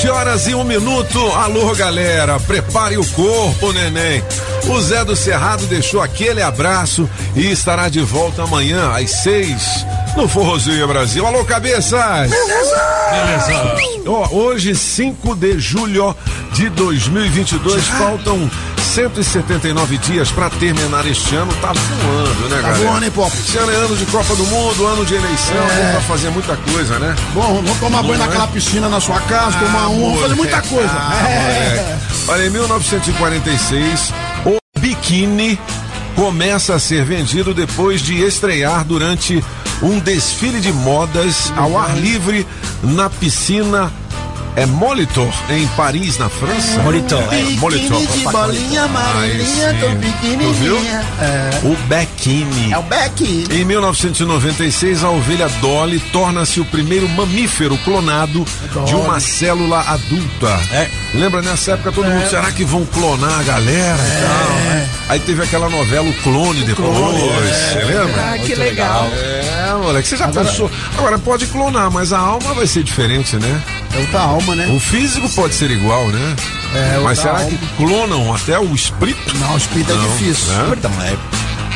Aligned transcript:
Sete 0.00 0.12
horas 0.12 0.46
e 0.46 0.54
um 0.54 0.64
minuto. 0.64 1.18
Alô, 1.32 1.74
galera, 1.74 2.40
prepare 2.40 2.96
o 2.96 3.04
corpo, 3.10 3.70
neném. 3.70 4.24
O 4.66 4.80
Zé 4.80 5.04
do 5.04 5.14
Cerrado 5.14 5.66
deixou 5.66 6.00
aquele 6.00 6.40
abraço 6.40 7.06
e 7.36 7.50
estará 7.50 7.90
de 7.90 8.00
volta 8.00 8.44
amanhã 8.44 8.92
às 8.96 9.10
seis 9.10 9.84
no 10.16 10.26
Forrozinho 10.26 10.88
Brasil. 10.88 11.26
Alô, 11.26 11.44
cabeças! 11.44 12.30
Beleza! 12.30 13.76
Ó, 14.06 14.28
hoje, 14.30 14.74
5 14.74 15.36
de 15.36 15.58
julho 15.58 16.16
de 16.54 16.70
2022, 16.70 17.86
faltam 17.88 18.50
179 18.90 19.98
dias 19.98 20.30
para 20.32 20.50
terminar 20.50 21.06
este 21.06 21.34
ano. 21.36 21.52
Tá 21.60 21.72
voando, 21.72 22.48
né, 22.48 22.56
Tá 22.56 22.68
galera? 22.68 22.84
voando, 22.90 23.04
hein, 23.04 23.10
Pop? 23.12 23.36
Esse 23.36 23.56
ano 23.58 23.70
é 23.70 23.74
ano 23.76 23.96
de 23.96 24.04
Copa 24.06 24.34
do 24.34 24.44
Mundo, 24.46 24.86
ano 24.86 25.04
de 25.06 25.14
eleição, 25.14 25.56
É. 25.56 25.92
pra 25.92 26.00
fazer 26.02 26.30
muita 26.30 26.56
coisa, 26.56 26.98
né? 26.98 27.14
Bom, 27.32 27.54
vamos 27.62 27.78
tomar 27.78 28.02
banho 28.02 28.18
Não 28.18 28.26
naquela 28.26 28.44
é? 28.44 28.48
piscina 28.48 28.88
na 28.88 29.00
sua 29.00 29.20
casa, 29.20 29.58
tomar 29.58 29.88
um, 29.88 30.00
vamos 30.00 30.20
fazer 30.22 30.34
muita 30.34 30.62
coisa. 30.62 30.92
Ah, 30.92 31.28
É. 31.28 31.98
Olha, 32.28 32.46
em 32.46 32.50
1946, 32.50 34.12
o 34.44 34.58
biquíni 34.80 35.58
começa 36.16 36.74
a 36.74 36.78
ser 36.80 37.04
vendido 37.04 37.54
depois 37.54 38.00
de 38.02 38.20
estrear 38.22 38.84
durante 38.84 39.42
um 39.82 39.98
desfile 39.98 40.60
de 40.60 40.72
modas 40.72 41.52
ao 41.56 41.78
ar 41.78 41.96
livre 41.96 42.46
na 42.82 43.08
piscina 43.08 43.90
é 44.56 44.66
Molitor, 44.66 45.32
em 45.50 45.66
Paris, 45.68 46.18
na 46.18 46.28
França. 46.28 46.80
Molitor, 46.82 47.22
é. 47.32 47.42
Molitor. 47.58 48.00
Biquíni 48.00 48.18
de 48.18 48.24
bolinha 48.32 48.82
amarelinha, 48.82 49.68
Aí 49.68 49.74
sim. 49.74 49.80
tô 49.80 49.86
Tu 49.86 50.52
viu? 50.54 50.76
pequenininha. 50.76 51.04
É. 51.20 51.66
O 51.66 51.76
É 52.70 52.76
o 52.78 52.82
Beck. 52.82 53.46
Em 53.50 53.64
1996, 53.64 55.02
a 55.04 55.10
ovelha 55.10 55.48
Dolly 55.60 55.98
torna-se 56.12 56.60
o 56.60 56.64
primeiro 56.66 57.08
mamífero 57.08 57.78
clonado 57.78 58.44
de 58.86 58.94
uma 58.94 59.18
célula 59.20 59.80
adulta. 59.80 60.60
É. 60.72 60.88
Lembra 61.14 61.40
nessa 61.40 61.72
época 61.72 61.92
todo 61.92 62.06
mundo, 62.10 62.28
será 62.28 62.52
que 62.52 62.64
vão 62.64 62.84
clonar 62.84 63.40
a 63.40 63.42
galera 63.42 63.98
e 64.02 64.20
tal? 64.20 64.50
né? 64.60 64.88
Aí 65.08 65.18
teve 65.20 65.42
aquela 65.42 65.68
novela 65.68 66.08
O 66.08 66.14
Clone 66.22 66.62
depois, 66.62 66.88
você 66.88 67.84
lembra? 67.84 68.22
Ah, 68.34 68.38
que 68.38 68.54
legal. 68.54 69.08
É, 69.12 69.74
moleque, 69.82 70.08
você 70.08 70.16
já 70.16 70.28
pensou? 70.28 70.70
Agora 70.98 71.18
pode 71.18 71.46
clonar, 71.46 71.90
mas 71.90 72.12
a 72.12 72.18
alma 72.18 72.52
vai 72.54 72.66
ser 72.66 72.82
diferente, 72.82 73.36
né? 73.36 73.62
É 73.94 73.98
outra 73.98 74.20
alma, 74.20 74.54
né? 74.54 74.68
O 74.68 74.78
físico 74.78 75.28
pode 75.30 75.54
ser 75.54 75.70
igual, 75.70 76.06
né? 76.08 76.36
É, 76.74 77.00
mas 77.02 77.18
será 77.18 77.38
alma. 77.38 77.50
que 77.50 77.58
clonam 77.76 78.32
até 78.34 78.58
o 78.58 78.72
espírito? 78.74 79.36
Não, 79.38 79.54
o 79.54 79.56
espírito 79.56 79.90
é 79.90 79.96
Não, 79.96 80.16
difícil. 80.16 80.46
né? 80.52 80.74
Então, 80.76 80.92
é, 81.02 81.16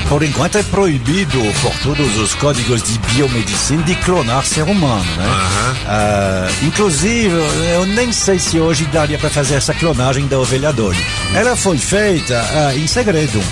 por 0.09 0.23
enquanto 0.23 0.59
é 0.59 0.63
proibido 0.63 1.39
por 1.61 1.73
todos 1.83 2.17
os 2.19 2.35
códigos 2.35 2.83
de 2.83 2.99
biomedicina 2.99 3.83
de 3.83 3.95
clonar 3.97 4.45
ser 4.45 4.63
humano, 4.63 5.05
né? 5.17 5.25
Ah, 5.87 6.49
inclusive, 6.63 7.35
eu 7.75 7.87
nem 7.87 8.13
sei 8.13 8.39
se 8.39 8.59
hoje 8.61 8.85
daria 8.87 9.19
para 9.19 9.31
fazer 9.31 9.55
essa 9.55 9.75
clonagem 9.75 10.27
da 10.27 10.39
ovelha 10.39 10.73
Dolly. 10.73 11.05
Ela 11.35 11.57
foi 11.57 11.79
feita 11.79 12.41
ah, 12.41 12.75
em 12.75 12.87
segredo. 12.87 13.43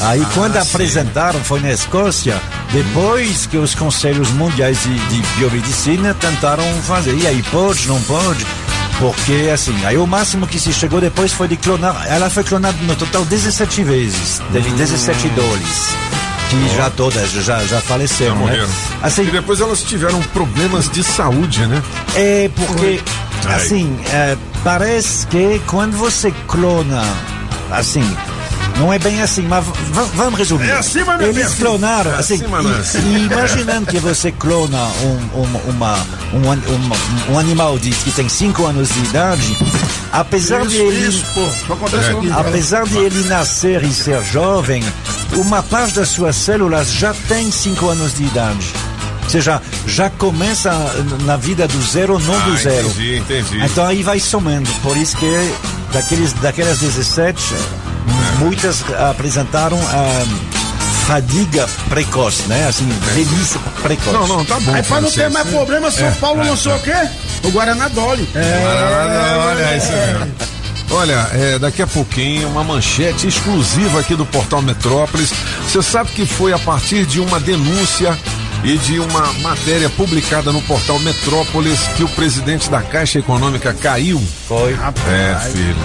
Aí 0.00 0.24
quando 0.34 0.56
apresentaram, 0.56 1.42
foi 1.44 1.60
na 1.60 1.70
Escócia, 1.70 2.40
depois 2.72 3.46
que 3.46 3.56
os 3.56 3.74
conselhos 3.74 4.30
mundiais 4.32 4.82
de, 4.82 4.98
de 5.08 5.22
biomedicina 5.36 6.14
tentaram 6.14 6.64
fazer. 6.82 7.14
E 7.14 7.26
aí, 7.26 7.42
pode, 7.44 7.86
não 7.86 8.00
pode? 8.02 8.44
Porque, 9.12 9.50
assim, 9.52 9.74
aí 9.84 9.98
o 9.98 10.06
máximo 10.06 10.46
que 10.46 10.58
se 10.58 10.72
chegou 10.72 10.98
depois 10.98 11.30
foi 11.30 11.46
de 11.46 11.58
clonar. 11.58 12.06
Ela 12.08 12.30
foi 12.30 12.42
clonada 12.42 12.76
no 12.82 12.96
total 12.96 13.22
17 13.26 13.84
vezes. 13.84 14.40
Teve 14.50 14.70
17 14.70 15.28
dólares. 15.28 15.94
Que 16.48 16.76
já 16.76 16.88
todas 16.90 17.30
já, 17.32 17.62
já 17.64 17.80
faleceram, 17.82 18.38
Já 18.46 18.52
né? 18.52 18.68
Assim, 19.02 19.22
E 19.22 19.30
depois 19.30 19.60
elas 19.60 19.82
tiveram 19.82 20.22
problemas 20.22 20.88
de 20.88 21.02
saúde, 21.02 21.66
né? 21.66 21.82
é 22.14 22.50
porque, 22.54 23.02
assim, 23.46 23.94
é, 24.10 24.36
parece 24.62 25.26
que 25.26 25.60
quando 25.66 25.96
você 25.98 26.32
clona, 26.46 27.02
assim, 27.70 28.04
não 28.78 28.92
é 28.92 28.98
bem 28.98 29.22
assim, 29.22 29.42
mas 29.42 29.64
vamos 30.14 30.38
resumir. 30.38 30.68
É 30.68 30.72
assim, 30.78 31.02
mas 31.04 31.20
é 31.20 31.24
Eles 31.28 31.46
assim. 31.46 31.56
clonaram, 31.56 32.12
É 32.12 32.16
assim, 32.18 32.34
é 32.42 32.62
e- 32.62 32.80
assim. 32.80 32.98
e 33.16 33.24
imaginando 33.26 33.86
que 33.86 33.98
você 33.98 34.32
clona 34.32 34.78
um, 35.02 35.40
um, 35.40 35.70
uma, 35.70 35.94
um, 36.32 36.38
uma- 36.42 36.96
um 37.30 37.38
animal 37.38 37.78
de, 37.78 37.90
que 37.90 38.10
tem 38.10 38.28
5 38.28 38.66
anos 38.66 38.88
de 38.88 38.98
idade, 39.04 39.56
apesar 40.12 40.66
de 40.66 40.74
Isso, 40.76 40.82
ele 40.84 41.08
isso, 41.08 41.24
É. 41.34 42.40
Apesar 42.40 42.84
de 42.84 42.98
ele 42.98 43.22
nascer 43.28 43.82
e 43.84 43.92
ser 43.92 44.22
jovem, 44.24 44.82
uma 45.32 45.62
parte 45.62 45.94
das 45.94 46.08
suas 46.08 46.36
células 46.36 46.92
já 46.92 47.14
tem 47.28 47.50
5 47.50 47.88
anos 47.88 48.14
de 48.14 48.24
idade. 48.24 48.66
Ou 49.24 49.30
seja, 49.30 49.62
já 49.86 50.10
começa 50.10 50.70
na 51.24 51.36
vida 51.36 51.66
do 51.66 51.80
zero, 51.82 52.18
não 52.18 52.38
do 52.40 52.52
Ah, 52.52 52.56
zero. 52.56 52.88
entendi, 52.88 53.16
entendi. 53.18 53.64
Então 53.64 53.86
aí 53.86 54.02
vai 54.02 54.20
somando. 54.20 54.68
Por 54.82 54.96
isso 54.96 55.16
que 55.16 55.54
daqueles, 55.92 56.32
daquelas 56.34 56.78
17, 56.78 57.40
muitas 58.38 58.84
apresentaram 59.10 59.78
a 59.78 60.24
fadiga 61.06 61.68
precoce, 61.88 62.42
né? 62.48 62.66
Assim, 62.68 62.88
velhice 63.14 63.58
precoce. 63.82 64.12
Não, 64.12 64.26
não, 64.26 64.44
tá 64.44 64.58
bom. 64.60 64.74
Aí 64.74 64.82
pra 64.82 65.00
não 65.00 65.10
ter 65.10 65.30
mais 65.30 65.48
problema, 65.48 65.90
São 65.90 66.12
Paulo 66.14 66.42
lançou 66.42 66.74
o 66.74 66.80
quê? 66.80 66.94
O 67.42 67.50
Guaraná 67.50 67.88
Dolly. 67.88 68.28
Olha, 68.34 69.38
olha 69.46 69.76
isso 69.76 69.92
mesmo. 69.92 70.34
Olha, 70.90 71.28
é, 71.32 71.58
daqui 71.58 71.82
a 71.82 71.86
pouquinho, 71.86 72.48
uma 72.48 72.62
manchete 72.62 73.26
exclusiva 73.26 74.00
aqui 74.00 74.14
do 74.14 74.24
Portal 74.24 74.62
Metrópolis. 74.62 75.32
Você 75.66 75.82
sabe 75.82 76.10
que 76.10 76.24
foi 76.24 76.52
a 76.52 76.58
partir 76.58 77.04
de 77.04 77.20
uma 77.20 77.40
denúncia 77.40 78.16
e 78.64 78.78
de 78.78 78.98
uma 78.98 79.32
matéria 79.34 79.90
publicada 79.90 80.50
no 80.50 80.62
portal 80.62 80.98
Metrópolis 81.00 81.86
que 81.96 82.02
o 82.02 82.08
presidente 82.08 82.70
da 82.70 82.80
Caixa 82.80 83.18
Econômica 83.18 83.74
caiu? 83.74 84.22
Foi. 84.48 84.72
É, 84.72 85.38
filho. 85.50 85.76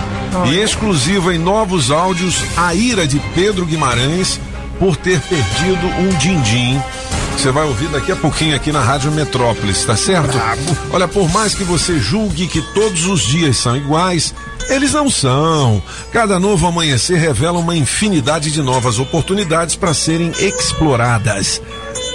E 0.48 0.60
exclusiva 0.60 1.36
em 1.36 1.38
novos 1.38 1.92
áudios, 1.92 2.42
a 2.56 2.74
ira 2.74 3.06
de 3.06 3.20
Pedro 3.36 3.66
Guimarães 3.66 4.40
por 4.80 4.96
ter 4.96 5.20
perdido 5.22 5.86
um 6.00 6.10
din-din. 6.18 6.82
Você 7.34 7.52
vai 7.52 7.66
ouvir 7.66 7.90
daqui 7.90 8.12
a 8.12 8.16
pouquinho 8.16 8.56
aqui 8.56 8.72
na 8.72 8.82
Rádio 8.82 9.12
Metrópolis, 9.12 9.84
tá 9.84 9.96
certo? 9.96 10.38
Olha, 10.92 11.08
por 11.08 11.30
mais 11.32 11.54
que 11.54 11.64
você 11.64 12.00
julgue 12.00 12.48
que 12.48 12.62
todos 12.74 13.06
os 13.06 13.22
dias 13.22 13.58
são 13.58 13.76
iguais, 13.76 14.34
eles 14.70 14.94
não 14.94 15.10
são. 15.10 15.82
Cada 16.12 16.40
novo 16.40 16.68
amanhecer 16.68 17.18
revela 17.18 17.60
uma 17.60 17.76
infinidade 17.76 18.52
de 18.52 18.62
novas 18.62 19.00
oportunidades 19.00 19.76
para 19.76 19.94
serem 19.94 20.32
exploradas. 20.40 21.62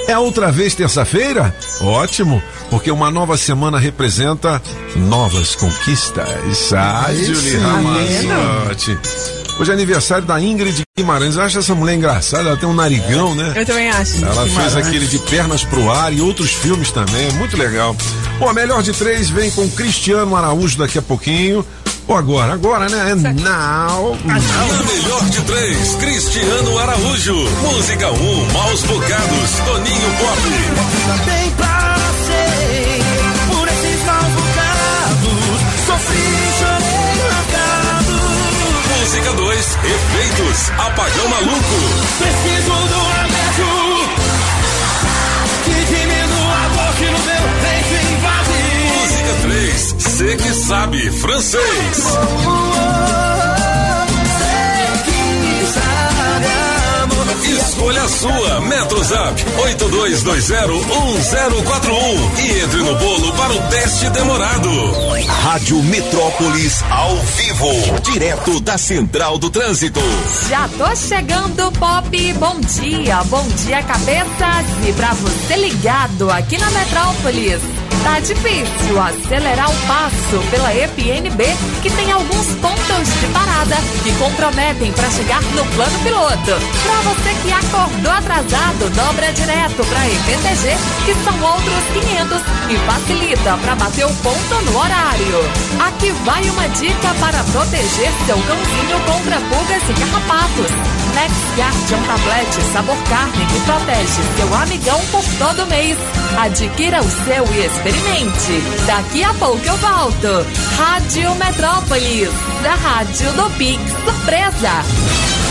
É 0.07 0.19
outra 0.19 0.53
vez 0.53 0.75
terça-feira? 0.75 1.55
Ótimo, 1.81 2.43
porque 2.69 2.91
uma 2.91 3.11
nova 3.11 3.37
semana 3.37 3.79
representa 3.79 4.61
novas 4.97 5.55
conquistas. 5.57 6.73
Ah, 6.73 7.07
Julie 7.11 7.35
sim. 7.35 7.59
Ramazotti. 7.59 8.99
Hoje 9.59 9.71
é 9.71 9.75
aniversário 9.75 10.27
da 10.27 10.41
Ingrid 10.41 10.83
Guimarães. 10.97 11.37
Eu 11.37 11.43
acho 11.43 11.59
essa 11.59 11.75
mulher 11.75 11.95
engraçada, 11.95 12.49
ela 12.49 12.57
tem 12.57 12.69
um 12.69 12.75
narigão, 12.75 13.35
né? 13.35 13.53
Eu 13.57 13.65
também 13.65 13.89
acho. 13.89 14.23
Ela 14.25 14.47
fez 14.47 14.77
aquele 14.77 15.07
de 15.07 15.19
pernas 15.21 15.65
pro 15.65 15.91
ar 15.91 16.13
e 16.13 16.21
outros 16.21 16.51
filmes 16.51 16.91
também, 16.91 17.29
é 17.29 17.33
muito 17.33 17.57
legal. 17.57 17.97
Bom, 18.39 18.49
a 18.49 18.53
melhor 18.53 18.83
de 18.83 18.93
três 18.93 19.31
vem 19.31 19.51
com 19.53 19.69
Cristiano 19.71 20.37
Araújo 20.37 20.77
daqui 20.77 20.99
a 20.99 21.03
pouquinho. 21.03 21.65
Ou 22.07 22.17
agora, 22.17 22.53
agora, 22.53 22.89
né? 22.89 23.13
É 23.13 23.15
now. 23.15 24.17
Na 24.25 24.35
melhor 24.85 25.25
de 25.31 25.41
três, 25.43 25.95
Cristiano 25.95 26.79
Araújo. 26.79 27.35
Música 27.63 28.11
1, 28.11 28.15
um, 28.15 28.53
Maus 28.53 28.83
Bocados, 28.83 29.51
Toninho 29.65 30.11
Pop. 30.19 30.39
Por 33.51 33.69
esses 33.69 34.05
maus 34.05 34.33
bocados. 34.33 35.61
Sofri, 35.87 36.23
chorei. 36.59 37.05
Música 39.01 39.33
2, 39.33 39.79
Efeitos, 39.85 40.71
Apagão 40.79 41.29
Maluco. 41.29 41.79
Preciso 42.19 42.73
do 42.89 43.01
remédio. 43.17 43.74
Você 50.15 50.37
que 50.37 50.55
sabe 50.55 51.11
francês. 51.11 52.05
Escolha 57.45 58.03
a 58.03 58.09
sua. 58.09 58.61
Metrozap 58.61 59.45
82201041 59.59 62.39
e 62.39 62.61
entre 62.61 62.79
no 62.79 62.95
bolo 62.95 63.33
para 63.33 63.53
o 63.53 63.59
teste 63.69 64.09
demorado. 64.11 64.71
Rádio 65.43 65.83
Metrópolis 65.83 66.81
ao 66.91 67.17
vivo, 67.17 68.01
direto 68.03 68.61
da 68.61 68.79
Central 68.79 69.37
do 69.39 69.51
Trânsito. 69.51 69.99
Já 70.49 70.69
tô 70.79 70.95
chegando, 70.95 71.73
Pop. 71.73 72.33
Bom 72.35 72.61
dia, 72.61 73.25
bom 73.25 73.45
dia, 73.65 73.83
cabeças. 73.83 74.65
E 74.89 74.93
pra 74.93 75.13
você 75.15 75.57
ligado 75.57 76.31
aqui 76.31 76.57
na 76.57 76.71
Metrópolis. 76.71 77.84
Tá 78.05 78.21
difícil 78.21 79.01
acelerar 79.01 79.71
o 79.71 79.87
passo 79.87 80.39
pela 80.51 80.75
EPNB, 80.75 81.43
que 81.83 81.91
tem 81.91 82.13
alguns 82.13 82.47
pontos 82.57 83.21
de 83.21 83.27
parada 83.33 83.77
que 84.03 84.13
comprometem 84.19 84.93
para 84.93 85.11
chegar 85.11 85.43
no 85.43 85.65
plano 85.75 85.99
piloto. 86.01 86.53
Pra 86.83 87.01
você 87.01 87.35
que 87.43 87.51
acordou 87.51 88.13
atrasado, 88.13 88.91
dobra 88.91 89.33
direto 89.33 89.83
pra 89.87 90.07
EPTG, 90.07 90.77
que 91.07 91.15
são 91.25 91.41
outros 91.41 91.85
500 91.95 92.43
e 92.69 92.77
facilita 92.87 93.57
para 93.57 93.75
bater 93.75 94.05
o 94.05 94.15
ponto 94.17 94.55
no 94.71 94.79
horário. 94.79 95.39
Aqui 95.81 96.11
vai 96.25 96.43
uma 96.51 96.69
dica 96.69 97.15
para 97.19 97.43
proteger 97.45 98.13
seu 98.27 98.37
cãozinho 98.37 99.01
contra 99.07 99.41
pulgas 99.41 99.83
e 99.89 99.95
carrapatos. 99.95 100.71
Next 101.15 101.45
Guardian 101.57 102.03
Tablet 102.03 102.63
sabor 102.73 102.97
carne 103.09 103.47
que 103.47 103.61
protege 103.61 104.23
seu 104.37 104.55
amigão 104.55 105.01
por 105.11 105.25
todo 105.39 105.67
mês. 105.69 105.97
Adquira 106.39 107.01
o 107.01 107.11
seu 107.11 107.45
e 107.55 107.65
experimente. 107.65 107.94
Daqui 108.87 109.23
a 109.23 109.33
pouco 109.35 109.65
eu 109.65 109.77
volto. 109.77 110.47
Rádio 110.77 111.35
Metrópolis, 111.37 112.31
da 112.63 112.75
Rádio 112.75 113.33
do 113.33 113.51
Pix 113.57 113.81
Surpresa. 114.05 115.44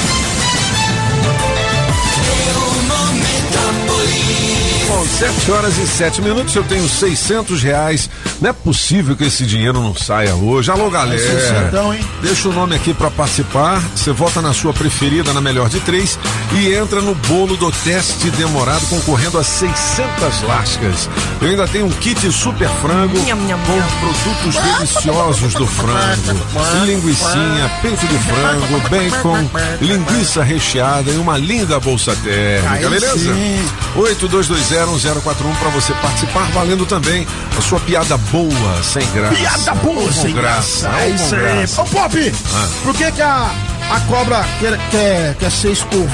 Bom, 4.88 5.06
7 5.06 5.52
horas 5.52 5.78
e 5.78 5.88
7 5.88 6.22
minutos, 6.22 6.54
eu 6.56 6.64
tenho 6.64 6.88
600 6.88 7.64
reais. 7.64 8.10
Não 8.42 8.50
é 8.50 8.54
possível 8.54 9.16
que 9.16 9.24
esse 9.24 9.46
dinheiro 9.46 9.82
não 9.82 9.96
saia 9.96 10.36
hoje. 10.36 10.70
Alô, 10.70 10.90
galera. 10.90 11.20
Sessentão, 11.22 11.94
hein? 11.94 12.06
Deixa 12.22 12.50
o 12.50 12.54
nome 12.54 12.76
aqui 12.76 12.94
pra 12.94 13.10
participar. 13.10 13.82
Você 13.96 14.12
vota 14.12 14.42
na 14.42 14.54
sua 14.54 14.74
preferida, 14.74 15.32
na 15.34 15.40
melhor 15.42 15.70
de 15.70 15.80
três, 15.80 16.20
e 16.54 16.74
entra 16.74 17.02
no 17.02 17.16
bolo 17.16 17.56
do 17.56 17.72
teste 17.72 18.30
demorado, 18.32 18.86
concorrendo 18.88 19.38
a 19.40 19.44
600 19.44 20.42
lascas. 20.44 21.10
Eu 21.42 21.50
ainda 21.50 21.68
tenho 21.68 21.86
um 21.86 21.92
kit 21.92 22.32
super 22.32 22.68
frango 22.82 23.18
Nham, 23.26 23.38
nham, 23.48 23.60
com 23.60 23.76
nham. 23.78 23.88
produtos 24.00 24.62
deliciosos 24.62 25.54
do 25.54 25.66
frango, 25.66 26.86
linguicinha, 26.86 27.72
peito 27.82 28.06
de 28.06 28.18
frango, 28.20 28.90
bacon, 28.90 29.50
linguiça 29.82 30.44
recheada 30.44 31.10
e 31.10 31.16
uma 31.18 31.38
linda 31.38 31.80
bolsa 31.80 32.16
térmica, 32.24 32.74
Aí 32.74 32.82
beleza? 32.90 33.18
sim. 33.18 33.66
82201041 34.04 35.56
pra 35.60 35.70
você 35.70 35.94
participar, 35.94 36.44
valendo 36.54 36.86
também 36.86 37.26
a 37.58 37.62
sua 37.62 37.80
piada 37.80 38.18
boa, 38.18 38.84
sem 38.84 39.06
graça. 39.12 39.36
Piada 39.36 39.76
boa, 39.76 40.12
sem 40.12 40.34
graça. 40.34 40.90
ou 40.90 40.96
É 41.00 41.08
com 41.10 41.16
isso 41.16 41.36
aí. 41.36 41.42
graça. 41.42 41.82
Ô, 41.82 41.86
Pop, 41.86 42.34
Ah. 42.54 42.68
por 42.84 42.94
que 42.96 43.12
que 43.12 43.22
a, 43.22 43.52
a 43.92 44.00
cobra 44.02 44.46
quer, 44.60 44.78
quer, 44.92 45.36
quer 45.36 45.52
ser 45.52 45.72
escova? 45.72 46.10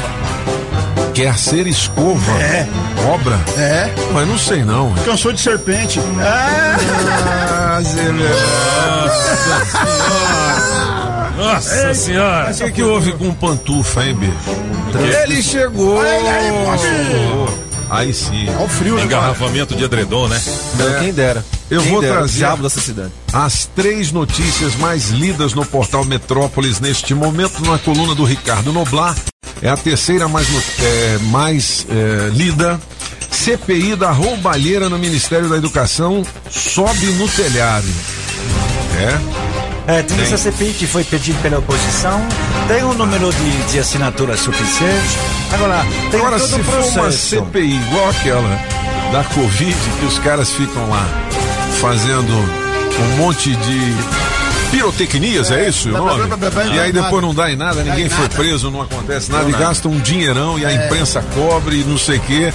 Quer 1.14 1.38
ser 1.38 1.68
escova? 1.68 2.32
É. 2.42 2.68
Cobra? 3.04 3.40
É, 3.58 3.90
Mas 4.14 4.28
não 4.28 4.38
sei 4.38 4.64
não. 4.64 4.94
cansou 5.06 5.34
de 5.34 5.42
serpente. 5.42 6.00
É. 6.00 6.76
Ah, 7.22 7.82
Zé, 7.82 8.12
Nossa 11.38 11.94
senhora. 11.94 12.52
O 12.52 12.56
que, 12.56 12.72
que 12.72 12.84
houve 12.84 13.14
com 13.14 13.30
o 13.30 13.36
pantufa, 13.36 14.04
hein, 14.06 14.16
bicho? 14.16 14.34
Ele 15.24 15.42
chegou! 15.42 16.02
Aí, 16.02 16.28
aí. 16.28 17.69
Aí 17.90 18.14
sim. 18.14 18.48
Olha 18.50 18.66
o 18.66 18.70
frio, 18.70 18.96
né? 18.96 19.04
Engarrafamento 19.04 19.76
de 19.76 19.84
edredom, 19.84 20.28
né? 20.28 20.42
É. 20.96 21.00
Quem 21.00 21.14
dera. 21.14 21.44
Eu 21.70 21.82
Quem 21.82 21.92
vou 21.92 22.02
dera, 22.02 22.18
trazer- 22.20 22.38
Diabo 22.38 22.64
dessa 22.64 22.80
cidade. 22.82 23.12
As 23.34 23.66
três 23.76 24.12
notícias 24.12 24.76
mais 24.76 25.10
lidas 25.10 25.54
no 25.54 25.66
portal 25.66 26.04
Metrópolis 26.06 26.80
neste 26.80 27.14
momento, 27.14 27.62
na 27.66 27.78
coluna 27.80 28.14
do 28.16 28.24
Ricardo 28.24 28.72
Noblar. 28.74 29.16
É 29.62 29.70
a 29.70 29.78
terceira 29.78 30.28
mais, 30.28 30.48
é, 30.82 31.18
mais 31.24 31.86
é, 31.90 32.30
lida. 32.34 32.80
CPI 33.32 33.96
da 33.96 34.12
roubalheira 34.12 34.90
no 34.90 34.98
Ministério 34.98 35.48
da 35.50 35.56
Educação 35.58 36.26
sobe 36.50 37.06
no 37.14 37.28
telhado. 37.30 37.88
É? 39.00 39.49
É, 39.90 40.04
tem 40.04 40.18
Tem. 40.18 40.26
essa 40.26 40.38
CPI 40.38 40.74
que 40.74 40.86
foi 40.86 41.04
pedida 41.04 41.40
pela 41.42 41.58
oposição, 41.58 42.22
tem 42.68 42.84
um 42.84 42.94
número 42.94 43.32
de, 43.34 43.72
de 43.72 43.80
assinaturas 43.80 44.40
suficiente. 44.40 45.18
Agora, 45.52 45.84
tem 46.12 46.20
Agora, 46.20 46.38
todo 46.40 46.48
se 46.48 46.60
o 46.60 46.64
for 46.64 46.74
uma 46.76 46.84
processo. 46.84 47.18
CPI 47.38 47.76
igual 47.76 48.10
aquela 48.10 48.60
da 49.12 49.24
Covid, 49.34 49.76
que 50.00 50.06
os 50.06 50.20
caras 50.20 50.52
ficam 50.54 50.88
lá 50.90 51.04
fazendo 51.82 52.32
um 52.32 53.18
monte 53.18 53.56
de 53.56 53.96
pirotecnias, 54.70 55.50
é, 55.50 55.68
isso 55.70 55.90
o 55.90 55.92
blá, 55.94 56.02
nome? 56.02 56.26
blá, 56.28 56.38
blá, 56.38 56.50
blá, 56.52 56.64
E 56.66 56.80
aí 56.80 56.94
nada. 56.94 57.02
depois 57.06 57.24
não 57.24 57.34
dá 57.34 57.52
em 57.52 57.56
nada, 57.56 57.82
ninguém 57.84 58.06
em 58.06 58.10
foi 58.10 58.24
nada. 58.26 58.36
preso, 58.36 58.70
não 58.70 58.82
acontece 58.84 59.32
nada, 59.32 59.50
e 59.50 59.54
gastam 59.54 59.92
um 59.92 60.00
dinheirão 60.00 60.60
e 60.60 60.66
a 60.66 60.72
imprensa 60.72 61.24
cobre 61.34 61.82
e 61.82 61.84
não 61.84 61.98
sei 61.98 62.18
o 62.18 62.22
quê, 62.22 62.54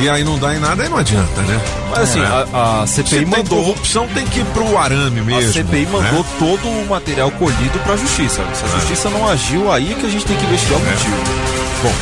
e 0.00 0.08
aí 0.08 0.22
não 0.22 0.38
dá 0.38 0.54
em 0.54 0.58
nada, 0.60 0.82
aí 0.82 0.88
não 0.90 0.98
adianta, 0.98 1.40
né? 1.40 1.58
Mas 1.94 2.10
assim, 2.10 2.20
É. 2.20 2.26
a, 2.26 2.82
a 2.82 2.86
Se 2.86 2.94
CPI 2.96 3.10
tem 3.16 3.26
mandou. 3.26 3.58
corrupção, 3.58 4.06
tem 4.08 4.26
que 4.26 4.40
ir 4.40 4.44
pro 4.46 4.76
arame 4.78 5.20
mesmo. 5.20 5.50
A 5.50 5.52
CPI 5.52 5.86
mandou 5.86 6.20
né? 6.20 6.24
todo 6.38 6.68
o 6.68 6.86
material 6.88 7.30
colhido 7.32 7.78
pra 7.84 7.96
justiça. 7.96 8.42
Se 8.54 8.64
a 8.64 8.68
justiça 8.80 9.08
não 9.10 9.28
agiu, 9.28 9.70
aí 9.72 9.92
é 9.92 9.94
que 9.94 10.06
a 10.06 10.10
gente 10.10 10.24
tem 10.24 10.36
que 10.36 10.44
investigar 10.44 10.78
o 10.78 10.84
motivo. 10.84 11.16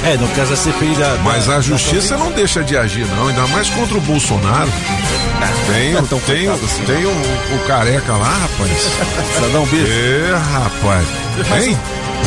É, 0.04 0.16
no 0.16 0.28
caso 0.28 0.50
da 0.50 0.56
CPI 0.56 0.94
da. 0.94 1.16
Mas 1.24 1.46
da- 1.46 1.54
a 1.54 1.56
da 1.56 1.60
justiça 1.60 2.16
não 2.16 2.30
deixa 2.30 2.62
de 2.62 2.76
agir, 2.76 3.04
não, 3.16 3.26
ainda 3.26 3.44
mais 3.48 3.68
contra 3.70 3.98
o 3.98 4.00
Bolsonaro. 4.02 4.70
Tem, 5.66 5.90
Não 5.92 5.98
é 5.98 6.02
o- 6.02 6.06
tão 6.06 6.20
tem, 6.20 6.48
assim. 6.48 6.82
tem 6.86 7.04
o, 7.04 7.08
o 7.10 7.58
careca 7.66 8.12
lá, 8.12 8.28
rapaz. 8.28 8.70
Xandão, 9.40 9.62
um 9.64 9.66
beijo. 9.66 9.92
É, 9.92 10.36
rapaz. 10.52 11.06
Hein? 11.64 11.78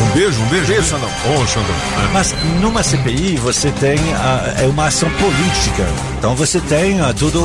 Um 0.01 0.09
beijo, 0.17 0.41
um 0.41 0.45
beijo. 0.47 0.67
Beijo, 0.67 0.83
Xandão. 0.89 1.09
Ô, 1.25 1.47
Xandão. 1.47 1.75
É. 2.09 2.13
Mas 2.13 2.35
numa 2.61 2.83
CPI 2.83 3.37
você 3.37 3.71
tem 3.71 3.97
ah, 4.15 4.53
é 4.61 4.67
uma 4.67 4.87
ação 4.87 5.09
política. 5.11 5.85
Então 6.17 6.35
você 6.35 6.59
tem 6.61 6.99
ah, 7.01 7.13
tudo. 7.17 7.43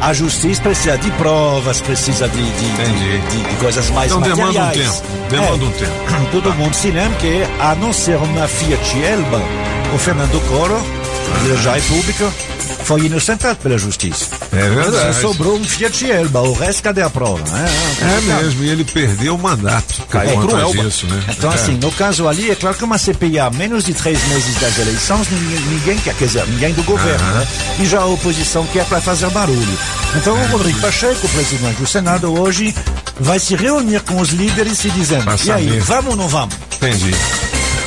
A 0.00 0.12
justiça 0.12 0.60
precisa 0.62 0.98
de 0.98 1.10
provas, 1.12 1.80
precisa 1.80 2.28
de, 2.28 2.42
de, 2.42 3.20
de- 3.30 3.48
de 3.48 3.56
coisas 3.56 3.88
mais 3.90 4.10
Então 4.10 4.20
demanda 4.20 4.42
um 4.58 4.64
materiais. 4.64 5.00
tempo, 5.00 5.12
demanda 5.30 5.64
É. 5.64 5.68
um 5.68 5.70
tempo. 5.70 5.92
Todo 6.32 6.52
mundo 6.54 6.74
se 6.74 6.90
lembra 6.90 7.16
que, 7.18 7.42
a 7.60 7.74
não 7.76 7.92
ser 7.92 8.16
uma 8.16 8.48
Fiat 8.48 9.00
Elba, 9.04 9.40
o 9.94 9.98
Fernando 9.98 10.40
Coro, 10.48 10.76
já 11.62 11.76
é 11.76 11.80
público, 11.80 12.32
foi 12.84 13.02
inocentado 13.02 13.56
pela 13.56 13.76
justiça. 13.78 14.26
É 14.52 14.68
verdade. 14.68 15.14
Só 15.16 15.28
sobrou 15.28 15.56
um 15.56 15.64
Fiat 15.64 16.10
Elba, 16.10 16.40
o 16.40 16.52
resto 16.52 16.82
cadê 16.82 17.02
a 17.02 17.10
prova? 17.10 17.42
É, 17.56 18.04
É 18.04 18.20
mesmo, 18.42 18.64
e 18.64 18.68
ele 18.70 18.84
perdeu 18.84 19.34
o 19.34 19.38
mandato. 19.38 20.02
Caiu 20.08 20.40
pro 20.40 20.56
Elba. 20.58 20.82
disso, 20.84 21.06
né? 21.06 21.22
Então, 21.28 21.50
É. 21.50 21.54
assim, 21.54 21.72
no 21.76 21.90
caso 21.92 22.26
ali, 22.28 22.50
é 22.50 22.54
claro 22.54 22.76
que 22.76 22.84
uma 22.84 22.98
CPI 22.98 23.38
há 23.38 23.50
menos 23.50 23.84
de 23.84 23.94
três 23.94 24.22
meses 24.28 24.54
das 24.60 24.78
eleições, 24.78 25.26
ninguém, 25.30 25.60
ninguém 25.66 25.98
quer, 25.98 26.14
quer 26.14 26.26
dizer, 26.26 26.46
ninguém 26.48 26.72
do 26.74 26.82
governo, 26.82 27.24
né? 27.34 27.46
E 27.80 27.86
já 27.86 28.00
a 28.00 28.06
oposição 28.06 28.66
quer 28.72 28.84
para 28.86 29.00
fazer 29.00 29.28
barulho. 29.30 29.78
Então, 30.16 30.34
o 30.40 30.46
Rodrigo 30.48 30.80
Pacheco, 30.80 31.28
presidente 31.28 31.76
do 31.76 31.86
Senado, 31.86 32.32
hoje 32.32 32.74
vai 33.20 33.38
se 33.38 33.54
reunir 33.54 34.00
com 34.00 34.20
os 34.20 34.30
líderes 34.30 34.84
e 34.84 34.90
dizendo: 34.90 35.24
Pra 35.24 35.36
e 35.44 35.50
aí, 35.50 35.80
vamos 35.80 36.10
ou 36.10 36.16
não 36.16 36.28
vamos? 36.28 36.54
Entendi. 36.76 37.14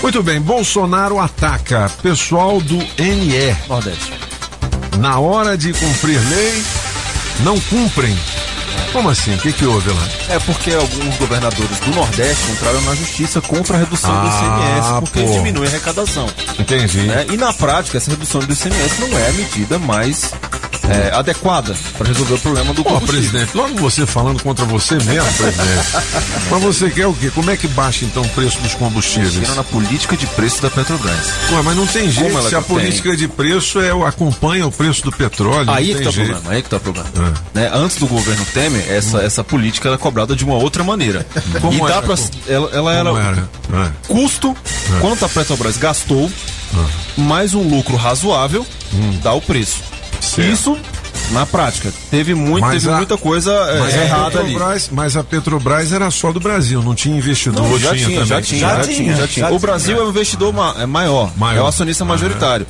Muito 0.01 0.21
bem, 0.21 0.39
Bolsonaro 0.39 1.19
ataca 1.19 1.91
pessoal 2.01 2.61
do 2.61 2.77
NE. 2.77 3.55
Nordeste. 3.67 4.13
Na 4.99 5.19
hora 5.19 5.57
de 5.57 5.73
cumprir 5.73 6.19
lei, 6.29 6.63
não 7.41 7.59
cumprem. 7.61 8.15
Como 8.93 9.09
assim? 9.09 9.35
O 9.35 9.37
que, 9.39 9.51
que 9.51 9.65
houve 9.65 9.89
lá? 9.89 10.07
É 10.29 10.39
porque 10.39 10.71
alguns 10.71 11.17
governadores 11.17 11.79
do 11.81 11.91
Nordeste 11.93 12.49
entraram 12.51 12.79
na 12.83 12.95
justiça 12.95 13.41
contra 13.41 13.75
a 13.75 13.79
redução 13.79 14.09
do 14.11 14.27
Ah, 14.27 14.29
ICMS, 14.29 14.99
porque 15.01 15.21
pô. 15.21 15.31
diminui 15.33 15.65
a 15.65 15.69
arrecadação. 15.69 16.27
Entendi. 16.57 16.99
né? 16.99 17.25
E 17.29 17.35
na 17.35 17.51
prática, 17.51 17.97
essa 17.97 18.09
redução 18.11 18.39
do 18.39 18.53
ICMS 18.53 19.01
não 19.01 19.17
é 19.19 19.27
a 19.27 19.33
medida 19.33 19.77
mais 19.79 20.31
é, 20.89 21.15
adequada 21.15 21.75
para 21.97 22.07
resolver 22.07 22.35
o 22.35 22.39
problema 22.39 22.73
do 22.73 22.83
Pô, 22.83 22.99
presidente, 23.01 23.55
logo 23.55 23.75
você 23.75 24.05
falando 24.05 24.41
contra 24.41 24.65
você 24.65 24.95
mesmo, 24.95 25.33
presidente. 25.33 25.85
Mas 26.49 26.63
você 26.63 26.89
quer 26.89 27.07
o 27.07 27.13
quê? 27.13 27.31
Como 27.33 27.49
é 27.49 27.57
que 27.57 27.67
baixa 27.67 28.05
então 28.05 28.23
o 28.23 28.29
preço 28.29 28.59
dos 28.59 28.73
combustíveis? 28.75 29.35
Mexeram 29.35 29.55
na 29.55 29.63
política 29.63 30.15
de 30.15 30.27
preço 30.27 30.61
da 30.61 30.69
Petrobras. 30.69 31.27
Ué, 31.51 31.61
mas 31.63 31.75
não 31.75 31.87
tem 31.87 32.09
jeito. 32.11 32.49
Se 32.49 32.55
a 32.55 32.61
tem? 32.61 32.75
política 32.75 33.15
de 33.15 33.27
preço 33.27 33.79
é, 33.79 33.91
acompanha 34.07 34.67
o 34.67 34.71
preço 34.71 35.03
do 35.03 35.11
petróleo. 35.11 35.69
Aí 35.69 35.93
não 35.93 35.97
que 35.97 36.03
tem 36.03 36.03
tá 36.03 36.09
o 36.09 36.13
problema, 36.13 36.51
aí 36.51 36.61
que 36.61 36.69
tá 36.69 36.77
o 36.77 36.79
problema. 36.79 37.09
É. 37.15 37.59
Né? 37.59 37.71
Antes 37.73 37.97
do 37.97 38.07
governo 38.07 38.45
Temer, 38.53 38.85
essa, 38.89 39.19
essa 39.19 39.43
política 39.43 39.89
era 39.89 39.97
cobrada 39.97 40.35
de 40.35 40.43
uma 40.43 40.55
outra 40.55 40.83
maneira. 40.83 41.25
Como 41.61 41.73
e 41.73 41.87
dá 41.89 41.97
era? 41.97 42.01
pra, 42.01 42.15
ela, 42.47 42.69
ela 42.71 42.93
era, 42.93 43.09
era? 43.09 43.49
É. 43.73 43.91
custo, 44.07 44.55
quanto 45.01 45.25
a 45.25 45.29
Petrobras 45.29 45.77
gastou, 45.77 46.31
mais 47.17 47.53
um 47.53 47.67
lucro 47.67 47.95
razoável, 47.95 48.65
dá 49.23 49.33
o 49.33 49.41
preço. 49.41 49.94
Certo. 50.21 50.51
Isso 50.51 50.77
Na 51.31 51.43
prática, 51.45 51.91
teve, 52.11 52.35
muito, 52.35 52.61
Mas 52.61 52.83
teve 52.83 52.93
a- 52.93 52.97
muita 52.97 53.17
coisa 53.17 53.51
é, 53.51 54.03
errada 54.03 54.39
ali. 54.41 54.55
Mas 54.91 55.17
a 55.17 55.23
Petrobras 55.23 55.91
era 55.91 56.11
só 56.11 56.31
do 56.31 56.39
Brasil, 56.39 56.83
não 56.83 56.93
tinha 56.93 57.17
investidor. 57.17 57.63
Não, 57.67 57.79
já, 57.79 57.95
tinha, 57.95 58.23
já 58.25 58.41
tinha, 58.41 58.59
Já 58.59 58.75
já 58.77 58.83
tinha, 58.83 59.15
já 59.15 59.27
tinha. 59.27 59.51
O 59.51 59.57
Brasil 59.57 59.97
é 59.97 60.03
o 60.03 60.09
investidor 60.09 60.53
ma- 60.53 60.75
é 60.77 60.85
maior, 60.85 61.31
Maior. 61.35 61.61
é 61.61 61.63
o 61.63 61.67
acionista 61.67 62.05
majoritário. 62.05 62.67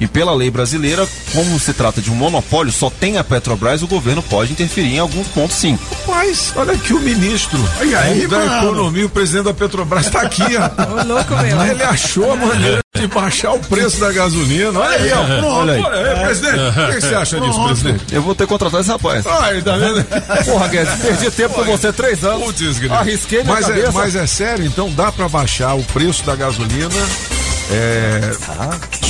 E 0.00 0.06
pela 0.06 0.34
lei 0.34 0.50
brasileira, 0.50 1.06
como 1.32 1.60
se 1.60 1.74
trata 1.74 2.00
de 2.00 2.10
um 2.10 2.14
monopólio, 2.14 2.72
só 2.72 2.88
tem 2.88 3.18
a 3.18 3.24
Petrobras, 3.24 3.82
o 3.82 3.86
governo 3.86 4.22
pode 4.22 4.52
interferir 4.52 4.94
em 4.94 4.98
alguns 4.98 5.28
pontos 5.28 5.56
sim. 5.56 5.78
Mas 6.08 6.52
olha 6.56 6.72
aqui 6.72 6.94
o 6.94 7.00
ministro 7.00 7.58
E 7.82 7.94
aí, 7.94 8.26
da 8.26 8.38
mano? 8.38 8.56
Economia, 8.62 9.06
o 9.06 9.10
presidente 9.10 9.44
da 9.44 9.54
Petrobras 9.54 10.06
está 10.06 10.22
aqui, 10.22 10.42
ó. 10.56 10.64
Ô, 11.00 11.06
louco, 11.06 11.36
meu. 11.36 11.66
Ele 11.66 11.82
achou 11.82 12.32
a 12.32 12.36
maneira 12.36 12.80
de 12.96 13.06
baixar 13.06 13.52
o 13.52 13.60
preço 13.60 14.00
da 14.00 14.10
gasolina. 14.10 14.78
Olha 14.78 14.96
aí, 14.96 15.12
ó. 15.12 15.24
Pronto. 15.26 15.46
Olha 15.46 15.72
aí. 15.74 15.82
Olha 15.82 16.12
aí, 16.12 16.24
presidente. 16.24 16.56
O 16.58 16.92
que 16.92 17.00
você 17.00 17.14
acha 17.14 17.40
disso, 17.40 17.64
presidente? 17.64 18.04
Eu 18.12 18.22
vou 18.22 18.34
ter 18.34 18.44
que 18.44 18.48
contratar 18.48 18.80
esse 18.80 18.90
rapaz. 18.90 19.26
Ai, 19.26 19.60
tá 19.60 19.76
vendo? 19.76 20.04
Porra, 20.46 20.68
Guedes, 20.68 20.94
perdi 20.94 21.30
tempo 21.30 21.54
com 21.54 21.64
você 21.64 21.92
três 21.92 22.24
anos. 22.24 22.44
Putz. 22.44 22.90
Arrisquei 22.90 23.42
minha 23.42 23.54
mas 23.54 23.66
é, 23.66 23.68
cabeça. 23.68 23.92
mas 23.92 24.16
é 24.16 24.26
sério, 24.26 24.64
então 24.64 24.90
dá 24.90 25.12
pra 25.12 25.28
baixar 25.28 25.74
o 25.74 25.84
preço 25.84 26.24
da 26.24 26.34
gasolina 26.34 26.88
é, 27.72 28.32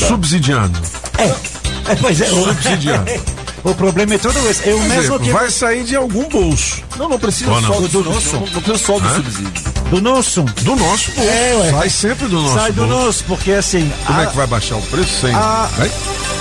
subsidiando. 0.06 0.78
É, 1.18 1.96
pois 1.96 2.20
é, 2.20 2.26
Subsidiando. 2.26 3.10
o 3.64 3.74
problema 3.74 4.14
é 4.14 4.18
todo 4.18 4.38
esse. 4.48 4.68
Eu 4.68 4.78
Quer 4.78 4.88
mesmo 4.88 5.18
dizer, 5.18 5.24
que 5.24 5.30
vai 5.38 5.50
sair 5.50 5.84
de 5.84 5.96
algum 5.96 6.28
bolso. 6.28 6.82
Não, 6.96 7.08
não 7.08 7.18
precisa 7.18 7.50
Ou 7.50 7.60
não? 7.60 7.72
só 7.74 7.80
do, 7.80 8.04
nosso? 8.04 8.32
Não, 8.34 8.40
não 8.40 8.62
precisa 8.62 8.78
só 8.78 8.98
do 8.98 9.06
Hã? 9.08 9.14
subsídio. 9.16 9.72
do 9.90 10.00
nosso. 10.00 10.42
Do 10.42 10.76
nosso 10.76 11.10
bolso. 11.12 11.30
É, 11.30 11.56
ué. 11.56 11.70
Sai 11.70 11.90
sempre 11.90 12.28
do 12.28 12.40
nosso 12.40 12.54
Sai 12.54 12.72
do 12.72 12.86
bolso. 12.86 13.04
nosso, 13.04 13.24
porque 13.24 13.52
assim. 13.52 13.92
Como 14.06 14.18
a, 14.18 14.22
é 14.22 14.26
que 14.26 14.36
vai 14.36 14.46
baixar 14.46 14.76
o 14.76 14.82
preço 14.82 15.20
sem? 15.20 15.34
a, 15.34 15.68
Vai? 15.76 15.90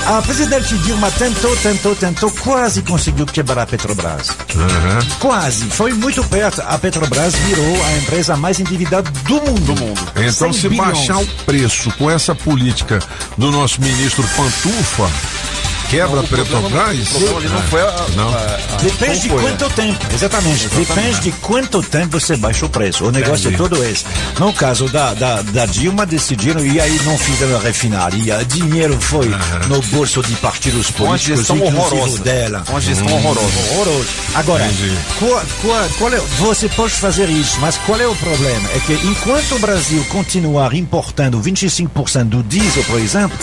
a 0.05 0.21
presidente 0.21 0.77
Dilma 0.79 1.11
tentou, 1.11 1.55
tentou, 1.57 1.95
tentou, 1.95 2.31
quase 2.31 2.81
conseguiu 2.81 3.25
quebrar 3.25 3.63
a 3.63 3.65
Petrobras. 3.67 4.29
Aham. 4.55 4.99
Quase. 5.19 5.65
Foi 5.65 5.93
muito 5.93 6.23
perto. 6.25 6.61
A 6.65 6.77
Petrobras 6.77 7.35
virou 7.35 7.83
a 7.85 7.97
empresa 7.97 8.35
mais 8.37 8.59
endividada 8.59 9.09
do 9.11 9.33
mundo. 9.35 9.59
Do 9.73 9.75
mundo. 9.75 10.01
Então, 10.15 10.51
se 10.53 10.69
baixar 10.69 11.17
o 11.17 11.25
preço 11.45 11.91
com 11.97 12.09
essa 12.09 12.33
política 12.33 12.99
do 13.37 13.51
nosso 13.51 13.81
ministro 13.81 14.23
Pantufa, 14.35 15.09
quebra 15.89 16.19
a 16.19 16.23
Petrobras? 16.23 17.07
O 17.15 17.19
problema 17.19 17.37
ali 17.39 17.47
não 17.49 17.61
foi 17.63 17.81
a, 17.81 18.05
Não. 18.15 18.29
a- 18.29 18.37
a- 18.37 18.77
Depende 18.81 19.19
de 19.21 19.29
quanto 19.29 19.69
tempo, 19.71 20.05
exatamente. 20.13 20.67
Depende 20.69 21.19
de 21.19 21.31
quanto 21.33 21.81
tempo 21.83 22.19
você 22.19 22.35
baixa 22.37 22.65
o 22.65 22.69
preço. 22.69 23.05
O 23.05 23.11
negócio 23.11 23.49
Entendi. 23.49 23.55
é 23.55 23.57
todo 23.57 23.83
esse. 23.83 24.05
No 24.39 24.53
caso 24.53 24.87
da, 24.89 25.13
da, 25.13 25.41
da 25.41 25.65
Dilma, 25.65 26.05
decidiram 26.05 26.65
e 26.65 26.79
aí 26.79 26.99
não 27.03 27.17
fizeram 27.17 27.57
a 27.57 27.59
refinaria. 27.59 28.43
Dinheiro 28.45 28.97
foi 29.01 29.29
no 29.67 29.81
bolso 29.83 30.21
de 30.23 30.33
partidos 30.35 30.91
políticos, 30.91 31.49
inclusive 31.49 31.77
horrorosa. 31.77 32.19
dela. 32.23 32.63
Uma 32.69 32.81
gestão 32.81 33.11
horrorosa. 33.13 33.47
Horroroso. 33.71 34.07
Agora, 34.35 34.65
Entendi. 34.65 34.97
qual, 35.19 35.41
qual, 35.61 35.89
qual 35.97 36.13
é, 36.13 36.17
você 36.37 36.69
pode 36.69 36.93
fazer 36.93 37.29
isso, 37.29 37.57
mas 37.59 37.77
qual 37.85 37.99
é 37.99 38.07
o 38.07 38.15
problema? 38.15 38.69
É 38.75 38.79
que 38.79 38.93
enquanto 39.07 39.55
o 39.55 39.59
Brasil 39.59 40.05
continuar 40.09 40.73
importando 40.73 41.39
25% 41.41 42.23
do 42.25 42.43
diesel, 42.43 42.83
por 42.85 42.99
exemplo, 42.99 43.37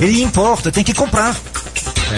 ele 0.00 0.22
importa, 0.22 0.70
tem 0.72 0.84
que 0.84 0.92
comprar. 0.94 1.36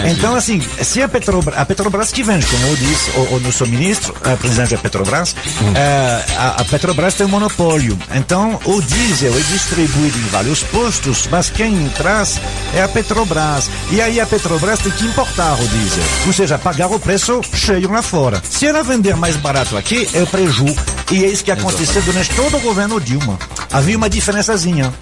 Então, 0.05 0.35
assim, 0.35 0.61
se 0.81 1.01
a 1.01 1.07
Petrobras, 1.07 1.57
a 1.57 1.65
Petrobras 1.65 2.11
que 2.11 2.23
vende, 2.23 2.45
como 2.45 2.65
eu 2.67 2.75
disse, 2.75 3.11
o, 3.31 3.39
nosso 3.39 3.65
ministro, 3.67 4.13
a 4.23 4.35
presidente 4.35 4.75
da 4.75 4.77
Petrobras, 4.77 5.35
eh, 5.75 6.25
a, 6.37 6.61
a 6.61 6.65
Petrobras 6.65 7.13
tem 7.13 7.25
um 7.25 7.29
monopólio. 7.29 7.97
Então, 8.13 8.59
o 8.65 8.81
diesel 8.81 9.33
é 9.33 9.41
distribuído 9.51 10.17
em 10.17 10.27
vários 10.27 10.63
postos, 10.63 11.27
mas 11.31 11.49
quem 11.49 11.89
traz 11.89 12.39
é 12.73 12.83
a 12.83 12.87
Petrobras. 12.87 13.69
E 13.91 14.01
aí 14.01 14.19
a 14.19 14.25
Petrobras 14.25 14.79
tem 14.79 14.91
que 14.91 15.05
importar 15.05 15.53
o 15.53 15.67
diesel, 15.67 16.03
ou 16.27 16.33
seja, 16.33 16.57
pagar 16.57 16.87
o 16.87 16.99
preço 16.99 17.41
cheio 17.53 17.91
lá 17.91 18.01
fora. 18.01 18.41
Se 18.49 18.65
ela 18.65 18.83
vender 18.83 19.15
mais 19.15 19.35
barato 19.35 19.77
aqui, 19.77 20.07
é 20.13 20.21
o 20.21 20.27
preju. 20.27 20.65
E 21.11 21.23
é 21.23 21.27
isso 21.27 21.43
que 21.43 21.51
aconteceu 21.51 22.01
durante 22.01 22.29
todo 22.35 22.57
o 22.57 22.61
governo 22.61 22.99
Dilma. 22.99 23.37
Havia 23.71 23.97
uma 23.97 24.09
diferençazinha. 24.09 24.93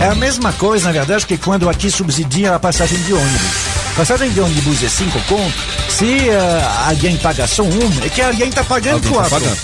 É 0.00 0.06
a 0.06 0.14
mesma 0.14 0.52
coisa, 0.52 0.86
na 0.86 0.92
verdade, 0.92 1.26
que 1.26 1.36
quando 1.36 1.68
aqui 1.68 1.90
subsidia 1.90 2.54
a 2.54 2.58
passagem 2.58 2.98
de 3.02 3.12
ônibus. 3.12 3.71
Passagem 3.96 4.30
de 4.30 4.40
ônibus 4.40 4.82
é 4.82 4.88
5 4.88 5.20
conto. 5.28 5.52
Se 5.88 6.28
eh, 6.28 6.68
alguém 6.88 7.16
paga 7.18 7.46
só 7.46 7.62
um, 7.62 7.90
é 8.02 8.08
que 8.08 8.22
alguém 8.22 8.48
está 8.48 8.64
pagando 8.64 8.94
Alguém 8.94 9.10
tá 9.12 9.16
quatro. 9.18 9.30
pagando. 9.40 9.58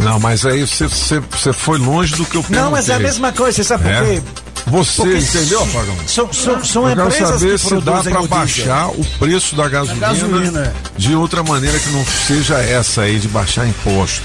Não, 0.00 0.20
mas 0.20 0.44
aí 0.44 0.64
você- 0.66 1.52
foi 1.52 1.78
longe 1.78 2.14
do 2.16 2.24
que 2.24 2.36
eu 2.36 2.42
perguntei. 2.42 2.60
Não, 2.62 2.70
mas 2.70 2.88
é 2.88 2.94
a 2.94 2.98
mesma 2.98 3.32
coisa, 3.32 3.56
você 3.56 3.64
sabe 3.64 3.84
por 3.84 3.92
É? 3.92 4.00
quê? 4.16 4.22
Você 4.66 5.02
Porque 5.02 5.16
entendeu, 5.18 5.62
Apagão? 5.62 5.96
São, 6.06 6.32
são, 6.32 6.64
são 6.64 6.88
Eu 6.88 6.96
quero 6.96 7.08
empresas 7.08 7.40
saber 7.40 7.52
que 7.52 7.58
se 7.58 7.80
dá 7.80 8.02
para 8.02 8.22
baixar 8.26 8.88
o 8.90 9.04
preço 9.18 9.56
da 9.56 9.68
gasolina, 9.68 10.06
gasolina, 10.08 10.60
é. 10.60 10.72
de 10.98 11.14
outra 11.14 11.42
maneira 11.42 11.78
que 11.78 11.88
não 11.90 12.04
seja 12.04 12.56
essa 12.58 13.02
aí 13.02 13.18
de 13.18 13.28
baixar 13.28 13.66
impostos. 13.66 14.20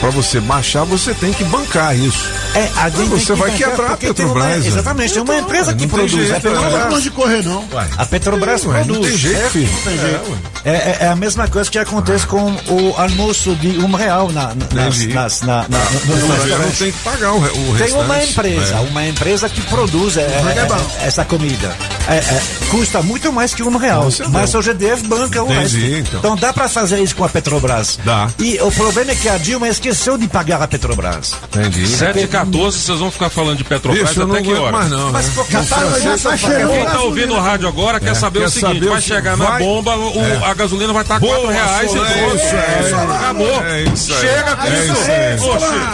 Para 0.00 0.10
você 0.10 0.40
baixar, 0.40 0.84
você 0.84 1.12
tem 1.12 1.32
que 1.32 1.44
bancar 1.44 1.96
isso. 1.98 2.24
É, 2.54 2.70
alguém 2.82 3.08
Você 3.08 3.26
tem 3.26 3.26
que 3.26 3.32
vai 3.34 3.50
quebrar 3.52 3.84
a 3.84 3.88
uma- 3.90 3.96
Petrobras, 3.96 4.46
né? 4.46 4.66
Exatamente, 4.66 5.12
tem 5.12 5.22
uma 5.22 5.34
Então, 5.34 5.44
empresa 5.46 5.70
não 5.72 5.78
que 5.78 5.86
produz. 5.86 6.10
jeito, 6.12 6.32
a 6.32 6.36
é. 6.36 6.38
Não 6.38 6.40
Petrobras, 6.62 6.90
longe 6.92 7.02
de 7.02 7.10
correr, 7.10 7.42
não. 7.44 7.64
a 7.96 8.06
Petrobras 8.06 8.64
Ué, 8.64 8.78
não 8.78 8.84
produz. 8.86 9.06
tem 9.08 9.16
jeito, 9.18 9.40
é, 9.46 9.50
filho. 9.50 9.70
Não 9.72 9.80
tem 9.82 9.98
jeito. 9.98 10.38
É. 10.64 10.70
É, 10.70 10.72
é- 10.74 10.98
é 11.02 11.08
a 11.08 11.16
mesma 11.16 11.46
coisa 11.48 11.70
que 11.70 11.78
acontece 11.78 12.26
com 12.26 12.52
o 12.68 12.94
almoço 12.96 13.54
de 13.56 13.78
um 13.78 13.92
real 13.94 14.30
na, 14.32 14.54
na, 14.54 14.84
nas, 14.84 14.98
nas, 15.06 15.40
na, 15.42 15.56
na, 15.68 15.78
no, 15.78 16.58
não 16.58 16.70
tem 16.72 16.90
que 16.92 16.98
pagar 17.00 17.32
o, 17.32 17.38
o 17.38 17.76
Tem 17.78 17.92
uma 17.92 18.22
empresa, 18.24 18.74
É. 18.74 18.80
uma 18.80 19.06
empresa 19.06 19.48
que 19.48 19.60
produz 19.62 20.16
é, 20.16 20.22
é 20.22 20.58
é, 21.02 21.06
essa 21.06 21.24
comida. 21.24 21.74
É, 22.08 22.14
é, 22.16 22.42
custa 22.70 23.02
muito 23.02 23.32
mais 23.32 23.54
que 23.54 23.62
um 23.62 23.76
real, 23.76 24.08
é 24.08 24.28
mas 24.28 24.54
o 24.54 24.62
GDF 24.62 25.06
banca 25.06 25.42
o 25.42 25.52
Entendi, 25.52 25.90
resto. 25.96 26.16
então. 26.16 26.36
dá 26.36 26.52
para 26.52 26.68
fazer 26.68 27.00
isso 27.00 27.14
com 27.14 27.24
a 27.24 27.28
Petrobras. 27.28 27.98
Dá. 28.04 28.28
E 28.38 28.58
o 28.60 28.70
problema 28.72 29.12
é 29.12 29.14
que 29.14 29.28
a 29.28 29.36
Dilma 29.36 29.68
esqueceu 29.68 30.16
de 30.18 30.26
pagar 30.26 30.62
a 30.62 30.66
Petrobras. 30.68 31.34
Entendi. 31.54 31.86
7 31.86 32.26
14, 32.44 32.78
vocês 32.78 32.98
vão 32.98 33.10
ficar 33.10 33.30
falando 33.30 33.56
de 33.58 33.64
Petrobras 33.64 34.08
Bicho, 34.08 34.22
até 34.22 34.42
que 34.42 34.52
hora? 34.54 34.72
mais 34.72 34.90
não. 34.90 35.12
Mas 35.12 35.36
né? 35.36 35.44
catar, 35.50 36.00
já 36.00 36.18
tá 36.18 36.36
cheirando 36.36 36.70
Quem 36.70 36.84
tá 36.86 37.00
ouvindo 37.00 37.34
o 37.34 37.40
rádio 37.40 37.68
agora 37.68 38.00
quer 38.00 38.14
saber 38.14 38.40
quer 38.40 38.46
o 38.46 38.50
seguinte: 38.50 38.74
saber 38.74 38.88
vai 38.90 39.00
chegar 39.00 39.36
vai- 39.36 39.52
na 39.52 39.58
bomba, 39.58 39.96
o- 39.96 40.20
É. 40.20 40.40
a 40.50 40.54
gasolina 40.54 40.92
vai 40.92 41.02
estar 41.02 41.18
Boa, 41.20 41.34
4 41.34 41.50
reais 41.52 41.92
e 41.94 41.98
é. 41.98 43.16
Acabou. 43.16 43.62
É. 43.64 43.84
Chega 43.96 44.56
com 44.56 44.66
É 44.66 45.34
isso. 45.34 45.48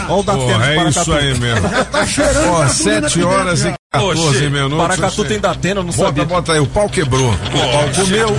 Olha 0.09 0.19
o 0.19 0.23
da 0.23 0.33
é 0.33 0.89
isso 0.89 1.13
aí 1.13 1.39
mesmo. 1.39 1.69
Tá 1.91 2.05
cheirando 2.05 2.49
Ó, 2.49 2.59
gasolina 2.61 3.09
7 3.09 3.15
aqui 3.19 3.23
horas 3.23 3.65
e 3.65 3.73
14 3.91 4.27
Oxe, 4.27 4.49
minutos. 4.49 4.77
Paracatu 4.77 5.25
tem 5.25 5.39
Datena, 5.39 5.79
eu 5.79 5.83
não 5.83 5.91
Bota, 5.93 6.05
sabia. 6.07 6.25
bota 6.25 6.53
aí, 6.53 6.59
o 6.59 6.65
pau 6.67 6.89
quebrou. 6.89 7.29
O 7.29 7.35
pau 7.35 7.89
comeu 7.95 8.35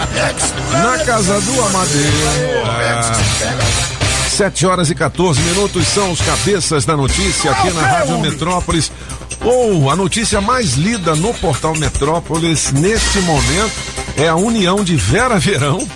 na 0.72 0.98
casa 1.04 1.40
do 1.40 1.62
Amadeira. 1.66 2.10
7 4.36 4.66
horas 4.66 4.90
e 4.90 4.94
14 4.94 5.40
minutos 5.40 5.86
são 5.88 6.10
os 6.12 6.20
cabeças 6.20 6.84
da 6.84 6.94
notícia 6.96 7.50
aqui 7.50 7.70
na 7.70 7.80
Rádio 7.80 8.18
Metrópolis. 8.18 8.92
Ou 9.42 9.90
a 9.90 9.96
notícia 9.96 10.40
mais 10.40 10.74
lida 10.74 11.14
no 11.16 11.32
portal 11.34 11.74
Metrópolis 11.76 12.70
neste 12.72 13.18
momento 13.20 13.72
é 14.16 14.28
a 14.28 14.34
união 14.34 14.84
de 14.84 14.94
Vera 14.96 15.38
Verão 15.38 15.86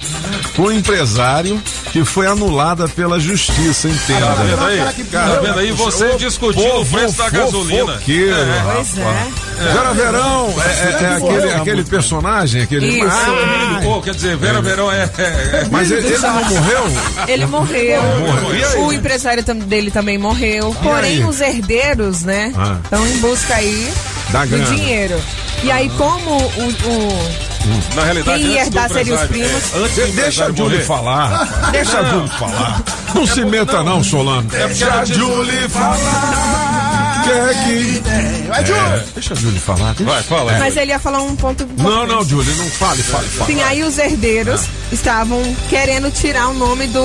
com 0.56 0.62
o 0.62 0.72
empresário 0.72 1.60
que 1.92 2.04
foi 2.04 2.26
anulada 2.26 2.86
pela 2.88 3.18
justiça, 3.18 3.88
entenda. 3.88 4.26
Tá 4.26 4.34
vendo 4.34 4.64
aí? 4.64 5.04
Tá 5.10 5.26
vendo 5.42 5.58
aí? 5.58 5.72
Você 5.72 6.16
discutindo 6.16 6.80
o 6.80 6.86
preço 6.86 7.16
da 7.18 7.30
gasolina. 7.30 7.92
Fofoqueiro, 7.94 8.36
Pois 8.36 8.98
é. 8.98 9.02
rapaz. 9.02 9.50
Vera 9.60 9.92
Verão 9.92 10.54
é, 10.64 10.68
é- 10.68 11.04
é 11.04 11.16
aquele, 11.16 11.52
aquele 11.52 11.84
personagem, 11.84 12.62
aquele. 12.62 12.86
Isso. 13.00 13.06
Ah, 13.10 14.00
quer 14.04 14.14
dizer, 14.14 14.36
Vera 14.36 14.62
Verão 14.62 14.90
é. 14.90 15.10
é- 15.18 15.22
é- 15.22 15.68
mas 15.70 15.90
ele, 15.90 16.06
ele 16.06 16.18
não 16.18 16.44
morreu? 16.44 16.84
Ele 17.26 17.46
morreu. 17.46 18.02
Morreu. 18.32 18.86
O 18.86 18.92
empresário 18.92 19.42
dele 19.42 19.90
também 19.90 20.18
morreu. 20.18 20.74
Porém, 20.82 21.18
aí? 21.18 21.24
os 21.24 21.40
herdeiros, 21.40 22.22
né, 22.22 22.52
Ah. 22.56 22.76
estão 22.82 23.06
em 23.06 23.16
busca 23.18 23.54
aí 23.54 23.92
Da 24.30 24.44
do 24.44 24.48
grana. 24.50 24.64
dinheiro. 24.74 25.20
E 25.62 25.70
aí, 25.70 25.90
como 25.90 26.30
o, 26.36 26.38
o- 26.38 27.50
Na 27.94 28.04
realidade, 28.04 28.42
Quem 28.42 28.52
ia 28.52 28.62
herdar 28.62 28.88
seria 28.88 29.14
os 29.14 29.22
empresário- 29.22 29.28
primos. 29.60 29.74
é, 29.74 29.78
antes 29.84 29.94
De- 30.06 30.12
deixa 30.12 30.44
a 30.44 30.46
Julie 30.48 30.62
morrer. 30.62 30.84
falar. 30.84 31.70
Deixa 31.72 31.98
a 31.98 32.04
Julie 32.04 32.28
falar. 32.38 32.82
Não 33.14 33.26
se 33.26 33.44
meta, 33.44 33.82
não, 33.82 34.02
Solano. 34.02 34.42
Deixa 34.48 34.90
a 34.90 35.04
Julie 35.04 35.68
falar. 35.68 36.99
Quer 37.24 37.64
que. 37.64 38.02
Vai, 38.48 38.64
Ju. 38.66 38.74
Deixa 39.14 39.34
a 39.34 39.36
Julie 39.36 39.60
falar. 39.60 39.94
deixa. 39.94 40.12
Vai, 40.12 40.22
fala. 40.22 40.58
mas 40.58 40.76
ele 40.76 40.90
ia 40.92 40.98
falar 40.98 41.22
um 41.22 41.36
ponto 41.36 41.66
Não, 41.76 42.06
não, 42.06 42.24
Julie, 42.24 42.54
não 42.56 42.66
fale, 42.70 43.02
fale, 43.02 43.28
fale. 43.28 43.52
Sim, 43.52 43.62
aí 43.62 43.82
os 43.82 43.98
herdeiros 43.98 44.62
estavam 44.92 45.40
querendo 45.68 46.10
tirar 46.10 46.48
o 46.48 46.54
nome 46.54 46.86
do 46.88 47.00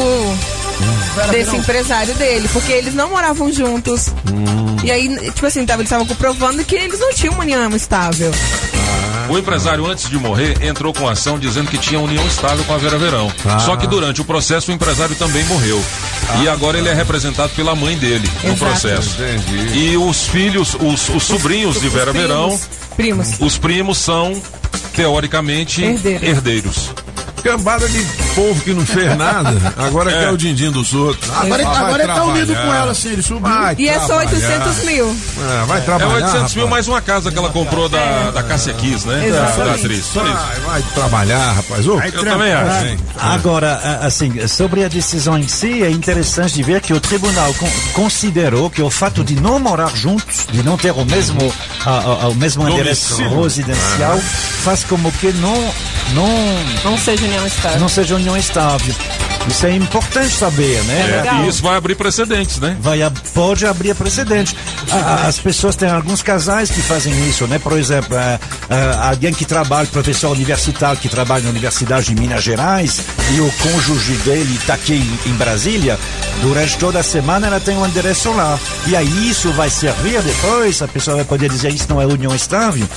desse 1.31 1.55
empresário 1.55 2.13
dele, 2.15 2.50
porque 2.51 2.72
eles 2.72 2.93
não 2.93 3.10
moravam 3.10 3.51
juntos. 3.51 4.07
E 4.84 4.91
aí, 4.91 5.31
tipo 5.31 5.45
assim, 5.45 5.65
tava, 5.65 5.81
eles 5.81 5.89
estavam 5.89 6.05
comprovando 6.05 6.63
que 6.63 6.75
eles 6.75 7.00
não 7.00 7.13
tinham 7.13 7.34
uma 7.34 7.43
união 7.43 7.75
estável. 7.75 8.31
O 9.27 9.38
empresário, 9.39 9.86
antes 9.88 10.07
de 10.07 10.17
morrer, 10.19 10.63
entrou 10.63 10.93
com 10.93 11.07
ação 11.07 11.39
dizendo 11.39 11.69
que 11.72 11.77
tinha 11.79 12.00
união 12.00 12.25
estável 12.27 12.63
com 12.65 12.74
a 12.74 12.77
Vera 12.77 12.98
Verão. 12.98 13.31
Só 13.60 13.75
que 13.75 13.88
durante 13.88 14.22
o 14.22 14.25
processo, 14.25 14.69
o 14.72 14.74
empresário 14.74 15.15
também 15.15 15.43
morreu. 15.45 15.84
E 16.41 16.48
agora 16.48 16.77
ele 16.77 16.89
é 16.89 16.93
representado 16.93 17.51
pela 17.55 17.74
mãe 17.75 17.98
dele 17.98 18.29
no 18.43 18.51
Exato. 18.51 18.65
processo. 18.65 19.15
Entendi. 19.22 19.77
E 19.79 19.98
os 20.07 20.27
filhos, 20.27 20.75
os, 20.75 21.09
os 21.09 21.24
sobrinhos 21.24 21.79
de 21.81 21.89
Vera 21.89 22.12
Os 22.12 22.17
Verão, 22.17 22.47
primos. 22.50 22.69
Primos. 22.95 23.41
os 23.41 23.57
primos 23.57 23.97
são, 23.97 24.41
teoricamente, 24.93 25.83
Herdeiros. 25.83 26.24
herdeiros. 26.27 26.89
Cambada 27.46 27.88
de 27.88 28.00
povo 28.34 28.60
que 28.62 28.74
não 28.74 28.84
fez 28.86 29.16
nada, 29.16 29.74
agora 29.78 30.12
quer 30.12 30.32
o 30.32 30.38
din-din 30.38 30.72
dos 30.72 30.94
outros. 30.96 31.30
Ah, 31.32 31.42
Agora, 31.42 31.64
vai 31.64 31.75
agora 31.78 32.04
ele 32.04 32.14
tá 32.14 32.24
unido 32.24 32.54
com 32.56 32.74
ela, 32.74 32.92
assim, 32.92 33.10
ele 33.10 33.22
subiu. 33.22 33.42
Vai 33.54 33.75
E 33.78 33.88
é 33.88 34.00
só 34.00 34.08
trabalhar. 34.20 34.32
800 34.32 34.84
mil. 34.86 35.16
Ah, 35.40 35.66
vai 35.68 35.78
É 35.78 35.82
trabalhar. 35.82 36.14
800 36.25 36.56
mil 36.56 36.66
rapaz. 36.66 36.70
mais 36.70 36.88
uma 36.88 37.02
casa 37.02 37.32
que 37.32 37.38
ela 37.38 37.50
comprou 37.50 37.88
da, 37.88 38.32
da 38.32 38.42
Cássia 38.44 38.74
Kiss, 38.74 39.08
né? 39.08 39.28
Exatamente. 39.28 39.58
Da 39.66 39.74
atriz. 39.75 40.06
Só 40.06 40.24
isso. 40.25 40.34
Vai, 40.34 40.60
vai 40.62 40.82
trabalhar, 40.96 41.52
rapaz. 41.54 41.88
Ô, 41.88 41.98
Vai 41.98 42.08
Eu 42.10 42.24
também 42.25 42.52
acho. 42.52 42.86
hein? 42.88 42.98
Agora, 43.20 44.00
assim, 44.02 44.48
sobre 44.48 44.84
a 44.84 44.88
decisão 44.88 45.38
em 45.38 45.48
si, 45.48 45.84
é 45.84 45.90
interessante 45.92 46.56
de 46.56 46.64
ver 46.64 46.82
que 46.82 46.94
o 46.94 47.00
tribunal 47.00 47.54
con- 47.54 47.70
considerou 47.94 48.70
que 48.72 48.82
o 48.82 48.90
fato 48.90 49.24
de 49.24 49.36
não 49.40 49.60
morar 49.60 49.96
juntos, 49.96 50.48
de 50.52 50.64
não 50.64 50.78
ter 50.78 50.92
o 50.92 51.06
mesmo, 51.06 51.54
a- 51.86 51.90
a- 52.24 52.28
o 52.30 52.36
mesmo 52.36 52.68
endereço 52.68 53.16
residencial, 53.42 54.18
faz 54.64 54.84
como 54.84 55.12
que 55.14 55.32
não, 55.34 55.54
não, 56.14 56.36
Não 56.84 56.98
seja 56.98 57.25
união 57.36 57.48
estável. 57.48 57.80
não 57.80 57.89
seja 57.89 58.15
união 58.15 58.38
estável. 58.38 58.96
Isso 59.48 59.63
é 59.68 59.75
importante 59.75 60.32
saber, 60.34 60.82
né? 60.86 61.24
É. 61.42 61.46
E 61.46 61.50
isso 61.50 61.62
vai 61.62 61.75
abrir 61.77 61.94
precedentes, 61.94 62.58
né? 62.60 62.75
vai 62.80 63.00
pode 63.32 63.63
abrir 63.65 63.94
precedente. 63.94 64.56
A- 64.92 64.96
a- 64.96 65.27
As 65.27 65.38
pessoas 65.38 65.75
têm 65.75 65.88
alguns 65.89 66.24
casais 66.24 66.72
que 66.72 66.82
fazem 66.82 67.13
isso, 67.30 67.46
né? 67.46 67.60
Por 67.60 67.74
exemplo, 67.77 68.18
eh, 68.18 68.39
eh, 68.72 68.98
alguém 69.04 69.32
que 69.32 69.46
trabalha, 69.46 69.86
professor 69.88 70.32
universitário 70.32 70.98
que 71.00 71.08
trabalha 71.08 71.44
na 71.44 71.51
Universidade 71.51 72.08
de 72.08 72.15
Minas 72.20 72.44
Gerais 72.44 73.01
e 73.36 73.39
o 73.39 73.51
cônjuge 73.62 74.13
dele 74.24 74.56
está 74.56 74.74
aqui 74.74 74.96
em 75.27 75.34
Brasília, 75.34 76.00
durante 76.42 76.75
toda 76.77 77.00
a 77.00 77.04
semana 77.04 77.46
ela 77.46 77.60
tem 77.60 77.77
um 77.77 77.86
endereço 77.86 78.32
lá. 78.32 78.58
E 78.88 78.96
aí 78.96 79.30
isso 79.30 79.51
vai 79.51 79.70
servir 79.70 80.24
depois, 80.24 80.82
a 80.82 80.88
pessoa 80.88 81.18
vai 81.18 81.25
poder 81.25 81.50
dizer 81.51 81.72
isso 81.72 81.86
não 81.88 82.01
é 82.01 82.06
união 82.08 82.34
estável. 82.34 82.88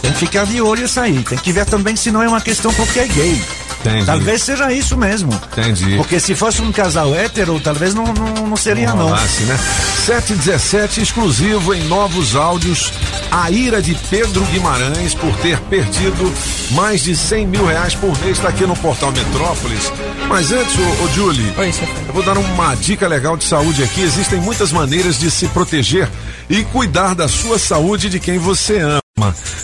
Tem 0.00 0.12
que 0.12 0.18
ficar 0.18 0.46
de 0.46 0.60
olho 0.62 0.84
isso 0.84 1.00
aí. 1.00 1.24
Tem 1.24 1.38
que 1.38 1.52
ver 1.52 1.64
também 1.66 1.96
se 1.96 2.12
não 2.12 2.22
é 2.22 2.28
uma 2.28 2.40
questão 2.40 2.72
porque 2.74 3.00
é 3.00 3.06
gay. 3.08 3.42
Entendi. 3.80 4.06
Talvez 4.06 4.42
seja 4.42 4.72
isso 4.72 4.96
mesmo. 4.96 5.32
Entendi. 5.52 5.96
Porque 5.96 6.18
se 6.18 6.34
fosse 6.34 6.60
um 6.60 6.72
casal 6.72 7.14
hétero, 7.14 7.60
talvez 7.60 7.94
não, 7.94 8.04
não, 8.04 8.46
não 8.48 8.56
seria 8.56 8.92
não. 8.94 9.06
Rolasse, 9.06 9.42
né? 9.44 9.58
717 10.06 11.00
exclusivo 11.00 11.74
em 11.74 11.82
novos 11.84 12.34
áudios. 12.34 12.92
A 13.30 13.50
ira 13.50 13.80
de 13.82 13.94
Pedro 14.10 14.44
Guimarães 14.46 15.14
por 15.14 15.34
ter 15.36 15.58
perdido 15.60 16.32
mais 16.70 17.02
de 17.02 17.14
100 17.14 17.46
mil 17.46 17.66
reais 17.66 17.94
por 17.94 18.18
mês 18.20 18.38
está 18.38 18.48
aqui 18.48 18.66
no 18.66 18.76
portal 18.76 19.12
Metrópolis. 19.12 19.92
Mas 20.28 20.50
antes, 20.50 20.74
ô, 20.76 21.04
ô 21.04 21.08
Julie, 21.08 21.52
Oi, 21.56 21.72
eu 22.06 22.14
vou 22.14 22.22
dar 22.22 22.36
uma 22.36 22.74
dica 22.74 23.06
legal 23.06 23.36
de 23.36 23.44
saúde 23.44 23.82
aqui. 23.82 24.02
Existem 24.02 24.40
muitas 24.40 24.72
maneiras 24.72 25.18
de 25.18 25.30
se 25.30 25.46
proteger 25.48 26.08
e 26.48 26.64
cuidar 26.64 27.14
da 27.14 27.28
sua 27.28 27.58
saúde 27.58 28.06
e 28.06 28.10
de 28.10 28.20
quem 28.20 28.38
você 28.38 28.78
ama. 28.78 29.07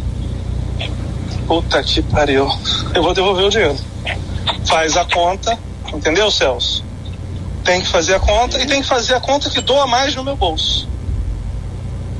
Puta 1.46 1.82
que 1.82 2.02
pariu. 2.02 2.48
Eu 2.94 3.02
vou 3.02 3.14
devolver 3.14 3.44
o 3.44 3.50
dinheiro. 3.50 3.76
Faz 4.66 4.96
a 4.96 5.04
conta, 5.04 5.58
entendeu, 5.92 6.30
Celso? 6.30 6.84
Tem 7.64 7.80
que 7.80 7.88
fazer 7.88 8.14
a 8.14 8.20
conta 8.20 8.60
e 8.60 8.66
tem 8.66 8.82
que 8.82 8.88
fazer 8.88 9.14
a 9.14 9.20
conta 9.20 9.50
que 9.50 9.60
doa 9.60 9.86
mais 9.86 10.14
no 10.14 10.24
meu 10.24 10.36
bolso. 10.36 10.88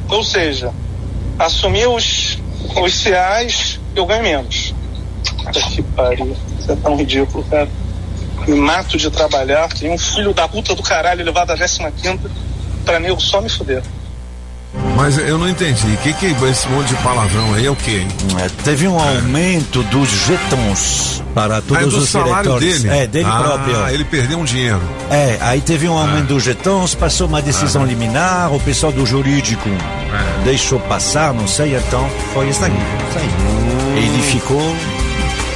Ou 0.08 0.22
seja, 0.22 0.72
assumir 1.38 1.88
os, 1.88 2.38
os 2.80 2.94
CIAs, 2.94 3.80
eu 3.94 4.06
ganho 4.06 4.22
menos. 4.22 4.74
Puta 5.44 5.60
que 5.60 5.82
pariu. 5.82 6.36
Isso 6.58 6.72
é 6.72 6.76
tão 6.76 6.96
ridículo, 6.96 7.44
cara. 7.44 7.68
Me 8.46 8.54
mato 8.54 8.96
de 8.96 9.10
trabalhar, 9.10 9.68
tem 9.72 9.90
um 9.90 9.98
filho 9.98 10.34
da 10.34 10.48
puta 10.48 10.74
do 10.74 10.82
caralho 10.82 11.24
levado 11.24 11.50
à 11.50 11.56
15 11.56 11.78
quinta 11.92 12.30
pra 12.84 12.98
nego 12.98 13.20
só 13.20 13.40
me 13.40 13.48
fuder. 13.48 13.82
Mas 14.96 15.18
eu 15.18 15.36
não 15.38 15.48
entendi. 15.48 15.86
O 15.86 15.96
que, 15.98 16.12
que 16.14 16.26
é 16.26 16.50
esse 16.50 16.66
monte 16.68 16.88
de 16.88 16.94
palavrão 17.02 17.52
aí 17.54 17.66
é 17.66 17.70
o 17.70 17.76
quê? 17.76 18.02
hein? 18.02 18.08
É, 18.42 18.48
Teve 18.64 18.88
um 18.88 18.98
aumento 18.98 19.82
dos 19.84 20.08
jetons 20.08 21.22
para 21.34 21.56
Ah, 21.56 21.58
é 21.58 21.60
todos 21.60 21.92
do 21.94 21.98
os 22.00 22.08
salário 22.08 22.34
diretores. 22.52 22.82
dele? 22.82 22.96
É, 22.98 23.06
dele 23.06 23.28
ah, 23.30 23.38
próprio. 23.38 23.88
ele 23.88 24.04
perdeu 24.04 24.38
um 24.38 24.44
dinheiro. 24.44 24.80
É, 25.10 25.36
aí 25.40 25.60
teve 25.60 25.88
um 25.88 25.96
aumento 25.98 26.26
dos 26.28 26.42
jetons, 26.42 26.94
passou 26.94 27.26
uma 27.26 27.42
decisão 27.42 27.84
liminar, 27.84 28.52
o 28.54 28.60
pessoal 28.60 28.92
do 28.92 29.04
jurídico 29.04 29.68
deixou 30.44 30.78
passar, 30.80 31.32
não 31.34 31.46
sei, 31.46 31.76
então 31.76 32.08
foi 32.32 32.48
isso 32.48 32.64
aí. 32.64 32.72
Isso 32.72 33.18
aí. 33.18 33.98
Ele 34.04 34.22
ficou 34.22 34.76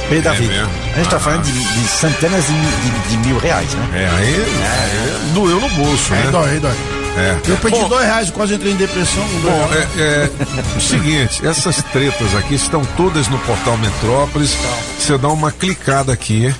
pé 0.09 0.19
da 0.21 0.33
É 0.33 0.37
vida. 0.37 0.53
mesmo? 0.53 0.69
A 0.93 0.95
gente 0.97 1.05
está 1.05 1.19
falando 1.19 1.43
de, 1.43 1.51
de 1.51 1.87
centenas 1.87 2.45
de, 2.45 2.53
de- 2.53 3.09
de 3.09 3.27
mil 3.27 3.37
reais, 3.39 3.71
né? 3.73 3.87
É, 3.93 4.05
aí, 4.15 4.35
aí 4.35 5.33
doeu 5.33 5.59
no 5.59 5.69
bolso, 5.69 6.13
É, 6.13 6.17
né? 6.17 6.29
dói, 6.31 6.59
dói. 6.59 6.71
É. 7.17 7.51
Eu 7.51 7.57
perdi 7.57 7.79
Bom, 7.79 7.89
dois 7.89 8.05
reais, 8.05 8.29
quase 8.29 8.53
entrei 8.53 8.73
em 8.73 8.75
depressão. 8.75 9.23
Bom, 9.41 9.69
é, 9.73 10.01
é 10.01 10.29
o 10.77 10.81
seguinte, 10.81 11.45
essas 11.45 11.81
tretas 11.91 12.35
aqui 12.35 12.55
estão 12.55 12.85
todas 12.95 13.27
no 13.27 13.39
portal 13.39 13.77
Metrópolis. 13.77 14.55
Você 14.99 15.17
dá 15.17 15.27
uma 15.29 15.51
clicada 15.51 16.13
aqui, 16.13 16.53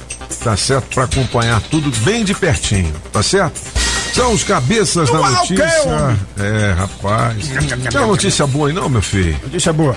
tá 0.43 0.57
certo? 0.57 0.87
Para 0.95 1.03
acompanhar 1.03 1.61
tudo 1.61 1.91
bem 2.01 2.23
de 2.23 2.33
pertinho, 2.33 2.93
tá 3.11 3.21
certo? 3.21 3.61
São 4.13 4.33
os 4.33 4.43
cabeças 4.43 5.11
da 5.11 5.19
notícia. 5.19 6.17
É, 6.39 6.73
rapaz. 6.75 7.47
Tem 7.91 8.01
uma 8.01 8.07
notícia 8.07 8.47
boa 8.47 8.69
aí 8.69 8.73
não, 8.73 8.89
meu 8.89 9.01
filho? 9.01 9.39
Notícia 9.43 9.71
boa. 9.71 9.95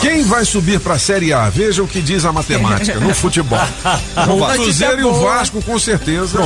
Quem 0.00 0.24
vai 0.24 0.44
subir 0.44 0.80
pra 0.80 0.98
Série 0.98 1.32
A? 1.32 1.48
Veja 1.48 1.82
o 1.82 1.88
que 1.88 2.00
diz 2.00 2.24
a 2.24 2.32
matemática 2.32 2.98
no 3.00 3.14
futebol. 3.14 3.58
O 4.28 4.46
Cruzeiro 4.54 5.00
e 5.00 5.04
o 5.04 5.12
Vasco, 5.12 5.62
com 5.62 5.78
certeza, 5.78 6.38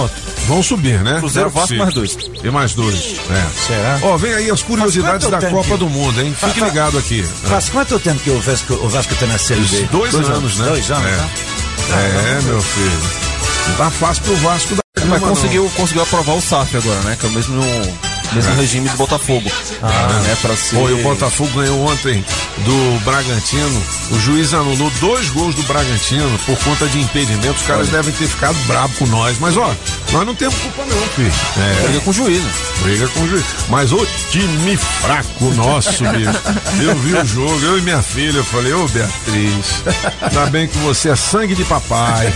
vão 0.46 0.62
subir, 0.62 1.00
né? 1.02 1.18
Cruzeiro, 1.18 1.48
é 1.48 1.52
Vasco, 1.52 1.74
mais 1.76 1.94
dois. 1.94 2.16
E 2.42 2.50
mais 2.50 2.74
dois. 2.74 3.16
É. 3.30 3.66
Será? 3.66 3.98
Ó, 4.02 4.16
vem 4.16 4.34
aí 4.34 4.50
as 4.50 4.62
curiosidades 4.62 5.28
da 5.28 5.40
Copa 5.40 5.62
tempo? 5.62 5.78
do 5.78 5.88
Mundo, 5.88 6.20
hein? 6.20 6.34
Fique 6.38 6.60
ligado 6.60 6.98
aqui. 6.98 7.22
Faz 7.22 7.68
quanto 7.68 7.98
tempo 7.98 8.20
que 8.20 8.30
o 8.30 8.40
Vasco, 8.40 8.74
o 8.74 8.88
Vasco 8.88 9.14
tá 9.14 9.26
na 9.26 9.38
Série 9.38 9.62
B? 9.62 9.88
Dois, 9.90 10.14
anos, 10.14 10.56
né? 10.58 10.66
Dois 10.68 10.90
anos, 10.90 11.06
é. 11.06 11.16
tá? 11.16 11.28
É, 11.96 12.42
meu 12.42 12.60
filho. 12.60 13.00
Não 13.68 13.74
tá 13.76 13.90
fácil 13.90 14.22
pro 14.24 14.36
Vasco 14.36 14.74
da 14.74 14.82
Mas 15.06 15.20
não. 15.20 15.28
conseguiu, 15.28 15.70
conseguiu 15.76 16.02
aprovar 16.02 16.34
o 16.36 16.40
SAF 16.40 16.76
agora, 16.76 17.00
né? 17.00 17.16
Que 17.18 17.26
é 17.26 17.28
o 17.28 17.32
mesmo, 17.32 17.62
mesmo 18.32 18.54
regime 18.56 18.88
do 18.88 18.96
Botafogo. 18.96 19.50
Ah, 19.82 20.20
né? 20.24 20.36
Pra 20.40 20.56
ser... 20.56 20.76
E 20.76 20.92
o 20.92 21.02
Botafogo 21.02 21.50
ganhou 21.60 21.80
ontem 21.88 22.24
do 22.58 23.00
Bragantino. 23.04 23.82
O 24.10 24.18
juiz 24.20 24.52
anulou 24.54 24.90
dois 25.00 25.28
gols 25.30 25.54
do 25.54 25.62
Bragantino 25.64 26.38
por 26.46 26.56
conta 26.58 26.86
de 26.88 27.00
impedimento. 27.00 27.58
Os 27.60 27.66
caras 27.66 27.88
devem 27.88 28.12
ter 28.14 28.26
ficado 28.26 28.56
bravos 28.66 28.96
com 28.98 29.06
nós. 29.06 29.38
Mas, 29.40 29.56
ó, 29.56 29.72
nós 30.12 30.26
não 30.26 30.34
temos 30.34 30.54
culpa, 30.56 30.84
não, 30.84 31.06
filho. 31.08 31.32
É, 31.58 31.82
Briga 31.86 32.00
com 32.00 32.10
o 32.10 32.14
juiz, 32.14 32.42
né? 32.42 32.50
briga 32.82 33.08
com 33.08 33.20
o 33.20 33.28
juiz. 33.28 33.44
Mas 33.68 33.92
o 33.92 34.06
time 34.30 34.76
fraco 34.76 35.44
nosso, 35.54 35.90
bicho. 35.90 36.82
Eu 36.82 36.96
vi 36.96 37.14
o 37.14 37.24
jogo, 37.24 37.64
eu 37.64 37.78
e 37.78 37.82
minha 37.82 38.02
filha, 38.02 38.38
eu 38.38 38.44
falei, 38.44 38.72
ô 38.72 38.86
Beatriz, 38.88 39.84
ainda 40.22 40.46
bem 40.46 40.66
que 40.68 40.76
você 40.78 41.10
é 41.10 41.16
sangue 41.16 41.54
de 41.54 41.64
papai. 41.64 42.32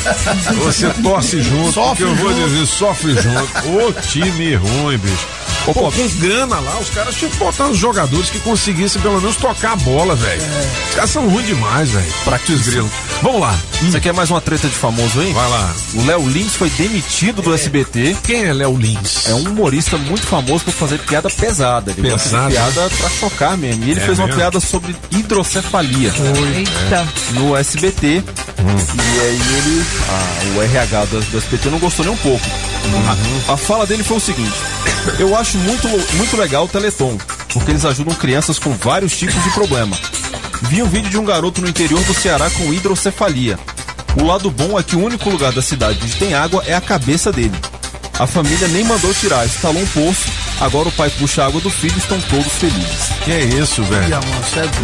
Você 0.65 0.89
torce 1.03 1.43
junto, 1.43 1.73
Sofre 1.73 2.05
porque 2.05 2.05
eu 2.05 2.15
vou 2.17 2.33
junto. 2.35 2.49
dizer, 2.49 2.67
sofre 2.67 3.15
junto. 3.15 3.69
Ô 3.69 3.93
time 3.93 4.55
ruim, 4.57 4.99
bicho. 4.99 5.27
Pô, 5.65 5.84
com 5.93 6.09
grana 6.21 6.61
lá, 6.61 6.79
os 6.79 6.91
caras 6.91 7.15
tinham 7.15 7.31
que 7.31 7.37
botar 7.39 7.67
os 7.69 7.77
jogadores 7.79 8.31
que 8.31 8.39
conseguissem 8.41 9.01
pelo 9.03 9.21
menos 9.21 9.37
tocar 9.37 9.73
a 9.73 9.77
bola, 9.77 10.15
velho. 10.15 10.43
Os 10.89 10.95
caras 10.95 11.11
são 11.11 11.29
ruins 11.29 11.47
demais, 11.47 11.91
velho. 11.91 12.13
Práticos 12.25 12.63
grilo. 12.69 12.91
Vamos 13.23 13.41
lá. 13.41 13.59
Você 13.83 14.01
quer 14.01 14.13
mais 14.13 14.31
uma 14.31 14.41
treta 14.41 14.69
de 14.69 14.75
famoso 14.75 15.21
aí? 15.21 15.33
Vai 15.33 15.49
lá. 15.49 15.75
O 15.95 16.05
Léo 16.07 16.29
Lins 16.29 16.55
foi 16.55 16.69
demitido 16.71 17.43
do 17.43 17.55
SBT. 17.55 18.17
Quem 18.25 18.45
é 18.45 18.53
Léo 18.53 18.77
Lins? 18.77 19.29
É 19.29 19.35
um 19.35 19.43
humorista 19.49 19.97
muito 19.97 20.27
famoso 20.27 20.65
por 20.65 20.73
fazer 20.75 20.99
piada 21.01 21.29
pesada. 21.31 21.93
Ele 21.97 22.11
Pesada? 22.11 22.51
piada 22.51 22.91
pra 22.99 23.09
chocar 23.11 23.57
mesmo. 23.57 23.85
E 23.85 23.91
ele 23.93 24.01
É 24.01 24.05
fez 24.05 24.19
uma 24.19 24.27
mesmo? 24.27 24.41
piada 24.41 24.61
sobre 24.61 24.95
hidrocefalia. 25.11 26.13
Eita. 26.57 27.07
No 27.33 27.57
SBT. 27.57 28.23
Hum. 28.59 28.77
E 29.17 29.21
aí 29.21 29.41
ele. 29.59 29.85
ah, 30.09 30.57
o 30.59 30.63
RH 30.63 31.05
do, 31.07 31.21
do 31.21 31.39
SBT 31.39 31.71
não 31.71 31.79
gostou 31.79 32.05
nem 32.05 32.15
um 32.15 32.19
pouco. 32.19 32.45
Uhum. 32.85 33.41
A, 33.49 33.53
a 33.55 33.57
fala 33.57 33.87
dele 33.87 34.03
foi 34.05 34.17
o 34.17 34.21
seguinte: 34.21 34.53
Eu 35.19 35.37
acho 35.37 35.57
muito, 35.59 35.74
muito 36.15 36.37
legal 36.37 36.65
o 36.65 36.69
Teleton, 36.69 37.19
porque 37.53 37.71
eles 37.71 37.85
ajudam 37.85 38.15
crianças 38.15 38.59
com 38.59 38.71
vários 38.73 39.17
tipos 39.17 39.43
de 39.43 39.51
problema. 39.51 39.97
Vi 40.63 40.83
um 40.83 40.89
vídeo 40.89 41.11
de 41.11 41.19
um 41.19 41.25
garoto 41.25 41.61
no 41.61 41.69
interior 41.69 42.03
do 42.05 42.15
Ceará 42.15 42.49
com 42.51 42.73
hidrocefalia. 42.73 43.59
O 44.21 44.25
lado 44.25 44.51
bom 44.51 44.79
é 44.79 44.83
que 44.83 44.95
o 44.95 45.05
único 45.05 45.29
lugar 45.29 45.53
da 45.53 45.61
cidade 45.61 45.99
onde 46.03 46.15
tem 46.17 46.35
água 46.35 46.63
é 46.67 46.75
a 46.75 46.81
cabeça 46.81 47.33
dele. 47.33 47.59
A 48.19 48.27
família 48.27 48.69
nem 48.69 48.85
mandou 48.85 49.13
tirar, 49.13 49.45
instalou 49.45 49.83
um 49.83 49.87
poço. 49.87 50.44
Agora 50.61 50.89
o 50.89 50.93
pai 50.93 51.11
puxa 51.19 51.43
a 51.43 51.47
água 51.47 51.61
do 51.61 51.71
filho 51.71 51.95
e 51.95 51.99
estão 51.99 52.21
todos 52.23 52.53
felizes. 52.53 53.09
Que 53.25 53.33
é 53.33 53.45
isso, 53.45 53.83
velho? 53.85 54.19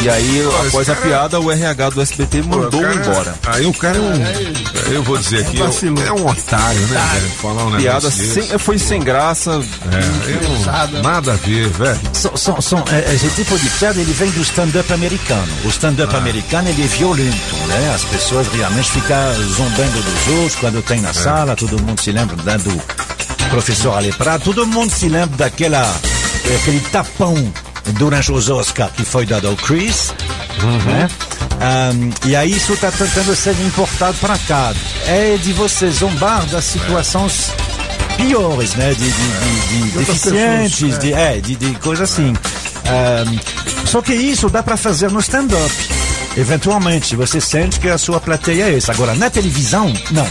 E 0.03 0.09
aí, 0.09 0.43
Pô, 0.45 0.67
após 0.67 0.89
a 0.91 0.95
cara- 0.95 1.07
piada, 1.07 1.41
o 1.41 1.51
RH 1.51 1.91
do 1.91 2.01
SBT 2.03 2.43
mandou 2.43 2.81
Cara, 2.83 2.95
embora. 2.95 3.35
Aí 3.47 3.67
o 3.67 3.75
cara 3.75 3.97
é 3.97 4.01
um. 4.01 4.93
Eu 4.93 5.03
vou 5.03 5.17
dizer 5.19 5.41
aqui, 5.47 5.57
vacilou. 5.59 6.05
é 6.05 6.13
um 6.13 6.27
otário, 6.29 6.81
né, 6.81 7.09
velho? 7.15 7.31
Falar 7.41 7.65
um 7.67 7.77
Piada 7.77 8.11
sem, 8.11 8.59
foi 8.59 8.79
sem 8.79 9.01
graça. 9.01 9.51
É, 9.93 10.33
eu 10.33 11.03
nada 11.03 11.33
a 11.33 11.37
ver, 11.37 11.69
velho. 11.69 12.01
São, 12.13 12.37
são, 12.37 12.61
são, 12.61 12.85
é, 12.91 13.15
esse 13.15 13.29
tipo 13.31 13.59
de 13.59 13.69
piada 13.71 14.01
ele 14.01 14.13
vem 14.13 14.31
do 14.31 14.43
stand-up 14.43 14.93
americano. 14.93 15.49
O 15.65 15.69
stand-up 15.69 16.15
americano 16.17 16.69
ele 16.69 16.83
é 16.83 16.87
violento, 16.87 17.57
né? 17.69 17.93
As 17.95 18.05
pessoas 18.05 18.49
realmente 18.49 18.91
ficam 18.91 19.17
zombando 19.57 20.03
dos 20.03 20.29
outros 20.39 20.55
quando 20.57 20.83
tem 20.83 21.01
na 21.01 21.13
sala, 21.13 21.55
todo 21.57 21.81
mundo 21.83 22.01
se 22.01 22.11
lembra 22.13 22.37
né, 22.43 22.59
do 22.59 22.83
professor 23.51 23.97
Aleprado, 23.97 24.45
todo 24.45 24.67
mundo 24.67 24.91
se 24.93 25.09
lembra 25.09 25.37
daquela 25.37 25.95
aquele 26.55 26.81
tapão 26.93 27.35
durante 27.99 28.33
os 28.33 28.49
Oscars 28.49 28.93
que 28.93 29.05
foi 29.05 29.27
dado 29.27 29.49
ao 29.49 29.57
Chris, 29.57 30.15
né? 30.87 31.09
Ahm, 31.61 32.11
e 32.27 32.35
aí 32.37 32.53
isso 32.53 32.73
está 32.73 32.91
tentando 32.91 33.35
ser 33.35 33.55
importado 33.61 34.17
para 34.19 34.39
cá. 34.39 34.73
É 35.07 35.37
de 35.37 35.53
você 35.53 35.91
zombar 35.91 36.47
das 36.47 36.65
situações 36.65 37.53
piores, 38.17 38.75
né? 38.75 38.95
De, 38.95 39.11
de, 39.11 39.11
de, 39.11 39.91
de 39.91 39.99
deficientes, 39.99 40.81
pessoas, 40.81 40.99
de, 41.01 41.13
é, 41.13 41.41
de, 41.41 41.57
de 41.57 41.75
coisa 41.81 42.05
assim. 42.05 42.33
Ahm, 42.87 43.39
só 43.87 44.01
que 44.01 44.15
isso 44.15 44.49
dá 44.49 44.63
para 44.63 44.77
fazer 44.77 45.11
no 45.11 45.21
stand-up. 45.21 45.73
Eventualmente, 46.37 47.17
você 47.17 47.41
sente 47.41 47.81
que 47.81 47.89
a 47.89 47.99
sua 47.99 48.21
plateia 48.21 48.65
é 48.65 48.77
essa. 48.77 48.93
Agora, 48.93 49.15
na 49.15 49.29
televisão, 49.29 49.93
não. 50.13 50.27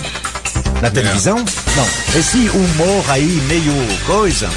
Na 0.82 0.90
televisão, 0.90 1.38
não. 1.76 2.20
Esse 2.20 2.50
humor 2.50 3.06
aí, 3.10 3.26
meio 3.48 3.74
coisa, 4.06 4.50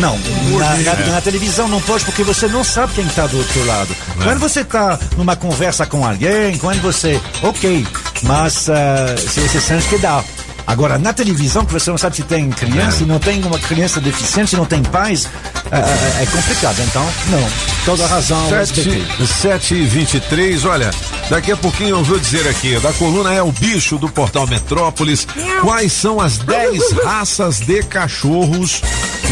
não. 0.00 0.18
Na, 0.58 0.74
na- 0.76 1.06
na 1.12 1.20
televisão 1.20 1.68
não 1.68 1.80
pode 1.82 2.04
porque 2.04 2.22
você 2.22 2.46
não 2.48 2.64
sabe 2.64 2.94
quem 2.94 3.06
está 3.06 3.26
do 3.26 3.36
outro 3.38 3.64
lado. 3.66 3.94
Quando 4.24 4.38
você 4.40 4.60
está 4.62 4.98
numa 5.16 5.36
conversa 5.36 5.84
com 5.86 6.06
alguém, 6.06 6.56
quando 6.58 6.80
você. 6.80 7.20
Ok, 7.42 7.86
mas 8.22 8.52
se 8.54 9.40
você 9.40 9.60
sente 9.60 9.88
que 9.88 9.98
dá. 9.98 10.24
Agora, 10.66 10.98
na 10.98 11.12
televisão, 11.12 11.64
que 11.64 11.72
você 11.72 11.90
não 11.90 11.98
sabe 11.98 12.16
se 12.16 12.22
tem 12.22 12.50
criança, 12.50 12.98
se 12.98 13.04
não 13.04 13.18
tem 13.18 13.42
uma 13.44 13.58
criança 13.58 14.00
deficiente, 14.00 14.50
se 14.50 14.56
não 14.56 14.64
tem 14.64 14.82
pais, 14.82 15.28
ah, 15.70 15.78
ah, 15.78 16.22
é 16.22 16.26
complicado. 16.26 16.80
Então, 16.80 17.04
não. 17.28 17.48
Toda 17.84 18.06
razão, 18.06 18.48
o 18.48 18.54
SBT. 18.54 19.26
7 19.26 19.74
e 19.74 19.86
23 19.86 20.64
olha, 20.64 20.90
daqui 21.28 21.50
a 21.50 21.56
pouquinho 21.56 21.96
eu 21.96 22.04
vou 22.04 22.18
dizer 22.18 22.46
aqui, 22.46 22.78
da 22.78 22.92
coluna 22.92 23.34
é 23.34 23.42
o 23.42 23.50
bicho 23.50 23.98
do 23.98 24.08
Portal 24.08 24.46
Metrópolis, 24.46 25.26
quais 25.60 25.92
são 25.92 26.20
as 26.20 26.38
10 26.38 26.92
raças 27.04 27.58
de 27.58 27.82
cachorros 27.82 28.80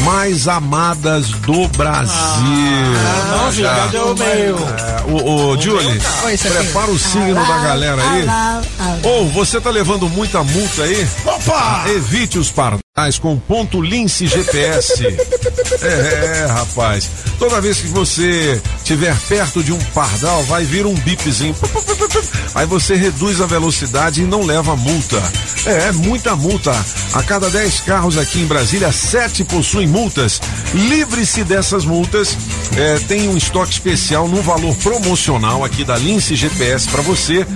mais 0.05 0.48
amadas 0.48 1.29
do 1.31 1.68
Brasil? 1.68 2.14
não, 3.31 3.53
filho, 3.53 3.68
cadê 3.68 3.98
o 3.98 4.14
meu? 4.14 4.57
É, 4.59 5.03
o, 5.07 5.50
o 5.53 5.61
Julie, 5.61 6.00
Oi, 6.24 6.35
aqui. 6.35 6.48
prepara 6.48 6.90
o 6.90 6.98
signo 6.98 7.35
da 7.35 7.59
galera 7.59 8.03
aí. 8.03 8.26
Ou 9.03 9.29
você 9.31 9.61
tá 9.61 9.70
levando 9.70 10.09
muita 10.09 10.42
multa 10.42 10.83
aí? 10.83 11.09
Opa! 11.24 11.85
Evite 11.88 12.38
os 12.38 12.50
pardais 13.00 13.18
com 13.18 13.38
ponto 13.38 13.80
lince 13.80 14.26
GPS. 14.26 15.06
É, 15.82 16.46
rapaz. 16.46 17.08
Toda 17.38 17.60
vez 17.60 17.78
que 17.78 17.86
você 17.88 18.60
estiver 18.76 19.16
perto 19.28 19.62
de 19.62 19.72
um 19.72 19.78
pardal, 19.94 20.42
vai 20.44 20.64
vir 20.64 20.84
um 20.84 20.94
bipzinho. 20.94 21.54
Aí 22.54 22.66
você 22.66 22.96
reduz 22.96 23.40
a 23.40 23.46
velocidade 23.46 24.20
e 24.20 24.26
não 24.26 24.44
leva 24.44 24.76
multa. 24.76 25.22
É, 25.64 25.88
é 25.88 25.92
muita 25.92 26.36
multa. 26.36 26.72
A 27.14 27.22
cada 27.22 27.48
10 27.48 27.80
carros 27.80 28.18
aqui 28.18 28.40
em 28.40 28.46
Brasília, 28.46 28.92
7 28.92 29.44
possuem 29.44 29.86
multas. 29.86 30.40
Livre-se 30.74 31.44
dessas 31.44 31.84
multas. 31.84 32.36
É, 32.76 32.98
tem 33.00 33.28
um 33.28 33.36
estoque 33.36 33.72
especial 33.72 34.28
no 34.28 34.42
valor 34.42 34.74
promocional 34.76 35.64
aqui 35.64 35.84
da 35.84 35.96
Lince 35.96 36.34
GPS 36.34 36.88
para 36.88 37.00
você. 37.02 37.46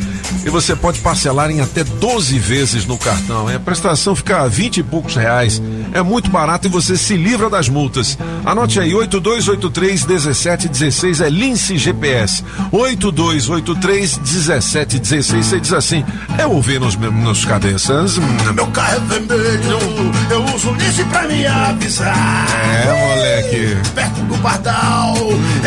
E 0.45 0.51
você 0.51 0.75
pode 0.75 1.01
parcelar 1.01 1.51
em 1.51 1.61
até 1.61 1.85
12 1.85 2.39
vezes 2.39 2.87
no 2.87 2.99
cartão. 2.99 3.49
É, 3.49 3.57
a 3.57 3.61
prestação 3.61 4.15
fica 4.15 4.43
a 4.43 4.49
20 4.49 4.79
e 4.79 4.83
poucos 4.83 5.17
reais. 5.17 5.63
É 5.93 6.03
muito 6.03 6.31
barato 6.31 6.67
e 6.67 6.71
você 6.71 6.97
se 6.97 7.17
livra 7.17 7.49
das 7.49 7.69
multas. 7.69 8.19
Anote 8.45 8.81
aí, 8.81 8.95
8283 8.95 10.05
1716 10.05 11.21
é 11.21 11.31
Lince 11.31 11.79
GPS. 11.79 12.45
8283 12.73 14.19
1716. 14.19 15.47
Você 15.47 15.61
diz 15.61 15.73
assim: 15.73 16.05
eu 16.39 16.51
ouvi 16.51 16.79
nos, 16.79 16.97
nos 16.97 17.45
cabeças. 17.45 18.19
Meu 18.19 18.67
carro 18.69 18.97
é 18.97 19.01
vermelho, 19.01 19.79
eu 20.31 20.45
uso 20.55 20.73
lince 20.73 21.05
pra 21.05 21.23
me 21.27 21.47
avisar. 21.47 22.47
É, 22.53 23.07
moleque. 23.09 23.91
Perto 23.95 24.21
do 24.23 24.39
pardal, 24.39 25.17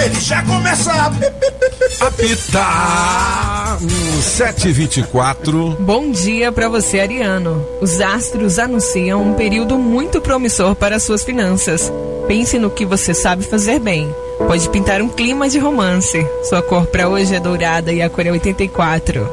ele 0.03 0.19
já 0.19 0.41
começa 0.43 0.91
a. 0.91 1.07
Apitar. 2.07 3.56
Hum, 3.75 4.21
724. 4.21 5.75
Bom 5.79 6.09
dia 6.09 6.53
para 6.53 6.69
você, 6.69 7.01
Ariano. 7.01 7.67
Os 7.81 7.99
astros 7.99 8.59
anunciam 8.59 9.21
um 9.21 9.33
período 9.33 9.77
muito 9.77 10.21
promissor 10.21 10.73
para 10.73 10.99
suas 10.99 11.25
finanças. 11.25 11.91
Pense 12.27 12.57
no 12.57 12.69
que 12.69 12.85
você 12.85 13.13
sabe 13.13 13.43
fazer 13.43 13.79
bem. 13.79 14.09
Pode 14.37 14.69
pintar 14.69 15.01
um 15.01 15.09
clima 15.09 15.49
de 15.49 15.59
romance. 15.59 16.25
Sua 16.43 16.61
cor 16.61 16.85
para 16.85 17.09
hoje 17.09 17.35
é 17.35 17.41
dourada 17.41 17.91
e 17.91 18.01
a 18.01 18.09
cor 18.09 18.25
é 18.25 18.31
84. 18.31 19.27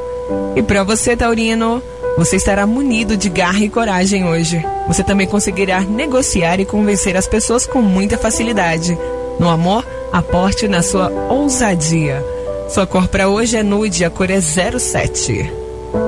E 0.56 0.62
para 0.62 0.82
você, 0.82 1.16
Taurino, 1.16 1.80
você 2.18 2.34
estará 2.34 2.66
munido 2.66 3.16
de 3.16 3.28
garra 3.28 3.60
e 3.60 3.68
coragem 3.68 4.26
hoje. 4.26 4.60
Você 4.88 5.04
também 5.04 5.28
conseguirá 5.28 5.80
negociar 5.80 6.58
e 6.58 6.64
convencer 6.64 7.16
as 7.16 7.28
pessoas 7.28 7.68
com 7.68 7.80
muita 7.80 8.18
facilidade. 8.18 8.98
No 9.38 9.48
amor, 9.48 9.86
aporte 10.12 10.66
na 10.66 10.82
sua 10.82 11.08
ousadia. 11.28 12.33
Sua 12.74 12.88
cor 12.88 13.06
para 13.06 13.28
hoje 13.28 13.56
é 13.56 13.62
nude, 13.62 14.04
a 14.04 14.10
cor 14.10 14.28
é 14.28 14.40
07. 14.40 15.48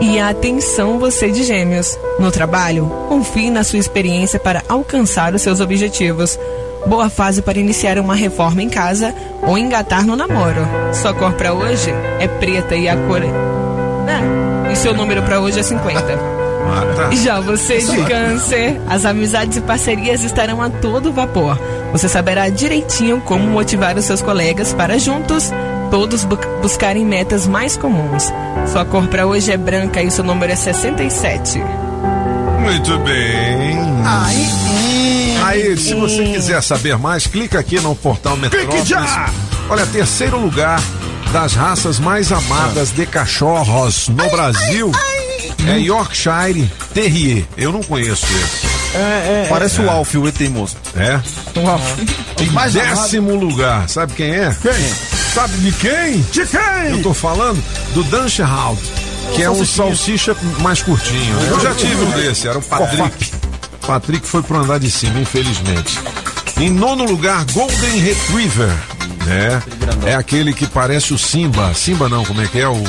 E 0.01 0.19
atenção 0.19 0.99
você 0.99 1.31
de 1.31 1.45
gêmeos. 1.45 1.97
No 2.19 2.33
trabalho, 2.33 2.91
confie 3.09 3.51
na 3.51 3.63
sua 3.63 3.79
experiência 3.79 4.41
para 4.41 4.65
alcançar 4.69 5.33
os 5.33 5.43
seus 5.43 5.61
objetivos. 5.61 6.37
Boa 6.85 7.09
fase 7.09 7.41
para 7.41 7.61
iniciar 7.61 8.01
uma 8.01 8.17
reforma 8.17 8.65
em 8.65 8.69
casa 8.69 9.15
ou 9.45 9.57
engatar 9.57 10.05
no 10.05 10.17
namoro. 10.17 10.67
Sua 10.93 11.15
cor 11.15 11.35
para 11.35 11.55
hoje 11.55 11.95
é 12.19 12.27
preta 12.27 12.75
e 12.75 12.89
a 12.89 12.97
cor 12.97 13.23
é... 13.23 13.29
Ah, 14.09 14.73
e 14.73 14.75
seu 14.75 14.93
número 14.93 15.23
para 15.23 15.41
hoje 15.41 15.61
é 15.61 15.63
50. 15.63 16.03
Ah, 16.69 16.83
tá. 16.97 17.11
Já 17.13 17.39
você 17.39 17.79
de 17.79 18.05
câncer, 18.07 18.81
as 18.89 19.05
amizades 19.05 19.57
e 19.57 19.61
parcerias 19.61 20.25
estarão 20.25 20.61
a 20.61 20.69
todo 20.69 21.13
vapor. 21.13 21.57
Você 21.93 22.09
saberá 22.09 22.49
direitinho 22.49 23.21
como 23.21 23.47
motivar 23.47 23.97
os 23.97 24.05
seus 24.05 24.21
colegas 24.21 24.75
para 24.75 24.99
juntos 24.99 25.53
todos 25.90 26.25
bu- 26.25 26.38
buscarem 26.62 27.05
metas 27.05 27.46
mais 27.46 27.77
comuns. 27.77 28.33
Sua 28.72 28.85
cor 28.85 29.07
para 29.09 29.27
hoje 29.27 29.53
é 29.53 29.57
branca 29.57 30.03
e 30.03 30.07
o 30.07 30.11
seu 30.11 30.25
número 30.25 30.53
é 30.53 30.57
67. 30.57 31.61
Muito 32.61 32.99
bem. 33.01 33.79
Aí 34.05 34.46
sim. 34.46 35.37
Aí, 35.44 35.77
se 35.77 35.94
você 35.94 36.25
quiser 36.25 36.61
saber 36.62 36.99
mais, 36.99 37.27
clica 37.27 37.59
aqui 37.61 37.79
no 37.81 37.94
portal 37.94 38.37
Metrópolis. 38.37 38.88
Olha, 39.68 39.87
terceiro 39.87 40.38
lugar 40.38 40.81
das 41.33 41.53
raças 41.55 41.99
mais 42.01 42.33
amadas 42.33 42.90
de 42.90 43.07
cachorros 43.07 44.09
no 44.09 44.29
Brasil 44.31 44.90
é 45.68 45.79
Yorkshire 45.79 46.68
Terrier. 46.94 47.44
Eu 47.57 47.72
não 47.72 47.83
conheço 47.83 48.27
esse. 48.27 48.77
Parece 49.49 49.81
o 49.83 49.90
Alf, 49.90 50.14
o 50.14 50.33
teimoso. 50.33 50.77
É? 50.96 51.20
Em 52.42 52.46
mais 52.51 52.72
décimo 52.72 53.35
lugar, 53.37 53.88
sabe 53.88 54.14
quem 54.14 54.31
é? 54.31 54.57
Quem? 54.62 54.72
Sabe 55.37 55.59
de 55.59 55.70
quem? 55.72 56.22
De 56.33 56.46
quem? 56.46 56.92
Eu 56.92 57.03
tô 57.03 57.12
falando 57.12 57.62
do 57.92 58.03
Dancherhound, 58.05 58.81
que 59.35 59.42
é 59.42 59.51
um 59.51 59.66
salsicha 59.66 60.35
mais 60.61 60.81
curtinho. 60.81 61.38
Eu 61.51 61.61
já 61.61 61.75
tive 61.75 62.03
um 62.03 62.11
desse, 62.12 62.49
era 62.49 62.59
o 62.59 62.62
Patrick. 62.62 63.33
Patrick 63.87 64.27
foi 64.27 64.42
pro 64.42 64.57
andar 64.57 64.81
de 64.81 64.90
cima, 64.90 65.20
infelizmente. 65.20 65.99
Em 66.59 66.70
nono 66.70 67.05
lugar, 67.05 67.44
Golden 67.53 67.99
Retriever. 68.01 68.72
né? 69.27 69.62
É 70.07 70.14
aquele 70.14 70.55
que 70.55 70.66
parece 70.66 71.12
o 71.12 71.18
Simba. 71.18 71.75
Simba 71.75 72.09
não, 72.09 72.25
como 72.25 72.40
é 72.40 72.46
que 72.46 72.59
é 72.59 72.68
o. 72.68 72.83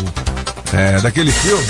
É, 0.72 1.02
daquele 1.02 1.34
filme. 1.34 1.68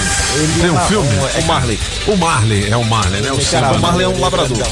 Tem 0.61 0.69
um 0.69 0.73
marrom, 0.75 0.87
filme? 0.89 1.09
é 1.09 1.39
o 1.39 1.47
Marley. 1.47 1.79
O 2.05 2.15
Marley, 2.17 2.69
é 2.69 2.77
o 2.77 2.83
Marley, 2.83 3.21
né? 3.21 3.31
O 3.31 3.41
Simba. 3.41 3.71
O 3.71 3.79
Marley 3.79 4.05
é 4.05 4.09
um 4.09 4.19
labrador. 4.19 4.67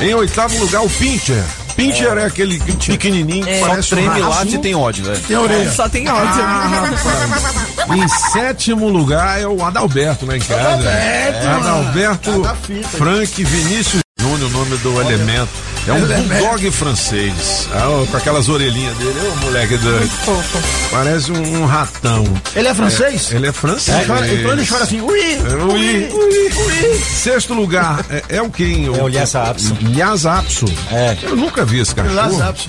É. 0.00 0.04
Em 0.04 0.14
oitavo 0.14 0.56
lugar, 0.60 0.82
o 0.82 0.88
Pincher. 0.88 1.42
Pincher 1.78 2.18
é, 2.18 2.24
aquele 2.24 2.58
pequenininho 2.58 3.46
que 3.46 3.60
Só 3.60 3.68
parece 3.68 3.94
um 3.94 3.96
treme, 3.98 4.20
rato. 4.20 4.28
late 4.30 4.54
e 4.56 4.58
tem 4.58 4.74
ódio, 4.74 5.04
velho. 5.04 5.20
Tem 5.20 5.36
orelha. 5.36 5.70
Só 5.70 5.88
tem 5.88 6.08
ódio. 6.08 6.42
Em 7.96 8.08
sétimo 8.32 8.88
lugar 8.88 9.40
é 9.40 9.46
o 9.46 9.64
Adalberto 9.64 10.26
lá 10.26 10.36
em 10.36 10.40
casa. 10.40 10.60
Adalberto, 10.60 11.38
É, 11.38 11.46
Adalberto. 11.46 12.42
Frank 12.96 13.44
Vinícius 13.44 14.02
O 14.46 14.48
nome 14.50 14.76
do 14.78 15.00
elemento. 15.00 15.48
É 15.86 15.92
um 15.92 16.00
bulldog 16.06 16.70
francês. 16.70 17.68
Ah, 17.72 18.04
com 18.10 18.16
aquelas 18.16 18.48
orelhinhas 18.48 18.96
dele. 18.98 19.14
Ô, 19.20 19.36
moleque 19.46 19.76
doido. 19.78 20.10
Parece 20.90 21.32
um, 21.32 21.62
um 21.62 21.66
ratão. 21.66 22.24
Ele 22.54 22.68
é 22.68 22.74
francês? 22.74 23.32
É, 23.32 23.36
ele 23.36 23.46
é 23.48 23.52
francês. 23.52 23.96
Ele 23.96 24.06
chora- 24.06 24.28
então 24.34 24.52
ele 24.52 24.66
chora 24.66 24.84
assim, 24.84 25.00
ui, 25.00 25.20
É, 25.20 25.64
ui, 25.64 26.08
ui, 26.12 26.52
ui. 26.52 27.00
Sexto 27.16 27.54
lugar 27.54 28.04
é, 28.10 28.22
é 28.36 28.42
o 28.42 28.50
quem? 28.50 28.86
É 28.86 28.90
o 28.90 29.08
Lhasa 29.08 29.42
Apso. 29.42 29.76
Lhasa 29.96 30.32
Apso. 30.34 30.66
É. 30.92 31.16
Eu 31.22 31.36
nunca 31.36 31.64
vi 31.64 31.80
esse 31.80 31.94
cachorro. 31.94 32.14
Lazapso. 32.14 32.68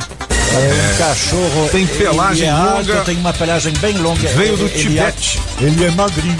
É 0.51 0.93
um 0.93 0.97
cachorro. 0.97 1.69
Tem 1.71 1.85
pelagem 1.85 2.47
ele 2.47 2.47
é 2.47 2.49
alto, 2.51 2.89
longa. 2.89 3.01
tem 3.01 3.17
uma 3.17 3.33
pelagem 3.33 3.73
bem 3.79 3.97
longa. 3.97 4.27
Veio 4.29 4.57
do 4.57 4.65
Ele- 4.65 4.79
Tibete. 4.79 5.39
Ele 5.59 5.85
é 5.85 5.91
magrinho. 5.91 6.37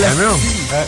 É 0.00 0.08
mesmo? 0.14 0.40
É, 0.72 0.86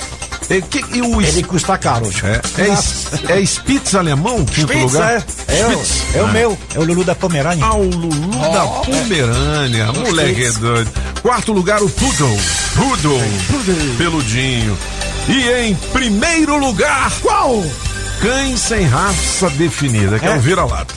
que, 0.62 0.84
e 0.96 1.02
o 1.02 1.20
Ele 1.20 1.42
custa 1.42 1.78
caro. 1.78 2.10
É, 2.24 3.32
é, 3.32 3.38
é 3.38 3.42
Spitz 3.44 3.94
alemão, 3.94 4.44
quinto 4.44 4.72
Spitz, 4.72 4.92
lugar? 4.92 5.24
é, 5.48 5.58
é, 5.60 5.66
o, 5.66 5.84
Spitz. 5.84 6.14
é 6.16 6.22
o 6.22 6.26
Ah. 6.26 6.32
meu, 6.32 6.58
é 6.74 6.78
o 6.78 6.84
Lulu 6.84 7.04
da 7.04 7.14
Pomerânia. 7.14 7.64
Ah, 7.64 7.74
o 7.74 7.84
Lulu 7.84 8.52
da 8.52 8.66
Pomerânia. 8.66 9.92
Moleque 9.92 10.44
é 10.46 10.52
doido. 10.52 10.90
Quarto 11.22 11.52
lugar, 11.52 11.82
o 11.82 11.88
Poodle. 11.90 12.38
Poodle. 12.74 13.20
Peludinho. 13.98 14.76
E 15.28 15.48
em 15.68 15.74
primeiro 15.92 16.56
lugar, 16.58 17.12
Qual? 17.20 17.62
Cães 18.20 18.60
sem 18.60 18.84
raça 18.86 19.48
definida, 19.50 20.18
que 20.18 20.26
é, 20.26 20.36
o 20.36 20.40
vira-lata. 20.40 20.94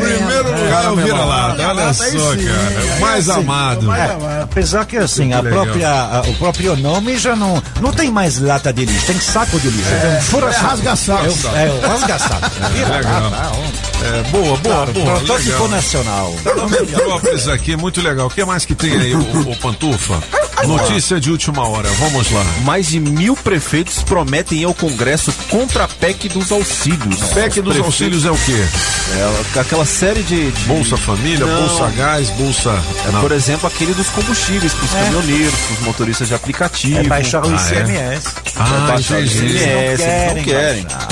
Primeiro 0.00 0.60
lugar 0.60 0.84
é 0.84 0.88
o 0.88 0.96
vira-lata. 0.96 1.68
Olha 1.68 1.92
só, 1.94 2.04
cara. 2.04 2.96
Mais 3.00 3.28
amado. 3.28 3.92
É, 3.92 4.42
apesar 4.42 4.84
que 4.84 4.96
assim, 4.96 5.32
a 5.32 5.42
própria, 5.42 5.90
a- 5.90 6.22
o 6.26 6.34
próprio 6.34 6.76
nome 6.76 7.16
já 7.16 7.34
não, 7.36 7.62
não 7.80 7.92
tem 7.92 8.10
mais 8.10 8.38
lata 8.38 8.72
de 8.72 8.84
lixo, 8.84 9.06
tem 9.06 9.18
saco 9.20 9.58
de 9.60 9.68
lixo. 9.68 9.88
É 9.90 10.56
rasga-saco. 10.56 11.24
É, 11.24 11.70
o- 11.70 11.84
é 11.84 11.86
rasga-saco. 11.86 12.50
legal. 12.74 13.56
É, 14.02 14.22
boa, 14.30 14.56
boa, 14.58 14.86
boa. 14.86 15.18
Protótipo 15.20 15.68
nacional. 15.68 16.34
Metrópolis 16.70 17.48
aqui, 17.48 17.76
muito 17.76 18.00
legal. 18.02 18.26
O 18.26 18.30
que 18.30 18.44
mais 18.44 18.64
que 18.64 18.74
tem 18.74 18.92
aí, 18.92 19.14
o, 19.14 19.20
o 19.50 19.56
Pantufa? 19.56 20.20
Notícia 20.66 21.20
de 21.20 21.30
última 21.30 21.66
hora, 21.68 21.88
vamos 21.98 22.30
lá. 22.30 22.42
Mais 22.64 22.86
de 22.86 22.98
mil 23.00 23.36
prefeitos 23.36 24.02
prometem 24.02 24.64
ao 24.64 24.72
Congresso 24.72 25.32
contra 25.54 25.84
a 25.84 25.88
PEC 25.88 26.28
dos 26.30 26.50
auxílios. 26.50 27.20
PEC 27.32 27.60
dos 27.60 27.74
Prefeito- 27.74 27.84
auxílios 27.84 28.24
é 28.24 28.30
o 28.32 28.36
quê? 28.38 28.60
É 29.56 29.60
aquela 29.60 29.84
série 29.86 30.24
de. 30.24 30.50
de- 30.50 30.64
Bolsa 30.64 30.96
Família, 30.96 31.46
Não. 31.46 31.68
Bolsa 31.68 31.88
Gás, 31.96 32.28
Bolsa. 32.30 32.70
É, 33.06 33.12
Não. 33.12 33.20
por 33.20 33.30
exemplo, 33.30 33.68
aquele 33.68 33.94
dos 33.94 34.08
combustíveis, 34.08 34.72
para 34.72 34.84
os 34.84 34.90
caminhoneiros, 34.90 35.54
para 35.54 35.74
os 35.74 35.80
motoristas 35.80 36.26
de 36.26 36.34
aplicativo. 36.34 36.98
É 36.98 37.02
baixar 37.04 37.44
o 37.46 37.48
Ah, 37.48 37.52
é? 37.52 37.54
ICMS. 37.54 38.26
Ah, 38.56 38.64
baixar 38.88 39.18
o. 39.18 39.24
ICMS. 39.24 40.02
eles 40.02 40.34
não 40.36 40.42
querem. 40.42 40.82
baixar. 40.82 41.08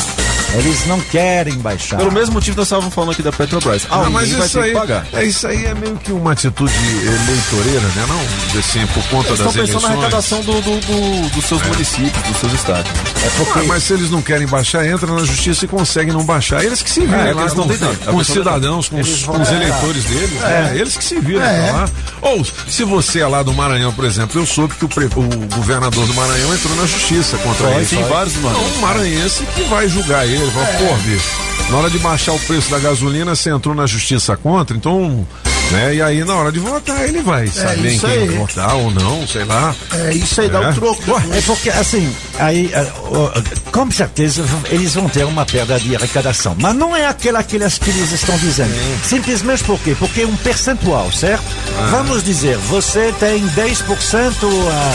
Eles 0.55 0.87
não 0.87 1.01
querem 1.01 1.55
baixar. 1.55 1.97
Pelo 1.97 2.13
mesmo 2.13 2.35
motivo 2.35 2.57
nós 2.57 2.67
estávamos 2.67 2.93
falando 2.95 3.13
aqui 3.13 3.23
da 3.23 3.33
Petrobras. 3.33 3.87
Ah, 3.91 4.09
mas 4.11 4.31
vai 4.31 4.47
isso 4.47 4.59
ter 4.59 4.65
aí, 4.65 4.71
que 4.73 4.79
pagar. 4.79 5.07
é, 5.15 5.25
isso 5.25 5.47
aí 5.47 5.65
é 5.65 5.75
meio 5.75 5.97
que 5.97 6.13
uma 6.13 6.33
atitude 6.33 6.73
eleitoreira, 7.17 7.81
né? 7.97 8.05
Não, 8.09 8.59
assim, 8.59 8.87
por 8.89 9.03
conta 9.09 9.29
Eles 9.31 9.39
das 9.39 9.49
estão 9.49 9.53
pensando 9.67 9.83
na 9.83 9.89
arrecadação 9.89 10.43
do, 10.43 10.53
do- 10.61 10.81
do- 10.81 11.31
dos 11.31 11.45
seus 11.45 11.63
municípios, 11.63 12.23
dos 12.25 12.37
seus 12.39 12.53
estados. 12.53 12.91
É 13.25 13.31
porque 13.37 13.59
Ah, 13.61 13.63
mas 13.67 13.83
se 13.85 13.93
eles 13.95 14.11
não 14.11 14.21
querem 14.21 14.47
baixar, 14.47 14.87
entra 14.87 15.07
na 15.13 15.25
justiça 15.25 15.65
e 15.65 15.69
conseguem 15.69 16.13
não 16.13 16.25
baixar. 16.25 16.65
Eles 16.65 16.83
que 16.83 16.91
se 16.91 17.01
virem 17.01 17.29
É, 17.29 17.33
lá 17.33 17.43
eles 17.43 17.53
com, 17.55 17.63
estão 17.63 17.69
tentando. 17.89 18.11
com 18.13 18.17
os 18.17 18.27
cidadãos, 18.27 18.89
com 18.89 19.01
os, 19.01 19.23
com 19.25 19.41
os 19.41 19.49
eleitores 19.51 20.05
deles. 20.05 20.43
É. 20.43 20.73
eles 20.77 20.97
que 20.97 21.05
se 21.05 21.19
viram 21.21 21.43
É. 21.45 21.69
pra 21.69 21.77
lá. 21.81 21.89
Ou, 22.23 22.45
se 22.45 22.85
você 22.85 23.21
é 23.21 23.27
lá 23.27 23.43
do 23.43 23.53
Maranhão, 23.53 23.93
por 23.93 24.05
exemplo, 24.05 24.41
eu 24.41 24.47
soube 24.47 24.75
que 24.75 24.85
o, 24.85 24.89
pre- 24.89 25.07
o 25.07 25.57
governador 25.57 26.07
do 26.07 26.15
Maranhão 26.15 26.53
entrou 26.55 26.77
na 26.77 26.87
justiça 26.87 27.37
contra 27.39 27.71
ele. 27.71 27.87
tem 27.87 28.03
vários 28.05 28.35
do 28.35 28.41
Maranhão. 28.43 28.65
Um 28.77 28.81
maranhense 28.81 29.45
que 29.55 29.63
vai 29.65 29.89
julgar 29.89 30.27
ele. 30.27 30.42
Fala, 30.51 30.67
pô, 30.67 30.95
bicho, 31.05 31.71
na 31.71 31.77
hora 31.79 31.91
de 31.91 31.99
baixar 31.99 32.33
o 32.33 32.39
preço 32.41 32.71
da 32.71 32.79
gasolina, 32.79 33.35
você 33.35 33.51
entrou 33.51 33.75
na 33.75 33.87
justiça 33.87 34.37
contra, 34.37 34.77
então. 34.77 35.27
Né? 35.71 35.95
E 35.95 36.03
aí, 36.03 36.23
na 36.25 36.35
hora 36.35 36.53
de 36.53 36.59
votar, 36.59 37.03
ele 37.09 37.23
vai 37.23 37.47
saber 37.47 37.95
em 37.95 37.99
quem 37.99 38.11
aí. 38.11 38.29
votar 38.31 38.75
ou 38.75 38.91
não, 38.91 39.27
sei 39.27 39.45
lá. 39.45 39.75
É 39.95 40.13
isso 40.13 40.41
aí, 40.43 40.49
dá 40.51 40.61
É. 40.65 40.69
o 40.71 40.75
troco. 40.75 41.23
É 41.33 41.41
porque, 41.41 41.71
assim, 41.71 42.15
aí, 42.39 42.71
oh, 43.11 43.71
com 43.71 43.91
certeza 43.91 44.45
eles 44.71 44.93
vão 44.95 45.09
ter 45.09 45.25
uma 45.25 45.47
perda 45.47 45.81
de 45.81 45.97
arrecadação. 45.97 46.55
Mas 46.61 46.75
não 46.75 46.95
é 46.95 47.07
aquela 47.07 47.43
que 47.43 47.57
eles, 47.57 47.79
que 47.79 47.89
eles 47.89 48.13
estão 48.13 48.37
dizendo. 48.37 48.75
Simplesmente 49.03 49.65
por 49.65 49.79
quê? 49.79 49.97
Porque 49.99 50.23
é 50.23 50.27
um 50.27 50.37
percentual, 50.37 51.11
certo? 51.11 51.45
Vamos 51.91 52.23
dizer, 52.23 52.59
você 52.59 53.15
tem 53.19 53.43
10% 53.49 54.35
ah, 54.71 54.95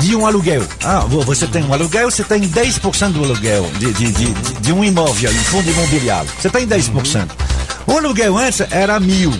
de 0.00 0.14
um 0.16 0.26
aluguel. 0.26 0.62
Ah, 0.84 1.00
vo- 1.00 1.22
você 1.22 1.46
tem 1.46 1.64
um 1.64 1.72
aluguel, 1.72 2.10
você 2.10 2.22
tem 2.24 2.40
10% 2.42 3.12
do 3.12 3.24
aluguel 3.24 3.70
de, 3.78 3.92
de, 3.92 4.12
de, 4.12 4.24
de- 4.32 4.60
de 4.60 4.72
um 4.72 4.84
imóvel, 4.84 5.30
um 5.30 5.44
fundo 5.44 5.70
imobiliário. 5.70 6.30
Você 6.40 6.48
tem 6.50 6.66
10%. 6.66 7.28
O 7.86 7.96
aluguel 7.98 8.36
antes 8.38 8.60
era 8.70 8.98
mil. 9.00 9.32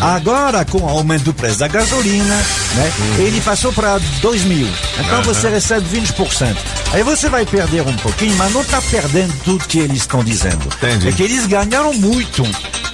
Agora, 0.00 0.64
com 0.64 0.78
o 0.78 0.88
aumento 0.88 1.24
do 1.24 1.34
preço 1.34 1.58
da 1.58 1.68
gasolina, 1.68 2.42
né, 2.74 2.92
ele 3.18 3.40
passou 3.40 3.72
para 3.72 3.98
dois 4.20 4.42
mil. 4.44 4.68
Então 4.98 5.22
você 5.22 5.48
recebe 5.48 5.86
20%. 6.00 6.56
Aí 6.92 7.02
você 7.02 7.28
vai 7.28 7.44
perder 7.46 7.82
um 7.82 7.96
pouquinho, 7.96 8.34
mas 8.36 8.52
não 8.52 8.62
está 8.62 8.80
perdendo 8.82 9.32
tudo 9.44 9.66
que 9.66 9.78
eles 9.78 9.98
estão 9.98 10.22
dizendo. 10.22 10.66
Entendi. 10.76 11.08
É 11.08 11.12
que 11.12 11.22
eles 11.22 11.46
ganharam 11.46 11.92
muito. 11.94 12.42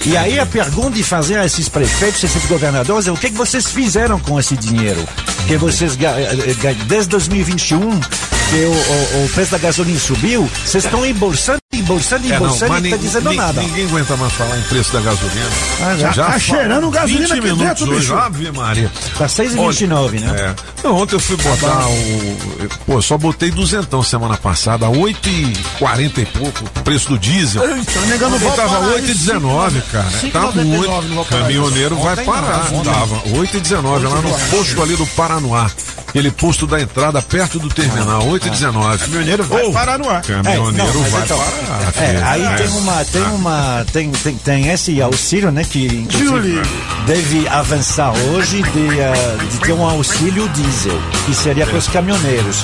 E 0.05 0.17
aí 0.17 0.39
a 0.39 0.45
pergunta 0.45 0.91
de 0.91 1.03
fazer 1.03 1.37
a 1.37 1.45
esses 1.45 1.69
prefeitos, 1.69 2.23
esses 2.23 2.45
governadores, 2.45 3.07
é 3.07 3.11
o 3.11 3.17
que, 3.17 3.29
que 3.29 3.37
vocês 3.37 3.67
fizeram 3.67 4.19
com 4.19 4.39
esse 4.39 4.57
dinheiro? 4.57 5.07
Que 5.47 5.57
vocês, 5.57 5.93
eh, 5.93 6.55
ga- 6.59 6.73
desde 6.87 7.09
2021, 7.09 7.79
que 7.99 8.65
o, 8.65 8.71
o- 8.71 9.25
o 9.25 9.29
preço 9.29 9.51
da 9.51 9.57
gasolina 9.59 9.99
subiu, 9.99 10.49
vocês 10.65 10.83
estão 10.85 11.05
embolsando, 11.05 11.59
embolsando, 11.71 12.25
É, 12.25 12.29
não, 12.29 12.35
embolsando 12.47 12.65
e 12.65 12.69
não 12.69 12.77
está 12.85 12.97
nin- 12.97 13.03
dizendo 13.03 13.31
nada. 13.33 13.61
Ninguém 13.61 13.85
aguenta 13.85 14.17
mais 14.17 14.33
falar 14.33 14.57
em 14.57 14.61
preço 14.63 14.91
da 14.91 15.01
gasolina. 15.01 15.49
Ah, 15.83 15.95
já. 15.97 16.07
Tá 16.13 16.23
fala- 16.25 16.39
cheirando 16.39 16.89
gasolina 16.89 17.19
20 17.27 17.31
aqui 17.31 17.41
minutos 17.41 17.65
dentro, 17.67 17.89
hoje, 17.91 17.99
bicho. 18.01 18.13
Ave 18.15 18.51
Maria. 18.51 18.91
Tá 19.17 19.27
6,29, 19.71 20.19
né? 20.19 20.33
É. 20.39 20.55
Não, 20.83 20.95
ontem 20.95 21.15
eu 21.15 21.19
fui 21.19 21.35
botar 21.37 21.87
o. 21.87 22.37
Pô, 22.85 23.01
só 23.01 23.17
botei 23.17 23.51
duzentão 23.51 24.01
semana 24.03 24.37
passada, 24.37 24.87
8,40 24.87 26.17
e 26.17 26.25
pouco, 26.25 26.63
o 26.65 26.83
preço 26.83 27.09
do 27.09 27.17
diesel. 27.19 27.61
Se 27.61 27.99
não 27.99 28.07
me 28.07 28.15
engano, 28.15 28.35
Ontem 28.35 28.51
tava 28.55 28.79
parar 28.79 28.93
8,19, 29.01 29.81
cara. 29.91 30.09
Cinco 30.19 30.31
Tá 30.31 30.51
e 30.55 30.63
muito. 30.65 31.25
Caminhoneiro 31.29 31.95
vai 31.97 32.15
parar. 32.25 32.69
não, 32.71 32.79
ontem. 32.79 32.91
Tava 32.91 33.15
8,19 33.29 33.83
lá 34.09 34.21
no 34.21 34.39
posto 34.49 34.81
ali 34.81 34.95
do 34.95 35.05
Paranoá. 35.07 35.69
Aquele 36.07 36.29
posto 36.31 36.67
da 36.67 36.81
entrada 36.81 37.21
perto 37.21 37.57
do 37.57 37.69
terminal, 37.69 38.21
8,19. 38.27 38.97
Caminhoneiro 38.99 39.43
vai 39.45 39.71
parar 39.71 39.97
no 39.97 40.09
ar. 40.09 40.21
Caminhoneiro 40.21 40.99
É, 41.05 41.09
vai 41.09 41.23
então, 41.23 41.37
parar. 41.37 41.93
É, 42.03 42.21
aí 42.23 42.43
É. 42.43 42.55
tem 42.55 42.67
uma, 42.67 43.05
tem 43.05 43.21
uma, 43.23 43.85
tem, 43.93 44.11
tem, 44.11 44.35
tem 44.35 44.67
esse 44.67 45.01
auxílio, 45.01 45.51
né, 45.51 45.63
que 45.63 45.85
inclusive 45.85 46.61
deve 47.05 47.47
avançar 47.47 48.11
hoje 48.11 48.61
de, 48.61 48.99
eh, 48.99 49.13
de 49.51 49.57
ter 49.61 49.73
um 49.73 49.85
auxílio 49.85 50.47
diesel, 50.49 50.99
que 51.25 51.33
seria 51.33 51.65
para 51.65 51.77
os 51.77 51.87
caminhoneiros. 51.87 52.61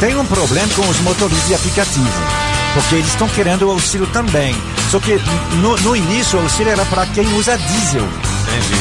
Tem 0.00 0.16
um 0.16 0.26
problema 0.26 0.68
com 0.74 0.88
os 0.88 1.00
motoristas 1.00 1.48
de 1.48 1.54
aplicativo, 1.54 2.43
porque 2.74 2.96
eles 2.96 3.08
estão 3.08 3.28
querendo 3.28 3.62
o 3.66 3.70
auxílio 3.70 4.06
também. 4.08 4.54
Só 4.90 4.98
que 5.00 5.18
no, 5.62 5.76
no 5.78 5.96
início 5.96 6.38
o 6.38 6.42
auxílio 6.42 6.72
era 6.72 6.84
para 6.86 7.06
quem 7.06 7.26
usa 7.34 7.56
diesel. 7.56 8.06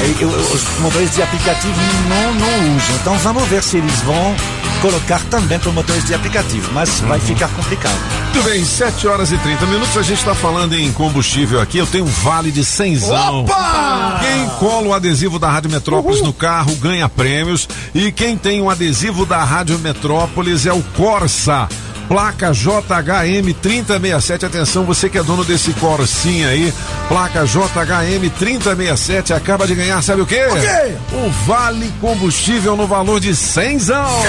Aí, 0.01 0.17
eu- 0.19 0.29
os 0.29 0.79
motoristas 0.79 1.15
de 1.15 1.23
aplicativo 1.23 1.73
não, 2.09 2.33
não 2.35 2.75
usam. 2.77 2.95
Então 3.01 3.17
vamos 3.19 3.43
ver 3.47 3.63
se 3.63 3.77
eles 3.77 3.99
vão 4.01 4.35
colocar 4.81 5.19
também 5.31 5.57
para 5.57 5.71
motoristas 5.71 6.09
de 6.09 6.13
aplicativo, 6.13 6.69
mas 6.73 6.99
vai 7.01 7.19
ficar 7.19 7.47
complicado. 7.49 7.97
Muito 8.33 8.43
bem, 8.49 8.65
7 8.65 9.07
horas 9.07 9.31
e 9.31 9.37
30 9.37 9.65
minutos. 9.67 9.95
A 9.97 10.01
gente 10.01 10.17
está 10.19 10.35
falando 10.35 10.73
em 10.73 10.91
combustível 10.91 11.61
aqui. 11.61 11.77
Eu 11.77 11.87
tenho 11.87 12.03
um 12.05 12.09
vale 12.09 12.51
de 12.51 12.65
cenzão. 12.65 13.41
Opa! 13.41 14.19
Quem 14.21 14.49
cola 14.59 14.87
o 14.87 14.93
adesivo 14.93 15.39
da 15.39 15.49
Rádio 15.49 15.69
Metrópolis 15.71 16.21
no 16.21 16.33
carro 16.33 16.75
ganha 16.75 17.07
prêmios. 17.07 17.67
E 17.95 18.11
quem 18.11 18.35
tem 18.37 18.61
o 18.61 18.69
adesivo 18.69 19.25
da 19.25 19.43
Rádio 19.43 19.77
Metrópolis 19.79 20.65
é 20.65 20.73
o 20.73 20.81
Corsa. 20.97 21.69
Placa 22.13 22.51
JHM 22.51 23.55
3067. 23.59 24.45
Atenção, 24.45 24.83
você 24.85 25.09
que 25.09 25.17
é 25.17 25.23
dono 25.23 25.43
desse 25.43 25.73
Corsinha 25.73 26.49
aí. 26.49 26.71
Placa 27.07 27.43
JHM 27.43 28.29
3067 28.37 29.33
acaba 29.33 29.65
de 29.65 29.73
ganhar, 29.73 29.99
sabe 30.03 30.21
o 30.21 30.25
quê? 30.27 30.45
O 30.45 30.53
quê? 30.53 30.95
O 31.11 31.31
Vale 31.47 31.91
Combustível 31.99 32.77
no 32.77 32.85
valor 32.85 33.19
de 33.19 33.35
cenzão. 33.35 34.21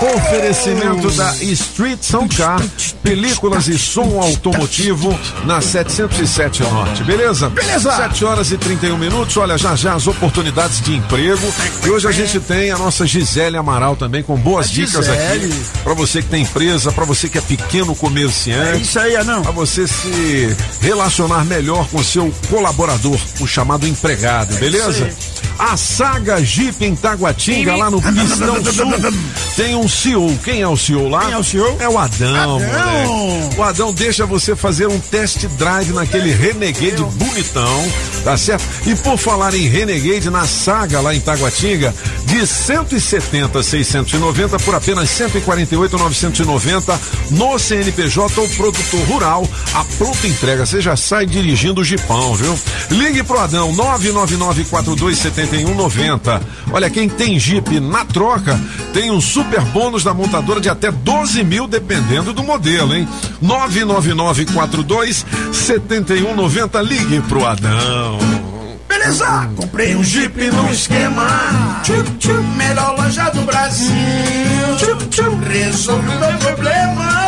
Oferecimento 0.00 1.10
da 1.12 1.34
Street 1.36 2.00
Car, 2.36 2.62
películas 3.02 3.66
e 3.66 3.78
som 3.78 4.20
automotivo 4.20 5.18
na 5.44 5.62
707 5.62 6.62
Norte, 6.64 7.02
beleza? 7.02 7.48
Beleza. 7.48 7.90
7 7.96 8.24
horas 8.24 8.50
e 8.50 8.58
31 8.58 8.98
minutos, 8.98 9.34
olha, 9.38 9.56
já 9.56 9.74
já 9.74 9.94
as 9.94 10.06
oportunidades 10.06 10.82
de 10.82 10.96
emprego. 10.96 11.52
E 11.84 11.88
hoje 11.88 12.06
a 12.06 12.12
gente 12.12 12.38
tem 12.40 12.70
a 12.70 12.76
nossa 12.76 13.06
Gisele 13.06 13.56
Amaral 13.56 13.96
também 13.96 14.22
com 14.22 14.36
boas 14.36 14.70
dicas 14.70 15.08
aqui. 15.08 15.50
Pra 15.82 15.94
você 15.94 16.20
que 16.20 16.28
tem 16.28 16.42
empresa, 16.42 16.92
pra 16.92 17.06
você 17.06 17.28
que 17.28 17.38
é 17.38 17.40
pequeno 17.40 17.94
comerciante. 17.94 18.68
É 18.68 18.76
isso 18.76 18.98
aí, 18.98 19.24
não. 19.24 19.42
Pra 19.42 19.52
você 19.52 19.86
se 19.86 20.56
relacionar 20.82 21.44
melhor 21.46 21.88
com 21.88 22.02
seu 22.02 22.32
colaborador, 22.50 23.18
o 23.40 23.46
chamado 23.46 23.86
empregado, 23.86 24.54
beleza? 24.56 25.08
A 25.58 25.74
Saga 25.76 26.44
Jeep 26.44 26.84
em 26.84 26.94
Taguatinga, 26.94 27.74
lá 27.76 27.90
no 27.90 28.00
Pistão 28.02 28.62
Sul, 28.70 28.92
tem 29.56 29.74
um 29.74 29.85
CEO. 29.88 30.36
Quem 30.44 30.60
é 30.62 30.68
o 30.68 30.76
CEO 30.76 31.08
lá? 31.08 31.24
Quem 31.24 31.34
é 31.34 31.38
o 31.38 31.44
CEO? 31.44 31.76
É 31.80 31.88
o 31.88 31.98
Adão, 31.98 32.56
Adão. 32.56 32.60
moleque. 32.60 33.56
O 33.56 33.62
Adão 33.62 33.92
deixa 33.92 34.26
você 34.26 34.54
fazer 34.54 34.86
um 34.86 34.98
test 34.98 35.46
drive 35.58 35.92
naquele 35.92 36.32
Renegade 36.32 37.02
bonitão, 37.14 37.92
tá 38.22 38.36
certo? 38.36 38.64
E 38.86 38.94
por 38.96 39.16
falar 39.16 39.54
em 39.54 39.66
Renegade, 39.66 40.28
na 40.30 40.46
Saga 40.46 41.00
lá 41.00 41.14
em 41.14 41.20
Taguatinga, 41.20 41.94
de 42.26 42.46
170 42.46 43.62
690 43.62 44.58
por 44.58 44.74
apenas 44.74 45.08
148 45.10 45.96
990 45.96 47.00
no 47.30 47.58
CNPJ 47.58 48.40
ou 48.40 48.48
produtor 48.50 49.00
rural, 49.08 49.48
a 49.74 49.84
pronta 49.96 50.26
entrega. 50.26 50.66
Você 50.66 50.80
já 50.80 50.96
sai 50.96 51.24
dirigindo 51.26 51.80
o 51.80 51.84
Jipão, 51.84 52.34
viu? 52.34 52.58
Ligue 52.90 53.22
pro 53.22 53.38
Adão 53.38 53.72
999 53.72 54.64
427190. 54.64 56.40
Olha, 56.72 56.90
quem 56.90 57.08
tem 57.08 57.38
Jeep 57.38 57.80
na 57.80 58.04
troca 58.04 58.58
tem 58.92 59.10
um 59.10 59.20
super 59.20 59.62
bônus 59.76 60.02
da 60.02 60.14
montadora 60.14 60.58
de 60.58 60.70
até 60.70 60.90
12 60.90 61.44
mil, 61.44 61.66
dependendo 61.66 62.32
do 62.32 62.42
modelo, 62.42 62.94
hein? 62.94 63.06
999 63.42 64.46
42 64.46 65.26
7190. 65.52 66.80
Ligue 66.80 67.20
pro 67.28 67.44
Adão. 67.44 68.18
Beleza? 68.88 69.50
Comprei 69.54 69.94
um 69.94 70.02
Jeep 70.02 70.50
no 70.50 70.70
esquema. 70.70 71.26
Tchup, 71.82 72.10
tchup, 72.12 72.42
melhor 72.56 72.96
loja 72.96 73.28
do 73.28 73.42
Brasil. 73.42 73.92
Tchup, 74.78 75.06
tchup, 75.08 75.44
resolvi 75.44 76.08
o 76.08 76.20
meu 76.20 76.38
problema. 76.38 77.25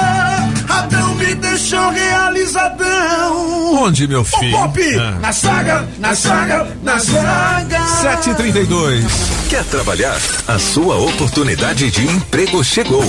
Me 1.28 1.34
deixou 1.34 1.90
realizadão. 1.90 3.74
Onde, 3.84 4.08
meu 4.08 4.24
filho? 4.24 4.50
Pop, 4.52 4.80
Ah. 4.98 5.10
na 5.20 5.30
saga, 5.30 5.86
na 5.98 6.14
saga, 6.14 6.66
na 6.82 6.98
saga. 6.98 7.86
732. 8.00 9.04
Quer 9.50 9.62
trabalhar? 9.64 10.18
A 10.46 10.58
sua 10.58 10.96
oportunidade 10.96 11.90
de 11.90 12.06
emprego 12.06 12.64
chegou. 12.64 13.04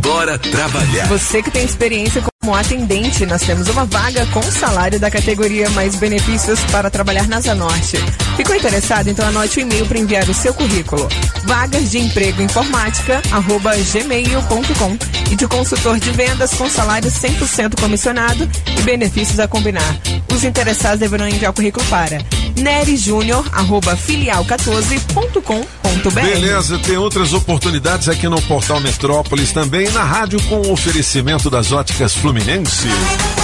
Bora 0.00 0.38
trabalhar. 0.38 1.08
Você 1.08 1.42
que 1.42 1.50
tem 1.50 1.64
experiência 1.64 2.22
como 2.44 2.54
atendente, 2.54 3.24
nós 3.24 3.40
temos 3.40 3.68
uma 3.68 3.86
vaga 3.86 4.26
com 4.26 4.42
salário 4.42 5.00
da 5.00 5.10
categoria 5.10 5.70
mais 5.70 5.96
benefícios 5.96 6.60
para 6.70 6.90
trabalhar 6.90 7.26
na 7.26 7.40
Zanorte. 7.40 7.96
Ficou 8.36 8.54
interessado? 8.54 9.08
Então 9.08 9.26
anote 9.26 9.58
o 9.58 9.62
e-mail 9.62 9.86
para 9.86 9.98
enviar 9.98 10.28
o 10.28 10.34
seu 10.34 10.52
currículo. 10.52 11.08
Vagas 11.44 11.90
de 11.90 12.00
emprego 12.00 12.42
informática, 12.42 13.22
arroba 13.32 13.74
gmail.com 13.74 14.98
e 15.32 15.36
de 15.36 15.48
consultor 15.48 15.98
de 15.98 16.10
vendas 16.10 16.52
com 16.52 16.68
salário 16.68 17.10
100% 17.10 17.80
comissionado 17.80 18.46
e 18.78 18.82
benefícios 18.82 19.40
a 19.40 19.48
combinar. 19.48 19.96
Os 20.30 20.44
interessados 20.44 21.00
deverão 21.00 21.26
enviar 21.26 21.50
o 21.50 21.54
currículo 21.54 21.86
para 21.86 22.18
nerijúnior, 22.56 23.44
arroba 23.52 23.96
filial14.com.br. 23.96 26.10
Beleza, 26.12 26.78
tem 26.78 26.96
outras 26.96 27.32
oportunidades 27.32 28.08
aqui 28.08 28.28
no 28.28 28.40
Portal 28.42 28.78
Metrópolis 28.80 29.52
também, 29.52 29.90
na 29.90 30.04
rádio 30.04 30.40
com 30.44 30.72
oferecimento 30.72 31.50
das 31.50 31.72
óticas 31.72 32.14
Fluminense. 32.14 32.33
Fluminense. 32.34 33.43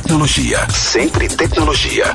tecnologia, 0.00 0.64
sempre 0.70 1.26
tecnologia. 1.26 2.14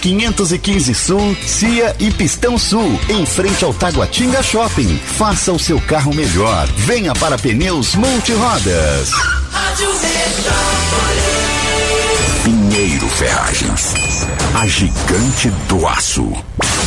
515 0.01 0.95
Sul, 0.95 1.37
Cia 1.45 1.95
e 1.99 2.09
Pistão 2.11 2.57
Sul, 2.57 2.99
em 3.07 3.25
frente 3.25 3.63
ao 3.63 3.73
Taguatinga 3.73 4.41
Shopping. 4.41 4.99
Faça 5.17 5.53
o 5.53 5.59
seu 5.59 5.79
carro 5.79 6.13
melhor. 6.13 6.67
Venha 6.75 7.13
para 7.13 7.37
Pneus 7.37 7.93
Multirodas. 7.95 9.11
Rádio. 9.51 9.87
Pinheiro 12.43 13.07
Ferragens. 13.09 13.93
A 14.55 14.65
gigante 14.65 15.49
do 15.69 15.87
aço. 15.87 16.33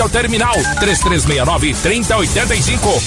frente 0.00 0.02
ao 0.02 0.08
terminal 0.08 0.54
3369 0.80 1.74
3085. 1.74 3.02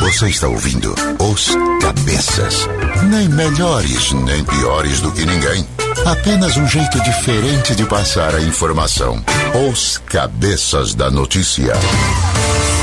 Você 0.00 0.28
está 0.28 0.48
ouvindo 0.48 0.94
Os 1.18 1.56
Cabeças. 1.80 2.68
Nem 3.08 3.28
melhores, 3.28 4.12
nem 4.12 4.44
piores 4.44 5.00
do 5.00 5.10
que 5.12 5.24
ninguém. 5.24 5.66
Apenas 6.04 6.56
um 6.56 6.66
jeito 6.66 7.00
diferente 7.02 7.74
de 7.74 7.84
passar 7.86 8.34
a 8.34 8.40
informação. 8.40 9.24
Os 9.70 9.98
Cabeças 10.06 10.94
da 10.94 11.10
Notícia. 11.10 11.72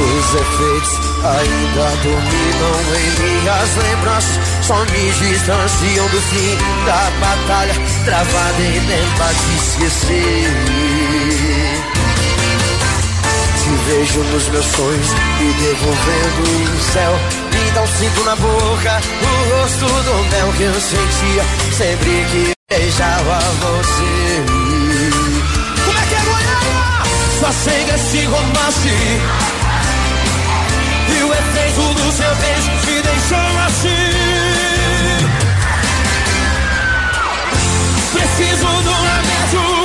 Os 0.02 0.36
efeitos 0.36 0.94
ainda 1.24 1.90
dominam 2.02 2.76
em 2.98 3.10
minhas 3.22 3.76
lembranças. 3.76 4.40
Só 4.66 4.80
me 4.86 5.12
distanciam 5.30 6.08
do 6.08 6.22
fim 6.22 6.58
da 6.86 7.12
batalha 7.20 7.74
travada 8.06 8.62
em 8.62 8.80
tentar 8.80 9.34
te 9.34 9.56
esquecer. 9.58 11.31
Vejo 13.88 14.24
nos 14.24 14.48
meus 14.50 14.66
sonhos 14.66 15.10
me 15.40 15.54
devolvendo 15.54 16.76
o 16.76 16.80
céu. 16.92 17.14
Me 17.52 17.72
dá 17.72 17.82
um 17.82 17.88
cinto 17.88 18.24
na 18.24 18.36
boca, 18.36 19.02
o 19.22 19.62
rosto 19.62 19.86
do 19.86 20.24
mel 20.30 20.54
que 20.56 20.64
eu 20.64 20.74
sentia 20.74 21.44
sempre 21.78 22.26
que 22.32 22.54
beijava 22.70 23.40
você. 23.40 24.46
Como 25.86 25.98
é 25.98 26.06
que 26.08 26.16
é, 26.16 26.22
Goiânia? 26.22 26.82
Só 27.40 27.52
sei 27.52 27.84
desse 27.86 28.26
romance. 28.26 28.90
E 31.10 31.24
o 31.24 31.34
efeito 31.34 31.94
do 31.96 32.12
seu 32.12 32.36
beijo 32.36 32.72
me 32.86 33.02
deixou 33.02 33.60
assim. 33.66 34.32
Preciso 38.14 38.68
de 38.84 38.90
um 38.90 39.02
remédio 39.02 39.81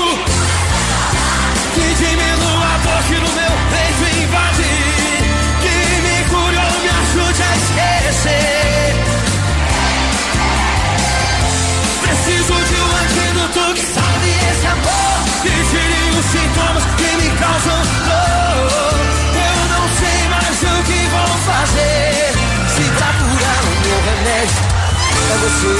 Preciso 12.01 12.55
de 12.55 12.77
um 12.81 12.91
antídoto 12.97 13.75
que 13.75 13.87
salve 13.87 14.31
esse 14.51 14.67
amor 14.67 15.17
e 15.45 15.47
tire 15.71 16.03
os 16.19 16.25
sintomas 16.25 16.85
que 16.97 17.11
me 17.17 17.29
causam 17.37 17.81
dor. 18.07 18.99
Eu 19.35 19.59
não 19.69 19.85
sei 19.99 20.19
mais 20.29 20.59
o 20.63 20.83
que 20.85 21.01
vou 21.09 21.31
fazer. 21.45 22.33
Se 22.75 22.85
pra 22.91 23.11
curar 23.13 23.63
o 23.63 23.71
meu 23.87 23.99
remédio 24.07 24.65
é 25.31 25.37
você. 25.39 25.75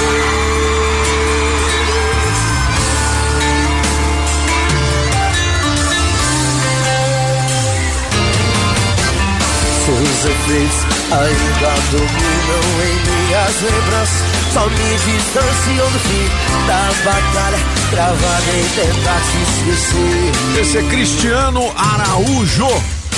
Seus 9.85 10.25
efeitos 10.25 10.96
ainda 11.11 11.81
dominam 11.91 12.63
em 12.83 13.25
minhas 13.25 13.61
lembranças. 13.61 14.23
Só 14.53 14.65
me 14.67 14.97
distanciam 15.05 15.91
do 15.91 15.99
fim 15.99 16.29
da 16.67 16.91
batalha 17.03 17.59
travada 17.91 18.51
em 18.53 18.65
tentar 18.75 19.21
te 19.21 19.37
esquecer. 19.43 20.61
Esse 20.61 20.77
é 20.77 20.83
Cristiano 20.83 21.71
Araújo. 21.75 22.67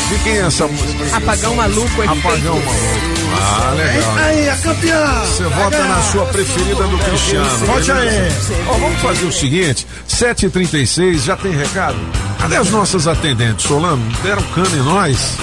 De 0.10 0.18
quem 0.24 0.38
é 0.38 0.48
essa 0.48 0.66
música? 0.66 1.18
Apagão 1.18 1.56
maluco, 1.56 2.02
Apagão 2.02 2.56
maluco. 2.56 3.20
Ah, 3.32 3.74
legal. 3.78 4.18
Aí, 4.18 4.50
a 4.50 4.58
campeã. 4.58 5.24
Você 5.24 5.44
vota 5.44 5.84
na 5.84 6.02
sua 6.02 6.26
preferida 6.26 6.88
do 6.88 6.98
Cristiano. 6.98 7.66
Vote 7.68 7.92
aí. 7.92 8.28
Ó, 8.68 8.74
vamos 8.74 9.00
fazer 9.02 9.26
o 9.26 9.32
seguinte: 9.32 9.86
7h36, 10.10 11.20
já 11.20 11.38
tem 11.38 11.52
recado? 11.52 11.98
Cadê 12.40 12.56
as 12.56 12.72
nossas 12.72 13.08
atendentes, 13.08 13.68
Solano? 13.68 14.04
Deram 14.24 14.42
cano 14.42 14.76
em 14.76 14.82
nós? 14.82 15.38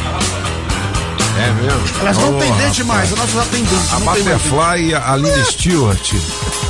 É 1.38 1.52
mesmo? 1.52 1.82
Elas 2.00 2.16
não 2.18 2.36
Ô, 2.36 2.40
têm 2.40 2.52
dente 2.52 2.82
rapaz. 2.82 3.10
mais. 3.10 3.12
A 3.12 3.16
não 3.16 3.44
tem 3.46 3.64
mais 4.04 4.22
Butterfly 4.22 4.84
e 4.88 4.94
a 4.94 5.12
Aline 5.12 5.44
Stewart. 5.44 6.12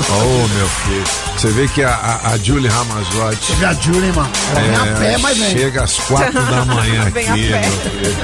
Oh, 0.09 0.49
meu 0.59 0.69
filho. 0.69 1.05
Você 1.37 1.49
vê 1.51 1.69
que 1.69 1.83
a, 1.83 1.91
a, 1.91 2.31
a 2.33 2.39
Julie 2.39 2.69
Ramazotti. 2.69 3.47
Você 3.47 3.55
vê 3.55 3.67
a 3.67 3.73
Julie, 3.75 4.13
mano. 4.13 4.31
Ela 4.51 4.61
vem 4.61 4.77
a 4.77 4.97
pé, 4.97 5.19
mas 5.19 5.39
vem. 5.39 5.51
Chega 5.51 5.85
às 5.85 5.97
quatro 5.99 6.33
da 6.45 6.65
manhã 6.65 7.03
aqui, 7.03 7.11
Vem 7.27 7.29
a 7.29 7.33
pé. 7.33 7.69
meu 7.69 7.71
filho. 7.71 8.17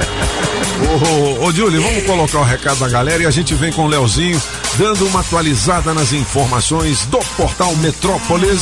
Ô, 0.83 1.43
ô, 1.43 1.45
ô, 1.47 1.51
Julie, 1.53 1.79
vamos 1.79 2.03
colocar 2.05 2.39
o 2.39 2.43
recado 2.43 2.79
da 2.79 2.89
galera 2.89 3.23
e 3.23 3.25
a 3.25 3.31
gente 3.31 3.53
vem 3.55 3.71
com 3.71 3.83
o 3.85 3.87
Leozinho 3.87 4.41
dando 4.77 5.05
uma 5.07 5.19
atualizada 5.21 5.93
nas 5.93 6.11
informações 6.13 7.05
do 7.05 7.19
portal 7.37 7.73
Metrópolis. 7.77 8.61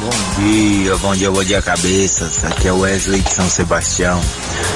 Bom 0.00 0.42
dia, 0.42 0.96
bom 0.96 1.14
dia, 1.14 1.30
bom 1.30 1.44
dia, 1.44 1.60
cabeças. 1.60 2.44
Aqui 2.44 2.68
é 2.68 2.72
o 2.72 2.78
Wesley 2.80 3.20
de 3.20 3.30
São 3.30 3.48
Sebastião. 3.50 4.20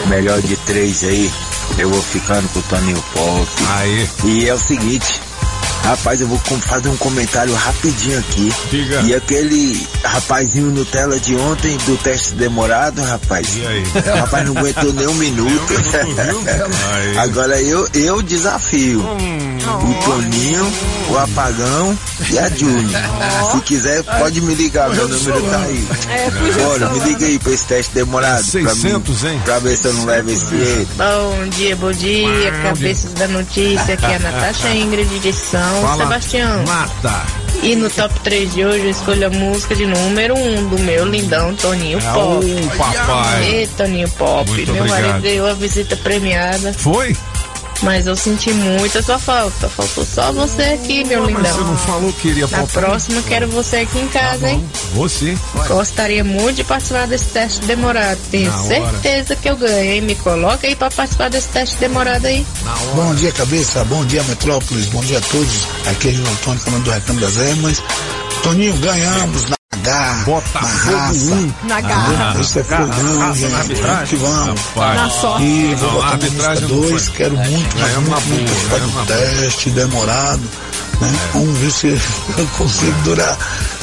Melhor 0.09 0.41
de 0.43 0.57
três 0.57 1.05
aí. 1.05 1.31
Eu 1.79 1.91
vou 1.91 2.03
ficando 2.03 2.49
com 2.49 2.59
o 2.59 2.63
Toninho 2.63 3.05
Pop. 3.15 3.49
Aí. 3.77 4.09
E 4.25 4.49
é 4.49 4.55
o 4.55 4.59
seguinte. 4.59 5.21
Rapaz, 5.85 6.21
eu 6.21 6.29
vou 6.29 6.39
fazer 6.39 6.89
um 6.89 6.97
comentário 6.97 7.53
rapidinho 7.55 8.19
aqui. 8.19 8.53
Diga. 8.71 9.01
E 9.01 9.15
aquele 9.15 9.87
rapazinho 10.05 10.71
Nutella 10.71 11.19
de 11.19 11.35
ontem 11.35 11.77
do 11.79 11.97
teste 11.97 12.35
demorado, 12.35 13.03
rapaz. 13.03 13.49
E 13.57 13.67
aí? 13.67 13.83
O 13.83 14.19
rapaz 14.21 14.49
não 14.49 14.57
aguentou 14.57 14.93
nem 14.93 15.09
um 15.09 15.15
minuto. 15.15 15.75
Aí. 16.95 17.19
Agora 17.19 17.61
eu, 17.61 17.89
eu 17.95 18.23
desafio. 18.23 19.05
O 19.65 20.05
Toninho, 20.05 20.73
o 21.11 21.19
Apagão 21.19 21.97
e 22.31 22.39
a 22.39 22.49
Júlia. 22.49 22.99
Se 23.53 23.61
quiser, 23.61 24.03
pode 24.03 24.41
me 24.41 24.55
ligar, 24.55 24.91
meu 24.91 25.07
número 25.09 25.41
tá 25.43 25.59
aí. 25.61 25.89
É, 26.11 26.31
Bora, 26.63 26.89
me 26.91 26.99
liga 27.01 27.27
aí 27.27 27.39
pra 27.39 27.53
esse 27.53 27.65
teste 27.67 27.95
demorado. 27.95 28.45
pra, 28.51 28.61
mim, 28.61 28.69
600, 28.81 29.25
hein? 29.25 29.41
pra 29.45 29.59
ver 29.61 29.77
se 29.77 29.87
eu 29.87 29.93
não 29.95 30.05
levo 30.05 30.31
esse 30.31 30.45
erro. 30.55 30.89
Bom 30.97 31.49
dia, 31.51 31.77
bom 31.77 31.93
dia, 31.93 32.53
cabeças 32.63 33.13
da 33.15 33.29
notícia. 33.29 33.95
Aqui 33.95 34.05
é 34.07 34.17
a 34.17 34.19
Natasha 34.19 34.75
Ingrid 34.75 35.19
de 35.21 35.33
São 35.33 35.83
Fala, 35.83 36.03
Sebastião. 36.05 36.65
Mata. 36.67 37.23
E 37.63 37.77
no 37.77 37.89
top 37.91 38.19
3 38.21 38.55
de 38.55 38.65
hoje 38.65 38.85
eu 38.85 38.91
escolho 38.91 39.27
a 39.27 39.31
música 39.31 39.75
de 39.77 39.87
número 39.87 40.35
1 40.35 40.59
um 40.59 40.69
do 40.69 40.79
meu 40.81 41.05
lindão 41.05 41.55
Toninho 41.55 41.99
É, 41.99 42.13
Pop. 42.13 42.45
ô, 42.45 42.77
papai. 42.77 43.45
Ê, 43.63 43.69
Toninho 43.77 44.09
Pop. 44.11 44.51
Muito 44.51 44.73
meu 44.73 44.83
obrigado. 44.83 45.03
marido 45.07 45.23
ganhou 45.23 45.47
a 45.49 45.55
visita 45.55 45.97
premiada. 45.97 46.73
Foi? 46.77 47.17
Mas 47.83 48.07
eu 48.07 48.15
senti 48.17 48.53
muito 48.53 48.97
a 48.99 49.03
sua 49.03 49.19
falta. 49.19 49.69
Faltou 49.69 50.05
só 50.05 50.31
você 50.33 50.63
aqui, 50.63 51.03
meu 51.05 51.23
Mas 51.23 51.29
lindão. 51.35 51.53
você 51.53 51.61
não 51.65 51.77
falou 51.79 52.13
que 52.13 52.29
iria 52.29 52.47
Na 52.47 52.65
próxima 52.67 53.19
eu 53.19 53.23
quero 53.25 53.49
você 53.49 53.77
aqui 53.79 53.99
em 53.99 54.09
casa, 54.09 54.49
hein? 54.51 54.65
Você. 54.95 55.37
Gostaria 55.67 56.23
muito 56.23 56.57
de 56.57 56.65
participar 56.65 57.07
desse 57.09 57.27
teste 57.27 57.61
demorado. 57.63 58.19
Tenho 58.31 58.51
Na 58.51 58.57
hora. 58.63 58.67
certeza 58.69 59.35
que 59.37 59.51
eu 59.51 59.57
ganho, 59.57 59.93
hein? 59.93 60.01
Me 60.01 60.15
coloca 60.15 60.67
aí 60.67 60.77
pra 60.77 60.91
participar 60.91 61.29
desse 61.31 61.49
teste 61.49 61.77
demorado 61.77 62.25
aí. 62.27 62.47
Bom 62.95 63.15
dia, 63.17 63.33
cabeça. 63.33 63.85
Bom 63.85 64.05
dia, 64.07 64.23
Metrópolis. 64.25 64.87
Bom 64.87 65.01
dia 65.01 65.19
a 65.19 65.23
todos. 65.23 65.67
Aqui 65.91 66.11
é 66.11 66.13
João 66.13 66.31
Antônio 66.33 66.61
falando 66.61 66.85
do 66.85 66.91
Recamo 66.91 67.21
das 67.21 67.37
Ermas. 67.37 67.83
Toninho, 68.45 68.77
ganhamos 68.79 69.47
na 69.77 69.83
garra, 69.83 70.25
Bota 70.25 70.61
na 70.61 70.69
raça. 70.69 71.25
um. 71.33 71.53
Na 71.65 71.81
garra. 71.81 72.41
Isso 72.41 72.59
é 72.59 72.65
fogão, 72.65 73.35
gente. 73.35 74.09
que 74.09 74.17
vamos. 74.17 74.61
Rapaz. 74.61 74.97
Na 75.01 75.11
sorte. 75.11 75.45
E 75.45 75.75
vou 75.75 75.89
Não, 75.89 75.95
botar 75.95 76.17
na 76.19 76.61
não 76.61 76.69
2. 76.69 77.05
foi. 77.07 77.17
Quero 77.17 77.37
muito, 77.37 77.77
mas 77.79 77.97
muito, 77.97 78.29
muito 78.29 78.93
boa. 78.93 79.07
teste 79.07 79.71
demorado. 79.71 80.43
Né? 81.01 81.19
Vamos 81.33 81.59
ver 81.59 81.71
se 81.73 81.87
eu 82.39 82.47
consigo 82.59 83.03
durar 83.03 83.37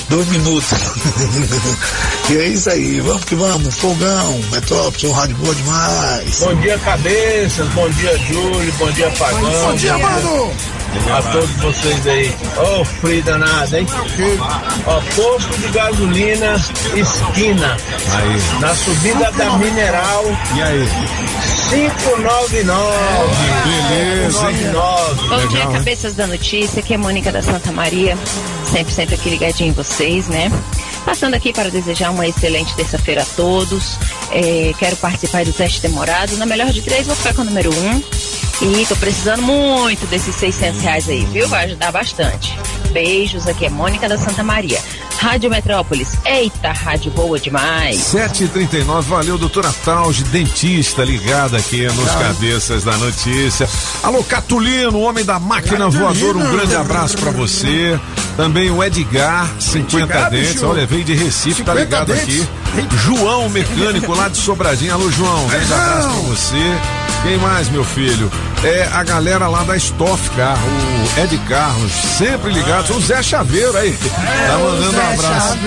dois 0.09 0.27
minutos. 0.27 0.69
e 2.29 2.37
é 2.37 2.47
isso 2.47 2.69
aí. 2.69 2.99
Vamos 2.99 3.23
que 3.23 3.35
vamos. 3.35 3.75
Fogão, 3.75 4.41
Metrópolis, 4.51 5.03
um 5.03 5.11
rádio 5.11 5.35
boa 5.37 5.55
demais. 5.55 6.39
Bom 6.39 6.55
dia, 6.55 6.77
cabeças. 6.79 7.67
Bom 7.69 7.89
dia, 7.89 8.17
Júlio. 8.17 8.73
Bom 8.73 8.91
dia, 8.91 9.09
Pagão. 9.11 9.41
Bom 9.41 9.75
dia, 9.75 9.97
mano. 9.97 10.53
A 11.15 11.21
todos 11.21 11.51
vocês 11.57 12.07
aí. 12.07 12.35
Ô, 12.57 12.83
frio 12.83 13.21
danado, 13.23 13.77
hein? 13.77 13.85
Ó, 14.87 14.99
posto 15.15 15.57
de 15.61 15.67
gasolina, 15.69 16.55
esquina. 16.95 17.77
Aí. 18.15 18.59
Na 18.59 18.73
subida 18.73 19.31
da 19.33 19.57
Mineral, 19.57 20.23
E 20.55 20.61
aí? 20.63 20.89
599. 21.69 22.97
Beleza, 23.65 24.49
hein? 24.49 24.57
599. 24.57 25.27
Bom 25.29 25.37
dia, 25.37 25.47
Legal, 25.47 25.61
hein? 25.61 25.77
cabeças 25.77 26.15
da 26.15 26.25
notícia, 26.25 26.79
aqui 26.79 26.95
é 26.95 26.97
Mônica 26.97 27.31
da 27.31 27.43
Santa 27.43 27.71
Maria, 27.71 28.17
sempre, 28.65 28.91
sempre 28.91 29.15
aqui 29.15 29.29
ligadinho 29.29 29.69
em 29.69 29.73
vocês, 29.99 30.29
né? 30.29 30.49
Passando 31.03 31.33
aqui 31.33 31.51
para 31.51 31.69
desejar 31.69 32.11
uma 32.11 32.25
excelente 32.25 32.73
terça-feira 32.73 33.21
a 33.21 33.25
todos. 33.25 33.97
É, 34.31 34.73
quero 34.79 34.95
participar 34.95 35.43
do 35.43 35.51
teste 35.51 35.81
demorado. 35.81 36.37
Na 36.37 36.45
melhor 36.45 36.71
de 36.71 36.81
três, 36.81 37.05
vou 37.05 37.15
ficar 37.17 37.33
com 37.33 37.41
o 37.41 37.45
número 37.45 37.69
um. 37.69 38.01
E 38.61 38.85
tô 38.85 38.95
precisando 38.97 39.41
muito 39.41 40.05
desses 40.07 40.35
600 40.35 40.81
reais 40.81 41.07
aí, 41.07 41.25
viu? 41.31 41.47
Vai 41.47 41.65
ajudar 41.65 41.91
bastante. 41.93 42.57
Beijos, 42.91 43.47
aqui 43.47 43.65
é 43.65 43.69
Mônica 43.69 44.09
da 44.09 44.17
Santa 44.17 44.43
Maria. 44.43 44.79
Rádio 45.17 45.49
Metrópolis. 45.49 46.17
Eita, 46.25 46.71
rádio 46.71 47.11
boa 47.11 47.39
demais. 47.39 47.97
7h39, 48.13 49.01
valeu, 49.03 49.37
doutora 49.37 49.71
Tauge, 49.85 50.23
dentista, 50.25 51.03
ligada 51.03 51.57
aqui 51.57 51.85
nos 51.85 52.09
cabeças 52.11 52.83
da 52.83 52.97
notícia. 52.97 53.67
Alô, 54.03 54.23
Catulino, 54.23 54.99
homem 55.01 55.23
da 55.23 55.39
máquina 55.39 55.87
voadora, 55.89 56.37
um 56.37 56.51
grande 56.51 56.75
abraço 56.75 57.17
pra 57.17 57.31
você. 57.31 57.97
Também 58.35 58.71
o 58.71 58.83
Edgar, 58.83 59.49
50 59.59 60.03
Edgar, 60.03 60.29
dentes, 60.31 60.53
bicho. 60.53 60.65
olha, 60.67 60.85
veio 60.85 61.03
de 61.03 61.13
Recife, 61.13 61.63
tá 61.63 61.73
50 61.73 61.79
ligado 61.81 62.13
dentes. 62.13 62.41
aqui. 62.43 62.97
João, 63.03 63.49
mecânico 63.49 64.13
lá 64.13 64.27
de 64.29 64.37
Sobradinho. 64.37 64.93
Alô, 64.93 65.09
João, 65.11 65.47
grande 65.47 65.73
abraço 65.73 66.07
pra 66.09 66.21
você. 66.21 66.77
Quem 67.23 67.37
mais, 67.39 67.67
meu 67.69 67.83
filho? 67.83 68.31
É 68.63 68.89
a 68.91 69.03
galera 69.03 69.47
lá 69.47 69.63
da 69.63 69.77
Stoff 69.77 70.29
Car, 70.31 70.57
o 70.57 71.21
Ed 71.21 71.37
Carlos, 71.47 71.91
sempre 71.91 72.51
ligados. 72.51 72.89
O 72.89 72.99
Zé 72.99 73.23
Chaveiro 73.23 73.75
aí, 73.77 73.97
tá 73.97 74.57
mandando 74.57 74.97
um 74.97 75.13
abraço. 75.13 75.57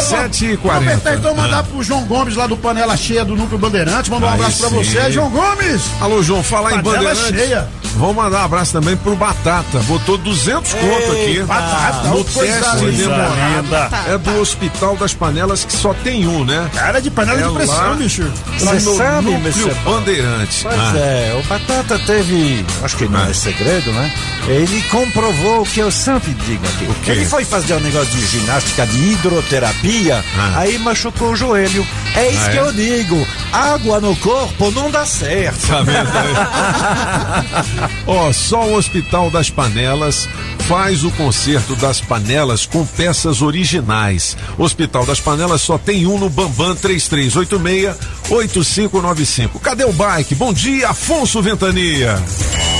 7h40. 0.00 0.70
Aproveitar 0.70 1.14
então 1.14 1.34
mandar 1.34 1.62
pro 1.64 1.82
João 1.82 2.04
Gomes 2.04 2.36
lá 2.36 2.46
do 2.46 2.56
Panela 2.56 2.96
Cheia 2.96 3.24
do 3.24 3.36
Núcleo 3.36 3.58
Bandeirantes. 3.58 4.08
Manda 4.08 4.26
um 4.26 4.30
abraço 4.30 4.58
pra 4.58 4.68
sim. 4.68 4.76
você, 4.76 5.12
João 5.12 5.30
Gomes. 5.30 5.82
Alô, 6.00 6.22
João, 6.22 6.42
falar 6.42 6.74
em 6.74 6.82
Panela 6.82 7.14
Bandeirantes. 7.14 7.40
cheia. 7.40 7.68
Vamos 7.96 8.16
mandar 8.16 8.42
um 8.42 8.44
abraço 8.44 8.72
também 8.72 8.96
pro 8.96 9.14
Batata. 9.16 9.78
Botou 9.80 10.16
200 10.16 10.72
conto 10.72 11.12
aqui. 11.12 11.42
Batata, 11.42 12.08
no 12.08 12.24
teste 12.24 12.86
demorado. 12.96 13.92
É 14.08 14.16
do 14.18 14.40
Hospital 14.40 14.96
das 14.96 15.12
Panelas, 15.12 15.64
que 15.64 15.72
só 15.72 15.92
tem 15.92 16.26
um, 16.26 16.44
né? 16.44 16.70
Cara 16.74 17.00
de 17.00 17.10
panela 17.10 17.40
É 17.40 17.48
de 17.48 17.54
pressão, 17.54 17.76
lá- 17.76 17.94
bicho. 17.94 18.22
Você 18.58 18.80
sabe, 18.80 19.30
Núcleo 19.30 19.40
Mr. 19.40 19.74
Bandeirante. 19.84 20.60
Pois 20.62 20.74
Ah. 20.80 20.92
é, 20.96 21.40
o 21.42 21.46
Batata 21.48 21.98
teve, 22.00 22.64
acho 22.82 22.96
que 22.96 23.06
não 23.08 23.24
é 23.24 23.34
segredo, 23.34 23.92
né? 23.92 24.10
Ele 24.48 24.82
comprovou 24.90 25.60
o 25.62 25.66
que 25.66 25.80
eu 25.80 25.90
sempre 25.90 26.32
digo 26.32 26.64
aqui. 26.66 27.10
Ele 27.10 27.24
foi 27.26 27.44
fazer 27.44 27.74
um 27.74 27.80
negócio 27.80 28.08
de 28.16 28.26
ginástica, 28.26 28.86
de 28.86 28.98
hidroterapia, 29.12 30.24
Ah. 30.38 30.52
aí 30.60 30.78
machucou 30.78 31.32
o 31.32 31.36
joelho. 31.36 31.86
É 32.14 32.28
isso 32.30 32.44
Ah, 32.46 32.48
que 32.50 32.58
é? 32.58 32.60
eu 32.60 32.72
digo. 32.72 33.26
Água 33.52 34.00
no 34.00 34.16
corpo 34.16 34.70
não 34.70 34.90
dá 34.90 35.04
certo. 35.04 35.66
Tá 35.68 35.82
vendo? 35.82 36.08
Ó, 38.06 38.32
só 38.32 38.66
o 38.66 38.76
Hospital 38.76 39.30
das 39.30 39.50
Panelas 39.50 40.26
faz 40.68 41.04
o 41.04 41.10
conserto 41.12 41.74
das 41.76 42.00
panelas 42.00 42.66
com 42.66 42.84
peças 42.86 43.42
originais. 43.42 44.36
Hospital 44.56 45.04
das 45.04 45.20
Panelas 45.20 45.60
só 45.62 45.76
tem 45.78 46.06
um 46.06 46.18
no 46.18 46.30
Bambam 46.30 46.74
3386-8595. 46.76 49.60
Cadê 49.60 49.84
o 49.84 49.92
bike? 49.92 50.34
Bom 50.34 50.52
dia, 50.52 50.90
Afonso 50.90 51.42
Ventania. 51.42 52.20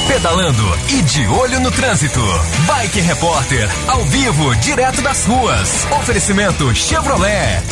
Pedalando 0.07 0.79
e 0.89 1.03
de 1.03 1.27
olho 1.29 1.61
no 1.61 1.71
trânsito. 1.71 2.21
Bike 2.67 3.01
Repórter, 3.01 3.69
ao 3.89 4.05
vivo, 4.05 4.55
direto 4.57 5.01
das 5.03 5.25
ruas. 5.25 5.87
Oferecimento 6.01 6.75
Chevrolet. 6.75 7.63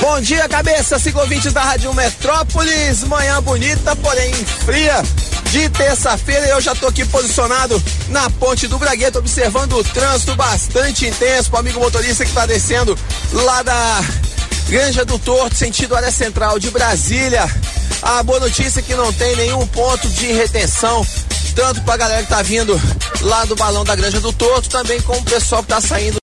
Bom 0.00 0.20
dia, 0.20 0.48
cabeça, 0.48 0.96
ciclovintes 0.98 1.52
da 1.52 1.60
Rádio 1.60 1.92
Metrópolis. 1.92 3.02
Manhã 3.02 3.42
bonita, 3.42 3.96
porém 3.96 4.32
fria. 4.64 5.02
de 5.50 5.68
terça-feira 5.70 6.46
eu 6.46 6.60
já 6.60 6.74
tô 6.74 6.86
aqui 6.86 7.04
posicionado 7.06 7.82
na 8.08 8.30
ponte 8.30 8.66
do 8.66 8.78
Bragueta, 8.78 9.18
observando 9.18 9.72
o 9.72 9.84
trânsito 9.84 10.36
bastante 10.36 11.06
intenso 11.06 11.50
para 11.50 11.60
amigo 11.60 11.80
motorista 11.80 12.24
que 12.24 12.32
tá 12.32 12.46
descendo 12.46 12.96
lá 13.32 13.62
da 13.62 14.00
Granja 14.68 15.04
do 15.04 15.18
Torto, 15.18 15.56
sentido 15.56 15.96
área 15.96 16.12
central 16.12 16.58
de 16.58 16.70
Brasília. 16.70 17.48
A 18.02 18.22
boa 18.22 18.38
notícia 18.38 18.80
é 18.80 18.82
que 18.82 18.94
não 18.94 19.12
tem 19.12 19.34
nenhum 19.36 19.66
ponto 19.66 20.08
de 20.08 20.26
retenção, 20.32 21.04
tanto 21.56 21.80
pra 21.82 21.96
galera 21.96 22.22
que 22.22 22.28
tá 22.28 22.42
vindo 22.42 22.80
lá 23.22 23.44
do 23.46 23.56
balão 23.56 23.84
da 23.84 23.96
Granja 23.96 24.20
do 24.20 24.32
Torto, 24.32 24.68
também 24.68 25.00
como 25.00 25.20
o 25.20 25.24
pessoal 25.24 25.62
que 25.62 25.68
tá 25.68 25.80
saindo 25.80 26.18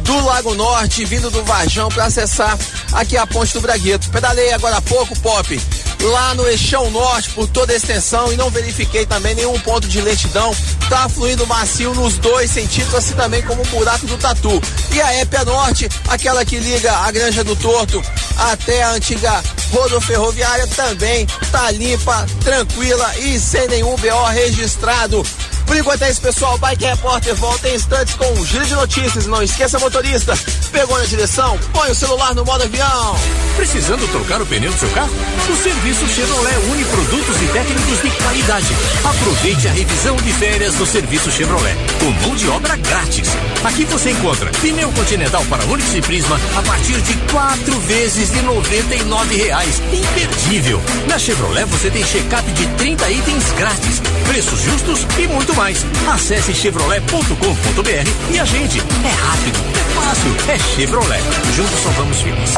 do 0.00 0.24
Lago 0.24 0.54
Norte, 0.54 1.04
vindo 1.04 1.30
do 1.30 1.42
Varjão 1.44 1.88
para 1.88 2.04
acessar 2.04 2.56
aqui 2.96 3.16
a 3.16 3.26
Ponte 3.26 3.52
do 3.52 3.60
Bragueto. 3.60 4.10
Pedalei 4.10 4.52
agora 4.52 4.76
há 4.76 4.82
pouco, 4.82 5.16
Pop, 5.20 5.60
lá 6.00 6.34
no 6.34 6.46
Eixão 6.48 6.90
Norte 6.90 7.30
por 7.30 7.46
toda 7.46 7.72
a 7.72 7.76
extensão 7.76 8.32
e 8.32 8.36
não 8.36 8.50
verifiquei 8.50 9.06
também 9.06 9.34
nenhum 9.34 9.58
ponto 9.60 9.86
de 9.86 10.00
lentidão. 10.00 10.54
Tá 10.88 11.08
fluindo 11.08 11.46
macio 11.46 11.94
nos 11.94 12.16
dois 12.18 12.50
sentidos, 12.50 12.94
assim 12.94 13.14
também 13.14 13.42
como 13.42 13.62
o 13.62 13.66
buraco 13.66 14.06
do 14.06 14.16
Tatu. 14.16 14.60
E 14.92 15.00
a 15.00 15.14
Épia 15.14 15.44
Norte, 15.44 15.88
aquela 16.08 16.44
que 16.44 16.58
liga 16.58 16.92
a 16.92 17.10
Granja 17.10 17.44
do 17.44 17.54
Torto 17.56 18.02
até 18.36 18.82
a 18.82 18.92
antiga 18.92 19.42
rodoferroviária, 19.72 20.66
também 20.68 21.26
tá 21.50 21.70
limpa, 21.70 22.26
tranquila 22.42 23.18
e 23.18 23.38
sem 23.38 23.68
nenhum 23.68 23.96
BO 23.96 24.24
registrado. 24.32 25.24
Por 25.66 25.76
enquanto 25.76 26.02
é 26.02 26.10
isso, 26.10 26.20
pessoal. 26.20 26.56
Bike 26.58 26.84
Repórter 26.84 27.34
volta 27.34 27.68
em 27.68 27.74
instantes 27.74 28.14
com 28.14 28.24
um 28.32 28.46
giro 28.46 28.64
de 28.64 28.74
notícias. 28.74 29.26
Não 29.26 29.42
esqueça, 29.42 29.78
motorista, 29.78 30.38
pegou 30.70 30.96
na 30.98 31.04
direção, 31.04 31.58
põe 31.72 31.90
o 31.90 31.94
celular 31.94 32.34
no 32.34 32.44
modo 32.44 32.62
avião. 32.62 33.16
Precisando 33.56 34.06
trocar 34.12 34.40
o 34.40 34.46
pneu 34.46 34.70
do 34.70 34.78
seu 34.78 34.88
carro? 34.90 35.10
O 35.50 35.56
serviço 35.56 36.06
Chevrolet 36.06 36.56
une 36.70 36.84
produtos 36.84 37.42
e 37.42 37.46
técnicos 37.46 38.02
de 38.02 38.10
qualidade. 38.22 38.66
Aproveite 39.04 39.68
a 39.68 39.72
revisão 39.72 40.16
de 40.16 40.32
férias 40.34 40.74
do 40.74 40.86
serviço 40.86 41.30
Chevrolet, 41.30 41.76
com 41.98 42.26
mão 42.26 42.36
de 42.36 42.48
obra 42.48 42.76
grátis. 42.76 43.28
Aqui 43.64 43.84
você 43.86 44.10
encontra 44.10 44.50
pneu 44.60 44.92
continental 44.92 45.44
para 45.46 45.64
Onix 45.64 45.94
e 45.94 46.00
Prisma 46.00 46.38
a 46.56 46.62
partir 46.62 47.00
de 47.00 47.14
quatro 47.32 47.78
vezes 47.80 48.30
de 48.30 48.38
R$ 48.38 49.36
reais. 49.36 49.82
Imperdível! 49.92 50.80
Na 51.08 51.18
Chevrolet 51.18 51.64
você 51.64 51.90
tem 51.90 52.04
check-up 52.04 52.48
de 52.52 52.66
30 52.76 53.10
itens 53.10 53.52
grátis, 53.52 54.02
preços 54.26 54.60
justos 54.60 55.06
e 55.18 55.26
muito 55.26 55.55
mais. 55.56 55.84
Acesse 56.08 56.54
chevrolet.com.br 56.54 58.32
e 58.32 58.38
a 58.38 58.44
gente. 58.44 58.78
É 58.78 59.10
rápido, 59.10 59.58
é 59.74 60.00
fácil, 60.00 60.36
é 60.48 60.58
Chevrolet. 60.58 61.22
Juntos 61.54 61.80
salvamos 61.82 62.20
vidas. 62.20 62.54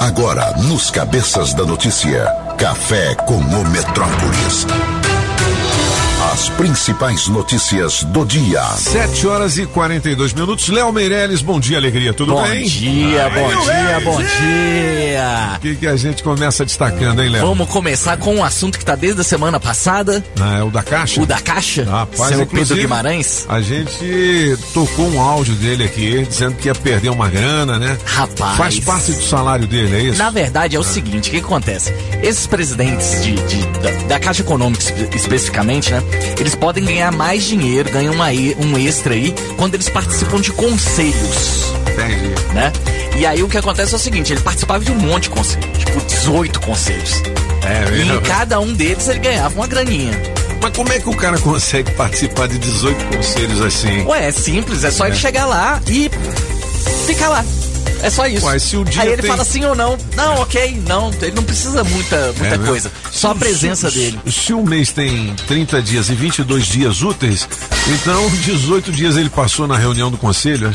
Agora, 0.00 0.52
nos 0.56 0.90
Cabeças 0.90 1.54
da 1.54 1.64
Notícia, 1.64 2.26
Café 2.58 3.14
com 3.14 3.36
o 3.36 3.68
Metrópolis. 3.68 4.66
As 6.40 6.48
principais 6.48 7.28
notícias 7.28 8.02
do 8.04 8.24
dia. 8.24 8.62
7 8.62 9.26
horas 9.26 9.58
e 9.58 9.66
42 9.66 10.32
minutos. 10.32 10.70
Léo 10.70 10.90
Meirelles, 10.90 11.42
bom 11.42 11.60
dia, 11.60 11.76
alegria, 11.76 12.14
tudo 12.14 12.32
Bom 12.32 12.42
bem? 12.44 12.64
dia, 12.66 13.24
Ai, 13.26 13.30
bom 13.30 13.60
dia, 13.62 14.00
bom 14.02 14.20
hein? 14.22 14.26
dia. 14.40 15.52
O 15.56 15.60
que, 15.60 15.76
que 15.76 15.86
a 15.86 15.96
gente 15.96 16.22
começa 16.22 16.64
destacando, 16.64 17.22
hein, 17.22 17.28
Léo? 17.28 17.46
Vamos 17.46 17.68
começar 17.68 18.16
com 18.16 18.36
um 18.36 18.42
assunto 18.42 18.78
que 18.78 18.84
tá 18.86 18.94
desde 18.96 19.20
a 19.20 19.24
semana 19.24 19.60
passada. 19.60 20.24
Ah, 20.40 20.60
é 20.60 20.62
o 20.62 20.70
da 20.70 20.82
Caixa? 20.82 21.20
O 21.20 21.26
da 21.26 21.38
Caixa? 21.38 21.84
Rapaz, 21.84 22.34
Seu 22.34 22.46
Pedro 22.46 22.74
Guimarães? 22.74 23.44
A 23.46 23.60
gente 23.60 24.56
tocou 24.72 25.10
um 25.12 25.20
áudio 25.20 25.54
dele 25.56 25.84
aqui, 25.84 26.24
dizendo 26.26 26.54
que 26.56 26.68
ia 26.68 26.74
perder 26.74 27.10
uma 27.10 27.28
grana, 27.28 27.78
né? 27.78 27.98
Rapaz. 28.06 28.56
Faz 28.56 28.80
parte 28.80 29.12
do 29.12 29.22
salário 29.22 29.66
dele, 29.66 29.94
é 29.94 30.00
isso? 30.04 30.18
Na 30.18 30.30
verdade, 30.30 30.74
é 30.74 30.78
o 30.78 30.84
seguinte, 30.84 31.28
o 31.28 31.32
que, 31.32 31.38
acontece? 31.40 31.92
Esses 32.22 32.46
presidentes 32.46 33.22
de, 33.22 33.34
de- 33.34 33.66
da, 33.80 33.90
da 34.08 34.18
Caixa 34.18 34.40
Econômica 34.40 34.82
espe- 34.82 35.14
especificamente, 35.14 35.90
né? 35.92 36.02
Eles 36.38 36.54
podem 36.54 36.84
ganhar 36.84 37.12
mais 37.12 37.44
dinheiro, 37.44 37.90
ganham 37.90 38.14
um 38.14 38.78
extra 38.78 39.14
aí, 39.14 39.34
quando 39.56 39.74
eles 39.74 39.88
participam 39.88 40.40
de 40.40 40.52
conselhos. 40.52 41.72
Entendi. 41.92 42.54
Né? 42.54 42.72
E 43.16 43.26
aí 43.26 43.42
o 43.42 43.48
que 43.48 43.58
acontece 43.58 43.92
é 43.92 43.96
o 43.96 44.00
seguinte, 44.00 44.32
ele 44.32 44.40
participava 44.40 44.84
de 44.84 44.92
um 44.92 44.96
monte 44.96 45.24
de 45.24 45.30
conselhos, 45.30 45.78
tipo 45.78 46.00
18 46.00 46.60
conselhos. 46.60 47.22
É, 47.62 47.96
e 47.96 48.10
em 48.10 48.20
cada 48.20 48.58
um 48.60 48.72
deles 48.72 49.08
ele 49.08 49.18
ganhava 49.18 49.54
uma 49.54 49.66
graninha. 49.66 50.12
Mas 50.62 50.76
como 50.76 50.92
é 50.92 50.98
que 50.98 51.08
o 51.08 51.16
cara 51.16 51.38
consegue 51.38 51.90
participar 51.92 52.48
de 52.48 52.58
18 52.58 53.16
conselhos 53.16 53.60
assim? 53.62 54.04
Ué, 54.06 54.28
é 54.28 54.32
simples, 54.32 54.84
é 54.84 54.90
só 54.90 55.06
ele 55.06 55.16
chegar 55.16 55.46
lá 55.46 55.80
e 55.86 56.10
ficar 57.06 57.28
lá. 57.28 57.44
É 58.02 58.10
só 58.10 58.26
isso. 58.26 58.46
Se 58.60 58.76
o 58.76 58.84
dia 58.84 59.02
Aí 59.02 59.08
ele 59.12 59.22
tem- 59.22 59.30
fala 59.30 59.44
sim 59.44 59.64
ou 59.64 59.74
não. 59.74 59.96
Não, 60.16 60.36
ok, 60.40 60.82
não. 60.86 61.10
Ele 61.20 61.32
não 61.32 61.42
precisa 61.42 61.84
muita, 61.84 62.26
muita 62.32 62.46
É 62.46 62.50
mesmo? 62.50 62.66
coisa. 62.66 62.90
Só 63.10 63.30
a 63.32 63.34
presença 63.34 63.90
se, 63.90 63.98
dele. 63.98 64.18
Se 64.30 64.52
o 64.52 64.62
mês 64.64 64.90
tem 64.90 65.34
30 65.46 65.82
dias 65.82 66.08
e 66.08 66.14
22 66.14 66.66
dias 66.66 67.02
úteis, 67.02 67.46
então 67.88 68.28
18 68.42 68.90
dias 68.92 69.16
ele 69.16 69.28
passou 69.30 69.66
na 69.66 69.76
reunião 69.76 70.10
do 70.10 70.16
conselho? 70.16 70.74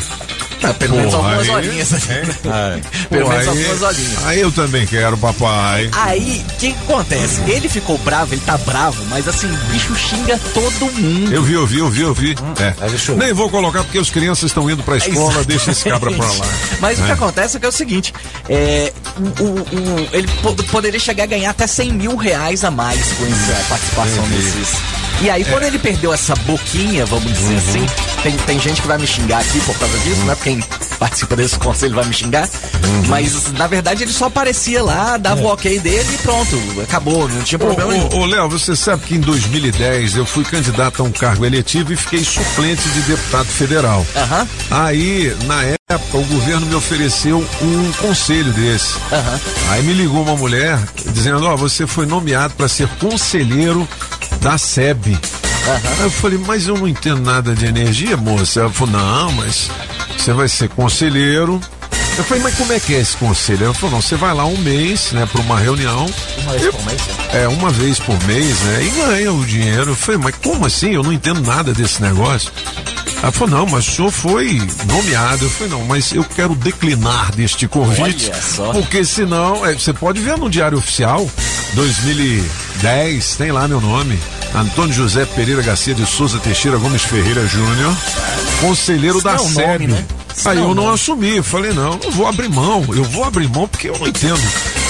Ah, 0.63 0.73
pelo 0.73 0.95
menos 0.97 1.13
algumas 1.13 1.47
horinhas. 1.49 1.91
É. 2.09 2.25
Pelo 3.09 3.25
Pô, 3.25 3.29
menos 3.31 3.47
aí- 3.47 3.47
algumas 3.47 3.81
horinhas. 3.81 4.25
Aí 4.25 4.39
eu 4.39 4.51
também 4.51 4.85
quero, 4.87 5.17
papai. 5.17 5.89
Aí, 5.93 6.43
o 6.49 6.53
que, 6.57 6.67
acontece? 6.87 7.41
Ele 7.47 7.69
ficou 7.69 7.97
bravo, 7.99 8.33
ele 8.33 8.41
tá 8.45 8.57
bravo, 8.57 9.03
mas 9.09 9.27
assim, 9.27 9.47
o 9.51 9.55
bicho 9.71 9.95
xinga 9.95 10.39
todo 10.53 10.91
mundo. 10.93 11.33
Eu 11.33 11.43
vi, 11.43 11.53
eu 11.53 11.67
vi, 11.67 11.77
eu 11.79 11.89
vi, 11.89 12.01
eu 12.01 12.13
vi. 12.13 12.35
é. 12.59 13.13
Nem 13.15 13.33
vou 13.33 13.49
colocar 13.49 13.83
porque 13.83 13.97
as 13.99 14.09
crianças 14.09 14.45
estão 14.49 14.69
indo 14.69 14.81
pra 14.83 14.97
escola, 14.97 15.15
Exatamente. 15.17 15.47
deixa 15.47 15.71
esse 15.71 15.83
cabra 15.89 16.11
pra 16.11 16.25
lá. 16.25 16.45
Mas 16.79 16.99
o 16.99 17.03
É. 17.03 17.05
que 17.05 17.11
acontece 17.11 17.57
é 17.57 17.59
que 17.59 17.65
é 17.65 17.69
o 17.69 17.71
seguinte: 17.71 18.13
é, 18.49 18.91
o, 19.17 19.43
o- 19.43 19.61
o- 19.61 20.09
ele 20.13 20.27
po- 20.41 20.55
poderia 20.65 20.99
chegar 20.99 21.23
a 21.25 21.27
ganhar 21.27 21.49
até 21.51 21.67
100 21.67 21.93
mil 21.93 22.15
reais 22.15 22.63
a 22.63 22.71
mais 22.71 23.01
com 23.13 23.25
essa 23.25 23.63
participação 23.69 24.23
desses. 24.29 25.04
E 25.21 25.29
aí, 25.29 25.43
quando 25.45 25.63
ele 25.63 25.79
perdeu 25.79 26.13
essa 26.13 26.35
boquinha, 26.45 27.05
vamos 27.05 27.31
dizer 27.33 27.53
Uhum. 27.53 27.57
assim, 27.57 27.85
tem, 28.21 28.37
tem 28.37 28.59
gente 28.59 28.81
que 28.81 28.87
vai 28.87 28.97
me 28.97 29.07
xingar 29.07 29.39
aqui 29.39 29.59
por 29.61 29.75
causa 29.77 29.97
disso, 29.99 30.21
né? 30.25 30.35
Quem 30.43 30.61
participa 30.99 31.35
desse 31.35 31.57
conselho 31.57 31.95
vai 31.95 32.05
me 32.05 32.13
xingar. 32.13 32.43
Uhum. 32.83 33.03
Mas, 33.07 33.51
na 33.53 33.65
verdade, 33.65 34.03
ele 34.03 34.11
só 34.11 34.25
aparecia 34.25 34.83
lá, 34.83 35.17
dava 35.17 35.41
o 35.41 35.45
ok 35.47 35.79
dele 35.79 36.07
e 36.13 36.17
pronto, 36.19 36.57
acabou, 36.83 37.27
não 37.29 37.41
tinha 37.41 37.57
Ô, 37.57 37.65
problema 37.65 37.93
nenhum. 37.93 38.09
ô, 38.13 38.19
ô, 38.19 38.25
Léo, 38.25 38.49
você 38.49 38.75
sabe 38.75 39.03
que 39.05 39.15
em 39.15 39.19
2010 39.21 40.17
eu 40.17 40.25
fui 40.25 40.43
candidato 40.43 41.01
a 41.01 41.05
um 41.05 41.11
cargo 41.11 41.45
eletivo 41.45 41.93
e 41.93 41.95
fiquei 41.95 42.23
suplente 42.23 42.87
de 42.89 43.01
deputado 43.01 43.47
federal. 43.47 44.05
Aham. 44.15 44.47
Aí, 44.69 45.35
na 45.45 45.63
época, 45.63 46.17
o 46.17 46.23
governo 46.25 46.65
me 46.67 46.75
ofereceu 46.75 47.37
um 47.61 47.91
conselho 47.93 48.51
desse. 48.53 48.95
Aí 49.69 49.81
me 49.83 49.93
ligou 49.93 50.21
uma 50.23 50.35
mulher 50.35 50.77
dizendo: 51.07 51.45
Ó, 51.45 51.55
você 51.55 51.85
foi 51.87 52.05
nomeado 52.05 52.53
para 52.55 52.67
ser 52.67 52.87
conselheiro 52.99 53.87
da 54.45 54.59
SEB. 54.59 55.17
Aí 55.97 56.03
eu 56.03 56.11
falei, 56.11 56.37
mas 56.37 56.67
eu 56.67 56.77
não 56.77 56.87
entendo 56.87 57.19
nada 57.19 57.55
de 57.55 57.65
energia, 57.65 58.15
moça. 58.15 58.59
Ela 58.59 58.69
falou, 58.69 58.93
não, 58.93 59.31
mas 59.31 59.71
você 60.15 60.31
vai 60.33 60.47
ser 60.47 60.69
conselheiro. 60.69 61.59
Eu 62.15 62.23
falei, 62.23 62.43
mas 62.43 62.53
como 62.53 62.71
é 62.71 62.79
que 62.79 62.93
é 62.93 62.99
esse 62.99 63.17
conselho? 63.17 63.65
Ela 63.65 63.73
falou, 63.73 63.95
não, 63.95 64.01
você 64.03 64.15
vai 64.15 64.35
lá 64.35 64.45
um 64.45 64.57
mês, 64.59 65.13
né, 65.13 65.25
para 65.25 65.41
uma 65.41 65.59
reunião. 65.59 66.05
Uma 66.43 66.51
vez 66.53 66.75
por 66.75 66.85
mês? 66.85 67.01
É, 67.33 67.47
uma 67.47 67.71
vez 67.71 67.99
por 67.99 68.23
mês, 68.25 68.59
né? 68.59 68.83
E 68.83 68.89
ganha 68.91 69.33
o 69.33 69.43
dinheiro. 69.43 69.89
Eu 69.91 69.95
falei, 69.95 70.21
mas 70.23 70.35
como 70.35 70.63
assim? 70.63 70.93
Eu 70.93 71.01
não 71.01 71.11
entendo 71.11 71.41
nada 71.41 71.73
desse 71.73 71.99
negócio. 71.99 72.51
Ela 73.23 73.31
falou, 73.31 73.49
não, 73.49 73.65
mas 73.65 73.87
o 73.87 73.91
senhor 73.91 74.11
foi 74.11 74.61
nomeado. 74.85 75.45
Eu 75.45 75.49
falei, 75.49 75.73
não, 75.73 75.83
mas 75.85 76.11
eu 76.13 76.23
quero 76.23 76.53
declinar 76.53 77.31
deste 77.35 77.67
convite. 77.67 78.29
Olha 78.29 78.41
só. 78.43 78.71
Porque 78.71 79.03
senão, 79.03 79.65
é, 79.65 79.73
você 79.73 79.91
pode 79.91 80.21
ver 80.21 80.37
no 80.37 80.51
Diário 80.51 80.77
Oficial, 80.77 81.27
2010, 81.75 83.35
tem 83.35 83.51
lá 83.51 83.67
meu 83.67 83.79
nome. 83.81 84.17
Antônio 84.53 84.93
José 84.93 85.25
Pereira 85.25 85.61
Garcia 85.61 85.93
de 85.93 86.05
Souza 86.05 86.39
Teixeira 86.39 86.77
Gomes 86.77 87.01
Ferreira 87.03 87.45
Júnior, 87.45 87.93
conselheiro 88.61 89.17
Isso 89.17 89.25
da 89.25 89.33
não 89.35 89.45
é 89.45 89.49
SEB. 89.49 89.87
né? 89.87 90.05
Aí 90.45 90.55
não 90.57 90.63
é 90.65 90.69
eu 90.69 90.75
não 90.75 90.93
assumi, 90.93 91.41
falei, 91.41 91.73
não, 91.73 91.99
eu 92.03 92.11
vou 92.11 92.27
abrir 92.27 92.49
mão, 92.49 92.85
eu 92.89 93.03
vou 93.03 93.23
abrir 93.25 93.49
mão 93.49 93.67
porque 93.67 93.89
eu 93.89 93.97
não 93.99 94.07
entendo. 94.07 94.39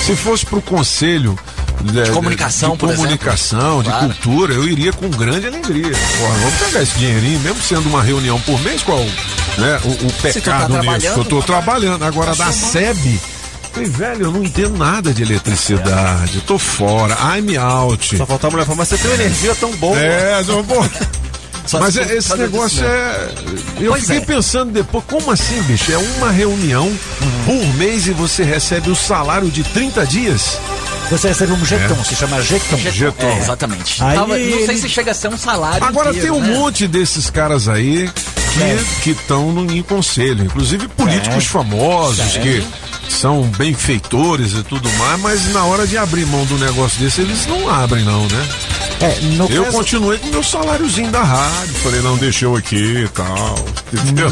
Se 0.05 0.15
fosse 0.15 0.45
pro 0.45 0.61
conselho 0.61 1.37
de, 1.81 2.11
comunicação, 2.11 2.75
de 2.77 2.85
exemplo. 2.85 2.95
comunicação, 2.95 3.81
de 3.83 3.89
Claro. 3.89 4.05
cultura, 4.07 4.53
eu 4.53 4.67
iria 4.67 4.93
com 4.93 5.09
grande 5.09 5.47
alegria. 5.47 5.91
Porra, 6.19 6.33
vamos 6.39 6.59
pegar 6.59 6.83
esse 6.83 6.97
dinheirinho, 6.99 7.39
mesmo 7.39 7.61
sendo 7.61 7.89
uma 7.89 8.01
reunião 8.03 8.39
por 8.41 8.59
mês, 8.61 8.81
qual 8.83 8.99
né, 8.99 9.79
o, 9.83 9.89
o 9.89 10.11
tá 10.11 10.21
pecado 10.23 10.69
nisso? 10.69 10.81
trabalhando, 10.83 11.17
Eu 11.19 11.25
tô 11.25 11.39
tá- 11.39 11.45
trabalhando. 11.47 12.03
Agora 12.05 12.35
tá 12.35 12.45
da. 12.45 12.51
SEB. 12.51 13.19
Falei, 13.75 13.89
velho, 13.89 14.21
eu 14.27 14.31
não 14.31 14.41
entendo 14.41 14.77
nada 14.77 15.13
de 15.13 15.21
eletricidade, 15.21 16.39
tô 16.47 16.57
fora, 16.57 17.13
I'm 17.37 17.57
out. 17.57 18.15
Só 18.15 18.25
faltava 18.25 18.51
mulher 18.51 18.65
falar, 18.65 18.77
mas 18.77 18.87
você 18.87 18.97
tem 18.97 19.11
uma 19.11 19.15
energia 19.15 19.53
tão 19.55 19.69
boa. 19.75 19.99
É, 19.99 20.41
não, 20.45 20.63
pô. 20.63 20.75
Só 21.65 21.79
Mas 21.79 21.97
é- 21.97 22.15
esse 22.17 22.35
negócio 22.37 22.77
disso, 22.77 22.83
é. 22.85 23.29
Eu 23.79 23.91
Pois 23.91 24.03
fiquei 24.03 24.17
é. 24.17 24.21
pensando 24.21 24.71
depois, 24.71 25.03
como 25.07 25.31
assim, 25.31 25.59
bicho? 25.63 25.91
É 25.91 25.97
uma 25.97 26.31
reunião 26.31 26.91
por 27.45 27.75
mês 27.77 28.05
e 28.07 28.11
você 28.11 28.43
recebe 28.43 28.89
o 28.91 28.95
salário 28.95 29.49
de 29.49 29.63
30 29.63 30.05
dias? 30.05 30.59
Você 31.09 31.27
recebe 31.29 31.53
um 31.53 31.65
jeton, 31.65 31.97
É. 31.99 32.03
se 32.03 32.15
chama 32.15 32.41
jeton. 32.41 32.77
Jeton. 32.77 33.27
É, 33.27 33.37
exatamente. 33.39 34.03
Aí 34.03 34.15
não 34.17 34.65
sei 34.65 34.77
se 34.77 34.89
chega 34.89 35.11
a 35.11 35.13
ser 35.13 35.27
um 35.27 35.37
salário. 35.37 35.83
Agora 35.83 36.09
inteiro, 36.11 36.33
tem 36.33 36.41
um 36.43 36.47
né? 36.47 36.53
monte 36.57 36.87
desses 36.87 37.29
caras 37.29 37.67
aí 37.67 38.09
É. 38.59 38.83
que 39.03 39.11
estão 39.11 39.65
em 39.69 39.81
conselho, 39.83 40.43
inclusive 40.45 40.87
políticos 40.89 41.45
É. 41.45 41.47
famosos 41.47 42.35
É. 42.35 42.39
que 42.39 42.63
são 43.09 43.43
benfeitores 43.57 44.53
e 44.53 44.63
tudo 44.63 44.89
mais, 44.93 45.19
mas 45.21 45.53
na 45.53 45.63
hora 45.65 45.85
de 45.85 45.95
abrir 45.97 46.25
mão 46.25 46.43
do 46.45 46.57
negócio 46.57 46.99
desse, 46.99 47.21
eles 47.21 47.45
não 47.45 47.69
abrem, 47.69 48.03
não, 48.03 48.23
né? 48.27 48.47
É, 49.01 49.19
no 49.35 49.45
eu 49.49 49.65
caso- 49.65 49.77
continuei 49.77 50.17
com 50.17 50.27
meu 50.27 50.43
saláriozinho 50.43 51.11
da 51.11 51.21
rádio. 51.21 51.73
Falei, 51.83 52.01
não, 52.01 52.17
deixa 52.17 52.45
eu 52.45 52.55
aqui 52.55 53.03
e 53.03 53.07
tal. 53.09 53.55
Entendeu? 53.93 54.31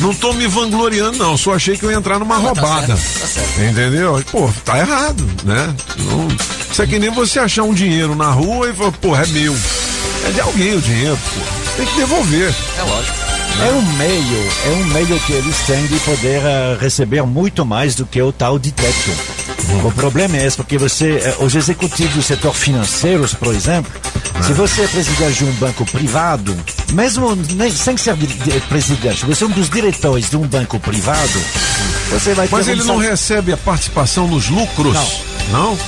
Não 0.00 0.14
tô 0.14 0.32
me 0.32 0.46
vangloriando, 0.46 1.18
não. 1.18 1.36
Só 1.36 1.54
achei 1.54 1.76
que 1.76 1.84
eu 1.84 1.90
ia 1.90 1.96
entrar 1.98 2.18
numa 2.18 2.36
roubada. 2.36 2.96
certo, 2.96 3.20
tá 3.20 3.26
certo. 3.26 3.60
Entendeu? 3.62 4.24
Pô, 4.32 4.50
tá 4.64 4.78
errado, 4.78 5.24
né? 5.44 5.74
Não- 5.98 6.28
isso 6.70 6.82
é 6.82 6.86
que 6.86 6.98
nem 6.98 7.10
você 7.10 7.38
achar 7.38 7.62
um 7.64 7.74
dinheiro 7.74 8.14
na 8.14 8.30
rua 8.30 8.70
e 8.70 8.72
falar, 8.74 8.92
pô, 8.92 9.14
é 9.16 9.26
meu. 9.26 9.54
É 10.26 10.30
de 10.32 10.40
alguém 10.40 10.74
o 10.76 10.80
dinheiro, 10.80 11.18
pô. 11.34 11.40
Tem 11.76 11.86
que 11.86 11.94
devolver. 11.96 12.54
É 12.78 12.82
lógico. 12.82 13.18
É 13.60 13.70
um 13.72 13.82
meio, 13.96 14.48
é 14.66 14.68
um 14.70 14.84
meio 14.86 15.20
que 15.20 15.32
eles 15.32 15.56
têm 15.66 15.86
de 15.86 15.98
poder 16.00 16.40
eh, 16.44 16.78
receber 16.80 17.22
muito 17.24 17.64
mais 17.64 17.94
do 17.96 18.06
que 18.06 18.20
o 18.22 18.30
tal 18.32 18.56
de 18.58 18.70
teto. 18.70 19.10
O 19.84 19.92
problema 19.92 20.36
é 20.36 20.46
esse, 20.46 20.56
porque 20.56 20.78
você, 20.78 21.12
eh, 21.22 21.36
os 21.40 21.54
executivos 21.54 22.14
do 22.14 22.22
setor 22.22 22.54
financeiro, 22.54 23.28
por 23.38 23.54
exemplo, 23.54 23.90
se 24.42 24.52
você 24.52 24.82
é 24.82 24.88
presidente 24.88 25.38
de 25.38 25.44
um 25.44 25.52
banco 25.52 25.84
privado, 25.84 26.56
mesmo 26.92 27.36
nem, 27.54 27.70
sem 27.70 27.96
ser 27.96 28.16
presidente, 28.68 29.26
você 29.26 29.44
é 29.44 29.46
um 29.46 29.50
dos 29.50 29.68
diretores 29.68 30.30
de 30.30 30.36
um 30.36 30.46
banco 30.46 30.78
privado, 30.80 31.40
você 32.10 32.34
vai 32.34 32.48
ter 32.48 32.54
Mas 32.56 32.66
um 32.66 32.70
ele 32.70 32.80
não 32.84 32.86
sal- 32.86 32.98
recebe 32.98 33.52
a 33.52 33.56
participação 33.56 34.26
nos 34.26 34.48
lucros? 34.48 34.96
Não. 35.50 35.78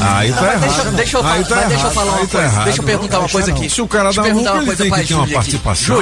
Aí 0.00 0.32
tá 0.32 0.38
Ah, 0.40 0.58
mas 0.60 0.62
errado. 0.62 0.62
deixa, 0.74 0.90
deixa 0.90 1.16
eu, 1.18 1.22
falar, 1.22 1.34
Aí 1.34 1.44
tá 1.44 1.54
mas 1.56 1.68
deixa 1.68 1.74
eu 1.74 1.78
errado, 1.80 1.94
falar 1.94 2.12
uma 2.12 2.20
aí 2.20 2.26
tá 2.26 2.32
coisa. 2.38 2.46
errado. 2.46 2.64
deixa 2.64 2.80
eu 2.80 2.84
perguntar 2.84 3.18
uma 3.20 3.28
coisa 3.28 3.50
aqui. 3.52 3.70
Se 3.70 3.80
o 3.82 3.88
cara 3.88 4.12
dá 4.12 4.22
perguntar 4.22 4.50
lucro, 4.52 4.64
uma 4.64 4.72
ele 4.72 4.90
tem 4.90 4.90
que 5.00 5.06
ter 5.08 5.14
uma 5.14 5.28
participação, 5.28 5.98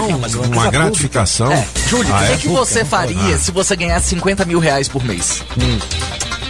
uma 0.53 0.71
gratificação. 0.71 1.53
É, 1.53 1.67
Júlia, 1.89 2.15
Ah, 2.15 2.21
o 2.21 2.25
é? 2.25 2.29
que, 2.29 2.37
que 2.39 2.49
você 2.49 2.85
faria 2.85 3.39
se 3.39 3.51
você 3.51 3.77
ganhasse 3.77 4.09
50 4.11 4.45
mil 4.45 4.59
reais 4.59 4.89
por 4.89 5.05
mês? 5.05 5.43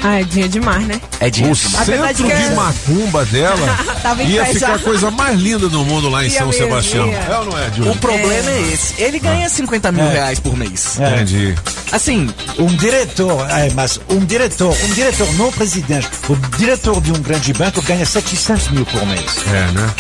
Ah, 0.05 0.21
é 0.21 0.25
dinheiro 0.25 0.53
demais, 0.53 0.85
né? 0.87 1.01
É 1.21 1.31
dinheiro. 1.31 1.57
O 1.57 1.77
Apesar 1.79 1.85
centro 1.85 2.15
de 2.15 2.23
que- 2.25 2.49
de 2.49 2.55
macumba 2.57 3.25
dela 3.27 3.79
ia 4.27 4.45
ficar 4.47 4.75
a 4.75 4.79
coisa 4.81 5.11
mais 5.13 5.39
linda 5.39 5.69
do 5.69 5.85
mundo 5.85 6.09
lá 6.09 6.25
em 6.25 6.29
Ia 6.29 6.39
São 6.39 6.49
mesmo, 6.49 6.63
Sebastião. 6.65 7.07
ia. 7.09 7.17
É 7.19 7.39
ou 7.39 7.45
não 7.47 7.59
é, 7.59 7.71
Júlio? 7.73 7.93
O 7.93 7.97
problema 7.97 8.51
é. 8.51 8.61
esse. 8.73 9.01
Ele 9.01 9.19
ganha 9.21 9.49
50 9.49 9.93
mil 9.93 10.05
É. 10.05 10.13
reais 10.13 10.41
por 10.41 10.57
mês. 10.57 10.99
É. 11.01 11.15
Entendi. 11.15 11.55
Assim, 11.93 12.29
Um 12.59 12.67
diretor, 12.67 13.49
é, 13.51 13.71
mas 13.75 14.01
um 14.09 14.25
diretor, 14.25 14.75
um 14.85 14.95
diretor 14.95 15.33
não 15.35 15.53
presidente, 15.53 16.09
o 16.29 16.35
diretor 16.57 17.01
de 17.01 17.11
um 17.13 17.21
grande 17.21 17.53
banco 17.53 17.81
ganha 17.83 18.05
700 18.07 18.69
mil 18.71 18.85
por 18.87 19.07
mês. 19.07 19.25
É, 19.47 19.71
né? 19.73 19.91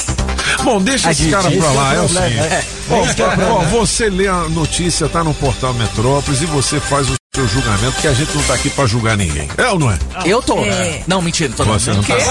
Bom, 0.64 0.80
deixa 0.80 1.08
Ah, 1.08 1.12
esse 1.12 1.28
cara 1.30 1.50
pra 1.50 1.66
é 1.66 1.70
lá, 1.70 1.94
é 1.94 2.00
o 2.00 2.04
problema, 2.08 2.28
seguinte. 2.28 2.44
é. 2.54 2.64
É 2.90 3.14
problema. 3.14 3.58
você 3.70 4.08
lê 4.10 4.26
a 4.28 4.48
notícia, 4.48 5.08
tá 5.08 5.22
no 5.22 5.32
portal 5.34 5.72
Metrópolis 5.74 6.42
e 6.42 6.46
você 6.46 6.80
faz 6.80 7.08
o 7.10 7.14
seu 7.34 7.48
julgamento, 7.48 7.98
que 7.98 8.06
a 8.06 8.12
gente 8.12 8.36
não 8.36 8.42
tá 8.42 8.52
aqui 8.52 8.68
pra 8.68 8.84
julgar 8.84 9.16
ninguém. 9.16 9.48
É 9.56 9.66
ou 9.70 9.78
não 9.78 9.90
é? 9.90 9.98
eu 10.26 10.42
tô. 10.42 10.58
É. 10.58 11.02
Não, 11.06 11.22
mentira, 11.22 11.50
tô 11.56 11.64
Você 11.64 11.90
não 11.90 12.02
tá. 12.02 12.14
Quê? 12.14 12.22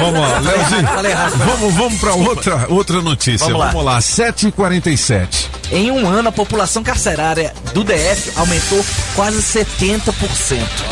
Vamos 0.00 0.20
lá, 0.20 0.38
Leozinho. 0.38 0.86
Falei 0.86 1.10
errado. 1.10 1.36
Vamos, 1.38 1.74
vamos 1.74 1.98
pra 2.00 2.14
outra, 2.14 2.66
outra 2.68 3.02
notícia. 3.02 3.46
Vamos 3.48 3.58
lá. 3.58 3.66
Vamos 3.72 3.84
lá, 3.84 3.98
7h47. 3.98 5.46
Em 5.72 5.90
um 5.90 6.06
ano, 6.06 6.28
a 6.28 6.32
população 6.32 6.84
carcerária 6.84 7.52
do 7.72 7.82
DF 7.82 8.30
aumentou 8.36 8.86
quase 9.16 9.38
70%. 9.42 10.12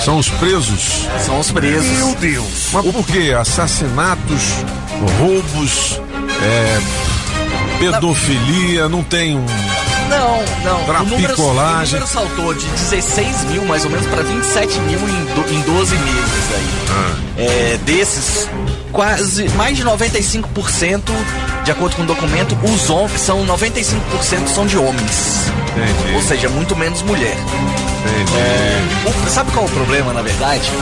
São 0.05 0.19
os 0.19 0.29
presos. 0.29 1.07
São 1.25 1.39
os 1.39 1.53
presos. 1.53 1.87
Meu 1.99 2.17
Deus. 2.17 2.67
Mas 2.73 2.85
por 2.85 3.07
quê? 3.07 3.33
Assassinatos, 3.39 4.43
roubos, 5.21 6.01
é, 6.43 6.81
pedofilia, 7.79 8.89
não 8.89 9.05
tem 9.05 9.37
um. 9.37 9.47
Não, 10.17 10.45
não. 10.65 10.81
O 10.85 11.05
número, 11.05 11.15
o 11.15 11.27
Trapicolagem. 11.37 11.95
número 12.01 12.07
saltou 12.07 12.55
de 12.55 12.67
16 12.67 13.45
mil, 13.45 13.65
mais 13.65 13.85
ou 13.85 13.91
menos, 13.91 14.07
para 14.07 14.23
27 14.23 14.79
mil 14.81 14.99
em, 14.99 15.55
em 15.55 15.61
12 15.63 15.95
meses 15.97 16.55
aí. 16.55 16.69
Ah. 16.91 17.17
É, 17.39 17.79
desses, 17.85 18.49
quase 18.93 19.49
mais 19.51 19.77
de 19.77 19.85
95%, 19.85 21.01
de 21.65 21.71
acordo 21.71 21.97
com 21.97 22.03
o 22.03 22.07
documento, 22.07 22.57
os 22.63 22.91
homens 22.91 23.21
são 23.21 23.45
95% 23.47 24.49
são 24.55 24.67
de 24.67 24.77
homens. 24.77 25.51
Entendi. 25.77 26.15
Ou 26.15 26.23
seja, 26.23 26.49
muito 26.51 26.77
menos 26.77 27.01
mulher. 27.03 27.37
Entendi. 28.05 28.37
É, 28.37 29.09
o- 29.09 29.31
sabe 29.31 29.51
qual 29.53 29.65
é 29.65 29.69
o 29.69 29.71
problema, 29.71 30.13
na 30.13 30.21
verdade? 30.23 30.61
Cê- 30.65 30.73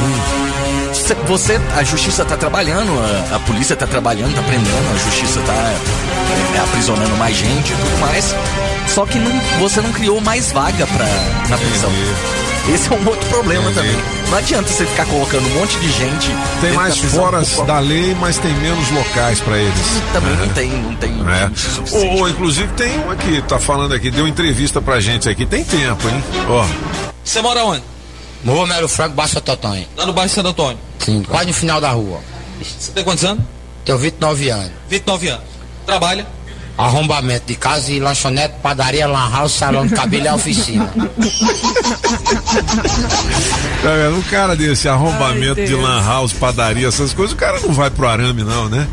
Você, 1.26 1.60
a 1.76 1.82
justiça 1.84 2.22
está 2.22 2.36
trabalhando, 2.36 2.90
a, 3.32 3.36
a 3.36 3.40
polícia 3.40 3.74
está 3.74 3.86
trabalhando, 3.86 4.30
está 4.30 4.42
prendendo, 4.42 4.94
a 4.94 4.98
justiça 5.10 5.40
está 5.40 6.62
aprisionando 6.62 7.16
mais 7.16 7.36
gente 7.36 7.72
e 7.72 7.76
tudo 7.76 7.98
mais. 8.00 8.34
Só 8.88 9.06
que 9.06 9.18
não- 9.18 9.40
você 9.60 9.80
não 9.80 9.92
criou 9.92 10.20
mais 10.20 10.50
vaga 10.52 10.86
pra, 10.86 11.06
na 11.48 11.56
prisão. 11.58 11.90
Esse 12.74 12.92
é 12.92 12.96
um 12.96 13.08
outro 13.08 13.26
problema 13.28 13.70
também. 13.72 13.96
Não 14.28 14.38
adianta 14.38 14.68
você 14.68 14.84
ficar 14.84 15.06
colocando 15.06 15.46
um 15.46 15.58
monte 15.60 15.76
de 15.78 15.90
gente. 15.92 16.30
Tem 16.60 16.72
mais 16.72 16.96
da 17.00 17.08
foras 17.08 17.48
por- 17.50 17.66
da 17.66 17.78
lei, 17.78 18.14
mas 18.20 18.36
tem 18.36 18.52
menos 18.54 18.90
locais 18.90 19.40
pra 19.40 19.56
eles. 19.58 19.74
Também 20.12 20.32
É. 20.32 20.36
não 20.36 20.48
tem, 20.50 20.70
não 20.70 20.94
tem. 20.96 21.10
É. 21.10 21.50
Ou, 21.96 22.18
ou, 22.20 22.28
inclusive 22.28 22.68
tem 22.74 22.98
um 23.00 23.10
aqui, 23.10 23.42
tá 23.48 23.58
falando 23.58 23.94
aqui, 23.94 24.10
deu 24.10 24.28
entrevista 24.28 24.80
pra 24.80 25.00
gente 25.00 25.28
aqui, 25.28 25.46
tem 25.46 25.64
tempo, 25.64 26.06
hein? 26.08 26.22
Ó. 26.48 26.66
Você 27.24 27.40
mora 27.40 27.64
onde? 27.64 27.82
Morro 28.44 28.66
Melo 28.66 28.88
Franco, 28.88 29.14
Baixo 29.14 29.40
Totonho. 29.40 29.86
Lá 29.96 30.06
no 30.06 30.12
bairro 30.12 30.28
de 30.28 30.34
Santo 30.34 30.48
Antônio. 30.50 30.78
Sim, 31.04 31.22
quase 31.22 31.46
no 31.46 31.54
final 31.54 31.80
da 31.80 31.90
rua. 31.90 32.20
Você 32.62 32.92
tem 32.92 33.02
quantos 33.02 33.24
anos? 33.24 33.42
Tenho 33.84 33.98
29 33.98 34.50
anos. 34.50 34.70
29 34.88 35.28
anos. 35.28 35.44
Trabalha? 35.86 36.26
Arrombamento 36.78 37.46
de 37.46 37.56
casa 37.56 37.90
e 37.92 38.00
lanchonete, 38.00 38.54
padaria, 38.62 39.06
lan 39.06 39.30
house, 39.30 39.52
salão 39.52 39.86
de 39.86 39.94
cabelo 39.94 40.26
e 40.26 40.30
oficina. 40.30 40.90
Tá 43.82 43.94
vendo? 43.96 44.16
Um 44.16 44.22
cara 44.22 44.56
desse 44.56 44.88
arrombamento 44.88 45.60
Ai, 45.60 45.66
de 45.66 45.74
lan 45.74 46.02
house, 46.04 46.32
padaria, 46.32 46.88
essas 46.88 47.12
coisas, 47.12 47.34
o 47.34 47.36
cara 47.36 47.60
não 47.60 47.72
vai 47.72 47.90
pro 47.90 48.08
arame, 48.08 48.42
não, 48.44 48.68
né? 48.68 48.86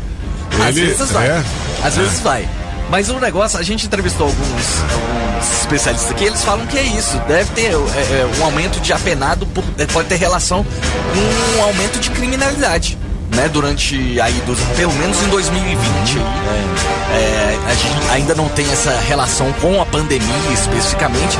Às 0.66 0.74
vezes 0.74 1.10
vai. 1.10 1.28
é. 1.28 1.44
Às 1.82 1.94
vezes 1.94 2.20
vai. 2.20 2.48
Mas 2.90 3.10
o 3.10 3.18
negócio, 3.20 3.58
a 3.58 3.62
gente 3.62 3.86
entrevistou 3.86 4.26
alguns, 4.28 4.46
alguns 4.92 5.60
especialistas 5.60 6.10
aqui, 6.10 6.24
eles 6.24 6.42
falam 6.42 6.66
que 6.66 6.78
é 6.78 6.82
isso. 6.82 7.18
Deve 7.28 7.50
ter 7.52 7.66
é, 7.66 7.72
é, 7.72 8.30
um 8.40 8.44
aumento 8.44 8.80
de 8.80 8.92
apenado, 8.92 9.46
por- 9.46 9.64
é, 9.76 9.84
pode 9.86 10.08
ter 10.08 10.16
relação 10.16 10.64
com 10.64 11.58
um 11.58 11.62
aumento 11.64 11.98
de 12.00 12.10
criminalidade. 12.10 12.98
Né, 13.38 13.48
durante 13.48 14.20
aí, 14.20 14.32
dos, 14.44 14.58
pelo 14.76 14.92
menos 14.94 15.22
em 15.22 15.28
2020. 15.28 16.18
É, 16.18 17.58
a 17.70 17.74
gente 17.74 18.10
ainda 18.10 18.34
não 18.34 18.48
tem 18.48 18.66
essa 18.72 18.90
relação 19.06 19.52
com 19.60 19.80
a 19.80 19.86
pandemia 19.86 20.26
especificamente, 20.52 21.38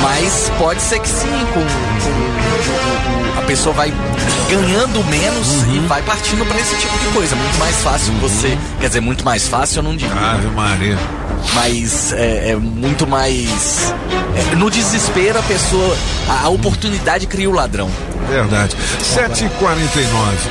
mas 0.00 0.52
pode 0.56 0.80
ser 0.80 1.00
que 1.00 1.08
sim, 1.08 1.26
com, 1.52 1.60
com- 1.60 3.38
a 3.40 3.42
pessoa 3.42 3.74
vai 3.74 3.92
ganhando 4.48 5.02
menos 5.10 5.48
e 5.74 5.80
vai 5.88 6.00
partindo 6.02 6.46
para 6.46 6.60
esse 6.60 6.76
tipo 6.76 6.96
de 6.98 7.06
coisa. 7.08 7.34
Muito 7.34 7.58
mais 7.58 7.74
fácil 7.82 8.12
você. 8.20 8.56
Quer 8.80 8.86
dizer, 8.86 9.00
muito 9.00 9.24
mais 9.24 9.48
fácil, 9.48 9.80
eu 9.80 9.82
não 9.82 9.96
digo. 9.96 10.12
Ave 10.16 10.46
Maria. 10.48 10.96
Mas 11.54 12.12
é, 12.12 12.50
é 12.50 12.56
muito 12.56 13.06
mais. 13.06 13.92
é, 14.52 14.54
no 14.56 14.70
desespero, 14.70 15.38
a 15.38 15.42
pessoa. 15.42 15.96
A, 16.28 16.46
a 16.46 16.48
oportunidade 16.48 17.26
cria 17.26 17.48
o 17.50 17.52
ladrão. 17.52 17.90
Verdade. 18.28 18.74
7h49. 19.02 20.06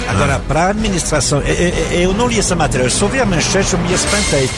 Agora, 0.10 0.40
para 0.48 0.66
a 0.66 0.70
administração, 0.70 1.40
eu, 1.42 1.54
eu- 1.56 2.02
eu 2.02 2.14
não 2.14 2.28
li 2.28 2.38
essa 2.38 2.56
matéria, 2.56 2.84
eu 2.86 2.90
só 2.92 3.08
vi 3.08 3.20
a 3.20 3.26
manchete, 3.26 3.74
eu 3.74 3.80
me 3.80 3.94
espantei. 3.94 4.50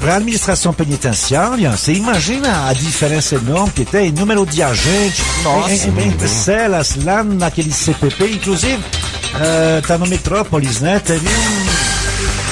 Para 0.00 0.14
a 0.14 0.16
administração 0.16 0.72
penitenciária, 0.72 1.70
você 1.72 1.92
imagina 1.92 2.68
a 2.68 2.72
diferença 2.72 3.34
enorme 3.34 3.72
que 3.72 3.84
tem, 3.84 4.12
número 4.12 4.46
de 4.46 4.62
agentes, 4.62 5.24
Nossa. 5.42 5.70
em, 5.70 5.88
em, 6.00 6.08
em 6.24 6.28
celas, 6.28 6.96
lá 7.04 7.22
naquele 7.24 7.72
CPP, 7.72 8.24
inclusive, 8.34 8.82
está 9.80 9.98
no 9.98 10.06
Metrópolis, 10.06 10.80
né? 10.80 11.00
Teve 11.04 11.26
um. 11.28 11.94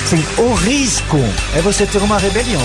Assim, 0.04 0.24
o 0.38 0.54
risco 0.54 1.18
é 1.56 1.62
você 1.62 1.86
ter 1.86 1.98
uma 1.98 2.18
rebelião. 2.18 2.60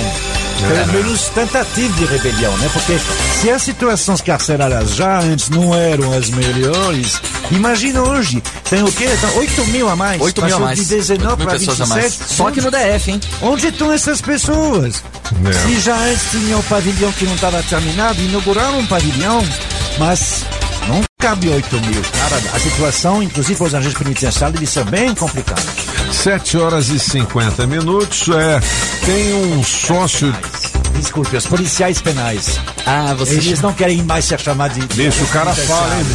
Pelo 0.59 0.93
menos 0.93 1.29
tentativa 1.29 1.93
de 1.93 2.05
rebelião, 2.05 2.57
né? 2.57 2.69
Porque 2.73 2.97
se 3.39 3.49
as 3.49 3.61
situações 3.61 4.21
carcerárias 4.21 4.95
já 4.95 5.19
antes 5.19 5.49
não 5.49 5.73
eram 5.73 6.11
as 6.11 6.29
melhores, 6.29 7.21
imagina 7.51 8.01
hoje. 8.01 8.41
Tem 8.69 8.83
o 8.83 8.91
quê? 8.91 9.05
Tem 9.05 9.37
8 9.37 9.65
mil 9.67 9.89
a 9.89 9.95
mais. 9.95 10.21
8 10.21 10.41
mil 10.41 10.55
a 10.55 10.59
mais. 10.59 10.79
De 10.79 10.85
19 10.85 11.29
8 11.29 11.37
mil 11.37 11.47
para 11.47 11.59
pessoas 11.59 11.81
a 11.81 11.85
27. 11.85 12.19
mais. 12.19 12.31
Só 12.31 12.47
aqui 12.47 12.61
no 12.61 12.71
DF, 12.71 13.11
hein? 13.11 13.19
Onde 13.41 13.67
estão 13.67 13.91
essas 13.91 14.21
pessoas? 14.21 15.03
É. 15.45 15.53
Se 15.53 15.79
já 15.79 15.95
antes 15.95 16.31
tinha 16.31 16.57
um 16.57 16.63
pavilhão 16.63 17.11
que 17.11 17.25
não 17.25 17.35
estava 17.35 17.61
terminado, 17.63 18.21
inauguraram 18.21 18.79
um 18.79 18.85
pavilhão, 18.85 19.45
mas 19.99 20.43
não 20.87 21.01
cabe 21.19 21.49
8 21.49 21.75
mil. 21.81 22.01
Cara, 22.11 22.37
a 22.53 22.59
situação, 22.59 23.23
inclusive 23.23 23.63
os 23.63 23.73
agentes 23.73 23.97
penitenciários, 23.97 24.59
deve 24.59 24.71
ser 24.71 24.83
bem 24.85 25.15
complicada. 25.15 25.61
7 26.11 26.57
horas 26.57 26.89
e 26.89 26.99
50 26.99 27.65
minutos. 27.67 28.29
É, 28.29 28.59
tem 29.05 29.33
um 29.33 29.63
sócio. 29.63 30.33
Desculpe, 30.93 31.35
os 31.35 31.45
policiais 31.45 32.01
penais. 32.01 32.59
Ah, 32.85 33.13
você. 33.15 33.33
Eles 33.35 33.61
não 33.61 33.73
querem 33.73 34.01
mais 34.03 34.25
ser 34.25 34.39
chamados 34.39 34.77
de. 34.77 34.85
Deixa 34.95 35.23
o 35.23 35.27
cara 35.27 35.53
falar, 35.53 35.99
hein? 35.99 36.05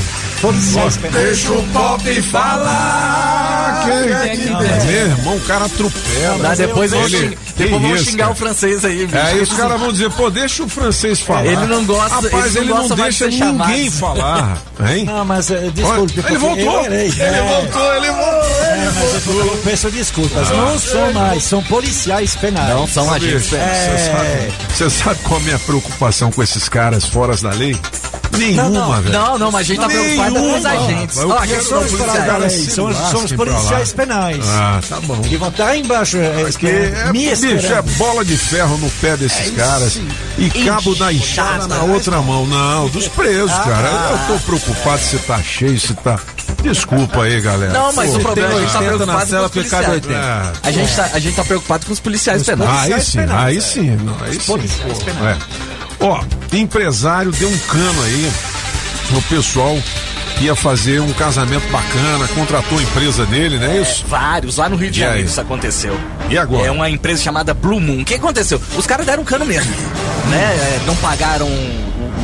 Policiais 0.41 0.97
penais. 0.97 1.25
Deixa 1.25 1.53
o 1.53 1.63
pop 1.69 2.23
falar. 2.23 3.83
Que, 3.85 4.87
meu 4.87 5.07
irmão, 5.07 5.37
o 5.37 5.41
cara 5.43 5.65
atropela. 5.67 6.39
Dá, 6.41 6.55
depois 6.55 6.91
vão 6.91 7.03
Ele- 7.05 7.19
xing- 7.19 7.37
que 7.37 7.53
depois 7.65 7.83
vão 7.83 7.95
isso, 7.97 8.05
xingar 8.11 8.31
o 8.31 8.35
francês 8.35 8.85
aí, 8.85 9.07
bicho. 9.07 9.17
É, 9.17 9.23
aí 9.23 9.41
os 9.41 9.53
caras 9.53 9.79
vão 9.81 9.93
dizer, 9.93 10.11
pô, 10.13 10.31
deixa 10.31 10.63
o 10.65 10.69
francês 10.69 11.21
falar. 11.21 11.47
Ele 11.47 11.67
não 11.67 11.85
gosta- 11.85 12.15
Rapaz, 12.17 12.57
ele 12.57 12.65
ele 12.65 12.75
não 12.75 12.89
não, 12.89 12.97
mais 12.97 13.15
de 13.15 13.21
deixa 13.29 13.43
ninguém 13.45 13.91
chamado. 13.91 14.17
falar, 14.17 14.59
hein? 14.97 15.05
Não, 15.05 15.25
mas 15.25 15.51
eh, 15.51 15.71
desculpe. 15.75 16.21
Ele 16.27 16.39
voltou. 16.39 16.85
Ele 16.87 17.21
É. 17.23 17.43
voltou, 17.43 17.95
ele 17.95 18.11
voltou. 18.11 18.43
É, 18.63 18.91
mas 18.95 19.27
eu, 19.27 19.47
eu 19.47 19.57
peço 19.65 19.91
desculpas. 19.91 20.49
Não 20.51 20.79
são 20.79 21.13
mais, 21.13 21.43
são 21.45 21.63
policiais 21.65 22.35
penais. 22.37 22.69
Não 22.75 22.87
são 22.87 23.13
agentes 23.13 23.49
penais. 23.49 23.79
Você 23.79 24.11
sabe, 24.11 24.53
você 24.75 24.91
sabe 24.91 25.19
qual 25.25 25.39
é 25.39 25.43
a 25.43 25.45
minha 25.45 25.59
preocupação 25.59 26.31
com 26.31 26.43
esses 26.43 26.69
caras 26.69 27.05
fora 27.07 27.37
da 27.37 27.51
lei? 27.51 27.77
Nenhuma, 28.39 28.63
Não, 28.71 28.71
não, 28.93 29.03
velho. 29.03 29.13
não, 29.13 29.39
não, 29.39 29.51
mas 29.51 29.61
a 29.61 29.65
gente 29.65 29.81
tá 29.81 29.87
preocupado 29.89 30.35
com 30.37 30.57
os 30.59 30.65
agentes. 30.65 31.17
Eu 31.19 31.29
Ó, 31.29 31.37
quem 31.41 31.61
são 31.61 31.79
os 31.81 31.91
que 31.91 31.97
policiais? 31.99 32.53
São, 32.73 32.95
são 33.11 33.25
os 33.25 33.33
policiais 33.33 33.93
penais. 33.93 34.39
Ah, 34.49 34.81
tá 34.89 35.01
bom. 35.03 35.21
Que 35.21 35.37
vão 35.37 35.49
estar 35.51 35.77
embaixo. 35.77 36.17
É, 36.17 36.45
Porque 36.51 36.67
é, 36.67 37.05
é, 37.09 37.13
me 37.13 37.29
bicho, 37.29 37.45
é 37.75 37.83
bola 37.99 38.25
de 38.25 38.35
ferro 38.39 38.79
no 38.79 38.89
pé 38.89 39.19
desses 39.19 39.51
caras 39.55 40.01
e 40.39 40.49
cabo 40.65 40.95
da 40.95 41.13
enxada 41.13 41.67
na 41.67 41.83
outra 41.83 42.23
mão. 42.23 42.47
Não, 42.47 42.89
dos 42.89 43.07
presos, 43.09 43.53
Ah, 43.53 43.65
cara. 43.65 43.89
tá. 43.91 44.11
Eu 44.13 44.19
tô 44.39 44.45
preocupado 44.45 44.82
se 44.99 45.19
tá 45.19 45.43
cheio, 45.43 45.79
se 45.79 45.95
tá. 45.95 46.19
Desculpa 46.63 47.23
aí, 47.25 47.41
galera. 47.41 47.73
Não, 47.73 47.93
mas 47.93 48.11
Pô, 48.11 48.17
o 48.19 48.21
problema 48.21 48.53
é 48.53 48.55
que 48.55 48.59
a 48.59 48.61
gente 48.63 48.73
tá 48.73 48.79
80 48.79 48.91
na 48.93 48.97
preocupado 49.05 49.31
cela, 49.31 49.49
com 49.51 49.61
os 49.61 49.69
policiais. 49.69 49.89
80. 49.89 50.53
A 50.63 50.71
gente, 50.71 50.97
tá, 50.97 51.11
a 51.13 51.19
gente 51.19 51.37
tá 51.37 51.45
preocupado 51.45 51.87
com 51.87 51.93
os 51.93 52.01
policiais 52.01 52.43
penais. 52.43 52.93
Aí 52.93 53.01
sim, 53.01 53.19
aí 53.29 53.61
sim. 53.61 53.97
Não, 53.97 54.17
aí 54.23 54.41
sim. 54.41 54.55
É. 55.25 55.37
Ó, 56.05 56.23
empresário 56.53 57.31
deu 57.33 57.49
um 57.49 57.59
cano 57.59 58.03
aí 58.03 58.33
no 59.11 59.23
pessoal 59.23 59.77
que 60.39 60.45
ia 60.47 60.55
fazer 60.57 61.01
um 61.01 61.13
casamento 61.13 61.67
bacana, 61.71 62.27
contratou 62.29 62.79
a 62.79 62.83
empresa 62.83 63.27
dele, 63.27 63.59
né? 63.59 63.81
Isso. 63.81 64.05
Vários, 64.07 64.57
lá 64.57 64.69
no 64.69 64.77
Rio 64.77 64.91
de? 64.91 65.01
Janeiro 65.01 65.29
isso 65.29 65.41
aconteceu. 65.41 65.99
E 66.31 66.39
agora? 66.39 66.67
É 66.67 66.71
uma 66.71 66.89
empresa 66.89 67.23
chamada 67.23 67.53
Blue 67.53 67.81
Moon. 67.81 68.01
O 68.03 68.05
que 68.05 68.15
aconteceu? 68.15 68.61
Os 68.77 68.87
caras 68.87 69.05
deram 69.07 69.25
cano 69.25 69.45
mesmo. 69.45 69.71
né? 70.29 70.43
É, 70.43 70.81
Não 70.87 70.97
pagaram 70.97 71.49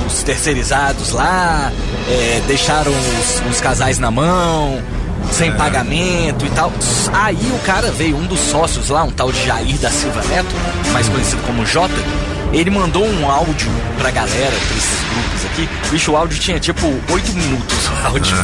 os 0.08 0.22
terceirizados 0.22 1.10
lá, 1.12 1.70
é, 2.08 2.42
deixaram 2.46 2.90
os, 2.92 3.42
os 3.54 3.60
casais 3.60 3.98
na 3.98 4.10
mão, 4.10 4.80
sem 5.32 5.52
pagamento 5.52 6.44
e 6.46 6.50
tal. 6.50 6.72
Aí 7.12 7.36
o 7.54 7.58
cara 7.64 7.90
veio, 7.92 8.16
um 8.16 8.26
dos 8.26 8.40
sócios 8.40 8.88
lá, 8.88 9.04
um 9.04 9.10
tal 9.10 9.30
de 9.30 9.46
Jair 9.46 9.76
da 9.78 9.90
Silva 9.90 10.22
Neto, 10.28 10.54
mais 10.92 11.08
conhecido 11.08 11.42
como 11.46 11.64
Jota, 11.66 11.94
ele 12.52 12.70
mandou 12.70 13.04
um 13.06 13.30
áudio 13.30 13.70
pra 13.98 14.10
galera, 14.10 14.50
pra 14.50 14.76
esses 14.76 15.04
grupos 15.12 15.44
aqui. 15.52 15.68
Bicho, 15.90 16.12
o 16.12 16.16
áudio 16.16 16.38
tinha 16.38 16.58
tipo 16.58 16.86
8 17.10 17.32
minutos 17.34 17.76
o 17.88 18.06
áudio. 18.06 18.36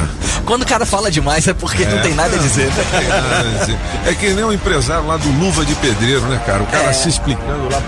Quando 0.44 0.62
o 0.62 0.66
cara 0.66 0.84
fala 0.84 1.10
demais 1.10 1.48
é 1.48 1.54
porque 1.54 1.86
não 1.86 1.96
É. 1.98 2.02
tem 2.02 2.14
nada 2.14 2.36
a 2.36 2.38
dizer. 2.38 2.66
né? 2.66 2.84
Não 2.92 3.30
nada 3.30 3.48
a 3.48 3.58
dizer. 3.60 3.78
É 4.06 4.14
que 4.14 4.28
nem 4.34 4.44
um 4.44 4.52
empresário 4.52 5.06
lá 5.06 5.16
do 5.16 5.28
Luva 5.40 5.64
de 5.64 5.74
Pedreiro, 5.76 6.20
né, 6.26 6.38
cara? 6.44 6.62
O 6.62 6.66
cara 6.66 6.90
É. 6.90 6.92
se 6.92 7.08
explicando 7.08 7.66
lá, 7.72 7.80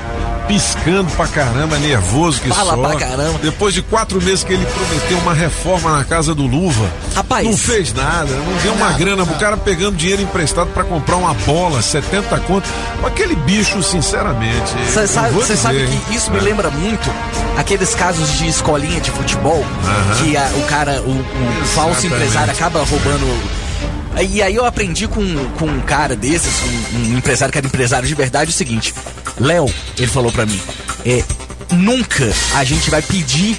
piscando 0.47 1.11
pra 1.13 1.27
caramba, 1.27 1.79
nervoso 1.79 2.41
que 2.41 2.49
Fala 2.49 2.75
só. 2.75 2.89
pra 2.89 2.97
caramba. 2.97 3.39
Depois 3.43 3.75
de 3.75 3.83
quatro 3.83 4.21
meses 4.23 4.45
que 4.45 4.53
ele 4.53 4.65
prometeu 4.67 5.19
uma 5.19 5.35
reforma 5.35 5.97
na 5.97 6.05
casa 6.05 6.35
do 6.35 6.47
Luva. 6.47 6.89
Rapaz. 7.15 7.47
Não 7.47 7.57
fez 7.57 7.93
nada, 7.93 8.31
não 8.33 8.57
deu 8.63 8.73
uma 8.75 8.93
grana 8.93 9.27
pro 9.27 9.35
cara 9.37 9.57
pegando 9.57 9.97
dinheiro 9.97 10.23
emprestado 10.23 10.69
pra 10.73 10.85
comprar 10.85 11.17
uma 11.17 11.35
bola, 11.35 11.83
70 11.83 12.39
conto. 12.41 12.69
Aquele 13.05 13.35
bicho, 13.37 13.83
sinceramente. 13.83 14.73
Você 14.93 15.07
sabe, 15.07 15.35
dizer, 15.35 15.57
sabe 15.57 15.87
que 16.09 16.15
isso 16.15 16.31
me 16.31 16.39
É. 16.39 16.43
lembra 16.43 16.71
muito 16.71 17.11
aqueles 17.59 17.95
casos 17.95 18.39
de 18.39 18.49
escolinha 18.49 19.01
de 19.01 19.11
futebol 19.11 19.65
Aham. 19.85 20.15
que 20.23 20.37
a- 20.37 20.51
o 20.57 20.63
cara, 20.67 21.03
o, 21.03 21.11
o 21.11 21.67
falso 21.75 22.07
empresário 22.07 22.53
acaba 22.53 22.81
roubando. 22.85 23.66
E 24.23 24.43
aí 24.43 24.55
eu 24.55 24.65
aprendi 24.65 25.07
com, 25.07 25.23
com 25.59 25.67
um 25.67 25.81
cara 25.81 26.17
desses, 26.17 26.63
um, 26.63 27.13
um 27.13 27.19
empresário 27.19 27.53
que 27.53 27.59
era 27.59 27.67
empresário 27.67 28.09
de 28.09 28.15
verdade, 28.15 28.51
o 28.51 28.55
seguinte: 28.55 28.95
Léo, 29.39 29.67
ele 29.99 30.07
falou 30.07 30.33
pra 30.33 30.47
mim, 30.47 30.61
é, 31.05 31.23
nunca 31.75 32.33
a 32.55 32.65
gente 32.65 32.91
vai 32.91 33.03
pedir 33.03 33.59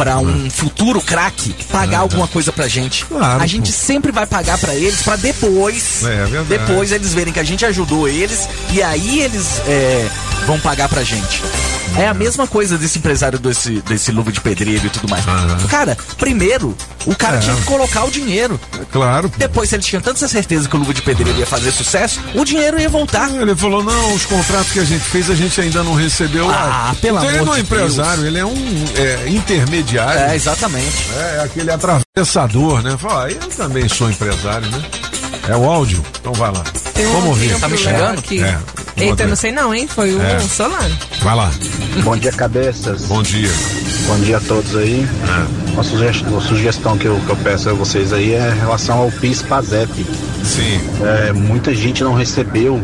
pra 0.00 0.18
um 0.18 0.48
futuro 0.48 0.98
craque 1.02 1.52
pagar 1.70 1.98
alguma 1.98 2.26
coisa 2.26 2.50
pra 2.50 2.66
gente. 2.66 3.04
Claro, 3.04 3.42
a 3.42 3.46
gente 3.46 3.70
sempre 3.70 4.10
vai 4.10 4.24
pagar 4.26 4.56
pra 4.56 4.74
eles 4.74 5.02
pra 5.02 5.14
depois, 5.16 6.02
É, 6.06 6.38
é 6.38 6.44
depois 6.48 6.90
eles 6.90 7.12
verem 7.12 7.34
que 7.34 7.38
a 7.38 7.44
gente 7.44 7.66
ajudou 7.66 8.08
eles 8.08 8.48
e 8.72 8.82
aí 8.82 9.20
eles 9.20 9.60
é, 9.66 10.08
vão 10.46 10.58
pagar 10.58 10.88
pra 10.88 11.02
gente. 11.04 11.42
É 11.96 12.06
a 12.06 12.14
mesma 12.14 12.46
coisa 12.46 12.78
desse 12.78 12.98
empresário 12.98 13.38
desse, 13.38 13.82
desse 13.82 14.12
luva 14.12 14.30
de 14.30 14.40
pedreiro 14.40 14.86
e 14.86 14.90
tudo 14.90 15.08
mais. 15.10 15.24
Cara, 15.68 15.98
primeiro, 16.16 16.76
o 17.04 17.14
cara 17.16 17.36
É. 17.36 17.40
tinha 17.40 17.56
que 17.56 17.62
colocar 17.62 18.04
o 18.04 18.10
dinheiro. 18.10 18.60
Claro. 18.92 19.30
Depois, 19.36 19.68
se 19.68 19.74
ele 19.74 19.82
tinha 19.82 20.00
tanta 20.00 20.26
certeza 20.28 20.68
que 20.68 20.76
o 20.76 20.78
luva 20.78 20.94
de 20.94 21.02
pedreiro 21.02 21.38
ia 21.38 21.46
fazer 21.46 21.72
sucesso, 21.72 22.20
o 22.34 22.44
dinheiro 22.44 22.80
ia 22.80 22.88
voltar. 22.88 23.28
Ele 23.30 23.56
falou: 23.56 23.82
não, 23.82 24.14
os 24.14 24.24
contratos 24.24 24.70
que 24.72 24.78
a 24.78 24.84
gente 24.84 25.02
fez 25.04 25.28
a 25.30 25.34
gente 25.34 25.60
ainda 25.60 25.82
não 25.82 25.94
recebeu. 25.94 26.48
Ah, 26.48 26.94
pelo 27.00 27.18
então 27.18 27.28
ele 27.28 27.38
amor 27.38 27.46
não 27.46 27.54
é 27.54 27.56
de 27.56 27.62
empresário, 27.62 28.26
ele 28.26 28.38
é 28.38 28.44
um 28.44 28.84
é, 28.96 29.28
intermediário. 29.28 29.89
É, 29.98 30.34
exatamente. 30.34 31.06
É, 31.16 31.36
é 31.36 31.40
aquele 31.44 31.70
atravessador, 31.70 32.82
né? 32.82 32.96
Fala, 32.98 33.24
ah, 33.26 33.30
eu 33.30 33.38
também 33.56 33.88
sou 33.88 34.10
empresário, 34.10 34.66
né? 34.70 34.82
É 35.48 35.56
o 35.56 35.64
áudio? 35.68 36.02
Então 36.20 36.32
vai 36.32 36.52
lá. 36.52 36.62
Tem 36.94 37.06
um 37.06 37.12
Vamos 37.12 37.28
ouvir. 37.28 37.46
áudio 37.52 37.60
Tá 37.60 37.68
me 37.68 37.76
pro 37.76 37.84
Léo 37.86 37.96
xingando? 37.98 38.18
aqui. 38.20 38.42
É. 38.42 38.58
Eita, 38.96 39.26
não 39.26 39.36
sei 39.36 39.50
não, 39.50 39.74
hein? 39.74 39.88
Foi 39.88 40.12
o 40.12 40.20
É. 40.20 40.38
Solano. 40.40 40.96
Vai 41.22 41.34
lá. 41.34 41.50
Bom 42.04 42.16
dia, 42.16 42.30
cabeças. 42.32 43.02
Bom 43.06 43.22
dia. 43.22 43.48
Bom 44.06 44.18
dia 44.20 44.36
a 44.36 44.40
todos 44.40 44.76
aí. 44.76 45.08
Uma 45.72 45.82
sugestão, 45.82 46.28
uma 46.32 46.40
sugestão 46.40 46.98
que, 46.98 47.06
eu, 47.06 47.18
que 47.24 47.30
eu 47.30 47.36
peço 47.36 47.70
a 47.70 47.72
vocês 47.72 48.12
aí 48.12 48.34
é 48.34 48.50
em 48.54 48.58
relação 48.58 48.98
ao 48.98 49.10
PIS 49.10 49.42
PASEP. 49.42 50.06
Sim. 50.44 50.80
É, 51.28 51.32
muita 51.32 51.74
gente 51.74 52.02
não 52.04 52.12
recebeu 52.14 52.82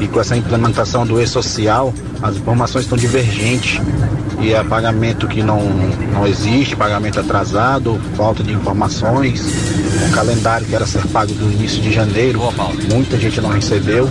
e 0.00 0.08
com 0.08 0.20
essa 0.20 0.36
implementação 0.36 1.06
do 1.06 1.20
e-social 1.22 1.94
as 2.22 2.36
informações 2.36 2.84
estão 2.84 2.96
divergentes. 2.96 3.80
E 4.40 4.52
é 4.52 4.62
pagamento 4.62 5.26
que 5.26 5.42
não, 5.42 5.60
não 6.12 6.26
existe, 6.26 6.76
pagamento 6.76 7.18
atrasado, 7.18 7.98
falta 8.16 8.42
de 8.42 8.52
informações, 8.52 9.42
o 10.08 10.12
calendário 10.12 10.66
que 10.66 10.74
era 10.74 10.86
ser 10.86 11.06
pago 11.08 11.32
do 11.32 11.50
início 11.50 11.80
de 11.80 11.90
janeiro, 11.90 12.40
muita 12.92 13.18
gente 13.18 13.40
não 13.40 13.48
recebeu. 13.48 14.08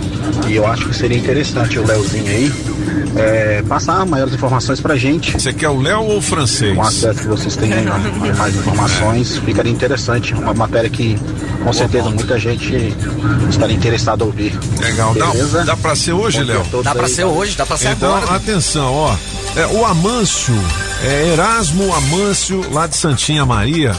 E 0.48 0.56
eu 0.56 0.66
acho 0.66 0.88
que 0.88 0.96
seria 0.96 1.16
interessante 1.16 1.78
o 1.78 1.86
Leozinho 1.86 2.28
aí 2.28 3.05
é, 3.16 3.62
passar 3.68 4.04
maiores 4.06 4.34
informações 4.34 4.80
pra 4.80 4.96
gente. 4.96 5.32
Você 5.32 5.52
quer 5.52 5.68
o 5.68 5.80
Léo 5.80 6.00
ou 6.02 6.18
o 6.18 6.22
francês? 6.22 6.74
Com 6.74 6.82
acesso 6.82 7.20
que 7.20 7.26
vocês 7.26 7.56
têm 7.56 7.72
a 7.72 7.94
a 7.94 7.98
mais 8.36 8.54
informações, 8.56 9.36
ficaria 9.38 9.70
interessante. 9.72 10.34
Uma 10.34 10.54
matéria 10.54 10.90
que 10.90 11.18
com 11.62 11.72
certeza 11.72 12.08
muita 12.10 12.38
gente 12.38 12.94
estaria 13.50 13.76
interessada 13.76 14.24
a 14.24 14.26
ouvir. 14.26 14.58
Legal. 14.80 15.14
Dá, 15.14 15.26
Beleza? 15.26 15.64
dá 15.64 15.76
pra 15.76 15.94
ser 15.96 16.12
hoje, 16.12 16.42
Léo? 16.42 16.64
Dá 16.82 16.94
pra 16.94 17.06
aí. 17.06 17.12
ser 17.12 17.24
hoje, 17.24 17.56
dá 17.56 17.66
pra 17.66 17.76
ser 17.76 17.90
Então, 17.92 18.14
agora. 18.16 18.36
atenção, 18.36 18.92
ó. 18.92 19.14
É, 19.56 19.66
o 19.68 19.84
Amâncio, 19.86 20.54
é, 21.02 21.28
Erasmo 21.32 21.94
Amâncio, 21.94 22.64
lá 22.72 22.86
de 22.86 22.96
Santinha 22.96 23.46
Maria, 23.46 23.94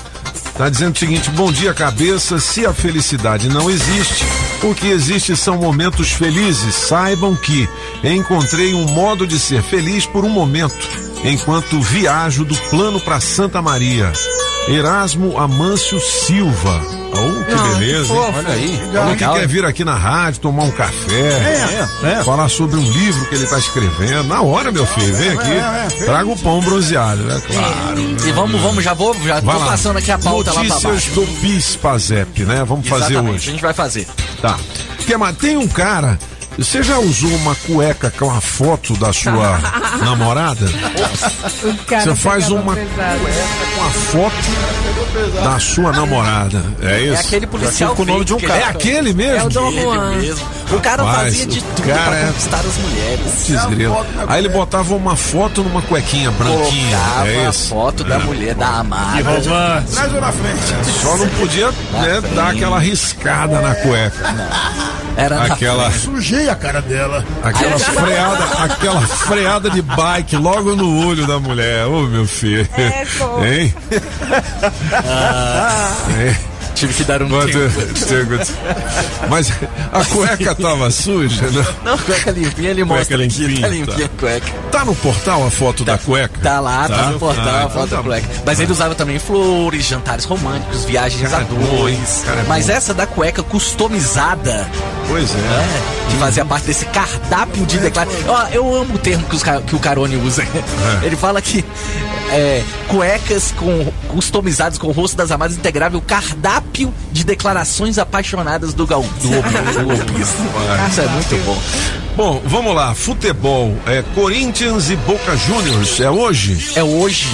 tá 0.56 0.70
dizendo 0.70 0.96
o 0.96 1.00
seguinte: 1.00 1.30
bom 1.32 1.52
dia, 1.52 1.74
cabeça. 1.74 2.40
Se 2.40 2.66
a 2.66 2.74
felicidade 2.74 3.50
não 3.50 3.70
existe, 3.70 4.24
o 4.64 4.74
que 4.74 4.88
existe 4.88 5.36
são 5.36 5.58
momentos 5.58 6.12
felizes. 6.12 6.74
Saibam 6.74 7.36
que 7.36 7.70
encontrei 8.04 8.74
um 8.74 8.86
modo 8.88 9.28
de 9.28 9.40
ser 9.40 9.62
feliz 9.62 10.06
por 10.06 10.26
um 10.26 10.30
momento, 10.30 10.88
enquanto 11.24 11.82
viajo 11.82 12.44
do 12.44 12.56
plano 12.70 13.00
para 13.00 13.20
Santa 13.20 13.62
Maria. 13.62 14.12
Erasmo 14.68 15.38
Amâncio 15.38 16.00
Silva. 16.00 16.97
Oh, 17.14 17.44
que 17.46 17.56
Não, 17.56 17.74
beleza, 17.80 18.00
hein? 18.00 18.06
fofo. 18.20 18.38
Olha 18.38 18.50
aí. 18.50 18.78
Legal. 18.78 19.08
Olha 19.08 19.16
que 19.16 19.28
quer 19.28 19.48
vir 19.48 19.66
aqui 19.66 19.84
na 19.86 19.96
rádio, 19.96 20.40
tomar 20.42 20.64
um 20.64 20.72
café, 20.72 21.88
É, 22.04 22.08
é. 22.20 22.24
falar 22.24 22.48
sobre 22.50 22.78
um 22.78 22.84
livro 22.92 23.26
que 23.26 23.36
ele 23.36 23.44
está 23.46 23.58
escrevendo. 23.58 24.26
Na 24.26 24.42
hora, 24.42 24.72
meu 24.72 24.86
filho, 24.86 25.16
vem 25.16 25.30
aqui, 25.30 26.04
traga 26.06 26.30
o 26.30 26.38
pão 26.38 26.60
bronzeado, 26.62 27.24
né? 27.24 27.42
Claro. 27.48 28.00
E 28.28 28.32
vamos, 28.32 28.62
vamos, 28.62 28.84
já 28.84 28.94
vou, 28.94 29.14
já 29.24 29.40
Vai 29.40 29.56
tô 29.56 29.62
lá. 29.62 29.72
passando 29.72 29.98
aqui 29.98 30.12
a 30.12 30.18
pauta 30.20 30.52
lá 30.52 30.60
pra 30.62 30.64
Notícias 30.70 30.84
baixo. 31.06 31.12
do 31.12 31.28
PIS 31.42 31.76
PASEP, 31.78 32.44
né? 32.44 32.64
Vamos 32.68 32.88
fazer 32.88 33.14
Exatamente, 33.14 33.36
hoje. 33.36 33.50
a 33.50 33.52
gente 33.54 33.62
vai 33.62 33.74
fazer. 33.74 34.08
Tá. 34.42 34.58
Que? 35.06 35.14
Tem 35.40 35.58
um 35.58 35.68
cara. 35.68 36.20
Você 36.58 36.82
já 36.82 36.98
usou 36.98 37.30
uma 37.36 37.54
cueca 37.56 38.12
com 38.18 38.32
a 38.32 38.42
foto 38.42 38.96
da 38.98 39.14
sua 39.14 39.60
namorada? 40.04 40.66
O 41.64 41.86
cara 41.86 42.02
Você 42.02 42.16
faz 42.16 42.50
uma 42.50 42.74
pesado. 42.76 43.20
com 43.76 43.84
a 43.84 43.90
foto 43.92 45.44
da 45.44 45.60
sua 45.60 45.92
namorada. 45.92 46.64
É 46.82 47.00
isso? 47.02 47.14
É 47.14 47.20
aquele 47.20 47.46
policial 47.48 47.96
com 47.96 48.02
o 48.02 48.06
nome 48.06 48.26
de 48.26 48.34
um 48.34 48.40
cara. 48.40 48.60
É 48.60 48.64
aquele 48.64 49.14
mesmo? 49.14 49.36
É 49.38 49.44
o 49.44 49.50
Dom 49.50 49.72
Juan. 49.72 50.16
mesmo. 50.18 50.48
O 50.72 50.80
cara 50.80 51.04
Rapaz, 51.04 51.24
fazia 51.26 51.46
de 51.46 51.62
tudo 51.64 51.88
cara 51.88 52.02
pra 52.10 52.18
é- 52.20 52.26
conquistar 52.26 52.58
as 52.60 52.78
mulheres. 52.78 53.48
Desgrilo. 53.48 54.06
Aí 54.28 54.40
ele 54.40 54.50
botava 54.50 54.96
uma 54.96 55.16
foto 55.16 55.64
numa 55.64 55.82
cuequinha 55.84 56.32
branquinha. 56.32 56.98
Colocava 56.98 57.28
É 57.28 57.46
a 57.46 57.50
isso? 57.50 57.70
foto 57.70 58.04
da 58.04 58.20
mulher, 58.20 58.56
da 58.56 58.68
amada. 58.80 59.24
Traz 59.24 60.14
ou 60.14 60.22
na 60.22 60.32
frente? 60.32 61.02
Só 61.02 61.18
não 61.18 61.28
podia 61.30 61.68
né, 61.72 62.22
dar 62.36 62.50
aquela 62.50 62.80
riscada 62.80 63.62
na 63.62 63.76
cueca. 63.76 64.36
Era 65.18 65.36
na 65.36 65.54
Aquela, 65.56 65.92
Sujei 65.92 66.48
a 66.48 66.56
cara 66.56 66.80
dela. 66.82 67.26
aquela 67.44 67.80
freada, 67.80 68.44
aquela 68.64 69.02
freada 69.02 69.70
de 69.70 69.82
bike 69.82 70.36
logo 70.38 70.76
no 70.76 71.08
olho 71.08 71.26
da 71.26 71.40
mulher. 71.40 71.86
Ô 71.88 72.04
meu 72.04 72.28
filho. 72.28 72.68
É, 72.78 73.04
pô. 73.18 73.44
Hein? 73.44 73.74
É. 76.20 76.57
Tive 76.78 76.94
que 76.94 77.04
dar 77.06 77.24
um 77.24 77.30
Pode- 77.30 77.52
tempo. 77.54 77.72
Mas 79.30 79.52
a 79.92 80.06
cueca 80.06 80.54
tava 80.54 80.92
suja, 80.92 81.50
né? 81.50 81.66
Não, 81.84 81.98
cueca 81.98 82.30
limpinha, 82.32 82.70
ele 82.70 82.86
Cueca 82.86 82.96
mostra 83.00 83.24
aqui, 83.24 83.46
limpinha, 83.48 83.62
tá 83.62 83.68
limpinha 83.68 84.08
tá. 84.10 84.14
a 84.16 84.20
cueca. 84.20 84.52
Tá 84.72 84.86
no 84.86 84.96
portal 84.96 85.48
a 85.48 85.50
foto 85.50 85.84
da 85.84 85.98
cueca? 85.98 86.40
Tá 86.42 86.60
lá, 86.60 86.88
tá, 86.88 87.10
no 87.10 87.20
portal, 87.20 87.46
Ah, 87.48 87.64
a 87.64 87.70
foto 87.70 87.86
então 87.86 87.88
da 87.88 87.98
tá 87.98 88.04
cueca. 88.04 88.28
Mas 88.46 88.60
ele 88.60 88.72
usava 88.72 88.94
também 88.94 89.18
flores, 89.18 89.86
jantares 89.86 90.26
românticos, 90.26 90.86
viagens 90.86 91.32
Cara, 91.32 91.44
a 91.44 91.46
é 91.46 91.78
dois. 91.78 92.24
Cara, 92.26 92.42
é 92.42 92.44
Mas 92.44 92.70
essa 92.70 92.94
da 92.94 93.08
cueca 93.08 93.42
customizada, 93.42 94.70
Pois 95.08 95.32
é. 95.34 95.97
Né, 96.08 96.12
que 96.12 96.18
fazia 96.18 96.46
parte 96.46 96.68
desse 96.68 96.86
cardápio 96.86 97.66
de 97.66 97.78
declaração. 97.80 98.20
Ó, 98.28 98.48
Eu 98.52 98.76
amo 98.76 98.96
o 98.96 98.98
termo 98.98 99.26
que, 99.28 99.36
os 99.36 99.44
que 99.44 99.76
o 99.76 99.80
Carone 99.80 100.16
usa. 100.18 100.44
É. 100.44 101.06
Ele 101.06 101.16
fala 101.16 101.42
que 101.42 101.64
é, 102.32 102.64
cuecas 102.88 103.52
com, 103.52 103.86
customizadas 104.08 104.78
com 104.78 104.88
o 104.88 104.92
rosto 104.92 105.16
das 105.16 105.32
amadas 105.32 105.58
integrava 105.58 105.98
o 105.98 106.02
cardápio 106.02 106.94
de 107.12 107.24
declarações 107.24 107.98
apaixonadas 107.98 108.74
do, 108.74 108.86
golpista. 108.86 109.28
Isso 110.90 111.02
é 111.02 111.08
muito 111.08 111.46
bom. 111.46 111.58
Bom, 112.16 112.42
vamos 112.46 112.76
lá. 112.76 112.96
Futebol. 112.96 113.76
É 113.86 114.04
Corinthians 114.16 114.90
e 114.90 114.96
Boca 114.96 115.36
Juniors. 115.38 116.00
É 116.00 116.10
hoje? 116.10 116.72
É 116.76 116.84
hoje. 116.84 117.28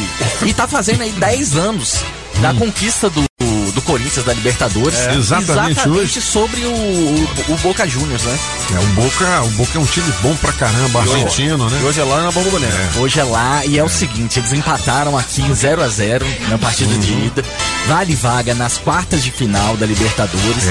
E 0.46 0.54
tá 0.54 0.68
fazendo 0.68 1.02
aí 1.02 1.12
10 1.12 1.56
anos 1.56 2.00
da 2.42 2.54
conquista 2.54 3.10
do, 3.10 3.22
do 3.22 3.53
Corinthians 3.84 4.26
da 4.26 4.34
Libertadores. 4.34 5.00
É, 5.00 5.14
exatamente 5.16 5.88
hoje. 5.88 6.22
sobre 6.22 6.62
o, 6.66 6.72
o, 6.72 7.28
o 7.54 7.58
Boca 7.58 7.88
Juniors, 7.88 8.24
né? 8.24 8.40
É, 8.76 8.80
o 8.80 8.86
Boca, 9.02 9.42
o 9.44 9.50
Boca 9.52 9.78
é 9.78 9.82
um 9.82 9.86
time 9.86 10.12
bom 10.22 10.36
pra 10.38 10.52
caramba, 10.54 11.02
argentino, 11.02 11.70
né? 11.70 11.80
E 11.82 11.86
hoje 11.86 12.00
é 12.00 12.04
lá 12.04 12.22
na 12.24 12.32
Bomboné. 12.32 12.68
Hoje 12.98 13.20
é 13.20 13.24
lá 13.24 13.66
e 13.66 13.78
é 13.78 13.84
o 13.84 13.90
seguinte, 13.90 14.40
eles 14.40 14.54
empataram 14.54 15.18
aqui 15.18 15.42
em 15.42 15.54
0 15.54 15.84
a 15.84 15.88
0 15.88 16.26
na 16.50 16.58
partida 16.58 16.94
de 16.98 17.12
Uhum. 17.12 17.26
ida. 17.28 17.44
Vale 17.88 18.16
vaga 18.16 18.56
nas 18.56 18.78
quartas 18.78 19.24
de 19.24 19.30
final 19.32 19.76
da 19.78 19.86
Libertadores. 19.86 20.64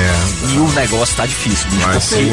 E 0.51 0.57
o 0.59 0.69
negócio 0.73 1.15
tá 1.15 1.27
difícil, 1.27 1.69
bicho, 1.71 1.83
É. 1.89 1.93
Vai 1.93 2.01
ser- 2.01 2.33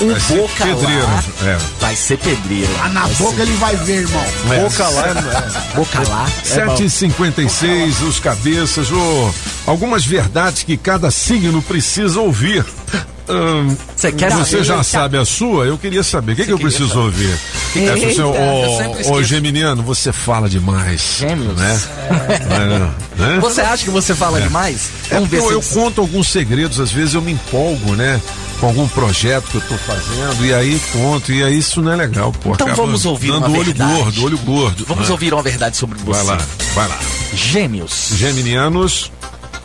o 0.00 0.10
vai 0.10 0.20
ser 0.20 0.36
Boca 0.36 0.64
pedreiro, 0.64 1.02
lá 1.06 1.24
é. 1.44 1.58
vai 1.80 1.96
ser 1.96 2.18
pedreiro. 2.18 2.70
Ah, 2.82 2.88
na 2.88 3.02
Vai 3.02 3.14
boca 3.14 3.36
ser- 3.36 3.42
ele 3.42 3.52
vai 3.58 3.76
ver, 3.76 4.00
irmão. 4.02 4.24
Boca 4.62 4.88
lá, 4.88 5.04
Boca 5.76 6.08
lá. 6.08 6.26
é 6.50 6.64
bom. 6.64 6.76
7h56, 6.76 8.02
os 8.02 8.18
cabeças, 8.20 8.90
ô, 8.90 9.30
algumas 9.66 10.04
verdades 10.06 10.62
que 10.62 10.76
cada 10.76 11.10
signo 11.10 11.60
precisa 11.62 12.20
ouvir. 12.20 12.64
Hum, 13.28 13.76
Você 13.96 14.12
quer 14.12 14.30
você 14.30 14.62
já 14.62 14.84
sabe 14.84 15.18
a 15.18 15.24
sua? 15.24 15.64
Eu 15.64 15.76
queria 15.76 16.04
saber. 16.04 16.32
O 16.32 16.36
que, 16.36 16.44
que 16.44 16.52
eu 16.52 16.58
preciso 16.60 16.86
saber? 16.88 17.00
ouvir? 17.00 17.38
Eita, 17.74 17.90
É, 17.92 17.96
você, 18.12 18.22
eu 18.22 19.12
ô. 19.12 19.22
Geminiano, 19.24 19.82
você 19.82 20.12
fala 20.12 20.48
demais. 20.48 21.16
Gêmeos? 21.18 21.56
Né? 21.56 21.80
É, 23.18 23.20
né? 23.20 23.38
Você 23.40 23.60
acha 23.62 23.82
que 23.84 23.90
você 23.90 24.14
fala 24.14 24.38
É. 24.38 24.42
demais? 24.42 24.90
É 25.10 25.14
Vamos 25.14 25.28
porque 25.28 25.44
ver 25.44 25.54
eu, 25.54 25.60
se 25.60 25.74
eu 25.76 25.82
conto 25.82 26.00
alguns 26.00 26.28
segredos, 26.28 26.78
às 26.78 26.92
vezes 26.92 27.14
eu 27.14 27.20
me 27.20 27.32
empolgo, 27.32 27.96
né? 27.96 28.20
Com 28.60 28.68
algum 28.68 28.86
projeto 28.88 29.44
que 29.50 29.56
eu 29.56 29.60
tô 29.62 29.76
fazendo, 29.76 30.46
e 30.46 30.54
aí 30.54 30.80
conto, 30.92 31.30
e 31.30 31.42
aí 31.42 31.58
isso 31.58 31.82
não 31.82 31.92
é 31.92 31.96
legal, 31.96 32.32
pô. 32.32 32.54
Então 32.54 32.74
vamos 32.74 33.04
ouvir 33.04 33.32
dando 33.32 33.48
uma 33.48 33.58
olho 33.58 33.64
verdade. 33.66 33.92
gordo, 33.92 34.24
olho 34.24 34.38
gordo. 34.38 34.84
Vamos 34.88 35.06
né? 35.08 35.12
ouvir 35.12 35.34
uma 35.34 35.42
verdade 35.42 35.76
sobre 35.76 35.98
você. 35.98 36.22
Vai 36.24 36.36
lá, 36.36 36.44
vai 36.74 36.88
lá. 36.88 36.98
Gêmeos. 37.34 38.12
Geminianos. 38.16 39.10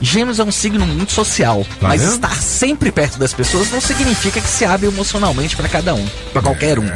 Gêmeos 0.01 0.39
é 0.39 0.43
um 0.43 0.51
signo 0.51 0.85
muito 0.87 1.11
social, 1.11 1.63
Tá 1.79 1.87
mas 1.89 2.01
vendo? 2.01 2.15
estar 2.15 2.41
sempre 2.41 2.91
perto 2.91 3.19
das 3.19 3.33
pessoas 3.33 3.69
não 3.71 3.79
significa 3.79 4.41
que 4.41 4.49
se 4.49 4.65
abre 4.65 4.87
emocionalmente 4.87 5.55
para 5.55 5.69
cada 5.69 5.93
um, 5.93 6.05
para 6.33 6.41
qualquer 6.41 6.79
um. 6.79 6.89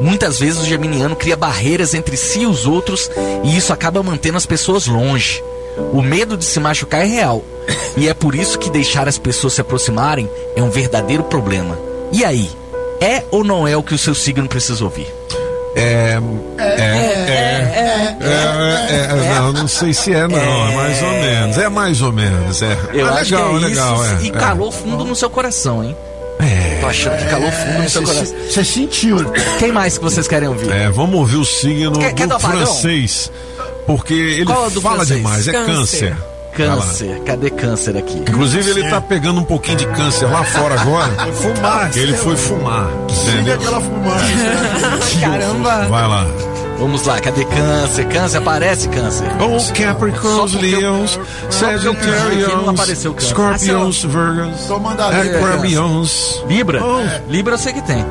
Muitas 0.00 0.40
vezes 0.40 0.60
o 0.60 0.66
geminiano 0.66 1.16
cria 1.16 1.36
barreiras 1.36 1.94
entre 1.94 2.16
si 2.16 2.40
e 2.40 2.46
os 2.46 2.66
outros 2.66 3.08
e 3.44 3.56
isso 3.56 3.72
acaba 3.72 4.02
mantendo 4.02 4.36
as 4.36 4.44
pessoas 4.44 4.86
longe. 4.86 5.42
O 5.92 6.02
medo 6.02 6.36
de 6.36 6.44
se 6.44 6.58
machucar 6.58 7.02
é 7.02 7.04
real 7.06 7.44
e 7.96 8.08
é 8.08 8.12
por 8.14 8.34
isso 8.34 8.58
que 8.58 8.70
deixar 8.70 9.08
as 9.08 9.18
pessoas 9.18 9.54
se 9.54 9.60
aproximarem 9.60 10.28
é 10.54 10.62
um 10.62 10.70
verdadeiro 10.70 11.22
problema. 11.24 11.78
E 12.12 12.24
aí, 12.24 12.50
é 13.00 13.24
ou 13.30 13.44
não 13.44 13.66
é 13.68 13.76
o 13.76 13.82
que 13.82 13.94
o 13.94 13.98
seu 13.98 14.14
signo 14.14 14.48
precisa 14.48 14.82
ouvir? 14.84 15.06
É. 15.76 16.18
É. 16.58 16.62
É. 16.62 18.16
É. 18.20 19.08
é, 19.10 19.34
Não, 19.38 19.52
não 19.52 19.68
sei 19.68 19.92
se 19.92 20.12
é, 20.12 20.26
não. 20.26 20.38
É 20.38 20.74
mais 20.74 21.02
ou 21.02 21.10
menos. 21.12 21.58
É 21.58 21.68
mais 21.68 22.02
ou 22.02 22.12
menos. 22.12 22.62
É. 22.62 22.76
Eu 22.94 23.06
Ah, 23.06 23.10
acho 23.20 23.34
legal, 23.34 23.50
que 23.50 23.56
é 23.64 23.68
legal. 23.68 23.94
isso 24.04 24.04
é, 24.04 24.22
e 24.22 24.28
é. 24.28 24.32
calou 24.32 24.72
fundo 24.72 25.04
no 25.04 25.14
seu 25.14 25.28
coração, 25.30 25.84
hein? 25.84 25.96
Tô 26.80 26.86
achando 26.86 27.16
que 27.16 27.24
calou 27.26 27.50
fundo 27.50 27.82
no 27.82 27.88
seu 27.90 28.02
Você 28.06 28.12
coração. 28.14 28.36
você 28.50 28.64
sentiu. 28.64 29.16
Quem 29.58 29.72
mais 29.72 29.96
que 29.98 30.04
vocês 30.04 30.28
querem 30.28 30.48
ouvir? 30.48 30.70
É, 30.70 30.88
vamos 30.90 31.18
ouvir 31.18 31.36
o 31.36 31.44
signo 31.44 31.98
Quer- 31.98 32.26
do 32.26 32.38
francês. 32.38 33.30
Porque 33.86 34.12
ele 34.14 34.44
Qual 34.46 34.64
é 34.64 34.66
o 34.66 34.70
do 34.70 34.80
fala 34.80 34.96
francês? 34.96 35.16
demais, 35.18 35.48
é 35.48 35.52
câncer. 35.52 36.16
Câncer. 36.56 37.20
Cadê 37.24 37.50
câncer 37.50 37.96
aqui? 37.96 38.18
Inclusive, 38.18 38.70
ele 38.70 38.88
tá 38.88 39.00
pegando 39.00 39.40
um 39.40 39.44
pouquinho 39.44 39.76
de 39.76 39.86
câncer 39.86 40.26
lá 40.26 40.42
fora 40.44 40.80
agora. 40.80 41.12
Foi 41.32 41.54
fumar. 41.54 41.96
Ele 41.96 42.16
foi 42.16 42.36
fumar. 42.36 42.90
Entendeu? 43.10 43.54
aquela 43.54 43.80
fumaça. 43.80 45.20
Caramba. 45.20 45.86
Vai 45.86 46.08
lá. 46.08 46.55
Vamos 46.78 47.06
lá, 47.06 47.18
cadê 47.20 47.44
câncer? 47.44 48.06
Câncer, 48.08 48.38
aparece 48.38 48.88
câncer. 48.88 49.26
Oh, 49.40 49.72
Capricorns, 49.72 50.54
Leons, 50.54 51.18
Sagittarius, 51.50 52.68
apareceu 52.68 53.14
câncer. 53.14 53.28
Scorpions, 53.30 54.04
Virgos, 54.04 54.66
Tô 54.66 54.78
mandando 54.78 55.16
aí. 55.16 55.34
Aquarians. 55.34 56.42
Libra? 56.46 56.80
Libra 57.28 57.54
eu 57.54 57.58
sei 57.58 57.72
que 57.72 57.82
tem. 57.82 58.04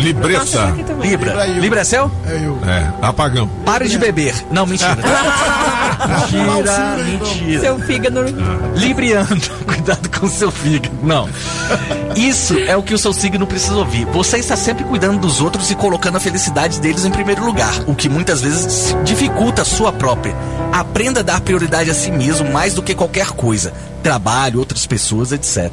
Libreta. 0.00 0.74
Libra. 1.00 1.06
Libra 1.06 1.48
eu. 1.48 1.60
Libra 1.60 1.80
é 1.80 1.84
seu? 1.84 2.10
É 2.26 2.36
eu. 2.44 2.58
É, 2.66 2.92
apagão. 3.00 3.48
Pare 3.64 3.88
de 3.88 3.98
beber. 3.98 4.34
Não, 4.50 4.66
mentira. 4.66 4.96
mentira, 6.08 6.96
mentira. 7.04 7.60
Seu 7.60 7.78
fígado. 7.78 8.20
Libriano, 8.74 9.40
cuidado 9.66 10.08
com 10.18 10.26
o 10.26 10.30
seu 10.30 10.50
fígado. 10.50 10.94
Não. 11.02 11.28
Isso 12.16 12.58
é 12.58 12.76
o 12.76 12.82
que 12.82 12.94
o 12.94 12.98
seu 12.98 13.12
signo 13.12 13.46
precisa 13.46 13.76
ouvir. 13.76 14.04
Você 14.06 14.38
está 14.38 14.56
sempre 14.56 14.84
cuidando 14.84 15.20
dos 15.20 15.40
outros 15.40 15.70
e 15.70 15.74
colocando 15.74 16.16
a 16.16 16.20
felicidade 16.20 16.80
deles 16.80 17.04
em 17.04 17.10
primeiro 17.10 17.44
lugar, 17.44 17.72
o 17.86 17.94
que 18.00 18.08
muitas 18.08 18.40
vezes 18.40 18.96
dificulta 19.04 19.62
a 19.62 19.64
sua 19.64 19.92
própria. 19.92 20.34
Aprenda 20.72 21.20
a 21.20 21.22
dar 21.22 21.40
prioridade 21.40 21.90
a 21.90 21.94
si 21.94 22.10
mesmo 22.10 22.50
mais 22.50 22.74
do 22.74 22.82
que 22.82 22.94
qualquer 22.94 23.28
coisa. 23.28 23.72
Trabalho, 24.02 24.58
outras 24.58 24.86
pessoas, 24.86 25.30
etc. 25.32 25.70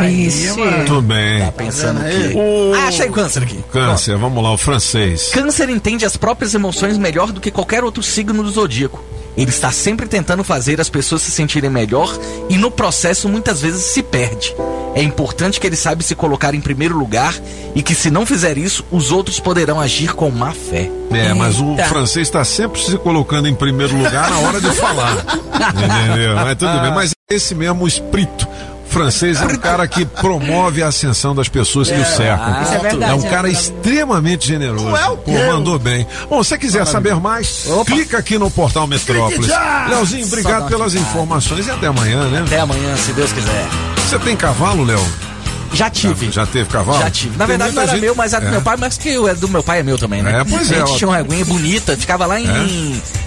Vixe. 0.00 0.52
Muito 0.52 1.00
bem. 1.00 1.40
Tá 1.40 1.52
pensando 1.52 2.00
que. 2.04 2.36
O 2.36 2.74
Ah, 2.74 2.88
achei 2.88 3.08
o 3.08 3.12
câncer 3.12 3.42
aqui. 3.44 3.64
câncer, 3.72 4.16
vamos 4.18 4.42
lá, 4.42 4.52
o 4.52 4.58
francês. 4.58 5.30
Câncer 5.32 5.70
entende 5.70 6.04
as 6.04 6.16
próprias 6.16 6.54
emoções 6.54 6.98
melhor 6.98 7.32
do 7.32 7.40
que 7.40 7.50
qualquer 7.50 7.82
outro 7.82 8.02
signo 8.02 8.42
do 8.42 8.50
zodíaco. 8.50 9.02
Ele 9.36 9.50
está 9.50 9.70
sempre 9.70 10.06
tentando 10.06 10.42
fazer 10.42 10.80
as 10.80 10.88
pessoas 10.88 11.22
se 11.22 11.30
sentirem 11.30 11.70
melhor 11.70 12.16
e 12.48 12.56
no 12.56 12.70
processo 12.70 13.28
muitas 13.28 13.60
vezes 13.60 13.82
se 13.84 14.02
perde. 14.02 14.54
É 14.94 15.02
importante 15.02 15.60
que 15.60 15.66
ele 15.66 15.76
saiba 15.76 16.02
se 16.02 16.14
colocar 16.14 16.54
em 16.54 16.60
primeiro 16.60 16.96
lugar 16.96 17.34
e 17.74 17.82
que 17.82 17.94
se 17.94 18.10
não 18.10 18.24
fizer 18.24 18.56
isso, 18.56 18.82
os 18.90 19.12
outros 19.12 19.38
poderão 19.38 19.78
agir 19.78 20.14
com 20.14 20.30
má 20.30 20.52
fé. 20.52 20.90
É, 21.10 21.34
mas 21.34 21.60
o 21.60 21.72
Eita. 21.72 21.84
francês 21.84 22.26
está 22.26 22.42
sempre 22.44 22.80
se 22.80 22.96
colocando 22.96 23.46
em 23.46 23.54
primeiro 23.54 23.94
lugar 23.94 24.30
na 24.30 24.38
hora 24.38 24.58
de 24.58 24.72
falar. 24.72 25.16
Entendeu? 25.76 26.34
Mas 26.34 26.56
tudo 26.56 26.80
bem. 26.80 26.94
Mas 26.94 27.10
é 27.30 27.34
esse 27.34 27.54
mesmo 27.54 27.86
espírito. 27.86 28.48
O 28.96 28.98
francês 28.98 29.42
é 29.42 29.44
um 29.44 29.56
cara 29.56 29.86
que 29.86 30.06
promove 30.06 30.82
a 30.82 30.88
ascensão 30.88 31.34
das 31.34 31.50
pessoas 31.50 31.90
que 31.90 31.98
o 32.00 32.04
cercam. 32.06 32.62
Isso 32.62 32.72
é 32.72 32.78
verdade, 32.78 33.12
É 33.12 33.14
um 33.14 33.20
né? 33.20 33.28
cara 33.28 33.46
extremamente 33.50 34.48
generoso. 34.48 34.96
É 34.96 35.16
Pô, 35.16 35.32
mandou 35.52 35.78
bem. 35.78 36.06
Bom, 36.30 36.42
se 36.42 36.48
você 36.48 36.58
quiser 36.58 36.86
saber 36.86 37.14
mais, 37.16 37.66
clica 37.84 38.16
aqui 38.16 38.38
no 38.38 38.50
portal 38.50 38.86
Metrópolis. 38.86 39.48
já! 39.48 39.86
Leozinho, 39.90 40.26
obrigado 40.26 40.66
pelas 40.68 40.94
informações 40.94 41.66
e 41.66 41.70
até 41.70 41.88
amanhã, 41.88 42.24
né? 42.30 42.42
Até 42.46 42.58
amanhã, 42.60 42.96
se 42.96 43.12
Deus 43.12 43.30
quiser. 43.32 43.66
Você 44.08 44.18
tem 44.20 44.34
cavalo, 44.34 44.82
Léo? 44.82 45.04
Já 45.74 45.90
tive. 45.90 46.30
Já 46.32 46.46
teve 46.46 46.70
cavalo? 46.70 46.98
Já 46.98 47.10
tive. 47.10 47.32
Na 47.36 47.38
Tem 47.46 47.48
verdade 47.48 47.74
não 47.74 47.82
era 47.82 47.90
gente- 47.92 48.00
meu, 48.00 48.14
mas 48.14 48.32
era 48.32 48.40
do 48.44 48.48
É. 48.48 48.50
meu 48.52 48.62
pai, 48.62 48.76
mas 48.78 48.96
que 48.96 49.18
o 49.18 49.34
do 49.34 49.48
meu 49.48 49.62
pai 49.62 49.80
é 49.80 49.82
meu 49.82 49.98
também, 49.98 50.22
né? 50.22 50.40
É, 50.40 50.44
pois 50.44 50.70
é, 50.72 50.76
A 50.76 50.78
gente 50.78 50.92
ó. 50.92 50.96
tinha 50.96 51.08
uma 51.08 51.18
aguinha 51.18 51.44
bonita, 51.44 51.94
ficava 51.98 52.24
lá 52.24 52.40
em. 52.40 52.46
é, 52.46 53.25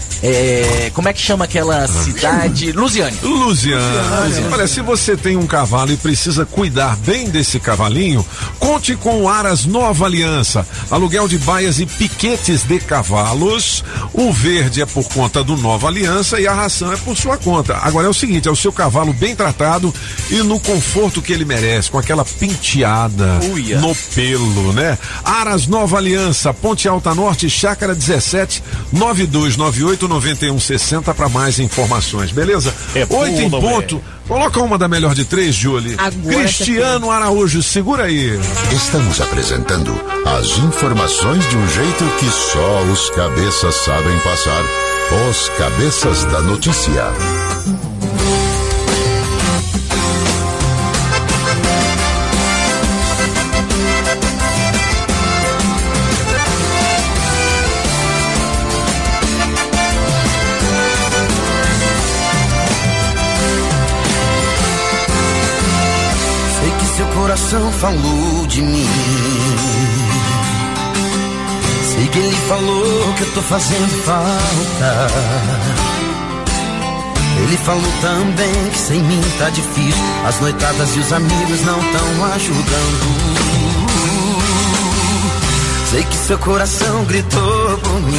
como 0.94 1.08
é 1.08 1.14
que 1.14 1.22
chama 1.22 1.46
aquela 1.46 1.88
cidade? 1.88 2.72
Lusiane. 2.72 3.18
Luciana, 3.24 4.52
olha, 4.52 4.68
se 4.68 4.82
você 4.82 5.16
tem 5.16 5.38
um 5.38 5.48
cavalo 5.48 5.92
e 5.92 5.98
precisa 5.98 6.46
cuidar 6.46 6.98
bem 6.98 7.30
desse 7.30 7.60
cavalinho, 7.60 8.26
conte 8.60 8.96
com 8.96 9.22
o 9.22 9.30
Aras 9.30 9.66
Nova 9.66 10.06
Aliança. 10.06 10.68
Aluguel 10.92 11.28
de 11.28 11.38
baias 11.38 11.80
e 11.80 11.86
piquetes 11.86 12.64
de 12.64 12.80
cavalos. 12.80 13.84
O 14.14 14.32
verde 14.34 14.82
é 14.82 14.86
por 14.86 15.08
conta 15.08 15.44
do 15.44 15.56
Nova 15.56 15.88
Aliança 15.88 16.40
e 16.40 16.48
a 16.48 16.54
ração 16.54 16.92
é 16.92 16.98
por 16.98 17.16
sua 17.16 17.38
conta. 17.38 17.78
Agora 17.78 18.08
é 18.08 18.10
o 18.10 18.14
seguinte, 18.14 18.48
é 18.48 18.52
o 18.52 18.56
seu 18.56 18.74
cavalo 18.74 19.14
bem 19.14 19.36
tratado 19.36 19.94
e 20.30 20.38
no 20.44 20.60
conforto 20.60 21.22
que 21.22 21.32
ele 21.32 21.46
merece, 21.46 21.90
com 21.90 21.98
aquela 21.98 22.26
penteada 22.26 23.40
Uia. 23.54 23.80
no 23.80 23.96
pelo, 23.96 24.74
né? 24.74 24.98
Aras 25.24 25.68
Nova 25.68 25.98
Aliança, 25.98 26.54
Ponte 26.54 26.88
Alta 26.88 27.16
Norte, 27.16 27.50
Chácara 27.50 27.96
17, 27.96 28.62
9298 28.92 30.09
9160 30.10 31.14
para 31.14 31.30
mais 31.30 31.60
informações, 31.60 32.32
beleza? 32.32 32.74
É 32.94 33.08
Oito 33.10 33.42
em 33.42 33.50
ponto. 33.50 34.02
Coloca 34.28 34.62
uma 34.62 34.78
da 34.78 34.88
melhor 34.88 35.16
de 35.16 35.26
três, 35.26 35.56
Julie. 35.56 35.96
Agora, 35.98 36.38
Cristiano 36.38 37.10
Araújo, 37.10 37.64
segura 37.64 38.04
aí. 38.04 38.40
Estamos 38.72 39.22
apresentando 39.22 39.94
as 40.26 40.58
informações 40.60 41.48
de 41.50 41.58
um 41.58 41.68
jeito 41.70 42.04
que 42.20 42.30
só 42.30 42.82
os 42.84 43.10
cabeças 43.12 43.76
sabem 43.76 44.20
passar. 44.20 44.64
Os 45.30 45.50
cabeças 45.58 46.26
da 46.26 46.42
notícia. 46.42 47.89
Coração 67.50 67.72
falou 67.74 68.46
de 68.48 68.62
mim. 68.62 68.86
Sei 71.84 72.08
que 72.08 72.20
ele 72.20 72.36
falou 72.48 73.14
que 73.16 73.22
eu 73.24 73.34
tô 73.34 73.42
fazendo 73.42 74.04
falta. 74.04 75.08
Ele 77.42 77.58
falou 77.58 77.92
também 78.02 78.70
que 78.72 78.78
sem 78.78 79.02
mim 79.02 79.22
tá 79.40 79.50
difícil. 79.50 80.04
As 80.28 80.40
noitadas 80.40 80.96
e 80.96 81.00
os 81.00 81.12
amigos 81.12 81.62
não 81.66 81.80
tão 81.80 82.26
ajudando. 82.34 83.50
Sei 85.90 86.04
que 86.04 86.16
seu 86.18 86.38
coração 86.38 87.04
gritou 87.06 87.78
por 87.80 88.02
mim. 88.02 88.18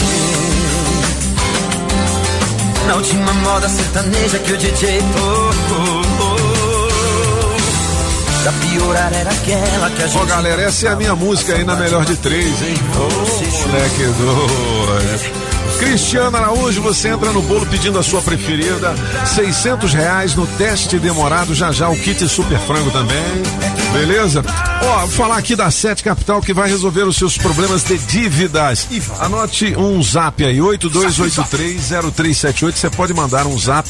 Na 2.88 2.94
última 2.96 3.32
moda 3.32 3.68
sertaneja 3.68 4.38
que 4.40 4.52
o 4.52 4.56
DJ 4.56 5.00
tocou. 5.14 6.29
Da 8.44 8.52
piorar 8.52 9.12
era 9.12 9.30
aquela 9.30 9.90
que 9.90 10.02
a 10.02 10.06
gente. 10.06 10.18
Ó, 10.18 10.24
galera, 10.24 10.62
essa 10.62 10.86
é 10.86 10.90
a 10.90 10.96
minha 10.96 11.14
música 11.14 11.52
aí 11.54 11.62
na 11.62 11.76
melhor 11.76 12.06
de 12.06 12.16
três, 12.16 12.62
hein? 12.62 12.74
Ô, 12.94 13.68
moleque 13.68 14.02
doido. 14.18 15.50
Cristiano 15.78 16.36
Araújo, 16.36 16.82
você 16.82 17.08
entra 17.08 17.30
no 17.32 17.42
bolo 17.42 17.66
pedindo 17.66 17.98
a 17.98 18.02
sua 18.02 18.22
preferida. 18.22 18.94
600 19.26 19.92
reais 19.92 20.34
no 20.34 20.46
teste 20.46 20.98
demorado. 20.98 21.54
Já 21.54 21.70
já 21.70 21.88
o 21.90 21.96
kit 21.96 22.26
super 22.28 22.58
frango 22.60 22.90
também. 22.90 23.22
Beleza? 23.92 24.42
Ó, 24.84 24.98
vou 25.00 25.08
falar 25.08 25.36
aqui 25.36 25.54
da 25.54 25.70
Sete 25.70 26.02
Capital 26.02 26.40
que 26.40 26.54
vai 26.54 26.68
resolver 26.68 27.02
os 27.02 27.16
seus 27.16 27.36
problemas 27.36 27.82
de 27.82 27.98
dívidas. 27.98 28.88
Anote 29.18 29.76
um 29.76 30.02
zap 30.02 30.42
aí, 30.44 30.58
82830378. 30.58 32.72
Você 32.74 32.88
pode 32.90 33.12
mandar 33.12 33.46
um 33.46 33.58
zap 33.58 33.86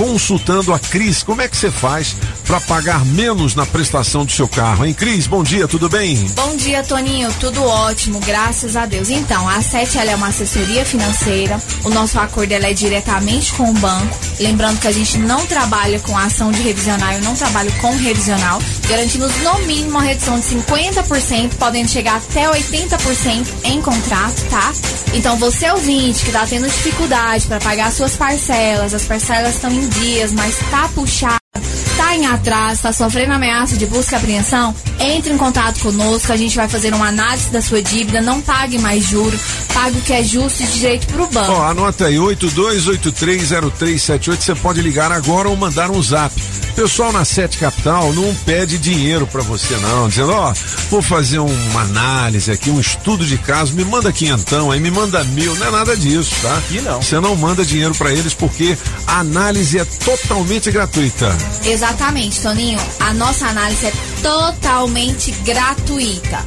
consultando 0.00 0.72
a 0.72 0.78
Cris. 0.78 1.22
Como 1.22 1.42
é 1.42 1.48
que 1.48 1.54
você 1.54 1.70
faz 1.70 2.16
para 2.46 2.58
pagar 2.62 3.04
menos 3.04 3.54
na 3.54 3.66
prestação 3.66 4.24
do 4.24 4.32
seu 4.32 4.48
carro, 4.48 4.86
hein, 4.86 4.94
Cris? 4.94 5.26
Bom 5.26 5.42
dia, 5.42 5.68
tudo 5.68 5.90
bem? 5.90 6.16
Bom 6.34 6.56
dia, 6.56 6.82
Toninho. 6.82 7.30
Tudo 7.38 7.62
ótimo, 7.62 8.18
graças 8.20 8.76
a 8.76 8.86
Deus. 8.86 9.10
Então, 9.10 9.46
a 9.46 9.60
Sete 9.60 9.98
é 9.98 10.16
uma 10.16 10.28
assessoria 10.28 10.86
financeira. 10.86 11.60
O 11.84 11.90
nosso 11.90 12.18
acordo 12.18 12.50
é 12.50 12.72
diretamente 12.72 13.52
com 13.52 13.68
o 13.68 13.74
banco. 13.74 14.18
Lembrando 14.38 14.80
que 14.80 14.88
a 14.88 14.92
gente 14.92 15.18
não 15.18 15.44
trabalha 15.44 16.00
com 16.00 16.16
ação 16.16 16.50
de 16.50 16.62
revisional, 16.62 17.12
eu 17.12 17.20
não 17.20 17.34
trabalho 17.34 17.70
com 17.82 17.94
revisional. 17.94 18.58
Garantimos 18.88 19.36
no 19.42 19.58
mínimo 19.66 19.90
uma 19.90 20.02
redução 20.02 20.40
de 20.40 20.46
50%, 20.46 21.56
podendo 21.58 21.90
chegar 21.90 22.16
até 22.16 22.48
80% 22.48 23.46
em 23.64 23.82
contrato, 23.82 24.48
tá? 24.48 24.72
Então, 25.12 25.36
você 25.36 25.70
ouvinte 25.70 26.24
que 26.24 26.32
tá 26.32 26.46
tendo 26.46 26.66
dificuldade 26.66 27.46
para 27.46 27.60
pagar 27.60 27.92
suas 27.92 28.16
parcelas, 28.16 28.94
as 28.94 29.04
parcelas 29.04 29.56
estão 29.56 29.70
em 29.70 29.89
dias, 29.90 30.32
mas 30.32 30.56
tá 30.70 30.88
puxado 30.94 31.40
tá 32.00 32.16
em 32.16 32.24
atraso, 32.24 32.82
tá 32.82 32.92
sofrendo 32.94 33.34
ameaça 33.34 33.76
de 33.76 33.84
busca 33.84 34.16
e 34.16 34.18
apreensão, 34.18 34.74
entre 34.98 35.32
em 35.32 35.36
contato 35.36 35.80
conosco, 35.80 36.32
a 36.32 36.36
gente 36.36 36.56
vai 36.56 36.66
fazer 36.66 36.94
uma 36.94 37.08
análise 37.08 37.50
da 37.50 37.60
sua 37.60 37.82
dívida, 37.82 38.22
não 38.22 38.40
pague 38.40 38.78
mais 38.78 39.04
juros, 39.04 39.40
pague 39.72 39.98
o 39.98 40.02
que 40.02 40.12
é 40.12 40.22
justo 40.22 40.62
e 40.62 40.66
de 40.66 40.72
direito 40.72 41.06
pro 41.08 41.26
banco. 41.28 41.52
Ó, 41.52 41.66
anota 41.66 42.06
aí, 42.06 42.16
82830378, 42.16 44.40
você 44.40 44.54
pode 44.54 44.80
ligar 44.80 45.10
agora 45.12 45.48
ou 45.48 45.56
mandar 45.56 45.90
um 45.90 46.02
zap. 46.02 46.32
Pessoal 46.74 47.12
na 47.12 47.24
Sete 47.24 47.58
Capital 47.58 48.12
não 48.12 48.34
pede 48.46 48.78
dinheiro 48.78 49.26
para 49.26 49.42
você 49.42 49.76
não, 49.76 50.08
dizendo, 50.08 50.32
ó, 50.32 50.52
vou 50.88 51.02
fazer 51.02 51.38
uma 51.38 51.82
análise 51.82 52.50
aqui, 52.50 52.70
um 52.70 52.80
estudo 52.80 53.26
de 53.26 53.36
caso, 53.38 53.74
me 53.74 53.84
manda 53.84 54.12
quinhentão, 54.12 54.70
aí 54.70 54.80
me 54.80 54.90
manda 54.90 55.22
mil, 55.24 55.54
não 55.56 55.66
é 55.66 55.70
nada 55.70 55.96
disso, 55.96 56.34
tá? 56.40 56.56
Aqui 56.56 56.80
não. 56.80 57.02
Você 57.02 57.20
não 57.20 57.36
manda 57.36 57.64
dinheiro 57.64 57.94
para 57.94 58.12
eles 58.12 58.34
porque 58.34 58.76
a 59.06 59.20
análise 59.20 59.78
é 59.78 59.84
totalmente 59.84 60.70
gratuita. 60.70 61.36
Exatamente, 61.64 62.40
Toninho. 62.40 62.78
A 63.00 63.12
nossa 63.12 63.48
análise 63.48 63.86
é 63.86 63.92
totalmente 64.22 65.32
gratuita. 65.44 66.42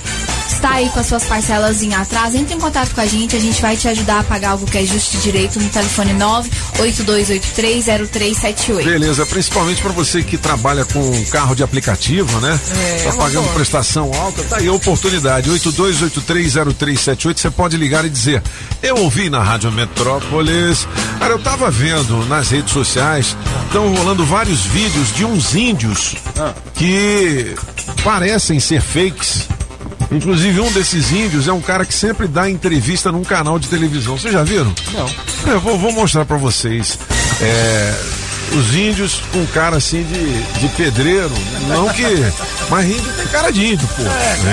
está 0.61 0.75
aí 0.75 0.89
com 0.89 0.99
as 0.99 1.07
suas 1.07 1.25
parcelas 1.25 1.81
em 1.81 1.95
atraso, 1.95 2.37
entre 2.37 2.53
em 2.53 2.59
contato 2.59 2.93
com 2.93 3.01
a 3.01 3.05
gente, 3.07 3.35
a 3.35 3.39
gente 3.39 3.59
vai 3.59 3.75
te 3.75 3.87
ajudar 3.87 4.19
a 4.19 4.23
pagar 4.23 4.51
algo 4.51 4.67
que 4.67 4.77
é 4.77 4.85
justo 4.85 5.17
e 5.17 5.19
direito 5.19 5.59
no 5.59 5.67
telefone 5.69 6.13
982830378. 6.77 8.83
Beleza, 8.83 9.25
principalmente 9.25 9.81
para 9.81 9.91
você 9.91 10.21
que 10.21 10.37
trabalha 10.37 10.85
com 10.85 11.25
carro 11.25 11.55
de 11.55 11.63
aplicativo, 11.63 12.39
né? 12.39 12.59
É, 12.75 13.01
tá 13.03 13.09
uma 13.09 13.23
pagando 13.23 13.45
boa. 13.45 13.55
prestação 13.55 14.11
alta, 14.13 14.43
tá 14.43 14.57
aí 14.57 14.67
a 14.67 14.73
oportunidade. 14.73 15.49
82830378, 15.49 17.39
você 17.39 17.49
pode 17.49 17.75
ligar 17.75 18.05
e 18.05 18.09
dizer: 18.09 18.43
Eu 18.83 18.97
ouvi 18.97 19.31
na 19.31 19.41
Rádio 19.41 19.71
Metrópolis. 19.71 20.87
Cara, 21.17 21.33
eu 21.33 21.39
tava 21.39 21.71
vendo 21.71 22.23
nas 22.27 22.51
redes 22.51 22.71
sociais, 22.71 23.35
estão 23.65 23.91
rolando 23.95 24.23
vários 24.27 24.63
vídeos 24.65 25.11
de 25.11 25.25
uns 25.25 25.55
índios 25.55 26.13
que 26.75 27.55
parecem 28.03 28.59
ser 28.59 28.79
fakes. 28.79 29.47
Inclusive, 30.11 30.59
um 30.59 30.71
desses 30.71 31.11
índios 31.11 31.47
é 31.47 31.53
um 31.53 31.61
cara 31.61 31.85
que 31.85 31.93
sempre 31.93 32.27
dá 32.27 32.49
entrevista 32.49 33.11
num 33.11 33.23
canal 33.23 33.57
de 33.57 33.67
televisão. 33.67 34.17
Vocês 34.17 34.33
já 34.33 34.43
viram? 34.43 34.73
Não. 34.93 35.51
Eu 35.53 35.59
vou, 35.61 35.77
vou 35.77 35.91
mostrar 35.93 36.25
pra 36.25 36.37
vocês. 36.37 36.99
É, 37.41 37.95
os 38.53 38.75
índios 38.75 39.21
com 39.31 39.45
cara 39.47 39.77
assim 39.77 40.03
de, 40.03 40.59
de 40.59 40.67
pedreiro. 40.75 41.31
Não 41.67 41.87
que. 41.89 42.03
Mas 42.69 42.85
índio 42.85 43.13
tem 43.13 43.27
cara 43.27 43.51
de 43.51 43.65
índio, 43.73 43.87
pô. 43.87 44.03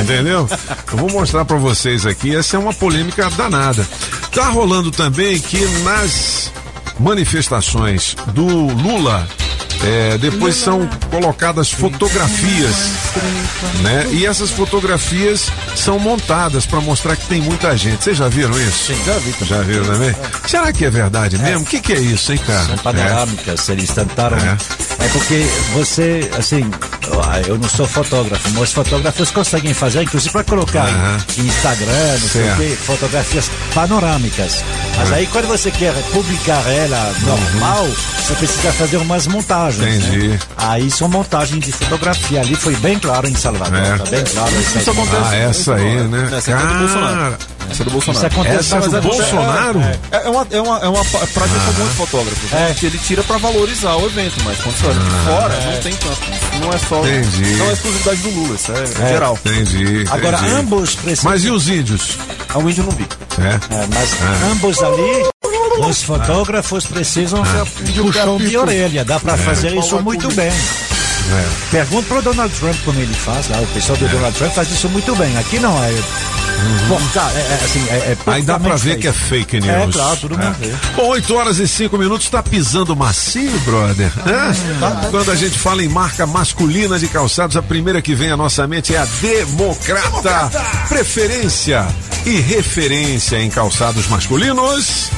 Entendeu? 0.00 0.48
Eu 0.92 0.98
vou 0.98 1.10
mostrar 1.10 1.44
pra 1.44 1.56
vocês 1.56 2.06
aqui. 2.06 2.34
Essa 2.34 2.56
é 2.56 2.60
uma 2.60 2.72
polêmica 2.72 3.28
danada. 3.30 3.86
Tá 4.32 4.48
rolando 4.50 4.90
também 4.90 5.38
que 5.40 5.60
nas 5.82 6.52
manifestações 7.00 8.14
do 8.28 8.46
Lula. 8.46 9.26
É, 9.84 10.18
depois 10.18 10.56
são 10.56 10.88
colocadas 11.10 11.70
fotografias, 11.70 12.74
né? 13.82 14.06
E 14.10 14.26
essas 14.26 14.50
fotografias 14.50 15.46
são 15.76 15.98
montadas 15.98 16.66
para 16.66 16.80
mostrar 16.80 17.16
que 17.16 17.26
tem 17.26 17.40
muita 17.40 17.76
gente. 17.76 18.02
Vocês 18.02 18.16
já 18.16 18.28
viram 18.28 18.58
isso? 18.60 18.92
Sim, 18.92 19.04
já 19.04 19.18
vi. 19.18 19.34
Já 19.46 19.62
viram 19.62 19.84
também? 19.84 20.14
Será 20.46 20.72
que 20.72 20.84
é 20.84 20.90
verdade 20.90 21.38
mesmo? 21.38 21.62
O 21.62 21.66
que, 21.66 21.80
que 21.80 21.92
é 21.92 21.98
isso, 21.98 22.32
hein, 22.32 22.38
cara? 22.46 22.64
São 22.66 22.78
panorâmicas, 22.78 23.68
eles 23.68 23.90
tentaram. 23.90 24.36
É. 24.36 24.56
porque 25.12 25.46
você, 25.74 26.30
assim, 26.36 26.68
eu 27.46 27.58
não 27.58 27.68
sou 27.68 27.86
fotógrafo, 27.86 28.50
mas 28.50 28.62
os 28.62 28.72
fotógrafos 28.72 29.30
conseguem 29.30 29.72
fazer, 29.72 30.02
inclusive 30.02 30.32
para 30.32 30.44
colocar 30.44 30.88
em 31.36 31.42
Instagram, 31.42 32.18
não 32.20 32.28
sei 32.28 32.50
o 32.50 32.56
quê, 32.56 32.76
fotografias 32.84 33.50
panorâmicas. 33.74 34.64
Mas 34.96 35.12
aí 35.12 35.26
quando 35.28 35.46
você 35.46 35.70
quer 35.70 35.94
publicar 36.12 36.66
ela 36.68 37.14
normal, 37.22 37.86
você 37.86 38.34
precisa 38.34 38.72
fazer 38.72 38.96
umas 38.98 39.26
montagens. 39.26 39.67
Entendi. 39.76 40.28
né? 40.28 40.38
Aí 40.56 40.90
são 40.90 41.08
montagens 41.08 41.64
de 41.64 41.72
fotografia. 41.72 42.40
Ali 42.40 42.54
foi 42.54 42.74
bem 42.76 42.98
claro 42.98 43.28
em 43.28 43.34
Salvador, 43.34 43.78
É. 43.78 43.96
tá 43.98 44.04
bem 44.04 44.24
claro. 44.24 44.52
Isso 44.60 44.90
acontece. 44.90 45.22
Ah, 45.24 45.36
essa 45.36 45.74
aí, 45.74 45.94
né? 46.08 46.30
Essa 46.36 46.50
é 46.50 46.54
do 46.54 46.60
Cara, 46.62 46.78
Bolsonaro. 46.78 47.36
Essa 47.70 47.82
é 47.82 47.84
do 47.84 47.90
Bolsonaro. 47.90 48.18
Isso 48.18 48.26
acontece 48.26 48.58
Essa 48.58 48.76
é 48.76 48.80
do 49.00 49.02
Bolsonaro? 49.02 49.80
É, 49.80 50.16
é 50.24 50.28
uma, 50.30 50.46
é 50.50 50.60
uma, 50.60 50.78
é 50.78 50.88
uma 50.88 51.04
prática 51.04 51.60
comum 51.74 51.88
de 51.88 51.94
fotógrafos. 51.94 52.50
né? 52.50 52.74
Que 52.78 52.86
ele 52.86 52.98
tira 52.98 53.22
pra 53.22 53.36
valorizar 53.38 53.96
o 53.96 54.06
evento, 54.06 54.34
mas 54.44 54.58
quando 54.60 54.76
você 54.76 54.86
olha 54.86 54.94
de 55.00 55.10
fora, 55.24 55.60
não 55.72 55.80
tem 55.82 55.94
tanto. 55.96 56.18
Não 56.60 56.72
é 56.72 56.78
só. 56.78 56.98
Entendi. 57.06 57.56
Não 57.56 57.66
é 57.68 57.72
exclusividade 57.72 58.20
do 58.22 58.30
Lula, 58.30 58.54
isso 58.54 58.72
é, 58.72 59.04
É. 59.04 59.08
geral. 59.12 59.38
Entendi. 59.44 60.04
Agora, 60.10 60.36
entendi. 60.38 60.54
ambos 60.54 60.94
precisam. 60.94 61.30
Mas 61.30 61.44
e 61.44 61.50
os 61.50 61.68
índios? 61.68 62.18
O 62.54 62.60
índio 62.68 62.80
eu 62.82 62.84
não 62.86 62.92
vi. 62.92 63.06
É. 63.38 63.74
É, 63.74 63.86
mas 63.94 64.10
Ah. 64.22 64.50
ambos 64.50 64.82
ali, 64.82 65.26
os 65.88 66.02
fotógrafos 66.02 66.86
precisam 66.86 67.42
de 67.82 67.92
puxão 68.00 68.38
de 68.38 68.56
orelha. 68.56 69.04
Dá 69.04 69.18
para 69.20 69.34
É. 69.34 69.36
fazer 69.38 69.76
isso 69.76 70.00
muito 70.02 70.28
bem. 70.34 70.48
É. 70.50 71.44
Pergunta 71.70 72.08
pro 72.08 72.22
Donald 72.22 72.54
Trump 72.54 72.76
como 72.84 72.98
ele 73.00 73.12
faz 73.12 73.48
lá. 73.48 73.58
O 73.58 73.66
pessoal 73.68 73.98
do 73.98 74.08
Donald 74.08 74.36
Trump 74.36 74.52
faz 74.52 74.70
isso 74.70 74.88
muito 74.88 75.14
bem. 75.16 75.36
Aqui 75.36 75.58
não 75.58 75.76
é. 75.84 75.92
Porca, 76.88 77.20
é, 77.20 77.38
é, 77.38 77.60
assim, 77.64 77.86
é, 77.88 77.94
é 77.94 78.16
Aí 78.26 78.42
dá 78.42 78.58
pra 78.58 78.74
ver 78.76 78.98
que 78.98 79.06
é 79.06 79.12
fake 79.12 79.60
news. 79.60 79.94
É, 79.94 79.98
claro, 79.98 80.16
todo 80.16 80.36
mundo 80.36 80.56
vê. 80.58 80.72
Bom, 80.96 81.08
8 81.10 81.34
horas 81.36 81.58
e 81.58 81.68
5 81.68 81.96
minutos, 81.96 82.28
tá 82.28 82.42
pisando 82.42 82.96
macio, 82.96 83.60
brother. 83.60 84.10
Hã? 84.26 85.08
Quando 85.10 85.30
a 85.30 85.36
gente 85.36 85.56
fala 85.56 85.84
em 85.84 85.88
marca 85.88 86.26
masculina 86.26 86.98
de 86.98 87.06
calçados, 87.06 87.56
a 87.56 87.62
primeira 87.62 88.02
que 88.02 88.12
vem 88.14 88.30
à 88.32 88.36
nossa 88.36 88.66
mente 88.66 88.92
é 88.94 88.98
a 88.98 89.04
Democrata. 89.20 90.50
Preferência 90.88 91.86
e 92.26 92.40
referência 92.40 93.36
em 93.40 93.50
calçados 93.50 94.08
masculinos. 94.08 95.10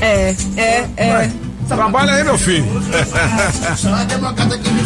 É, 0.00 0.34
é, 0.56 0.88
é. 0.96 1.30
Trabalha 1.68 2.12
aí, 2.14 2.24
meu 2.24 2.38
filho. 2.38 2.66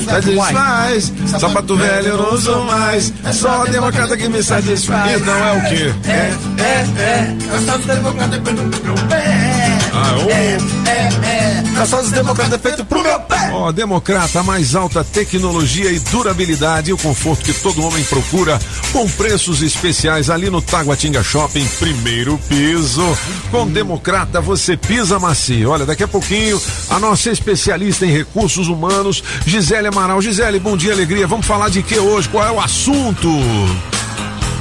Satisfaz, 0.04 1.12
sapato 1.38 1.76
velho 1.76 2.08
eu 2.08 2.16
não 2.16 2.34
uso 2.34 2.60
mais. 2.62 3.12
É 3.24 3.32
só 3.32 3.62
a 3.62 3.64
democrata 3.66 4.16
que 4.16 4.28
me 4.28 4.42
satisfaz. 4.42 5.24
Não 5.24 5.34
é 5.34 5.52
o 5.52 5.68
quê? 5.68 5.94
É, 6.08 6.32
é, 6.62 7.02
é. 7.02 7.36
Eu 7.52 7.60
sou 7.60 7.78
democrata 7.78 8.40
feito 8.42 8.70
pro 8.80 8.82
meu 8.82 8.94
pé. 9.08 9.78
Ah, 9.92 10.16
ô. 10.16 10.30
É, 10.30 10.58
é, 10.90 11.26
é. 11.26 11.80
Eu 11.80 11.86
sou 11.86 12.02
democrata 12.10 12.58
feito 12.58 12.84
pro 12.84 13.02
meu 13.02 13.20
pé. 13.20 13.50
Ó, 13.52 13.72
Democrata, 13.72 14.40
a 14.40 14.42
mais 14.42 14.74
alta 14.74 15.02
tecnologia 15.02 15.90
e 15.90 15.98
durabilidade 15.98 16.90
e 16.90 16.92
o 16.92 16.98
conforto 16.98 17.42
que 17.42 17.54
todo 17.54 17.82
homem 17.82 18.04
procura, 18.04 18.58
com 18.92 19.08
preços 19.08 19.62
especiais 19.62 20.28
ali 20.28 20.50
no 20.50 20.60
Taguatinga 20.60 21.22
Shopping, 21.22 21.66
primeiro 21.78 22.38
piso. 22.48 23.16
Com 23.50 23.66
Democrata 23.66 24.40
você 24.40 24.76
pisa 24.76 25.18
macio. 25.18 25.70
Olha, 25.70 25.86
daqui 25.86 26.02
a 26.02 26.08
pouquinho, 26.08 26.60
a 26.88 26.98
nossa 26.98 27.30
especialista 27.30 28.04
em 28.06 28.10
recursos 28.12 28.68
humanos, 28.68 29.22
Gisele 29.46 29.88
Amaral. 29.88 30.20
Gisele, 30.20 30.58
bom 30.58 30.76
dia, 30.76 30.92
alegria. 30.92 31.26
Vamos 31.26 31.46
falar 31.46 31.68
de 31.70 31.82
que 31.82 31.98
hoje? 31.98 32.28
Qual 32.28 32.46
é 32.46 32.50
o 32.50 32.60
assunto? 32.60 33.28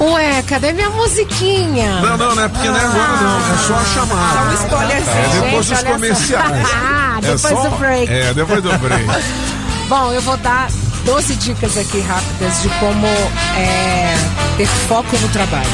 Ué, 0.00 0.42
cadê 0.46 0.72
minha 0.72 0.88
musiquinha? 0.90 2.00
Não, 2.00 2.16
não, 2.16 2.34
não 2.34 2.42
é 2.44 2.48
porque 2.48 2.66
não 2.68 2.76
é 2.76 2.80
agora 2.84 3.16
não, 3.20 3.38
é 3.54 3.58
só 3.66 3.74
a 3.74 3.84
chamada. 3.84 4.34
Dá 4.34 4.50
um 4.50 4.54
spoilerzinho, 4.64 5.14
É 5.14 5.40
depois 5.44 5.66
gente, 5.66 5.78
dos 5.84 5.92
comerciais. 5.92 6.68
só. 6.68 6.76
Ah, 7.12 7.18
É 7.18 7.20
depois 7.20 7.40
só- 7.40 7.68
do 7.68 7.76
break. 7.76 8.12
É, 8.12 8.32
depois 8.34 8.62
do 8.62 8.78
break. 8.78 9.04
Bom, 9.90 10.12
eu 10.12 10.22
vou 10.22 10.36
dar 10.38 10.70
12 11.04 11.34
dicas 11.34 11.76
aqui 11.76 12.00
rápidas 12.00 12.62
de 12.62 12.68
como 12.78 13.06
é, 13.06 14.14
ter 14.56 14.66
foco 14.88 15.16
no 15.20 15.28
trabalho. 15.28 15.68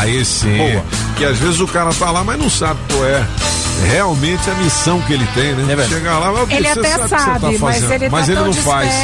Aí 0.00 0.24
sim. 0.24 0.82
Que 1.16 1.24
às 1.24 1.38
vezes 1.38 1.60
o 1.60 1.68
cara 1.68 1.92
tá 1.94 2.10
lá, 2.10 2.24
mas 2.24 2.38
não 2.38 2.48
sabe 2.50 2.80
qual 2.90 3.04
é 3.04 3.24
realmente 3.86 4.50
a 4.50 4.54
missão 4.54 5.00
que 5.02 5.12
ele 5.12 5.26
tem, 5.34 5.54
né? 5.54 5.86
Chegar 5.88 6.18
lá, 6.18 6.32
mas 6.32 6.50
Ele 6.50 6.68
você 6.68 6.78
até 6.80 7.08
sabe, 7.08 7.46
o 7.46 7.50
que 7.50 7.58
você 7.58 7.58
sabe, 7.58 7.58
tá 7.58 7.64
mas 7.64 7.82
ele 7.90 8.04
tá 8.04 8.10
mas 8.10 8.28
ele 8.28 8.36
tão 8.38 8.46
não 8.46 8.52
faz. 8.54 8.94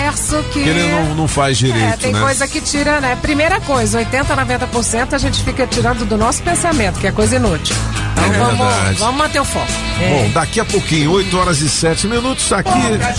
que... 0.53 0.59
Ele 0.59 0.89
não, 0.91 1.14
não 1.14 1.29
faz 1.29 1.59
direito, 1.59 1.95
É, 1.95 1.97
tem 1.97 2.12
né? 2.12 2.20
coisa 2.20 2.47
que 2.49 2.61
tira, 2.61 3.01
né? 3.01 3.16
Primeira 3.20 3.61
coisa, 3.61 3.99
80, 3.99 4.37
90% 4.37 5.12
a 5.12 5.18
gente 5.18 5.43
fica 5.43 5.66
tirando 5.66 6.05
do 6.05 6.16
nosso 6.16 6.43
pensamento, 6.43 6.99
que 6.99 7.07
é 7.07 7.12
coisa 7.12 7.37
inútil. 7.37 7.77
Então 8.12 8.25
É 8.25 8.39
vamos, 8.39 8.59
verdade. 8.59 8.99
vamos 8.99 9.16
manter 9.16 9.41
o 9.41 9.45
foco. 9.45 9.66
Bom, 10.09 10.31
daqui 10.33 10.61
a 10.61 10.64
pouquinho, 10.64 11.11
8 11.12 11.39
horas 11.39 11.61
e 11.61 11.68
7 11.68 12.07
minutos, 12.07 12.53
aqui. 12.53 12.70
É 12.70 13.14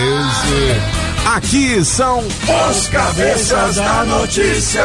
isso. 0.00 0.54
Aqui 1.34 1.84
são 1.84 2.22
Os 2.70 2.88
cabeças 2.88 3.76
da 3.76 4.04
notícia. 4.04 4.84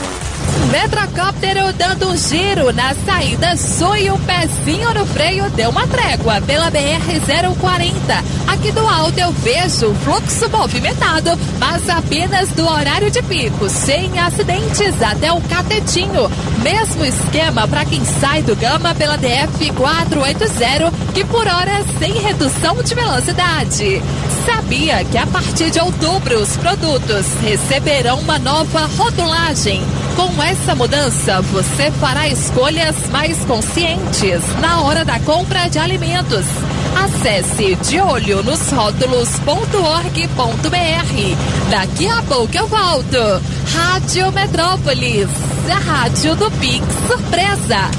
Metrocóptero 0.71 1.73
dando 1.73 2.07
um 2.07 2.15
giro 2.15 2.71
na 2.71 2.93
saída 2.93 3.57
sul 3.57 3.93
e 3.97 4.09
o 4.09 4.17
pezinho 4.19 4.93
no 4.93 5.05
freio 5.05 5.49
deu 5.49 5.69
uma 5.69 5.85
trégua 5.85 6.39
pela 6.39 6.71
BR-040. 6.71 7.91
Aqui 8.47 8.71
do 8.71 8.87
alto 8.87 9.19
eu 9.19 9.33
vejo 9.33 9.93
fluxo 9.95 10.49
movimentado, 10.49 11.37
mas 11.59 11.89
apenas 11.89 12.49
do 12.51 12.65
horário 12.65 13.11
de 13.11 13.21
pico, 13.23 13.69
sem 13.69 14.17
acidentes 14.17 15.01
até 15.01 15.33
o 15.33 15.41
Catetinho. 15.41 16.31
Mesmo 16.63 17.03
esquema 17.03 17.67
para 17.67 17.83
quem 17.83 18.05
sai 18.05 18.41
do 18.41 18.55
Gama 18.55 18.95
pela 18.95 19.17
DF-480, 19.17 20.93
que 21.13 21.25
por 21.25 21.45
hora 21.47 21.83
sem 21.99 22.13
redução 22.13 22.81
de 22.81 22.95
velocidade. 22.95 24.01
Sabia 24.45 25.03
que 25.03 25.17
a 25.17 25.27
partir 25.27 25.69
de 25.69 25.79
outubro 25.79 26.39
os 26.39 26.55
produtos 26.57 27.25
receberão 27.41 28.19
uma 28.19 28.39
nova 28.39 28.85
rotulagem? 28.97 29.83
Com 30.15 30.41
essa 30.41 30.60
mudança, 30.75 31.41
você 31.41 31.91
fará 31.91 32.27
escolhas 32.27 32.95
mais 33.09 33.37
conscientes 33.45 34.41
na 34.59 34.81
hora 34.81 35.03
da 35.03 35.19
compra 35.19 35.67
de 35.67 35.79
alimentos. 35.79 36.45
Acesse 36.95 37.75
de 37.75 37.99
olho 37.99 38.43
nos 38.43 38.69
rótulos.org.br. 38.69 41.69
Daqui 41.69 42.07
a 42.07 42.21
pouco 42.23 42.55
eu 42.55 42.67
volto. 42.67 43.17
Rádio 43.73 44.31
Metrópolis, 44.31 45.29
a 45.69 45.79
rádio 45.79 46.35
do 46.35 46.51
Pix 46.51 46.85
Surpresa. 47.07 47.89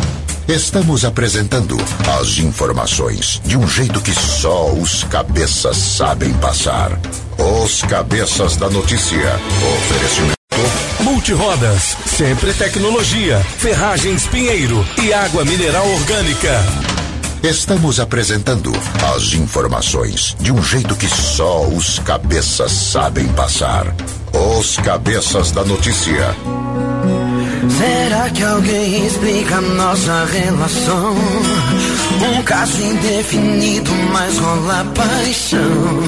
Estamos 0.49 1.05
apresentando 1.05 1.77
as 2.21 2.39
informações 2.39 3.41
de 3.45 3.57
um 3.57 3.67
jeito 3.67 4.01
que 4.01 4.13
só 4.13 4.73
os 4.73 5.05
cabeças 5.05 5.77
sabem 5.77 6.33
passar. 6.35 6.99
Os 7.63 7.83
cabeças 7.83 8.57
da 8.57 8.69
notícia. 8.69 9.41
Oferecimento. 9.77 10.42
Multirodas, 11.23 11.97
sempre 12.05 12.53
tecnologia, 12.53 13.39
ferragens 13.57 14.27
Pinheiro 14.27 14.85
e 15.01 15.13
água 15.13 15.45
mineral 15.45 15.89
orgânica. 15.89 16.51
Estamos 17.45 18.01
apresentando 18.01 18.73
as 19.15 19.33
informações 19.33 20.37
de 20.41 20.51
um 20.51 20.61
jeito 20.61 20.97
que 20.97 21.07
só 21.07 21.65
os 21.65 22.01
cabeças 22.01 22.73
sabem 22.73 23.29
passar. 23.35 23.95
Os 24.59 24.77
cabeças 24.79 25.53
da 25.53 25.63
notícia. 25.65 26.35
Será 27.79 28.31
que 28.31 28.43
alguém 28.43 29.07
explica 29.07 29.61
nossa 29.61 30.25
relação? 30.27 31.15
Um 32.23 32.43
caso 32.43 32.83
indefinido, 32.83 33.91
mas 34.13 34.39
rola 34.39 34.85
paixão. 34.95 36.03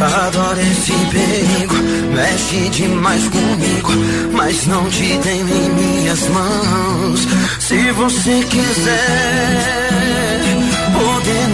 Adoro 0.00 0.60
esse 0.60 0.92
perigo, 1.10 1.74
mexe 2.14 2.68
demais 2.70 3.28
comigo, 3.28 3.92
mas 4.32 4.66
não 4.66 4.88
te 4.90 5.18
tenho 5.22 5.48
em 5.48 5.68
minhas 5.70 6.28
mãos. 6.28 7.26
Se 7.58 7.90
você 7.92 8.44
quiser, 8.48 10.27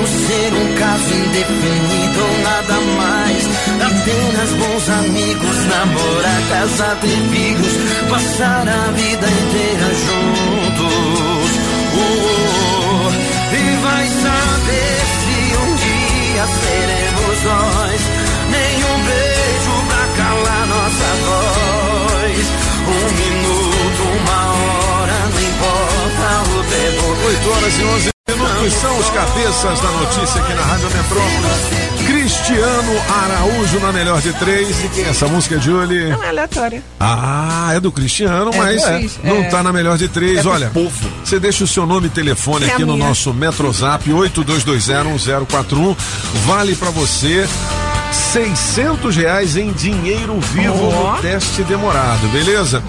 ser 0.06 0.52
um 0.54 0.74
caso 0.74 1.14
indefinido 1.14 2.20
ou 2.20 2.38
nada 2.42 2.80
mais. 2.98 3.44
Apenas 3.80 4.50
bons 4.52 4.88
amigos, 4.88 5.56
namorar, 5.66 6.42
casar, 6.50 6.96
ter 7.00 7.20
filhos, 7.30 7.74
passar 8.08 8.68
a 8.68 8.90
vida 8.92 9.26
inteira 9.26 9.88
juntos. 10.04 11.50
Oh, 11.96 12.24
oh. 12.26 13.54
E 13.54 13.76
vai 13.82 14.06
saber 14.08 14.96
se 15.20 15.36
um 15.56 15.70
dia 15.76 16.44
seremos 16.62 17.42
nós. 17.44 18.00
Nenhum 18.50 18.96
beijo 19.04 19.74
pra 19.88 20.04
calar 20.16 20.66
nossa 20.66 21.08
voz. 21.26 22.46
Um 22.86 23.06
minuto, 23.14 24.02
uma 24.20 24.40
hora, 24.52 25.18
não 25.32 25.40
importa 25.40 26.26
o 26.50 26.64
tempo. 26.64 27.04
8 27.26 27.50
horas 27.50 27.78
e 27.78 27.84
11 27.84 28.13
minutos 28.34 28.72
são 28.80 28.98
os 28.98 29.10
cabeças 29.10 29.80
da 29.80 29.90
notícia 29.90 30.40
aqui 30.40 30.54
na 30.54 30.62
Rádio 30.62 30.88
Metrópolis. 30.90 32.06
Cristiano 32.06 32.92
Araújo 33.22 33.80
na 33.80 33.92
melhor 33.92 34.20
de 34.22 34.32
três. 34.34 34.82
E 34.82 34.88
quem 34.88 35.04
é 35.04 35.08
essa 35.10 35.26
música, 35.28 35.60
Julie? 35.60 36.08
Não 36.08 36.22
é 36.24 36.28
aleatória. 36.30 36.82
Ah, 36.98 37.72
é 37.74 37.80
do 37.80 37.92
Cristiano, 37.92 38.50
É 38.54 38.56
mas 38.56 38.82
do 38.82 38.88
Cris, 38.98 39.18
não 39.22 39.36
é. 39.42 39.48
tá 39.50 39.62
na 39.62 39.72
melhor 39.74 39.98
de 39.98 40.08
três. 40.08 40.44
É 40.44 40.48
Olha, 40.48 40.72
você 41.22 41.38
deixa 41.38 41.64
o 41.64 41.66
seu 41.66 41.84
nome 41.84 42.06
e 42.06 42.10
telefone 42.10 42.64
É 42.64 42.72
aqui 42.72 42.84
no 42.84 42.94
minha. 42.94 43.08
nosso 43.08 43.34
Metrozap 43.34 44.08
82201041. 44.10 45.94
Vale 46.46 46.74
pra 46.76 46.88
você 46.90 47.46
600 48.32 49.16
reais 49.16 49.54
em 49.56 49.70
dinheiro 49.72 50.40
vivo 50.40 50.88
Ó. 50.88 51.12
no 51.16 51.20
teste 51.20 51.62
demorado, 51.64 52.26
beleza? 52.28 52.82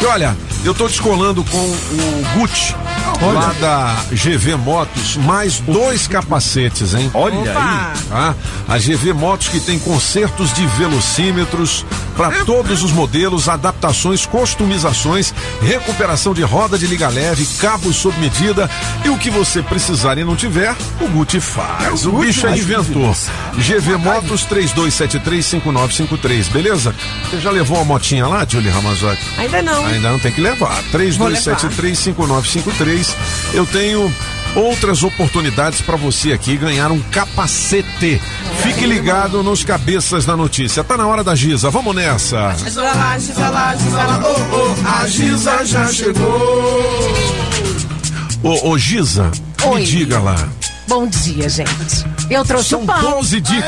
E 0.00 0.04
olha, 0.04 0.36
eu 0.64 0.74
tô 0.74 0.88
descolando 0.88 1.44
com 1.44 1.58
o 1.58 2.24
Gucci. 2.34 2.74
Lá 3.22 3.54
da 3.60 3.96
GV 4.10 4.56
Motos, 4.56 5.16
mais 5.16 5.60
dois 5.60 6.06
capacetes, 6.06 6.92
hein? 6.92 7.10
Olha 7.14 7.38
Opa. 7.38 7.50
aí. 7.50 7.56
Tá? 8.10 8.34
A 8.68 8.76
GV 8.78 9.14
Motos 9.14 9.48
que 9.48 9.58
tem 9.58 9.78
consertos 9.78 10.52
de 10.52 10.66
velocímetros 10.66 11.86
para 12.14 12.44
todos 12.44 12.82
os 12.82 12.92
modelos, 12.92 13.48
adaptações, 13.48 14.26
customizações, 14.26 15.32
recuperação 15.62 16.34
de 16.34 16.42
roda 16.42 16.76
de 16.76 16.86
liga 16.86 17.08
leve, 17.08 17.46
cabos 17.58 17.96
sob 17.96 18.18
medida 18.18 18.68
e 19.04 19.08
o 19.08 19.16
que 19.16 19.30
você 19.30 19.62
precisar 19.62 20.18
e 20.18 20.24
não 20.24 20.36
tiver, 20.36 20.76
o 21.00 21.08
Gucci 21.08 21.40
faz. 21.40 22.04
O 22.04 22.12
bicho 22.12 22.46
é 22.46 22.58
inventor. 22.58 23.16
GV 23.54 23.96
Motos 23.96 24.46
32735953, 24.46 26.50
beleza? 26.50 26.94
Você 27.24 27.40
já 27.40 27.50
levou 27.50 27.80
a 27.80 27.84
motinha 27.84 28.26
lá, 28.26 28.44
Julie 28.46 28.68
Ramazotti? 28.70 29.22
Ainda 29.38 29.62
não. 29.62 29.85
Ainda 29.86 30.10
não 30.10 30.18
tem 30.18 30.32
que 30.32 30.40
levar. 30.40 30.82
32735953. 30.92 33.14
Eu 33.54 33.64
tenho 33.66 34.12
outras 34.54 35.02
oportunidades 35.02 35.80
para 35.80 35.96
você 35.96 36.32
aqui 36.32 36.56
ganhar 36.56 36.90
um 36.90 37.00
capacete. 37.00 38.20
Fique 38.62 38.86
ligado 38.86 39.42
nos 39.42 39.62
cabeças 39.62 40.24
da 40.24 40.36
notícia. 40.36 40.82
Tá 40.82 40.96
na 40.96 41.06
hora 41.06 41.22
da 41.22 41.34
Giza. 41.34 41.70
Vamos 41.70 41.94
nessa. 41.94 42.54
Giza 42.54 42.82
lá, 42.82 43.18
Giza 43.18 43.50
lá, 43.50 43.76
Giza 43.76 43.96
lá. 43.96 44.22
Oh, 44.24 44.56
oh, 44.56 44.74
a 45.02 45.08
Giza 45.08 45.64
já 45.64 45.86
chegou. 45.92 46.82
Ô, 48.42 48.70
ô 48.70 48.78
Giza, 48.78 49.30
Oi. 49.64 49.80
me 49.80 49.86
diga 49.86 50.18
lá. 50.20 50.36
Bom 50.88 51.06
dia, 51.08 51.48
gente. 51.48 52.04
Eu 52.30 52.44
trouxe 52.44 52.70
São 52.70 52.82
o 52.82 52.86
pão. 52.86 53.00
12 53.18 53.40
dicas. 53.40 53.64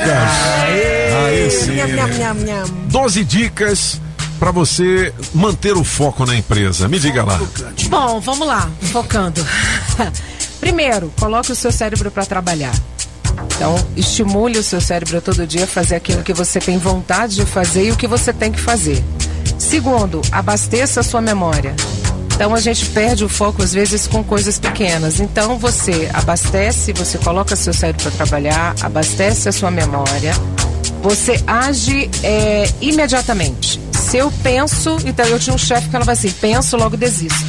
Aí 1.26 1.50
sim. 1.50 1.74
Nham, 1.74 1.88
nham, 1.88 2.08
nham, 2.08 2.34
nham. 2.34 2.64
12 2.88 3.24
dicas 3.24 4.00
para 4.38 4.50
você 4.50 5.12
manter 5.34 5.76
o 5.76 5.84
foco 5.84 6.24
na 6.24 6.36
empresa? 6.36 6.88
Me 6.88 6.98
diga 6.98 7.24
lá. 7.24 7.40
Bom, 7.88 8.20
vamos 8.20 8.46
lá, 8.46 8.70
focando. 8.92 9.44
Primeiro, 10.60 11.12
coloque 11.18 11.52
o 11.52 11.56
seu 11.56 11.72
cérebro 11.72 12.10
para 12.10 12.24
trabalhar. 12.24 12.74
Então, 13.54 13.74
estimule 13.96 14.58
o 14.58 14.62
seu 14.62 14.80
cérebro 14.80 15.20
todo 15.20 15.46
dia 15.46 15.64
a 15.64 15.66
fazer 15.66 15.96
aquilo 15.96 16.22
que 16.22 16.32
você 16.32 16.60
tem 16.60 16.78
vontade 16.78 17.36
de 17.36 17.44
fazer 17.44 17.86
e 17.86 17.90
o 17.90 17.96
que 17.96 18.06
você 18.06 18.32
tem 18.32 18.52
que 18.52 18.60
fazer. 18.60 19.02
Segundo, 19.58 20.22
abasteça 20.30 21.00
a 21.00 21.02
sua 21.02 21.20
memória. 21.20 21.74
Então 22.38 22.54
a 22.54 22.60
gente 22.60 22.86
perde 22.86 23.24
o 23.24 23.28
foco 23.28 23.64
às 23.64 23.72
vezes 23.72 24.06
com 24.06 24.22
coisas 24.22 24.60
pequenas. 24.60 25.18
Então 25.18 25.58
você 25.58 26.08
abastece, 26.14 26.92
você 26.92 27.18
coloca 27.18 27.56
seu 27.56 27.74
cérebro 27.74 28.00
para 28.00 28.12
trabalhar, 28.12 28.76
abastece 28.80 29.48
a 29.48 29.52
sua 29.52 29.72
memória, 29.72 30.32
você 31.02 31.42
age 31.44 32.08
é, 32.22 32.70
imediatamente. 32.80 33.80
Se 34.08 34.16
eu 34.16 34.32
penso, 34.42 34.96
então 35.04 35.26
eu 35.26 35.38
tinha 35.38 35.54
um 35.54 35.58
chefe 35.58 35.86
que 35.86 35.92
falava 35.92 36.12
assim: 36.12 36.30
penso, 36.30 36.78
logo 36.78 36.96
desisto. 36.96 37.44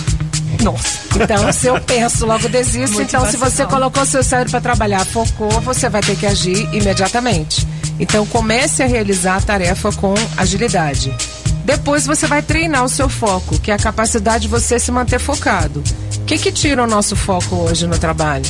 Nossa. 0.62 1.00
Então, 1.16 1.54
se 1.54 1.68
eu 1.68 1.80
penso, 1.80 2.26
logo 2.26 2.50
desisto. 2.50 3.02
Então, 3.02 3.26
se 3.26 3.38
você 3.38 3.66
colocou 3.66 4.06
seu 4.06 4.22
cérebro 4.22 4.52
para 4.52 4.60
trabalhar, 4.60 5.06
focou, 5.06 5.50
você 5.62 5.88
vai 5.88 6.02
ter 6.02 6.18
que 6.18 6.26
agir 6.26 6.68
imediatamente. 6.74 7.66
Então, 7.98 8.26
comece 8.26 8.84
a 8.84 8.86
realizar 8.86 9.38
a 9.38 9.42
tarefa 9.42 9.90
com 9.94 10.14
agilidade. 10.36 11.16
Depois 11.64 12.06
você 12.06 12.28
vai 12.28 12.42
treinar 12.42 12.84
o 12.84 12.90
seu 12.90 13.08
foco, 13.08 13.58
que 13.60 13.72
é 13.72 13.76
a 13.76 13.80
capacidade 13.80 14.44
de 14.44 14.48
você 14.50 14.78
se 14.80 14.92
manter 14.92 15.20
focado. 15.20 15.82
O 16.18 16.26
que, 16.26 16.38
que 16.38 16.52
tira 16.52 16.84
o 16.84 16.88
nosso 16.88 17.16
foco 17.16 17.56
hoje 17.56 17.88
no 17.88 17.98
trabalho? 17.98 18.46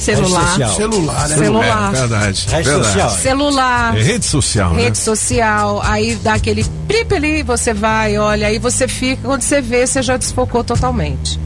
Celular. 0.00 0.56
Celular, 0.74 1.28
né? 1.28 1.36
Celular. 1.36 1.94
É, 1.94 1.98
verdade. 1.98 2.46
Rede 2.48 2.70
verdade. 2.70 2.86
social. 2.86 3.10
Celular. 3.10 3.96
É 3.96 4.02
rede 4.02 4.24
social, 4.24 4.72
né? 4.72 4.82
Rede 4.84 4.98
social, 4.98 5.82
aí 5.84 6.14
dá 6.16 6.34
aquele 6.34 6.64
prip 6.88 7.14
ali, 7.14 7.42
você 7.42 7.74
vai, 7.74 8.16
olha, 8.16 8.46
aí 8.46 8.58
você 8.58 8.88
fica, 8.88 9.20
quando 9.22 9.42
você 9.42 9.60
vê, 9.60 9.86
você 9.86 10.00
já 10.02 10.16
desfocou 10.16 10.64
totalmente. 10.64 11.38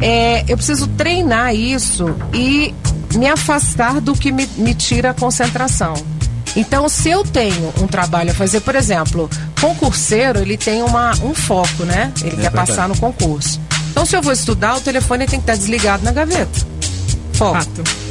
É, 0.00 0.44
eu 0.46 0.58
preciso 0.58 0.86
treinar 0.88 1.54
isso 1.54 2.14
e 2.34 2.74
me 3.14 3.26
afastar 3.26 3.98
do 3.98 4.14
que 4.14 4.30
me, 4.30 4.46
me 4.58 4.74
tira 4.74 5.10
a 5.10 5.14
concentração. 5.14 5.94
Então, 6.54 6.88
se 6.90 7.08
eu 7.08 7.24
tenho 7.24 7.72
um 7.80 7.86
trabalho 7.86 8.30
a 8.30 8.34
fazer, 8.34 8.60
por 8.60 8.74
exemplo, 8.74 9.28
concurseiro, 9.58 10.40
ele 10.40 10.58
tem 10.58 10.82
uma, 10.82 11.12
um 11.22 11.34
foco, 11.34 11.84
né? 11.84 12.12
Ele 12.20 12.30
quer 12.30 12.42
verdade. 12.42 12.54
passar 12.54 12.88
no 12.88 12.96
concurso. 12.96 13.58
Então, 13.90 14.04
se 14.04 14.14
eu 14.14 14.20
vou 14.20 14.32
estudar, 14.32 14.76
o 14.76 14.80
telefone 14.80 15.26
tem 15.26 15.38
que 15.38 15.44
estar 15.44 15.56
desligado 15.56 16.04
na 16.04 16.12
gaveta. 16.12 16.75
Foco. 17.36 17.60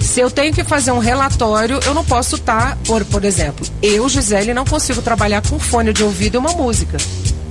Se 0.01 0.19
eu 0.19 0.29
tenho 0.29 0.53
que 0.53 0.63
fazer 0.63 0.91
um 0.91 0.99
relatório, 0.99 1.79
eu 1.85 1.93
não 1.93 2.05
posso 2.05 2.35
estar, 2.35 2.77
por, 2.85 3.03
por 3.05 3.23
exemplo, 3.25 3.65
eu, 3.81 4.07
Gisele, 4.07 4.53
não 4.53 4.65
consigo 4.65 5.01
trabalhar 5.01 5.41
com 5.41 5.59
fone 5.59 5.91
de 5.91 6.03
ouvido 6.03 6.35
e 6.35 6.37
uma 6.37 6.51
música. 6.51 6.97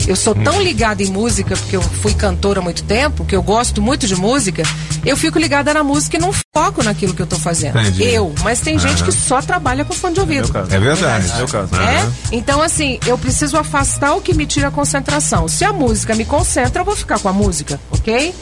Eu 0.07 0.15
sou 0.15 0.35
tão 0.35 0.61
ligada 0.63 1.03
em 1.03 1.07
música, 1.07 1.57
porque 1.57 1.77
eu 1.77 1.83
fui 1.83 2.13
cantora 2.13 2.61
há 2.61 2.63
muito 2.63 2.85
tempo, 2.85 3.25
que 3.25 3.35
eu 3.35 3.43
gosto 3.43 3.81
muito 3.81 4.07
de 4.07 4.15
música, 4.15 4.63
eu 5.05 5.17
fico 5.17 5.39
ligada 5.39 5.73
na 5.73 5.83
música 5.83 6.19
e 6.19 6.21
não 6.21 6.31
foco 6.55 6.83
naquilo 6.83 7.15
que 7.15 7.23
eu 7.23 7.27
tô 7.27 7.39
fazendo. 7.39 7.79
Entendi. 7.79 8.05
Eu, 8.05 8.35
mas 8.43 8.61
tem 8.61 8.79
gente 8.79 9.03
que 9.03 9.11
só 9.11 9.41
trabalha 9.41 9.85
com 9.85 9.95
fone 9.95 10.15
de 10.15 10.21
ouvido. 10.21 10.51
É 10.71 10.79
verdade. 10.79 11.33
Meu 11.37 11.49
caso. 11.49 11.75
É? 11.77 12.07
Então, 12.33 12.61
assim, 12.61 12.99
eu 13.07 13.17
preciso 13.17 13.57
afastar 13.57 14.15
o 14.15 14.21
que 14.21 14.35
me 14.35 14.45
tira 14.45 14.69
a 14.69 14.71
concentração. 14.71 15.49
Se 15.49 15.65
a 15.65 15.73
música 15.73 16.15
me 16.15 16.27
concentra, 16.27 16.83
eu 16.83 16.85
vou 16.85 16.95
ficar 16.95 17.19
com 17.19 17.29
a 17.29 17.33
música, 17.33 17.81
ok? 17.91 18.35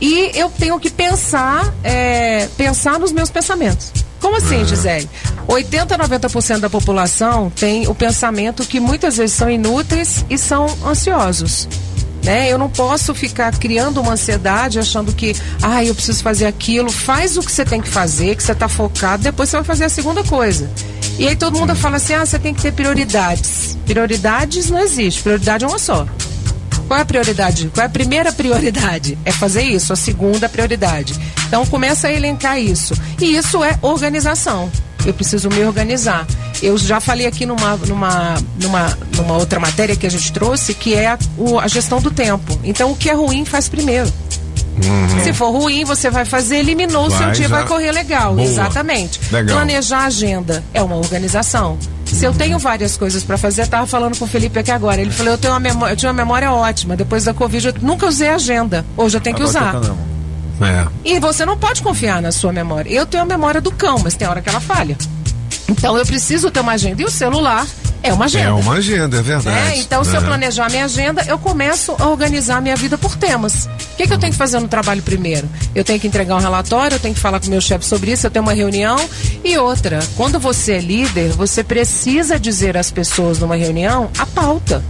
E 0.00 0.30
eu 0.34 0.50
tenho 0.50 0.78
que 0.78 0.90
pensar, 0.90 1.72
é, 1.82 2.48
pensar 2.56 2.98
nos 2.98 3.12
meus 3.12 3.30
pensamentos. 3.30 3.92
Como 4.20 4.36
assim, 4.36 4.64
Gisele? 4.64 5.08
80, 5.46 5.98
90% 5.98 6.60
da 6.60 6.70
população 6.70 7.52
tem 7.54 7.86
o 7.86 7.94
pensamento 7.94 8.64
que 8.64 8.80
muitas 8.80 9.18
vezes 9.18 9.36
são 9.36 9.50
inúteis 9.50 10.24
e 10.30 10.38
são 10.38 10.66
ansiosos. 10.84 11.68
Né? 12.24 12.50
Eu 12.50 12.56
não 12.56 12.70
posso 12.70 13.14
ficar 13.14 13.54
criando 13.58 14.00
uma 14.00 14.12
ansiedade 14.14 14.78
achando 14.78 15.12
que, 15.12 15.36
ah, 15.62 15.84
eu 15.84 15.94
preciso 15.94 16.22
fazer 16.22 16.46
aquilo. 16.46 16.90
Faz 16.90 17.36
o 17.36 17.42
que 17.42 17.52
você 17.52 17.66
tem 17.66 17.82
que 17.82 17.88
fazer, 17.88 18.34
que 18.34 18.42
você 18.42 18.52
está 18.52 18.66
focado, 18.66 19.22
depois 19.22 19.50
você 19.50 19.56
vai 19.56 19.64
fazer 19.64 19.84
a 19.84 19.90
segunda 19.90 20.24
coisa. 20.24 20.70
E 21.18 21.28
aí 21.28 21.36
todo 21.36 21.58
mundo 21.58 21.76
fala 21.76 21.96
assim: 21.96 22.14
ah, 22.14 22.24
você 22.24 22.38
tem 22.38 22.54
que 22.54 22.62
ter 22.62 22.72
prioridades. 22.72 23.76
Prioridades 23.84 24.70
não 24.70 24.80
existe, 24.80 25.22
prioridade 25.22 25.64
é 25.64 25.68
uma 25.68 25.78
só. 25.78 26.06
Qual 26.86 26.98
é 26.98 27.02
a 27.02 27.04
prioridade? 27.04 27.70
Qual 27.74 27.82
é 27.82 27.86
a 27.86 27.90
primeira 27.90 28.32
prioridade? 28.32 29.18
É 29.24 29.32
fazer 29.32 29.62
isso, 29.62 29.92
a 29.92 29.96
segunda 29.96 30.48
prioridade. 30.48 31.14
Então 31.46 31.64
começa 31.66 32.08
a 32.08 32.12
elencar 32.12 32.58
isso. 32.58 32.94
E 33.20 33.36
isso 33.36 33.62
é 33.64 33.78
organização. 33.82 34.70
Eu 35.04 35.12
preciso 35.12 35.48
me 35.50 35.62
organizar. 35.64 36.26
Eu 36.62 36.78
já 36.78 36.98
falei 37.00 37.26
aqui 37.26 37.44
numa, 37.44 37.76
numa, 37.76 38.34
numa, 38.60 38.98
numa 39.16 39.36
outra 39.36 39.60
matéria 39.60 39.94
que 39.94 40.06
a 40.06 40.10
gente 40.10 40.32
trouxe, 40.32 40.72
que 40.72 40.94
é 40.94 41.08
a, 41.08 41.18
o- 41.36 41.58
a 41.58 41.68
gestão 41.68 42.00
do 42.00 42.10
tempo. 42.10 42.58
Então 42.64 42.90
o 42.92 42.96
que 42.96 43.10
é 43.10 43.12
ruim 43.14 43.44
faz 43.44 43.68
primeiro. 43.68 44.10
Se 45.22 45.32
for 45.32 45.50
ruim, 45.50 45.84
você 45.84 46.10
vai 46.10 46.24
fazer, 46.24 46.56
eliminou, 46.56 47.06
o 47.06 47.10
seu 47.10 47.30
dia 47.32 47.48
já- 47.48 47.56
vai 47.56 47.66
correr 47.66 47.92
legal. 47.92 48.34
Boa. 48.34 48.46
Exatamente. 48.46 49.20
Legal. 49.30 49.56
Planejar 49.56 49.98
a 50.00 50.04
agenda 50.06 50.64
é 50.74 50.82
uma 50.82 50.96
organização. 50.96 51.78
Se 52.04 52.24
eu 52.24 52.32
tenho 52.32 52.58
várias 52.58 52.96
coisas 52.96 53.24
para 53.24 53.36
fazer, 53.36 53.62
eu 53.62 53.66
tava 53.66 53.86
falando 53.86 54.18
com 54.18 54.24
o 54.24 54.28
Felipe 54.28 54.58
aqui 54.58 54.70
agora. 54.70 55.00
Ele 55.00 55.10
falou: 55.10 55.32
eu 55.32 55.38
tenho 55.38 55.52
uma 55.52 55.60
memória, 55.60 55.92
eu 55.92 55.96
tinha 55.96 56.10
uma 56.10 56.16
memória 56.16 56.50
ótima. 56.52 56.96
Depois 56.96 57.24
da 57.24 57.34
Covid, 57.34 57.68
eu 57.68 57.74
nunca 57.80 58.06
usei 58.06 58.28
agenda. 58.28 58.84
Hoje 58.96 59.16
eu 59.16 59.20
tenho 59.20 59.36
que 59.36 59.42
usar. 59.42 59.74
É. 60.60 60.86
E 61.04 61.18
você 61.18 61.44
não 61.44 61.58
pode 61.58 61.82
confiar 61.82 62.22
na 62.22 62.30
sua 62.30 62.52
memória. 62.52 62.90
Eu 62.90 63.06
tenho 63.06 63.22
a 63.22 63.26
memória 63.26 63.60
do 63.60 63.72
cão, 63.72 63.98
mas 64.02 64.14
tem 64.14 64.28
hora 64.28 64.40
que 64.40 64.48
ela 64.48 64.60
falha. 64.60 64.96
Então 65.68 65.96
eu 65.96 66.06
preciso 66.06 66.50
ter 66.50 66.60
uma 66.60 66.72
agenda. 66.72 67.02
E 67.02 67.04
o 67.04 67.10
celular 67.10 67.66
é 68.04 68.12
uma 68.12 68.26
agenda. 68.26 68.48
É 68.48 68.52
uma 68.52 68.74
agenda, 68.74 69.18
é 69.18 69.22
verdade. 69.22 69.72
É, 69.72 69.78
então, 69.78 70.04
se 70.04 70.14
eu 70.14 70.20
planejar 70.20 70.70
minha 70.70 70.84
agenda, 70.84 71.24
eu 71.26 71.38
começo 71.38 71.96
a 71.98 72.06
organizar 72.06 72.60
minha 72.60 72.76
vida 72.76 72.98
por 72.98 73.16
temas. 73.16 73.64
O 73.64 73.96
que, 73.96 74.06
que 74.06 74.12
eu 74.12 74.18
tenho 74.18 74.30
que 74.30 74.38
fazer 74.38 74.60
no 74.60 74.68
trabalho 74.68 75.02
primeiro? 75.02 75.48
Eu 75.74 75.82
tenho 75.82 75.98
que 75.98 76.06
entregar 76.06 76.36
um 76.36 76.40
relatório, 76.40 76.96
eu 76.96 77.00
tenho 77.00 77.14
que 77.14 77.20
falar 77.20 77.40
com 77.40 77.46
o 77.46 77.50
meu 77.50 77.62
chefe 77.62 77.86
sobre 77.86 78.12
isso, 78.12 78.26
eu 78.26 78.30
tenho 78.30 78.44
uma 78.44 78.52
reunião. 78.52 78.96
E 79.42 79.56
outra, 79.56 80.00
quando 80.16 80.38
você 80.38 80.72
é 80.72 80.80
líder, 80.80 81.30
você 81.30 81.64
precisa 81.64 82.38
dizer 82.38 82.76
às 82.76 82.90
pessoas 82.90 83.38
numa 83.38 83.56
reunião 83.56 84.10
a 84.18 84.26
pauta. 84.26 84.84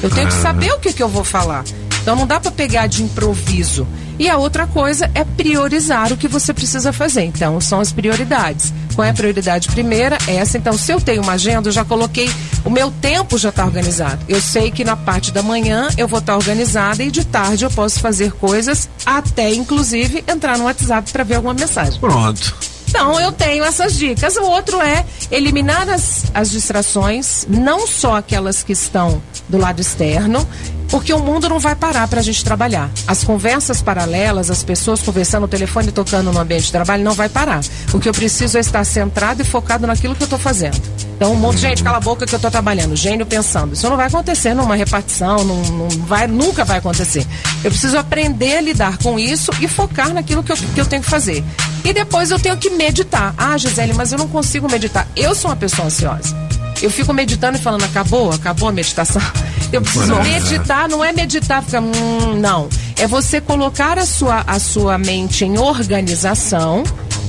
Eu 0.00 0.08
tenho 0.08 0.28
que 0.28 0.34
saber 0.34 0.72
o 0.72 0.78
que, 0.78 0.92
que 0.92 1.02
eu 1.02 1.08
vou 1.08 1.24
falar. 1.24 1.64
Então 2.02 2.16
não 2.16 2.26
dá 2.26 2.40
para 2.40 2.50
pegar 2.50 2.86
de 2.86 3.02
improviso. 3.02 3.86
E 4.20 4.28
a 4.28 4.36
outra 4.36 4.66
coisa 4.66 5.10
é 5.14 5.24
priorizar 5.24 6.12
o 6.12 6.16
que 6.16 6.28
você 6.28 6.52
precisa 6.52 6.92
fazer. 6.92 7.22
Então, 7.22 7.58
são 7.58 7.80
as 7.80 7.90
prioridades. 7.90 8.70
Qual 8.94 9.06
é 9.06 9.10
a 9.10 9.14
prioridade 9.14 9.68
primeira? 9.68 10.18
Essa. 10.26 10.58
Então, 10.58 10.74
se 10.74 10.92
eu 10.92 11.00
tenho 11.00 11.22
uma 11.22 11.32
agenda, 11.32 11.68
eu 11.68 11.72
já 11.72 11.86
coloquei. 11.86 12.30
O 12.62 12.68
meu 12.68 12.90
tempo 12.90 13.38
já 13.38 13.48
está 13.48 13.64
organizado. 13.64 14.22
Eu 14.28 14.38
sei 14.38 14.70
que 14.70 14.84
na 14.84 14.94
parte 14.94 15.32
da 15.32 15.42
manhã 15.42 15.88
eu 15.96 16.06
vou 16.06 16.18
estar 16.18 16.36
organizada 16.36 17.02
e 17.02 17.10
de 17.10 17.24
tarde 17.24 17.64
eu 17.64 17.70
posso 17.70 17.98
fazer 17.98 18.32
coisas, 18.32 18.90
até 19.06 19.54
inclusive 19.54 20.22
entrar 20.28 20.58
no 20.58 20.64
WhatsApp 20.64 21.10
para 21.10 21.24
ver 21.24 21.36
alguma 21.36 21.54
mensagem. 21.54 21.98
Pronto. 21.98 22.54
Então, 22.90 23.20
eu 23.20 23.30
tenho 23.30 23.64
essas 23.64 23.96
dicas. 23.96 24.36
O 24.36 24.42
outro 24.42 24.80
é 24.80 25.06
eliminar 25.30 25.88
as, 25.88 26.24
as 26.34 26.50
distrações, 26.50 27.46
não 27.48 27.86
só 27.86 28.16
aquelas 28.16 28.64
que 28.64 28.72
estão 28.72 29.22
do 29.48 29.56
lado 29.56 29.80
externo, 29.80 30.46
porque 30.90 31.12
o 31.12 31.20
mundo 31.20 31.48
não 31.48 31.60
vai 31.60 31.76
parar 31.76 32.08
para 32.08 32.18
a 32.18 32.22
gente 32.22 32.44
trabalhar. 32.44 32.90
As 33.06 33.22
conversas 33.22 33.80
paralelas, 33.80 34.50
as 34.50 34.64
pessoas 34.64 35.00
conversando 35.00 35.42
no 35.42 35.48
telefone, 35.48 35.92
tocando 35.92 36.32
no 36.32 36.40
ambiente 36.40 36.64
de 36.64 36.72
trabalho, 36.72 37.04
não 37.04 37.12
vai 37.12 37.28
parar. 37.28 37.60
O 37.94 38.00
que 38.00 38.08
eu 38.08 38.12
preciso 38.12 38.58
é 38.58 38.60
estar 38.60 38.82
centrado 38.84 39.40
e 39.40 39.44
focado 39.44 39.86
naquilo 39.86 40.16
que 40.16 40.22
eu 40.22 40.26
estou 40.26 40.38
fazendo. 40.38 40.80
Então, 41.14 41.32
um 41.32 41.36
monte 41.36 41.56
de 41.56 41.62
gente, 41.62 41.84
cala 41.84 41.98
a 41.98 42.00
boca 42.00 42.26
que 42.26 42.34
eu 42.34 42.38
estou 42.38 42.50
trabalhando, 42.50 42.96
gênio 42.96 43.24
pensando. 43.24 43.74
Isso 43.74 43.88
não 43.88 43.96
vai 43.96 44.08
acontecer 44.08 44.52
numa 44.52 44.74
repartição, 44.74 45.44
não, 45.44 45.62
não 45.62 45.88
vai, 46.06 46.26
nunca 46.26 46.64
vai 46.64 46.78
acontecer. 46.78 47.24
Eu 47.62 47.70
preciso 47.70 47.96
aprender 47.96 48.56
a 48.56 48.60
lidar 48.60 48.98
com 48.98 49.18
isso 49.18 49.52
e 49.60 49.68
focar 49.68 50.12
naquilo 50.12 50.42
que 50.42 50.50
eu, 50.50 50.56
que 50.56 50.80
eu 50.80 50.86
tenho 50.86 51.02
que 51.02 51.10
fazer. 51.10 51.44
E 51.84 51.92
depois 51.92 52.30
eu 52.30 52.38
tenho 52.38 52.56
que 52.56 52.70
meditar. 52.70 53.34
Ah, 53.36 53.56
Gisele, 53.56 53.94
mas 53.94 54.12
eu 54.12 54.18
não 54.18 54.28
consigo 54.28 54.70
meditar. 54.70 55.06
Eu 55.16 55.34
sou 55.34 55.50
uma 55.50 55.56
pessoa 55.56 55.86
ansiosa. 55.86 56.36
Eu 56.82 56.90
fico 56.90 57.12
meditando 57.12 57.58
e 57.58 57.60
falando, 57.60 57.84
acabou? 57.84 58.32
Acabou 58.32 58.68
a 58.68 58.72
meditação? 58.72 59.20
Eu 59.72 59.82
preciso 59.82 60.16
meditar, 60.16 60.88
não 60.88 61.04
é 61.04 61.12
meditar, 61.12 61.62
ficar, 61.62 61.80
hum, 61.80 62.40
não. 62.40 62.68
É 62.98 63.06
você 63.06 63.40
colocar 63.40 63.98
a 63.98 64.04
sua, 64.04 64.42
a 64.44 64.58
sua 64.58 64.98
mente 64.98 65.44
em 65.44 65.58
organização 65.58 66.82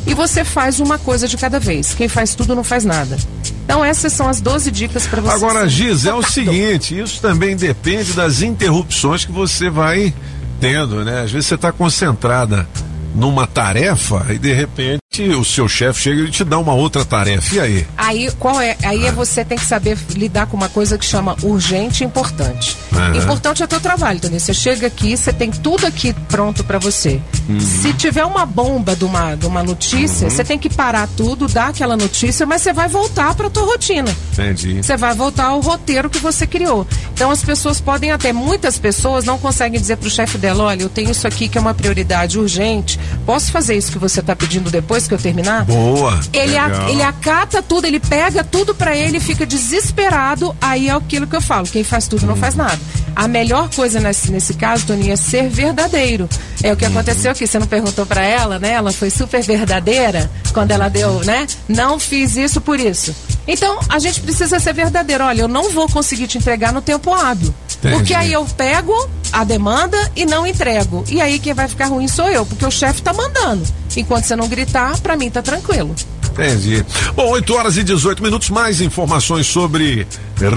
e 0.07 0.13
você 0.15 0.43
faz 0.43 0.79
uma 0.79 0.97
coisa 0.97 1.27
de 1.27 1.37
cada 1.37 1.59
vez. 1.59 1.93
Quem 1.93 2.07
faz 2.07 2.33
tudo 2.33 2.55
não 2.55 2.63
faz 2.63 2.83
nada. 2.83 3.15
Então 3.63 3.85
essas 3.85 4.11
são 4.13 4.27
as 4.27 4.41
12 4.41 4.71
dicas 4.71 5.05
para 5.05 5.21
você. 5.21 5.35
Agora, 5.35 5.69
Giz, 5.69 6.05
é 6.07 6.13
o 6.13 6.23
seguinte, 6.23 6.99
isso 6.99 7.21
também 7.21 7.55
depende 7.55 8.13
das 8.13 8.41
interrupções 8.41 9.23
que 9.23 9.31
você 9.31 9.69
vai 9.69 10.11
tendo, 10.59 11.05
né? 11.05 11.21
Às 11.21 11.31
vezes 11.31 11.47
você 11.47 11.55
está 11.55 11.71
concentrada 11.71 12.67
numa 13.15 13.47
tarefa 13.47 14.25
e 14.29 14.37
de 14.37 14.53
repente 14.53 15.01
o 15.37 15.43
seu 15.43 15.67
chefe 15.67 16.03
chega 16.03 16.21
e 16.21 16.31
te 16.31 16.43
dá 16.45 16.57
uma 16.57 16.73
outra 16.73 17.03
tarefa. 17.03 17.55
E 17.55 17.59
aí? 17.59 17.87
Aí, 17.97 18.31
qual 18.39 18.61
é? 18.61 18.77
Aí 18.81 19.05
é 19.05 19.11
você 19.11 19.43
tem 19.43 19.57
que 19.57 19.65
saber 19.65 19.97
lidar 20.11 20.47
com 20.47 20.55
uma 20.55 20.69
coisa 20.69 20.97
que 20.97 21.03
chama 21.03 21.35
urgente 21.43 22.01
e 22.03 22.07
importante. 22.07 22.77
Importante 23.15 23.61
é 23.61 23.65
o 23.65 23.67
teu 23.67 23.81
trabalho, 23.81 24.21
Tony. 24.21 24.39
Você 24.39 24.53
chega 24.53 24.87
aqui, 24.87 25.17
você 25.17 25.33
tem 25.33 25.51
tudo 25.51 25.85
aqui 25.85 26.13
pronto 26.29 26.63
pra 26.63 26.79
você. 26.79 27.19
Uhum. 27.49 27.59
Se 27.59 27.93
tiver 27.93 28.23
uma 28.23 28.45
bomba 28.45 28.95
de 28.95 29.03
uma, 29.03 29.35
de 29.35 29.45
uma 29.45 29.61
notícia, 29.61 30.29
você 30.29 30.45
tem 30.45 30.57
que 30.57 30.69
parar 30.69 31.09
tudo, 31.17 31.45
dar 31.45 31.67
aquela 31.67 31.97
notícia, 31.97 32.45
mas 32.45 32.61
você 32.61 32.71
vai 32.71 32.87
voltar 32.87 33.35
pra 33.35 33.49
tua 33.49 33.65
rotina. 33.65 34.15
Entendi. 34.31 34.81
Você 34.81 34.95
vai 34.95 35.13
voltar 35.13 35.47
ao 35.47 35.59
roteiro 35.59 36.09
que 36.09 36.19
você 36.19 36.47
criou. 36.47 36.87
Então 37.13 37.29
as 37.31 37.43
pessoas 37.43 37.81
podem 37.81 38.11
até, 38.11 38.31
muitas 38.31 38.79
pessoas 38.79 39.25
não 39.25 39.37
conseguem 39.37 39.79
dizer 39.79 39.97
pro 39.97 40.09
chefe 40.09 40.37
dela, 40.37 40.63
olha, 40.63 40.83
eu 40.83 40.89
tenho 40.89 41.11
isso 41.11 41.27
aqui 41.27 41.49
que 41.49 41.57
é 41.57 41.61
uma 41.61 41.73
prioridade 41.73 42.39
urgente. 42.39 42.97
Posso 43.25 43.51
fazer 43.51 43.75
isso 43.75 43.91
que 43.91 43.97
você 43.99 44.21
tá 44.21 44.35
pedindo 44.35 44.69
depois 44.71 45.07
que 45.07 45.13
eu 45.13 45.17
terminar? 45.17 45.65
Boa. 45.65 46.19
Ele, 46.33 46.57
a- 46.57 46.89
ele 46.89 47.01
acata 47.03 47.61
tudo, 47.61 47.85
ele 47.85 47.99
pega 47.99 48.43
tudo 48.43 48.73
pra 48.75 48.95
ele, 48.95 49.19
fica 49.19 49.45
desesperado. 49.45 50.55
Aí 50.61 50.87
é 50.89 50.91
aquilo 50.93 51.27
que 51.27 51.35
eu 51.35 51.41
falo: 51.41 51.67
quem 51.67 51.83
faz 51.83 52.07
tudo 52.07 52.25
não 52.25 52.35
faz 52.35 52.55
nada. 52.55 52.79
A 53.15 53.27
melhor 53.27 53.69
coisa 53.75 53.99
nesse, 53.99 54.31
nesse 54.31 54.53
caso, 54.53 54.85
Toninho, 54.85 55.11
é 55.13 55.15
ser 55.17 55.49
verdadeiro. 55.49 56.29
É 56.63 56.71
o 56.71 56.77
que 56.77 56.85
aconteceu 56.85 57.31
aqui. 57.31 57.45
Você 57.45 57.59
não 57.59 57.67
perguntou 57.67 58.05
pra 58.05 58.23
ela, 58.23 58.57
né? 58.57 58.71
Ela 58.71 58.91
foi 58.93 59.09
super 59.09 59.41
verdadeira 59.43 60.29
quando 60.53 60.71
ela 60.71 60.87
deu, 60.89 61.19
né? 61.25 61.45
Não 61.67 61.99
fiz 61.99 62.37
isso 62.37 62.61
por 62.61 62.79
isso. 62.79 63.13
Então, 63.47 63.79
a 63.89 63.99
gente 63.99 64.21
precisa 64.21 64.59
ser 64.59 64.73
verdadeiro. 64.73 65.23
Olha, 65.25 65.41
eu 65.41 65.47
não 65.47 65.71
vou 65.71 65.89
conseguir 65.89 66.27
te 66.27 66.37
entregar 66.37 66.71
no 66.71 66.81
tempo 66.81 67.13
hábil. 67.13 67.53
Entendi. 67.79 67.95
Porque 67.95 68.13
aí 68.13 68.31
eu 68.31 68.45
pego 68.45 68.93
a 69.33 69.43
demanda 69.43 69.97
e 70.15 70.25
não 70.25 70.45
entrego. 70.45 71.03
E 71.09 71.19
aí 71.19 71.39
quem 71.39 71.53
vai 71.53 71.67
ficar 71.67 71.87
ruim 71.87 72.07
sou 72.07 72.29
eu, 72.29 72.45
porque 72.45 72.65
o 72.65 72.69
chefe 72.71 72.90
tá 72.99 73.13
mandando. 73.13 73.63
Enquanto 73.95 74.25
você 74.25 74.35
não 74.35 74.47
gritar, 74.47 74.99
pra 74.99 75.15
mim 75.15 75.29
tá 75.29 75.41
tranquilo. 75.41 75.93
Entendi. 76.31 76.83
Bom, 77.13 77.27
8 77.31 77.53
horas 77.55 77.77
e 77.77 77.83
18 77.83 78.23
minutos, 78.23 78.49
mais 78.49 78.79
informações 78.81 79.47
sobre 79.47 80.07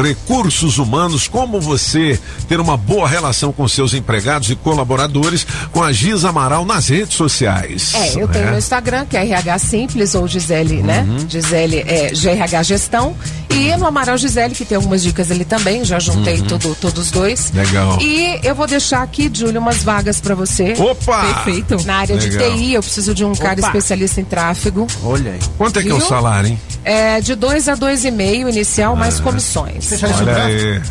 recursos 0.02 0.78
humanos, 0.78 1.28
como 1.28 1.61
você 1.61 2.19
ter 2.48 2.61
uma 2.61 2.77
boa 2.77 3.06
relação 3.09 3.52
com 3.52 3.66
seus 3.69 3.93
empregados 3.93 4.48
e 4.51 4.56
colaboradores 4.56 5.47
com 5.73 5.82
a 5.82 5.93
Giza 5.93 6.28
Amaral 6.31 6.65
nas 6.65 6.89
redes 6.89 7.16
sociais. 7.16 7.93
É, 7.94 8.09
eu 8.23 8.28
tenho 8.28 8.47
né? 8.47 8.51
no 8.52 8.59
Instagram, 8.59 9.05
que 9.05 9.16
é 9.16 9.24
RH 9.27 9.59
Simples 9.59 10.15
ou 10.15 10.27
Gisele, 10.27 10.82
né? 10.82 11.05
Uhum. 11.06 11.28
Gisele 11.28 11.78
é 11.86 12.11
GRH 12.12 12.62
Gestão. 12.62 13.15
E 13.51 13.77
no 13.77 13.86
Amaral 13.86 14.16
Gisele, 14.16 14.52
que 14.55 14.65
tem 14.65 14.74
algumas 14.77 15.01
dicas 15.02 15.31
ali 15.31 15.44
também, 15.44 15.85
já 15.85 15.98
juntei 16.01 16.40
Uhum. 16.40 16.47
tudo, 16.47 16.74
todos 16.81 17.05
os 17.05 17.11
dois. 17.12 17.52
Legal. 17.52 17.98
E 18.01 18.40
eu 18.43 18.52
vou 18.55 18.66
deixar 18.66 19.02
aqui, 19.02 19.31
Júlio, 19.32 19.61
umas 19.61 19.82
vagas 19.82 20.20
pra 20.20 20.35
você. 20.35 20.73
Opa! 20.78 21.23
Perfeito. 21.44 21.85
Na 21.86 21.97
área 21.98 22.16
de 22.16 22.23
TI, 22.30 22.74
eu 22.74 22.82
preciso 22.82 23.14
de 23.14 23.24
um 23.24 23.34
cara 23.34 23.59
Opa! 23.59 23.68
especialista 23.68 24.20
em 24.20 24.24
tráfego. 24.24 24.86
Olha 25.02 25.32
aí. 25.32 25.40
Quanto 25.56 25.78
é 25.78 25.82
que 25.82 25.88
é 25.90 25.94
o 25.94 26.01
salário, 26.01 26.51
hein? 26.51 26.60
É 26.84 27.20
de 27.20 27.34
2 27.34 27.68
a 27.68 27.76
2,5 27.76 28.48
inicial, 28.48 28.96
mais 28.96 29.20
comissões. 29.20 29.90
Olha 30.02 30.44
aí. 30.44 30.82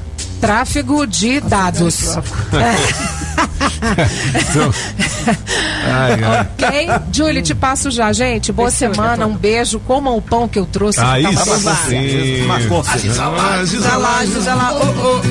Tráfego 0.44 1.07
de 1.07 1.40
dados. 1.40 2.18
Então, 3.84 4.74
ai, 5.86 6.24
ai. 6.24 6.41
Ok? 6.41 6.88
Julie, 7.11 7.41
te 7.41 7.53
passo 7.53 7.91
já, 7.91 8.11
gente. 8.14 8.52
Boa 8.52 8.72
semana, 8.72 9.26
um 9.26 9.36
beijo. 9.36 9.80
Comam 9.80 10.15
o 10.18 10.22
pão 10.22 10.48
que 10.48 10.57
eu 10.57 10.65
trouxe. 10.65 10.99
Que 10.99 11.36
tava 11.36 11.76
sim. 11.88 12.40
bom. 12.41 12.48
Marcou. 12.48 12.86
A 12.88 12.98
Giza 12.98 13.28
lá, 13.28 13.53
Ah, 13.60 13.65
Giza 13.65 13.98
lá, 13.98 14.26
Giza 14.26 14.56
lá. 14.56 14.72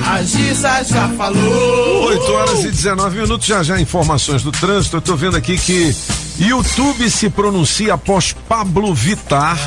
A 0.06 0.22
Giza 0.22 0.84
já 0.84 1.08
falou. 1.10 2.04
8 2.04 2.32
horas 2.32 2.64
e 2.64 2.70
19 2.70 3.20
minutos, 3.20 3.46
já 3.46 3.62
já 3.62 3.80
informações 3.80 4.42
do 4.42 4.52
trânsito. 4.52 4.96
Eu 4.96 5.00
tô 5.00 5.16
vendo 5.16 5.36
aqui 5.36 5.56
que 5.56 5.94
YouTube 6.38 7.08
se 7.10 7.30
pronuncia 7.30 7.94
após 7.94 8.34
Pablo 8.48 8.94
Vittar 8.94 9.58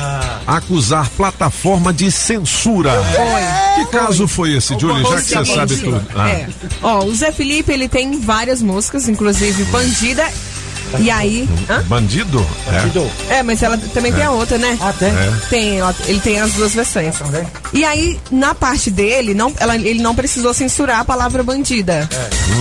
acusar 0.46 1.08
plataforma 1.10 1.92
de 1.92 2.10
censura. 2.10 2.92
Foi. 2.92 3.84
Que 3.84 3.90
caso 3.90 4.26
foi 4.28 4.56
esse, 4.56 4.78
Júlio? 4.78 5.02
Já 5.10 5.22
que 5.22 5.35
você 5.44 5.54
sabe 5.54 5.76
tudo. 5.76 6.06
Ah. 6.16 6.28
É. 6.30 6.46
Ó, 6.82 7.04
o 7.04 7.14
Zé 7.14 7.32
Felipe, 7.32 7.72
ele 7.72 7.88
tem 7.88 8.20
várias 8.20 8.62
músicas, 8.62 9.08
inclusive 9.08 9.64
Bandida. 9.64 10.24
E 11.00 11.10
aí. 11.10 11.48
Hã? 11.68 11.82
Bandido? 11.88 12.46
É. 13.28 13.38
É, 13.38 13.42
mas 13.42 13.60
ela 13.60 13.76
também 13.92 14.12
tem 14.12 14.22
a 14.22 14.30
outra, 14.30 14.56
né? 14.56 14.78
Ah, 14.80 14.92
tem? 14.96 15.08
É. 15.08 15.32
Tem, 15.50 15.82
ó, 15.82 15.92
ele 16.06 16.20
tem 16.20 16.40
as 16.40 16.52
duas 16.52 16.72
versões. 16.74 17.16
E 17.72 17.84
aí, 17.84 18.18
na 18.30 18.54
parte 18.54 18.88
dele, 18.88 19.34
não, 19.34 19.52
ela- 19.58 19.74
ele 19.76 20.00
não 20.00 20.14
precisou 20.14 20.54
censurar 20.54 21.00
a 21.00 21.04
palavra 21.04 21.42
bandida. 21.42 22.08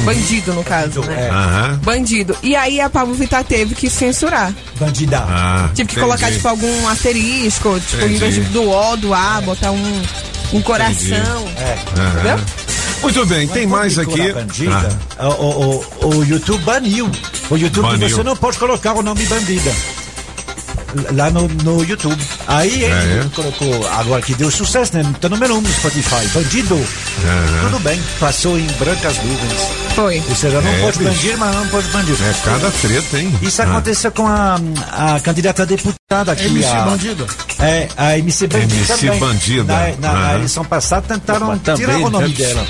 Bandido, 0.04 0.54
no 0.54 0.64
caso, 0.64 1.02
né? 1.02 1.30
Aham. 1.30 1.80
Bandido. 1.84 2.36
E 2.42 2.56
aí 2.56 2.82
a 2.82 2.90
Pablo 2.90 3.14
Vittar 3.14 3.44
teve 3.44 3.76
que 3.76 3.92
censurar. 3.92 4.52
Bandida. 4.80 5.20
Ah, 5.20 5.70
Tive 5.76 5.88
que 5.90 5.94
entendi. 5.96 6.00
colocar, 6.02 6.32
tipo, 6.32 6.48
algum 6.48 6.88
asterisco, 6.88 7.80
tipo, 7.80 8.06
em 8.06 8.18
vez 8.18 8.34
de- 8.34 8.40
Entendi. 8.42 8.54
do 8.54 8.68
O, 8.70 8.96
do 8.98 9.14
A, 9.14 9.40
botar 9.42 9.70
um, 9.72 10.02
um 10.52 10.62
coração. 10.64 11.16
Aham. 11.96 12.12
Entendeu? 12.14 12.40
Muito 13.02 13.26
bem, 13.26 13.48
tem 13.48 13.68
mais 13.68 13.98
aqui. 14.00 14.32
Bandida, 14.32 15.00
o, 15.20 15.26
o, 15.26 15.86
o, 16.02 16.08
o 16.18 16.24
YouTube 16.24 16.64
baniu. 16.64 17.10
O 17.50 17.56
YouTube 17.56 17.84
Baniu. 17.84 18.10
você 18.10 18.24
não 18.24 18.36
pode 18.36 18.58
colocar 18.58 18.94
o 18.94 19.04
nome 19.04 19.26
bandida. 19.26 19.72
Lá 21.14 21.30
no, 21.30 21.48
no 21.64 21.84
YouTube. 21.84 22.18
Aí 22.48 22.84
ele 22.84 22.86
É, 22.86 23.22
é? 23.26 23.26
colocou, 23.36 23.88
agora 23.90 24.22
que 24.22 24.34
deu 24.36 24.50
sucesso, 24.50 24.96
né? 24.96 25.04
Tá 25.20 25.28
número 25.28 25.56
um 25.56 25.62
no 25.62 25.70
Spotify. 25.70 26.26
Bandido. 26.34 26.76
Aham. 26.76 27.70
Tudo 27.70 27.80
bem, 27.84 28.00
passou 28.20 28.58
em 28.58 28.66
brancas 28.80 29.18
nuvens. 29.18 29.62
Foi. 29.96 30.24
Ou 30.30 30.36
seja, 30.36 30.62
não 30.62 30.72
É, 30.72 30.82
pode 30.82 31.00
bicho. 31.00 31.10
bandir, 31.12 31.38
mas 31.38 31.56
não 31.56 31.68
pode 31.68 31.88
bandir. 31.90 32.16
É 32.22 32.34
cada 32.46 32.72
treta, 32.72 33.20
hein? 33.20 33.34
Isso 33.42 33.62
Ah. 33.62 33.66
aconteceu 33.66 34.12
com 34.12 34.28
a, 34.28 34.56
a 34.92 35.20
candidata 35.20 35.64
a 35.64 35.66
deputada 35.66 36.32
aqui. 36.32 36.46
MC 36.46 36.66
a, 36.70 36.82
Bandido. 36.84 37.28
É, 37.60 37.88
a 37.98 38.18
MC 38.18 38.48
Bandida. 38.48 38.76
MC 38.94 39.06
também. 39.06 39.20
Bandida. 39.20 39.64
Na, 39.74 39.88
na, 40.08 40.14
na 40.14 40.28
Aham. 40.30 40.36
eleição 40.36 40.66
passada 40.66 41.06
tentaram 41.08 41.58
também, 41.60 41.86
tirar 41.86 41.98
o 42.00 42.10
nome 42.10 42.28
né? 42.30 42.34
dela. 42.36 42.66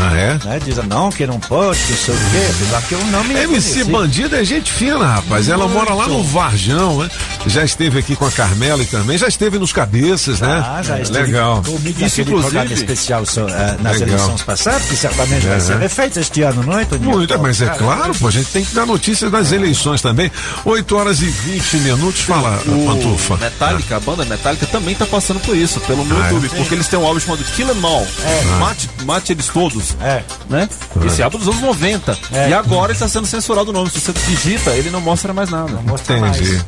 Ah, 0.00 0.14
é? 0.16 0.38
Né? 0.44 0.60
Dizem, 0.62 0.84
não, 0.86 1.10
que 1.10 1.26
não 1.26 1.40
pode, 1.40 1.78
que 1.80 1.94
sei 1.94 2.14
o 2.14 2.18
quê. 2.18 2.46
Apesar 2.54 2.82
que 2.82 2.94
o 2.94 3.04
nome 3.06 3.34
é 3.34 3.44
MC. 3.44 3.84
Bandida 3.84 4.40
é 4.40 4.44
gente 4.44 4.70
fina, 4.70 5.06
rapaz. 5.14 5.48
Ela 5.48 5.66
mora 5.66 5.94
lá 5.94 6.06
no 6.06 6.22
Varjão, 6.24 6.98
né? 7.02 7.10
Já 7.46 7.64
esteve 7.64 7.98
aqui 7.98 8.14
com 8.14 8.26
a 8.26 8.30
Carmela 8.30 8.82
e 8.82 8.86
também 8.86 9.16
já 9.16 9.26
esteve 9.26 9.58
nos 9.58 9.72
cabeças, 9.72 10.40
né? 10.40 10.62
Ah, 10.64 10.82
já 10.82 11.00
esteve 11.00 11.26
Legal. 11.32 11.62
comigo 11.62 11.88
Isso, 12.04 12.18
naquele 12.20 12.24
programa 12.40 12.64
inclusive. 12.66 12.92
especial 12.92 13.24
so- 13.26 13.48
eh, 13.48 13.76
nas 13.80 13.98
Legal. 14.00 14.08
eleições 14.16 14.42
passadas, 14.42 14.82
que 14.82 14.96
certamente 14.96 15.46
vai 15.46 15.56
Aham. 15.56 15.60
ser 15.66 15.78
refeito 15.78 16.20
este 16.20 16.42
ano, 16.42 16.62
não 16.62 16.78
é, 16.78 16.84
Toninho? 16.84 17.10
Muito, 17.10 17.38
mas 17.38 17.62
é 17.62 17.66
claro, 17.68 18.14
pô, 18.16 18.28
a 18.28 18.30
gente 18.30 18.50
tem 18.50 18.62
que 18.64 18.74
dar 18.74 18.84
notícias 18.84 19.30
das 19.30 19.50
eleições 19.52 20.02
também. 20.02 20.30
8 20.64 20.94
horas 20.96 21.22
e 21.22 21.26
20 21.26 21.76
minutos. 21.78 22.20
Fala, 22.22 22.58
Pantufa. 22.86 23.34
O 23.34 23.38
Metallica, 23.38 23.96
a 23.96 24.00
banda 24.00 24.24
Metallica 24.26 24.66
também 24.66 24.94
tá 24.94 25.06
passando 25.06 25.40
por 25.40 25.56
isso, 25.56 25.80
pelo 25.80 26.04
meu 26.04 26.18
Ah, 26.18 26.20
é? 26.28 26.32
YouTube, 26.32 26.48
porque 26.50 26.74
eles 26.74 26.86
têm 26.88 26.98
um 26.98 27.06
álbum 27.06 27.20
chamado 27.20 27.42
Kill 27.44 27.68
'Em 27.74 27.84
All. 27.84 28.06
Ah. 28.24 28.58
Mate, 28.58 28.90
mate 29.04 29.32
eles 29.32 29.46
todos. 29.46 29.96
É. 30.02 30.22
Né? 30.50 30.68
Esse 31.06 31.22
álbum 31.22 31.38
dos 31.38 31.48
anos 31.48 31.60
90. 31.62 32.18
E 32.48 32.52
agora 32.52 32.86
ele 32.86 32.92
está 32.94 33.08
sendo 33.08 33.26
censurado 33.26 33.70
o 33.70 33.72
nome. 33.72 33.88
Se 33.90 34.00
você 34.00 34.12
digita, 34.26 34.70
ele 34.72 34.90
não 34.90 35.00
mostra 35.00 35.32
mais 35.32 35.48
nada. 35.48 35.72
Entendi. 35.88 36.60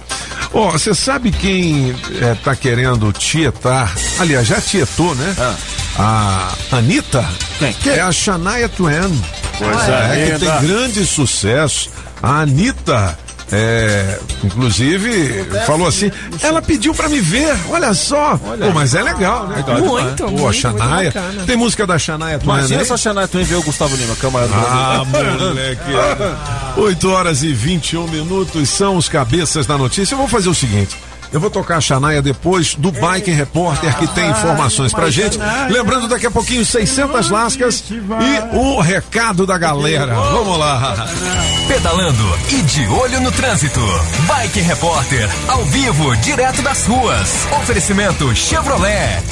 Ó, 0.61 0.73
você 0.73 0.95
sabe 0.95 1.33
quem 1.33 1.97
é, 2.21 2.35
tá 2.35 2.55
querendo 2.55 3.11
tietar? 3.15 3.95
Aliás, 4.19 4.47
já 4.47 4.61
tietou, 4.61 5.15
né? 5.15 5.35
A 5.99 6.53
Anitta. 6.71 7.27
Quem? 7.59 7.73
Que 7.73 7.89
é 7.89 8.01
a 8.03 8.13
Shania 8.13 8.69
Twain. 8.69 9.25
Coisa 9.57 9.91
é, 9.91 10.17
que 10.17 10.33
linda. 10.33 10.59
tem 10.61 10.69
grande 10.69 11.07
sucesso. 11.07 11.89
A 12.23 12.43
Anitta. 12.43 13.19
É, 13.53 14.19
inclusive, 14.45 15.45
falou 15.67 15.87
assim, 15.89 16.11
ela 16.43 16.63
pediu 16.63 16.95
pra 16.95 17.09
me 17.09 17.21
ver, 17.21 17.53
olha 17.69 17.93
só. 17.95 18.37
Pô, 18.39 18.71
mas 18.73 18.95
é 18.95 19.03
legal, 19.03 19.49
né? 19.49 19.57
Legal 19.57 19.81
Muito, 19.81 20.23
Pô, 20.23 20.29
a 20.29 20.31
muito, 20.31 20.53
Shania. 20.53 20.85
muito 20.85 21.05
bacana. 21.15 21.43
tem 21.47 21.57
música 21.57 21.87
da 21.87 21.99
Shania 21.99 22.39
Twain, 22.39 22.59
Imagina 22.59 22.79
né? 22.81 22.85
se 22.85 22.93
a 22.93 22.97
Shania 22.97 23.27
Twain 23.29 23.45
ver 23.45 23.57
o 23.57 23.63
Gustavo 23.63 23.97
Lima, 23.97 24.15
camarada. 24.17 24.53
Ah, 24.55 25.05
moleque. 25.05 25.91
8 26.77 27.11
horas 27.11 27.43
e 27.43 27.53
21 27.53 28.07
minutos 28.09 28.69
são 28.69 28.97
os 28.97 29.09
cabeças 29.09 29.67
da 29.67 29.77
notícia. 29.77 30.15
Eu 30.15 30.19
vou 30.19 30.29
fazer 30.29 30.49
o 30.49 30.55
seguinte. 30.55 30.97
Eu 31.33 31.41
vou 31.41 31.51
tocar 31.51 31.77
a 31.77 31.81
Xanaia 31.81 32.21
depois 32.21 32.75
do 32.75 32.91
Bike 32.91 33.31
Repórter 33.31 33.97
que 33.97 34.07
tem 34.09 34.31
informações 34.31 34.93
pra 34.93 35.11
gente. 35.11 35.39
Lembrando 35.71 36.09
daqui 36.09 36.27
a 36.27 36.31
pouquinho 36.31 36.65
600 36.65 37.31
lascas 37.31 37.85
e 37.91 38.57
o 38.57 38.81
recado 38.81 39.47
da 39.47 39.57
galera. 39.57 40.15
Vamos 40.15 40.59
lá. 40.59 41.07
Pedalando 41.69 42.39
e 42.51 42.63
de 42.63 42.87
olho 42.89 43.21
no 43.21 43.31
trânsito. 43.31 43.81
Bike 44.27 44.61
Repórter, 44.61 45.29
ao 45.49 45.65
vivo, 45.67 46.17
direto 46.17 46.63
das 46.63 46.87
ruas. 46.87 47.47
Oferecimento 47.63 48.35
Chevrolet. 48.35 49.23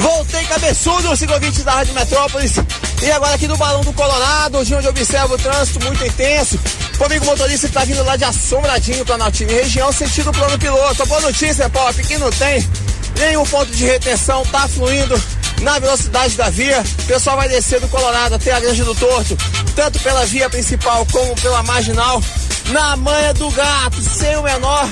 Voltei 0.00 0.44
cabeçudo, 0.44 1.16
ciclovintes 1.16 1.64
da 1.64 1.72
Rádio 1.72 1.94
Metrópolis. 1.94 2.58
E 3.04 3.12
agora 3.12 3.34
aqui 3.34 3.46
no 3.46 3.56
Balão 3.58 3.82
do 3.82 3.92
Colorado, 3.92 4.64
de 4.64 4.74
onde 4.74 4.86
eu 4.86 4.90
observo 4.90 5.34
o 5.34 5.38
trânsito 5.38 5.78
muito 5.84 6.02
intenso. 6.06 6.58
Comigo, 6.96 7.26
motorista 7.26 7.68
que 7.68 7.74
tá 7.74 7.84
vindo 7.84 8.02
lá 8.02 8.16
de 8.16 8.24
Assombradinho, 8.24 9.04
Planaltina 9.04 9.52
e 9.52 9.56
região, 9.56 9.92
sentido 9.92 10.32
plano 10.32 10.58
piloto. 10.58 11.04
Boa 11.04 11.20
notícia, 11.20 11.68
Pop, 11.68 12.02
que 12.02 12.16
não 12.16 12.30
tem 12.30 12.66
nenhum 13.18 13.44
ponto 13.44 13.70
de 13.72 13.84
retenção, 13.84 14.42
tá 14.46 14.66
fluindo 14.66 15.22
na 15.60 15.78
velocidade 15.78 16.34
da 16.34 16.48
via. 16.48 16.82
O 17.00 17.02
pessoal 17.02 17.36
vai 17.36 17.46
descer 17.46 17.78
do 17.78 17.88
Colorado 17.88 18.36
até 18.36 18.52
a 18.52 18.60
Granja 18.60 18.84
do 18.84 18.94
Torto, 18.94 19.36
tanto 19.76 20.00
pela 20.00 20.24
via 20.24 20.48
principal 20.48 21.06
como 21.12 21.34
pela 21.42 21.62
marginal. 21.62 22.22
na 22.70 22.96
manha 22.96 23.34
do 23.34 23.50
gato, 23.50 24.00
sem 24.00 24.34
o 24.36 24.42
menor 24.42 24.88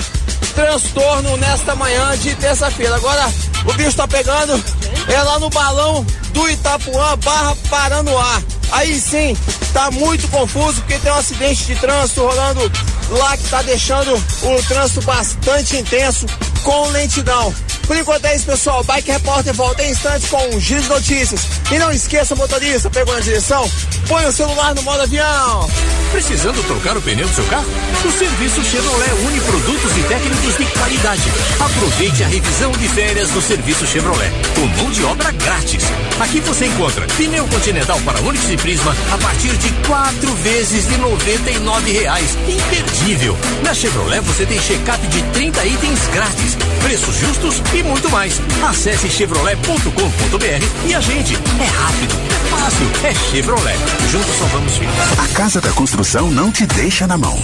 transtorno 0.53 1.37
nesta 1.37 1.75
manhã 1.75 2.17
de 2.17 2.35
terça-feira. 2.35 2.95
Agora 2.95 3.31
o 3.65 3.73
bicho 3.73 3.95
tá 3.95 4.07
pegando 4.07 4.61
é 5.07 5.21
lá 5.21 5.39
no 5.39 5.49
balão 5.49 6.05
do 6.33 6.49
Itapuã 6.49 7.17
barra 7.23 7.55
Paranoá. 7.69 8.41
Aí 8.71 8.99
sim, 8.99 9.37
tá 9.71 9.91
muito 9.91 10.27
confuso 10.29 10.81
porque 10.81 10.97
tem 10.97 11.11
um 11.11 11.15
acidente 11.15 11.65
de 11.65 11.75
trânsito 11.75 12.21
rolando 12.21 12.71
lá 13.09 13.37
que 13.37 13.47
tá 13.49 13.61
deixando 13.61 14.15
o 14.15 14.63
trânsito 14.67 15.01
bastante 15.01 15.77
intenso 15.77 16.25
com 16.63 16.87
lentidão. 16.89 17.53
Por 17.85 17.97
enquanto 17.97 18.25
é 18.25 18.35
isso, 18.35 18.45
pessoal. 18.45 18.83
Bike 18.83 19.11
Repórter 19.11 19.53
volta 19.53 19.83
em 19.83 19.91
instantes 19.91 20.29
com 20.29 20.55
um 20.55 20.59
giro 20.59 20.81
de 20.81 20.89
notícias. 20.89 21.41
E 21.71 21.77
não 21.77 21.91
esqueça, 21.91 22.33
motorista, 22.35 22.89
pegou 22.89 23.13
na 23.13 23.19
direção? 23.19 23.69
Põe 24.07 24.25
o 24.25 24.31
celular 24.31 24.73
no 24.73 24.81
modo 24.83 25.01
avião. 25.01 25.69
Precisando 26.11 26.65
trocar 26.65 26.95
o 26.97 27.01
pneu 27.01 27.27
do 27.27 27.35
seu 27.35 27.45
carro? 27.45 27.65
O 28.05 28.11
serviço 28.11 28.63
Chevrolet 28.63 29.11
une 29.25 29.41
produtos 29.41 29.97
e 29.97 30.03
técnicos 30.03 30.42
de 30.51 30.65
qualidade. 30.65 31.21
Aproveite 31.57 32.23
a 32.23 32.27
revisão 32.27 32.71
de 32.73 32.87
férias 32.89 33.29
do 33.29 33.41
serviço 33.41 33.87
Chevrolet, 33.87 34.29
com 34.55 34.67
mão 34.81 34.91
de 34.91 35.03
obra 35.05 35.31
grátis. 35.31 35.83
Aqui 36.19 36.41
você 36.41 36.65
encontra 36.65 37.07
pneu 37.17 37.47
continental 37.47 37.99
para 38.01 38.19
Onix 38.21 38.49
e 38.51 38.57
Prisma 38.57 38.93
a 39.11 39.17
partir 39.17 39.55
de 39.57 39.69
quatro 39.87 40.33
vezes 40.35 40.85
de 40.87 40.95
R$ 40.95 41.91
reais. 41.91 42.37
Imperdível. 42.47 43.37
Na 43.63 43.73
Chevrolet 43.73 44.19
você 44.19 44.45
tem 44.45 44.59
check-up 44.59 45.07
de 45.07 45.21
30 45.21 45.65
itens 45.65 45.99
grátis, 46.13 46.57
preços 46.83 47.15
justos 47.15 47.61
e 47.73 47.81
muito 47.81 48.09
mais. 48.09 48.41
Acesse 48.67 49.09
chevrolet.com.br 49.09 50.87
e 50.87 50.93
a 50.93 50.99
gente 50.99 51.35
é 51.35 51.65
rápido, 51.65 52.15
é 52.29 52.49
fácil, 52.49 52.91
é 53.05 53.13
Chevrolet. 53.31 53.79
Juntos 54.11 54.35
salvamos 54.37 54.77
vidas. 54.77 55.19
A 55.19 55.27
Casa 55.35 55.61
da 55.61 55.71
Construção 55.71 56.29
não 56.29 56.51
te 56.51 56.65
deixa 56.65 57.07
na 57.07 57.17
mão. 57.17 57.39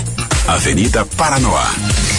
Avenida 0.47 1.05
Paranoá. 1.15 2.18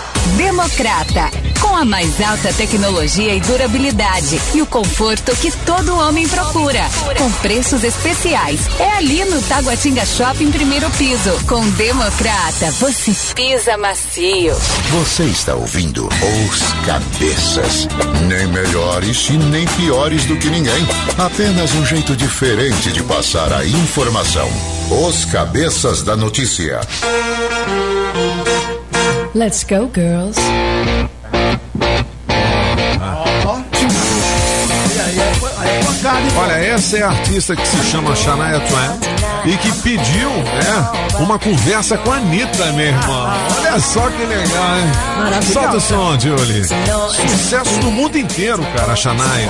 Democrata, 0.37 1.29
com 1.59 1.75
a 1.75 1.83
mais 1.83 2.21
alta 2.21 2.53
tecnologia 2.53 3.35
e 3.35 3.39
durabilidade 3.41 4.39
e 4.53 4.61
o 4.61 4.65
conforto 4.65 5.35
que 5.35 5.51
todo 5.65 5.97
homem 5.97 6.27
procura, 6.27 6.81
com 7.17 7.31
preços 7.33 7.83
especiais. 7.83 8.61
É 8.79 8.97
ali 8.97 9.23
no 9.25 9.41
Taguatinga 9.41 10.05
Shopping, 10.05 10.51
primeiro 10.51 10.89
piso. 10.91 11.31
Com 11.47 11.67
Democrata, 11.71 12.71
você 12.79 13.13
pisa 13.35 13.77
macio. 13.77 14.55
Você 14.91 15.23
está 15.23 15.55
ouvindo 15.55 16.07
Os 16.07 16.85
Cabeças. 16.85 17.87
Nem 18.27 18.47
melhores 18.47 19.29
e 19.29 19.33
nem 19.33 19.65
piores 19.67 20.25
do 20.25 20.37
que 20.37 20.49
ninguém. 20.49 20.87
Apenas 21.17 21.73
um 21.73 21.85
jeito 21.85 22.15
diferente 22.15 22.91
de 22.91 23.03
passar 23.03 23.51
a 23.53 23.65
informação. 23.65 24.49
Os 25.07 25.25
Cabeças 25.25 26.01
da 26.03 26.15
Notícia. 26.15 26.79
Let's 29.33 29.63
go, 29.63 29.87
girls. 29.87 30.37
Olha, 36.37 36.53
essa 36.53 36.97
é 36.97 37.03
a 37.03 37.09
artista 37.09 37.55
que 37.55 37.65
se 37.65 37.83
chama 37.89 38.15
Shania 38.15 38.59
Twain 38.59 39.53
e 39.53 39.57
que 39.57 39.71
pediu, 39.81 40.29
né, 40.29 41.17
uma 41.19 41.39
conversa 41.39 41.97
com 41.99 42.11
a 42.11 42.17
Anitta, 42.17 42.65
meu 42.73 42.87
irmão. 42.87 43.29
Olha 43.57 43.79
só 43.79 44.09
que 44.09 44.25
legal, 44.25 44.77
hein? 44.77 44.91
Maravilhoso. 45.17 45.53
Solta 45.53 45.77
o 45.77 45.81
som, 45.81 46.19
Julie. 46.19 46.65
Sucesso 46.65 47.79
no 47.83 47.91
mundo 47.91 48.17
inteiro, 48.17 48.65
cara, 48.75 48.93
a 48.93 48.95
Shania. 48.95 49.49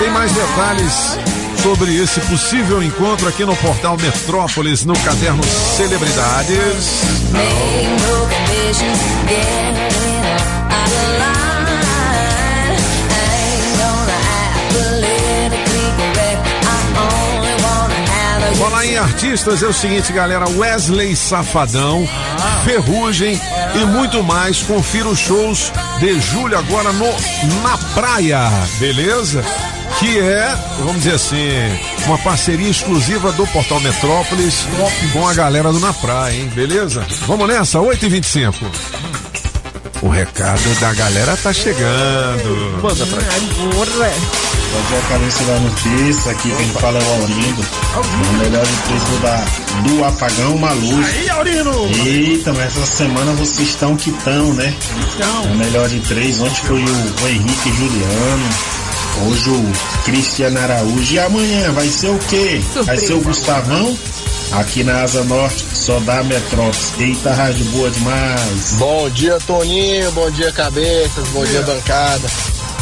Tem 0.00 0.10
mais 0.10 0.32
detalhes 0.32 1.18
sobre 1.62 1.96
esse 1.96 2.20
possível 2.22 2.82
encontro 2.82 3.28
aqui 3.28 3.44
no 3.44 3.56
portal 3.56 3.96
Metrópolis, 3.96 4.84
no 4.84 4.98
caderno 5.00 5.42
Celebridades. 5.44 7.02
Falar 18.58 18.86
em 18.86 18.98
artistas 18.98 19.62
é 19.62 19.66
o 19.66 19.72
seguinte, 19.72 20.12
galera: 20.12 20.48
Wesley 20.48 21.16
Safadão, 21.16 22.08
Ferrugem 22.64 23.40
e 23.74 23.84
muito 23.86 24.22
mais. 24.22 24.62
Confira 24.62 25.08
os 25.08 25.18
shows 25.18 25.72
de 26.00 26.20
julho 26.20 26.58
agora 26.58 26.92
no 26.92 27.06
Na 27.62 27.78
Praia, 27.94 28.50
beleza? 28.78 29.44
Que 29.98 30.20
é, 30.20 30.56
vamos 30.78 31.02
dizer 31.02 31.14
assim, 31.14 31.48
uma 32.06 32.16
parceria 32.18 32.70
exclusiva 32.70 33.32
do 33.32 33.44
Portal 33.48 33.80
Metrópolis 33.80 34.64
com 35.12 35.26
a 35.26 35.34
galera 35.34 35.72
do 35.72 35.80
Na 35.80 35.92
Praia, 35.92 36.36
hein? 36.36 36.48
Beleza? 36.54 37.04
Vamos 37.26 37.48
nessa, 37.48 37.78
8h25. 37.80 38.54
O 40.00 40.08
recado 40.08 40.80
da 40.80 40.94
galera 40.94 41.36
tá 41.38 41.52
chegando. 41.52 42.80
Manda 42.80 43.04
pra 43.06 43.20
cá. 43.20 43.34
Bom 44.70 44.82
dia, 44.88 45.00
cabeça 45.08 45.44
da 45.44 45.58
notícia. 45.58 46.30
Aqui 46.30 46.54
quem 46.56 46.68
fala 46.68 46.98
é 46.98 47.02
o 47.02 47.12
Aurindo. 47.20 47.64
O 47.96 48.32
melhor 48.34 48.64
de 48.64 48.76
três 48.86 49.02
do, 49.02 49.18
da, 49.20 49.44
do 49.82 50.04
Apagão 50.04 50.54
Uma 50.54 50.72
Luz. 50.74 51.06
Aí, 51.06 51.30
Aurino! 51.30 51.90
Eita, 52.06 52.52
mas 52.52 52.66
essa 52.66 52.86
semana 52.86 53.32
vocês 53.32 53.70
estão 53.70 53.96
que 53.96 54.12
tão, 54.22 54.52
né? 54.54 54.72
O 55.50 55.54
melhor 55.56 55.88
de 55.88 55.98
três. 56.00 56.40
Ontem 56.40 56.62
foi 56.64 56.84
o, 56.84 57.24
o 57.24 57.28
Henrique 57.28 57.72
Juliano. 57.72 58.48
Hoje 59.26 59.50
o 59.50 59.72
Cristiano 60.04 60.58
Araújo. 60.58 61.14
E 61.14 61.18
amanhã 61.18 61.72
vai 61.72 61.88
ser 61.88 62.08
o 62.08 62.18
quê? 62.18 62.60
Vai 62.84 62.96
ser 62.96 63.14
o 63.14 63.20
Gustavão? 63.20 63.96
Aqui 64.52 64.82
na 64.82 65.02
Asa 65.02 65.24
Norte, 65.24 65.64
só 65.74 65.98
dá 66.00 66.22
Metrópolis. 66.22 66.92
Eita, 66.98 67.34
rádio 67.34 67.64
boa 67.66 67.90
demais. 67.90 68.72
Bom 68.78 69.10
dia, 69.10 69.38
Toninho. 69.46 70.10
Bom 70.12 70.30
dia, 70.30 70.50
cabeças. 70.52 71.28
Bom 71.28 71.44
dia, 71.44 71.62
bancada. 71.62 72.28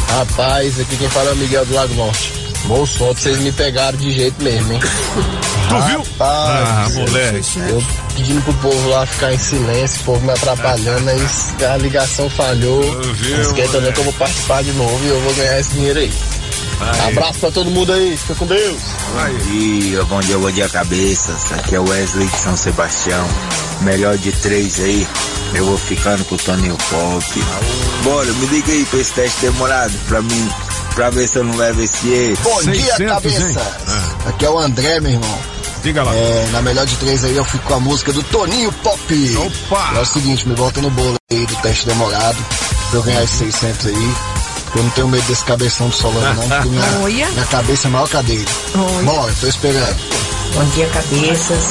Rapaz, 0.09 0.79
aqui 0.79 0.95
quem 0.95 1.09
fala 1.09 1.31
é 1.31 1.33
o 1.33 1.37
Miguel 1.37 1.65
do 1.65 1.73
Lago 1.73 1.93
Norte. 1.95 2.33
Bom 2.65 2.85
som, 2.85 3.13
vocês 3.13 3.37
me 3.39 3.51
pegaram 3.51 3.97
de 3.97 4.11
jeito 4.11 4.41
mesmo, 4.43 4.73
hein? 4.73 4.79
Tu 4.79 5.81
viu? 5.87 6.03
Ah, 6.19 6.87
moleque. 6.93 7.59
Eu 7.69 7.83
pedindo 8.17 8.41
pro 8.41 8.53
povo 8.55 8.89
lá 8.89 9.05
ficar 9.05 9.31
em 9.31 9.37
silêncio, 9.37 10.01
o 10.01 10.05
povo 10.05 10.25
me 10.25 10.31
atrapalhando, 10.31 11.09
aí 11.09 11.27
a 11.69 11.77
ligação 11.77 12.29
falhou. 12.29 12.83
Não 12.83 13.41
esquenta 13.41 13.79
não 13.79 13.91
que 13.91 13.99
eu 13.99 14.03
vou 14.03 14.13
participar 14.13 14.63
de 14.63 14.71
novo 14.73 15.05
e 15.05 15.09
eu 15.09 15.21
vou 15.21 15.33
ganhar 15.35 15.59
esse 15.59 15.73
dinheiro 15.73 15.99
aí. 15.99 16.11
Aí. 16.79 17.11
Abraço 17.11 17.39
pra 17.39 17.51
todo 17.51 17.69
mundo 17.69 17.93
aí, 17.93 18.17
fica 18.17 18.35
com 18.35 18.45
Deus. 18.45 18.81
Bom 19.13 19.51
dia, 19.51 20.03
bom 20.03 20.19
dia, 20.19 20.37
bom 20.37 20.51
dia, 20.51 20.69
cabeças. 20.69 21.51
Aqui 21.53 21.75
é 21.75 21.79
o 21.79 21.87
Wesley 21.87 22.27
de 22.27 22.37
São 22.37 22.57
Sebastião. 22.57 23.27
Melhor 23.81 24.17
de 24.17 24.31
três 24.31 24.79
aí. 24.79 25.07
Eu 25.53 25.65
vou 25.65 25.77
ficando 25.77 26.25
com 26.25 26.35
o 26.35 26.37
Toninho 26.37 26.77
Pop. 26.89 27.43
Bora, 28.03 28.31
me 28.33 28.45
liga 28.47 28.71
aí 28.71 28.85
pra 28.85 28.99
esse 28.99 29.13
teste 29.13 29.41
demorado 29.41 29.93
pra 30.07 30.21
mim, 30.21 30.49
pra 30.93 31.09
ver 31.09 31.27
se 31.27 31.37
eu 31.37 31.43
não 31.43 31.55
levo 31.55 31.81
esse 31.81 32.09
erro. 32.09 32.37
Bom 32.43 32.63
dia, 32.63 32.95
cabeça. 32.97 33.61
Aqui 34.25 34.45
é 34.45 34.49
o 34.49 34.59
André, 34.59 34.99
meu 34.99 35.13
irmão. 35.13 35.56
Diga 35.83 36.03
lá. 36.03 36.13
É, 36.15 36.49
na 36.51 36.61
melhor 36.61 36.85
de 36.85 36.95
três 36.97 37.23
aí 37.23 37.35
eu 37.35 37.45
fico 37.45 37.63
com 37.65 37.73
a 37.75 37.79
música 37.79 38.11
do 38.11 38.21
Toninho 38.23 38.71
Pop. 38.83 39.37
Opa! 39.37 39.91
É 39.95 39.99
o 39.99 40.05
seguinte, 40.05 40.47
me 40.47 40.55
bota 40.55 40.81
no 40.81 40.89
bolo 40.89 41.15
aí 41.31 41.45
do 41.45 41.55
teste 41.57 41.85
demorado 41.85 42.37
pra 42.89 42.99
eu 42.99 43.03
ganhar 43.03 43.23
esses 43.23 43.37
600 43.55 43.87
aí. 43.87 44.13
Eu 44.75 44.83
não 44.83 44.89
tenho 44.91 45.07
medo 45.07 45.25
desse 45.27 45.43
cabeção 45.45 45.87
do 45.87 45.95
Solano, 45.95 46.41
não, 46.41 46.49
porque 46.49 46.69
minha, 46.69 46.99
Olha. 47.01 47.31
minha 47.31 47.45
cabeça 47.45 47.87
é 47.87 47.91
maior 47.91 48.07
que 48.07 48.17
a 48.17 48.21
dele. 48.21 48.45
Bora, 49.03 49.33
tô 49.39 49.47
esperando. 49.47 49.97
Bom 50.53 50.65
dia, 50.65 50.87
cabeças. 50.89 51.63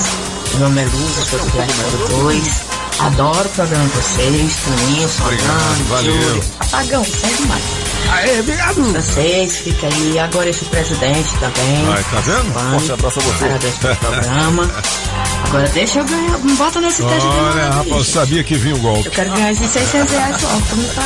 Meu 0.53 0.69
nome 0.69 0.81
é 0.83 0.85
Luz, 0.85 1.19
eu 1.19 1.25
sou 1.25 1.39
do 1.39 1.51
Claro 1.51 2.23
2. 2.23 2.76
Adoro 2.99 3.47
o 3.47 3.51
programa 3.51 3.85
de 3.85 3.91
vocês, 3.91 4.57
Toninho, 4.65 5.09
Solano, 5.09 5.85
valeu. 5.89 6.45
Apagão, 6.61 7.03
é 7.03 7.37
demais. 7.37 7.63
Aê, 8.11 8.41
obrigado. 8.41 8.83
Vocês, 8.93 9.59
fica 9.59 9.87
aí. 9.87 10.19
Agora 10.19 10.49
esse 10.49 10.65
presidente 10.65 11.29
também. 11.39 11.89
Ai, 11.93 12.05
tá 12.05 12.21
vendo? 12.21 12.53
participando. 12.55 12.71
Forte 12.71 12.93
abraço 12.93 13.19
a 13.19 13.23
você. 13.23 13.45
Parabéns 13.45 13.75
pelo 13.75 13.97
programa. 13.97 14.71
Agora 15.47 15.69
deixa 15.69 15.99
eu 15.99 16.05
ganhar. 16.05 16.39
Me 16.39 16.53
bota 16.55 16.81
nesse 16.81 17.03
teste 17.03 17.29
de 17.29 17.37
Olha, 17.37 17.71
rapaz, 17.71 17.91
eu 17.91 18.05
sabia 18.05 18.45
que 18.45 18.55
vinha 18.55 18.75
o 18.75 18.79
golpe. 18.79 19.07
Eu 19.07 19.13
quero 19.13 19.31
ganhar 19.31 19.53
esses 19.53 19.71
600 19.71 20.13
reais 20.13 20.41
só. 20.41 20.49
Pra 20.49 21.03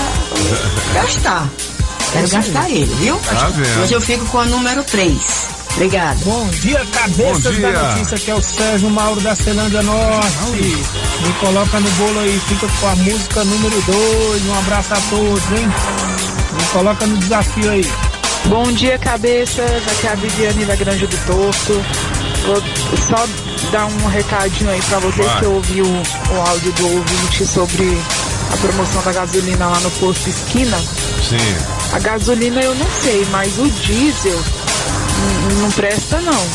pra 0.92 1.02
gastar. 1.02 1.48
Quero 2.12 2.28
gastar 2.28 2.70
ele, 2.70 2.94
viu? 3.00 3.16
Tá 3.16 3.48
vendo. 3.48 3.82
Hoje 3.82 3.94
eu 3.94 4.00
fico 4.00 4.24
com 4.26 4.38
a 4.40 4.46
número 4.46 4.82
3. 4.84 5.59
Obrigado. 5.74 6.18
Bom 6.24 6.46
dia, 6.48 6.84
cabeças 6.92 7.44
Bom 7.44 7.50
dia. 7.52 7.72
da 7.72 7.82
notícia, 7.94 8.18
que 8.18 8.30
é 8.30 8.34
o 8.34 8.42
Sérgio 8.42 8.90
Mauro 8.90 9.20
da 9.20 9.34
Celândia 9.34 9.82
Norte. 9.82 10.76
Me 11.22 11.32
coloca 11.40 11.80
no 11.80 11.90
bolo 11.92 12.20
aí, 12.20 12.40
fica 12.48 12.66
com 12.80 12.86
a 12.86 12.96
música 12.96 13.44
número 13.44 13.82
2. 13.82 14.46
Um 14.46 14.58
abraço 14.58 14.92
a 14.94 15.00
todos, 15.08 15.58
hein? 15.58 15.68
Me 16.58 16.64
coloca 16.72 17.06
no 17.06 17.16
desafio 17.16 17.70
aí. 17.70 17.90
Bom 18.46 18.72
dia, 18.72 18.98
cabeças. 18.98 19.82
Aqui 19.86 20.06
é 20.06 20.10
a 20.10 20.14
Viviane 20.16 20.64
da 20.64 20.74
Granja 20.76 21.06
do 21.06 21.16
Torto. 21.26 21.84
Tô 22.44 22.96
só 22.96 23.26
dar 23.70 23.86
um 23.86 24.06
recadinho 24.08 24.70
aí 24.70 24.80
pra 24.82 24.98
vocês 24.98 25.26
Vai. 25.26 25.38
que 25.38 25.44
eu 25.44 25.52
ouvi 25.52 25.82
o, 25.82 25.86
o 25.86 26.40
áudio 26.48 26.72
do 26.72 26.88
ouvinte 26.96 27.46
sobre 27.46 27.98
a 28.52 28.56
promoção 28.56 29.02
da 29.02 29.12
gasolina 29.12 29.66
lá 29.66 29.80
no 29.80 29.90
posto 29.92 30.28
esquina. 30.28 30.78
Sim. 30.78 31.36
A 31.92 31.98
gasolina 31.98 32.60
eu 32.62 32.74
não 32.74 32.86
sei, 33.02 33.26
mas 33.30 33.58
o 33.58 33.68
diesel 33.68 34.38
não 35.60 35.70
presta 35.72 36.20
não. 36.20 36.46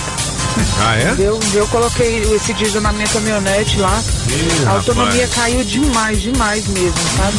Ah, 0.79 0.97
é? 0.97 1.15
Eu, 1.19 1.39
eu 1.53 1.67
coloquei 1.67 2.19
esse 2.33 2.53
diesel 2.53 2.81
na 2.81 2.93
minha 2.93 3.07
caminhonete 3.07 3.79
lá. 3.79 4.01
Ih, 4.29 4.65
a 4.67 4.71
autonomia 4.71 5.25
rapaz. 5.25 5.33
caiu 5.35 5.63
demais, 5.63 6.21
demais 6.21 6.67
mesmo, 6.67 6.99
sabe? 7.17 7.37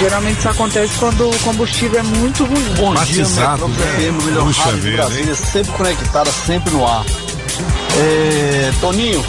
Geralmente 0.00 0.38
isso 0.38 0.48
acontece 0.48 0.98
quando 0.98 1.28
o 1.28 1.38
combustível 1.40 2.00
é 2.00 2.02
muito 2.02 2.44
ruim. 2.44 2.74
Bom 2.76 2.94
dia, 2.94 3.24
Metrópole 3.26 3.74
FM, 3.74 4.24
melhor 4.24 4.44
Puxa 4.46 4.62
rádio 4.62 4.80
de 4.80 4.90
vida, 4.90 4.96
Brasília, 4.96 5.34
sempre 5.34 5.72
conectada, 5.72 6.30
sempre 6.32 6.72
no 6.72 6.86
ar. 6.86 7.04
É, 7.96 8.72
Toninho, 8.80 9.24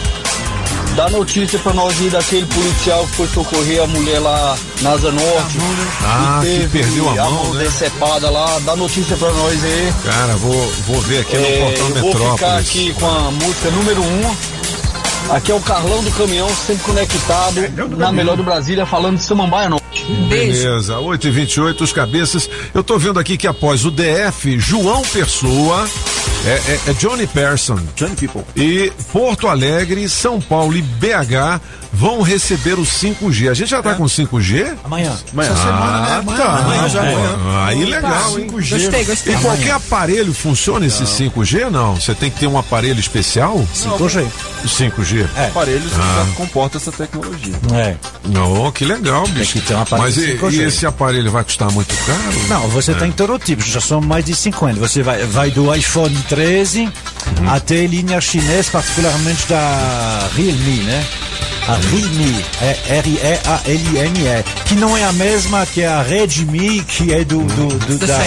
dá 0.96 1.10
notícia 1.10 1.60
pra 1.60 1.74
nós 1.74 2.00
aí 2.00 2.10
daquele 2.10 2.46
policial 2.46 3.06
que 3.08 3.16
foi 3.16 3.28
socorrer 3.28 3.84
a 3.84 3.88
mulher 3.88 4.20
lá 4.20 4.58
na 4.82 4.92
Asa 4.92 5.12
Norte. 5.12 5.58
Ah, 6.04 6.40
que 6.42 6.48
teve 6.48 6.68
perdeu 6.80 7.10
a 7.10 7.30
mão, 7.30 7.54
né? 7.54 7.64
decepada 7.66 8.30
lá, 8.30 8.60
dá 8.66 8.76
notícia 8.76 9.16
pra 9.18 9.32
nós 9.32 9.64
aí. 9.64 9.94
Cara, 10.04 10.36
vou, 10.38 10.72
vou 10.88 11.02
ver 11.02 11.20
aqui 11.22 11.38
no 11.38 11.46
É, 11.46 11.60
portal 11.60 11.88
eu 11.88 11.96
vou 11.96 12.12
ficar 12.14 12.30
Metrópolis. 12.32 12.70
aqui 12.70 12.94
com 12.94 13.06
a 13.08 13.32
música 13.32 13.72
número 13.72 14.02
1. 14.02 14.06
Um. 14.06 14.36
Aqui 15.28 15.52
é 15.52 15.56
o 15.56 15.60
Carlão 15.60 16.04
do 16.04 16.12
Caminhão, 16.12 16.48
sempre 16.50 16.84
conectado 16.84 17.62
na 17.98 18.12
melhor 18.12 18.38
do 18.38 18.44
Brasília, 18.44 18.86
falando 18.86 19.18
de 19.18 19.24
Samambaia 19.24 19.68
não. 19.70 19.82
Beleza, 20.30 21.00
8 21.00 21.28
e 21.28 21.32
28 21.32 21.84
os 21.84 21.94
cabeças. 21.94 22.50
Eu 22.74 22.84
tô 22.84 22.98
vendo 22.98 23.20
aqui 23.20 23.38
que 23.38 23.48
após 23.48 23.86
o 23.86 23.92
DF, 23.92 24.60
João 24.60 25.02
Pessoa, 25.02 25.88
é, 26.46 26.50
é- 26.50 26.80
é 26.88 26.94
Johnny 26.94 27.28
Person. 27.28 27.80
Johnny 27.96 28.16
People. 28.16 28.44
E 28.56 28.92
Porto 29.12 29.48
Alegre, 29.48 30.08
São 30.10 30.40
Paulo 30.40 30.76
e 30.76 30.82
BH 30.82 31.60
vão 31.94 32.22
receber 32.22 32.74
o 32.78 32.86
5G. 32.86 33.50
A 33.50 33.54
gente 33.54 33.70
já 33.70 33.82
tá 33.82 33.94
com 33.96 34.06
5G? 34.08 34.74
Amanhã. 34.84 35.16
Amanhã. 35.32 35.52
Essa 35.52 35.62
semana, 35.62 36.02
né? 36.02 36.08
Ah, 36.10 36.18
Amanhã, 36.20 36.38
tá. 36.38 36.58
amanhã 36.60 36.90
já, 36.90 37.00
Pô, 37.02 37.08
amanhã. 37.08 37.66
Aí 37.66 37.82
Opa, 37.84 37.90
legal, 37.96 38.40
hein? 38.40 38.48
5G. 38.50 38.80
Gostei, 38.84 39.04
gostei. 39.06 39.34
E 39.34 39.38
qualquer 39.38 39.62
Amanhã. 39.62 39.76
aparelho 39.76 40.34
funciona 40.34 40.86
esse 40.86 41.04
5G? 41.08 41.70
Não. 41.72 41.96
Você 41.96 42.14
tem 42.14 42.30
que 42.30 42.40
ter 42.40 42.48
um 42.48 42.58
aparelho 42.60 43.00
especial? 43.00 43.66
5G. 43.74 44.28
5G. 44.68 45.26
É. 45.38 45.46
Aparelhos 45.48 45.92
Ah. 45.98 46.26
já 46.28 46.34
comportam 46.36 46.82
essa 46.82 46.92
tecnologia. 46.92 47.56
É. 47.74 47.96
Não, 48.28 48.70
que 48.72 48.84
legal, 48.84 49.26
bicho. 49.30 49.54
que 49.54 49.62
ter 49.62 49.76
um 49.76 49.82
aparelho 49.86 50.08
Mas 50.08 50.18
e, 50.18 50.38
5G. 50.38 50.52
e 50.54 50.64
esse 50.64 50.86
aparelho 50.86 51.32
vai 51.32 51.44
custar 51.44 51.72
muito 51.72 51.96
caro? 52.06 52.20
Não, 52.50 52.68
você 52.70 52.92
É. 52.92 52.96
tem 52.96 53.12
todo 53.12 53.40
tipo, 53.40 53.64
já 53.64 53.80
são 53.82 54.02
mais 54.02 54.26
de 54.26 54.36
50. 54.36 54.80
Você 54.80 55.02
vai, 55.04 55.24
vai 55.26 55.52
do 55.52 55.74
iPhone 55.74 56.16
13 56.28 56.82
Uhum. 57.40 57.50
até 57.50 57.86
linha 57.88 58.22
chinesa, 58.22 58.70
particularmente 58.72 59.48
da 59.48 60.30
Realme, 60.36 60.84
né? 60.84 61.04
A 61.68 61.74
Realme, 61.78 62.46
é 62.62 62.78
R-E-A-L-M-E, 63.00 64.44
que 64.66 64.76
não 64.76 64.96
é 64.96 65.04
a 65.04 65.12
mesma 65.12 65.66
que 65.66 65.84
a 65.84 66.04
Redmi, 66.04 66.84
que 66.84 67.12
é 67.12 67.24
do, 67.24 67.40
do, 67.44 67.68
do 67.80 67.98
Do 67.98 68.06
da, 68.08 68.20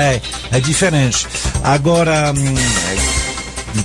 é, 0.00 0.20
é 0.52 0.60
diferente. 0.60 1.26
Agora, 1.64 2.32
hum, 2.36 2.54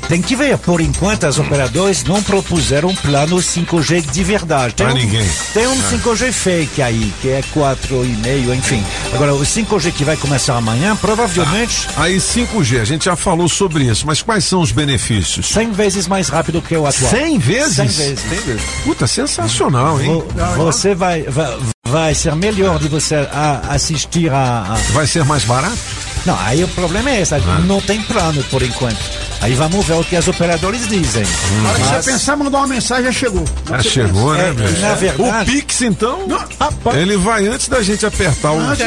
tem 0.08 0.22
que 0.22 0.36
ver, 0.36 0.58
por 0.58 0.82
enquanto 0.82 1.26
as 1.26 1.38
operadoras 1.40 2.04
não 2.04 2.22
propuseram 2.22 2.90
um 2.90 2.96
plano 2.96 3.38
5G 3.38 4.02
de 4.12 4.24
verdade. 4.24 4.74
Tem 4.76 4.86
Pra 4.86 4.96
um, 4.96 4.98
ninguém. 4.98 5.28
Tem 5.54 5.68
um 5.68 5.74
É. 5.74 5.98
5G 5.98 6.32
fake 6.32 6.82
aí, 6.82 7.14
que 7.22 7.30
é 7.30 7.42
4,5, 7.54 8.54
enfim. 8.56 8.84
Agora, 9.14 9.34
o 9.34 9.42
5G 9.46 9.92
que 9.92 10.04
vai 10.04 10.18
começar 10.18 10.56
amanhã, 10.58 10.96
provavelmente. 10.96 11.88
Aí 11.98 12.18
5G, 12.20 12.80
a 12.82 12.86
gente 12.86 13.06
já 13.06 13.16
falou 13.16 13.48
sobre 13.50 13.84
isso, 13.86 14.06
mas 14.06 14.22
quais 14.22 14.44
são 14.46 14.62
os 14.62 14.72
benefícios? 14.72 15.48
100 15.50 15.72
vezes 15.72 16.08
mais 16.08 16.30
rápido 16.30 16.62
que 16.62 16.76
o 16.76 16.86
atual. 16.86 17.10
100 17.12 17.38
vezes? 17.40 17.76
100 17.76 17.88
vezes. 17.88 18.20
100 18.30 18.40
vezes. 18.40 18.62
Puta, 18.84 19.08
sensacional, 19.08 20.02
hein? 20.02 20.08
Vo- 20.56 20.66
Você 20.66 20.94
vai, 20.96 21.24
vai, 21.24 21.58
vai 21.88 22.16
ser 22.16 22.36
melhor 22.36 22.80
de 22.80 22.88
você 22.88 23.16
a- 23.16 23.62
assistir 23.70 24.32
a, 24.32 24.66
a- 24.74 24.92
Vai 24.94 25.08
ser 25.08 25.24
mais 25.26 25.44
barato? 25.44 25.78
Não, 26.26 26.38
aí 26.40 26.64
o 26.64 26.68
problema 26.70 27.10
é 27.10 27.22
esse, 27.22 27.34
não 27.66 27.82
tem 27.82 28.02
plano 28.04 28.44
por 28.46 28.62
enquanto. 28.62 29.00
Aí 29.42 29.54
vamos 29.56 29.86
ver 29.86 29.94
o 29.94 30.04
que 30.04 30.16
as 30.16 30.28
operadoras 30.28 30.88
dizem. 30.88 31.24
Na 31.64 31.70
hora 31.70 31.80
que 31.80 31.86
Mas- 31.86 32.06
você 32.06 32.12
pensar, 32.12 32.36
mandar 32.36 32.60
uma 32.60 32.68
mensagem, 32.68 33.06
já 33.06 33.12
chegou. 33.12 33.44
Já 33.70 33.82
chegou, 33.82 34.34
né, 34.36 34.50
É, 34.50 34.52
velho? 34.52 34.80
na 34.82 34.94
verdade- 34.96 35.22
O 35.22 35.46
Pix, 35.52 35.82
então, 35.82 36.28
rapaz. 36.60 36.98
ele 36.98 37.18
vai 37.18 37.48
antes 37.48 37.68
da 37.68 37.82
gente 37.82 38.06
apertar 38.06 38.52
o, 38.52 38.58
Pois 38.66 38.80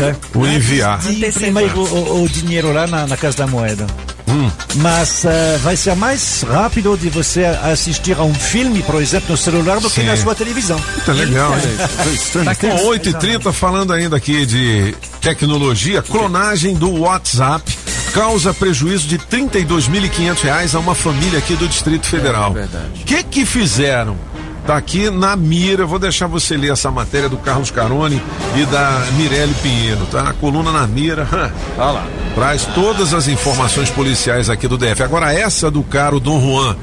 é. 0.00 0.16
o 0.34 0.46
enviar. 0.46 1.00
imprimir 1.08 1.78
o, 1.78 2.22
o- 2.24 2.28
dinheiro 2.28 2.72
lá 2.72 2.86
na, 2.88 3.06
na 3.06 3.16
Casa 3.16 3.36
da 3.38 3.46
Moeda. 3.46 3.86
Hum. 4.28 4.48
Mas 4.76 5.24
eh, 5.24 5.58
vai 5.62 5.76
ser 5.76 5.96
mais 5.96 6.44
rápido 6.48 6.96
de 6.96 7.08
você 7.08 7.44
assistir 7.44 8.16
a 8.16 8.22
um 8.22 8.32
filme, 8.32 8.80
por 8.82 9.02
exemplo, 9.02 9.30
no 9.30 9.36
celular 9.36 9.80
do 9.80 9.90
que 9.90 10.02
Sim. 10.02 10.06
na 10.06 10.16
sua 10.16 10.36
televisão. 10.36 10.78
Puta, 10.94 11.12
legal, 11.12 11.52
hein? 11.54 12.56
Com 12.60 12.86
8h30, 12.90 13.52
falando 13.52 13.92
ainda 13.92 14.16
aqui 14.16 14.46
de 14.46 14.94
tecnologia, 15.20 16.00
clonagem 16.00 16.74
do 16.74 17.00
WhatsApp 17.00 17.76
causa 18.12 18.52
prejuízo 18.52 19.06
de 19.06 19.18
32.500 19.18 20.42
reais 20.42 20.74
a 20.74 20.78
uma 20.78 20.94
família 20.94 21.38
aqui 21.38 21.54
do 21.54 21.68
Distrito 21.68 22.06
Federal. 22.06 22.50
É 22.50 22.54
verdade. 22.54 23.02
O 23.02 23.04
que 23.04 23.22
que 23.22 23.46
fizeram? 23.46 24.16
Tá 24.66 24.76
aqui 24.76 25.10
na 25.10 25.34
mira, 25.36 25.86
vou 25.86 25.98
deixar 25.98 26.26
você 26.26 26.56
ler 26.56 26.72
essa 26.72 26.90
matéria 26.90 27.28
do 27.28 27.38
Carlos 27.38 27.70
Carone 27.70 28.22
e 28.56 28.64
da 28.66 29.04
Mirelle 29.16 29.54
Pinheiro, 29.54 30.06
tá? 30.06 30.28
A 30.28 30.32
coluna 30.34 30.70
na 30.70 30.86
mira, 30.86 31.26
tá 31.76 31.90
lá. 31.90 32.06
Traz 32.34 32.66
todas 32.66 33.14
as 33.14 33.26
informações 33.26 33.90
policiais 33.90 34.50
aqui 34.50 34.68
do 34.68 34.76
DF. 34.76 35.02
Agora 35.02 35.32
essa 35.32 35.70
do 35.70 35.82
caro 35.82 36.20
Dom 36.20 36.40
Juan, 36.40 36.76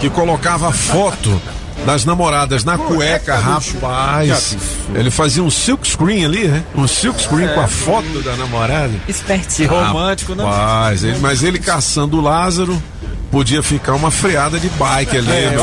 que 0.00 0.08
colocava 0.08 0.72
foto 0.72 1.40
das 1.86 2.04
namoradas 2.04 2.64
na 2.64 2.78
cueca, 2.78 3.36
rapaz. 3.36 4.56
Ele 4.94 5.10
fazia 5.10 5.42
um 5.42 5.50
silk 5.50 5.86
screen 5.86 6.24
ali, 6.24 6.46
né? 6.48 6.62
Um 6.74 6.86
silk 6.88 7.20
screen 7.20 7.48
com 7.48 7.60
a 7.60 7.68
foto 7.68 8.22
da 8.22 8.36
namorada. 8.36 8.92
Espertinho. 9.08 9.68
Que 9.68 9.74
romântico, 9.74 10.34
né? 10.34 10.44
Rapaz, 10.44 11.04
ele- 11.04 11.18
mas 11.18 11.42
ele 11.42 11.58
caçando 11.58 12.18
o 12.18 12.20
Lázaro, 12.20 12.80
podia 13.30 13.62
ficar 13.62 13.94
uma 13.94 14.10
freada 14.10 14.58
de 14.58 14.68
bike 14.70 15.16
ali. 15.18 15.30
É. 15.30 15.54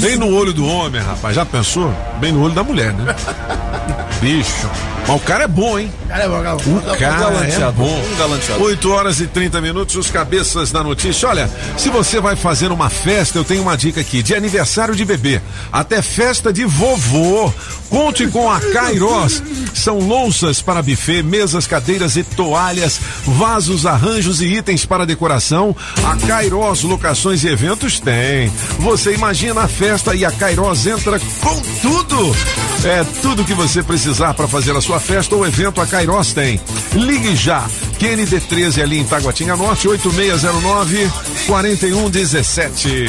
Bem 0.00 0.16
no 0.16 0.28
olho 0.34 0.52
do 0.52 0.66
homem, 0.66 1.00
rapaz. 1.02 1.34
Já 1.34 1.44
pensou? 1.44 1.92
Bem 2.20 2.32
no 2.32 2.42
olho 2.42 2.54
da 2.54 2.62
mulher, 2.62 2.92
né? 2.92 3.14
Bicho. 4.24 4.70
Mas 5.06 5.16
o 5.16 5.20
cara 5.20 5.44
é 5.44 5.46
bom, 5.46 5.78
hein? 5.78 5.92
Cara, 6.08 6.24
é 6.24 6.28
bom, 6.28 6.42
cara. 6.42 6.56
O 6.56 6.98
cara 6.98 7.14
é 7.44 7.72
bom. 7.72 7.84
um 7.84 8.16
galanteador. 8.16 8.66
8 8.66 8.90
horas 8.90 9.20
e 9.20 9.26
30 9.26 9.60
minutos, 9.60 9.96
os 9.96 10.10
cabeças 10.10 10.72
da 10.72 10.82
notícia. 10.82 11.28
Olha, 11.28 11.50
se 11.76 11.90
você 11.90 12.20
vai 12.20 12.34
fazer 12.34 12.72
uma 12.72 12.88
festa, 12.88 13.36
eu 13.36 13.44
tenho 13.44 13.60
uma 13.60 13.76
dica 13.76 14.00
aqui: 14.00 14.22
de 14.22 14.34
aniversário 14.34 14.96
de 14.96 15.04
bebê, 15.04 15.42
até 15.70 16.00
festa 16.00 16.50
de 16.50 16.64
vovô. 16.64 17.52
Conte 17.90 18.26
com 18.26 18.50
a 18.50 18.58
Kairos. 18.60 19.42
São 19.74 19.98
louças 19.98 20.62
para 20.62 20.82
buffet, 20.82 21.22
mesas, 21.22 21.66
cadeiras 21.66 22.16
e 22.16 22.24
toalhas, 22.24 22.98
vasos, 23.24 23.84
arranjos 23.84 24.40
e 24.40 24.46
itens 24.46 24.86
para 24.86 25.04
decoração. 25.04 25.76
A 26.02 26.26
Kairos 26.26 26.82
Locações 26.82 27.44
e 27.44 27.48
Eventos 27.48 28.00
tem. 28.00 28.50
Você 28.78 29.12
imagina 29.12 29.60
a 29.60 29.68
festa 29.68 30.14
e 30.14 30.24
a 30.24 30.32
Kairos 30.32 30.86
entra 30.86 31.20
com 31.40 31.60
tudo. 31.82 32.36
É 32.84 33.04
tudo 33.22 33.44
que 33.44 33.54
você 33.54 33.82
precisar 34.14 34.34
para 34.34 34.46
fazer 34.46 34.76
a 34.76 34.80
sua 34.80 35.00
festa 35.00 35.34
ou 35.34 35.44
evento, 35.44 35.80
a 35.80 35.86
Kairos 35.86 36.32
tem. 36.32 36.60
Ligue 36.92 37.34
já. 37.34 37.66
QND 37.98 38.40
13 38.48 38.80
ali 38.80 39.00
em 39.00 39.04
Taguatinga 39.04 39.56
Norte, 39.56 39.88
8609 39.88 41.10
4117. 41.48 43.06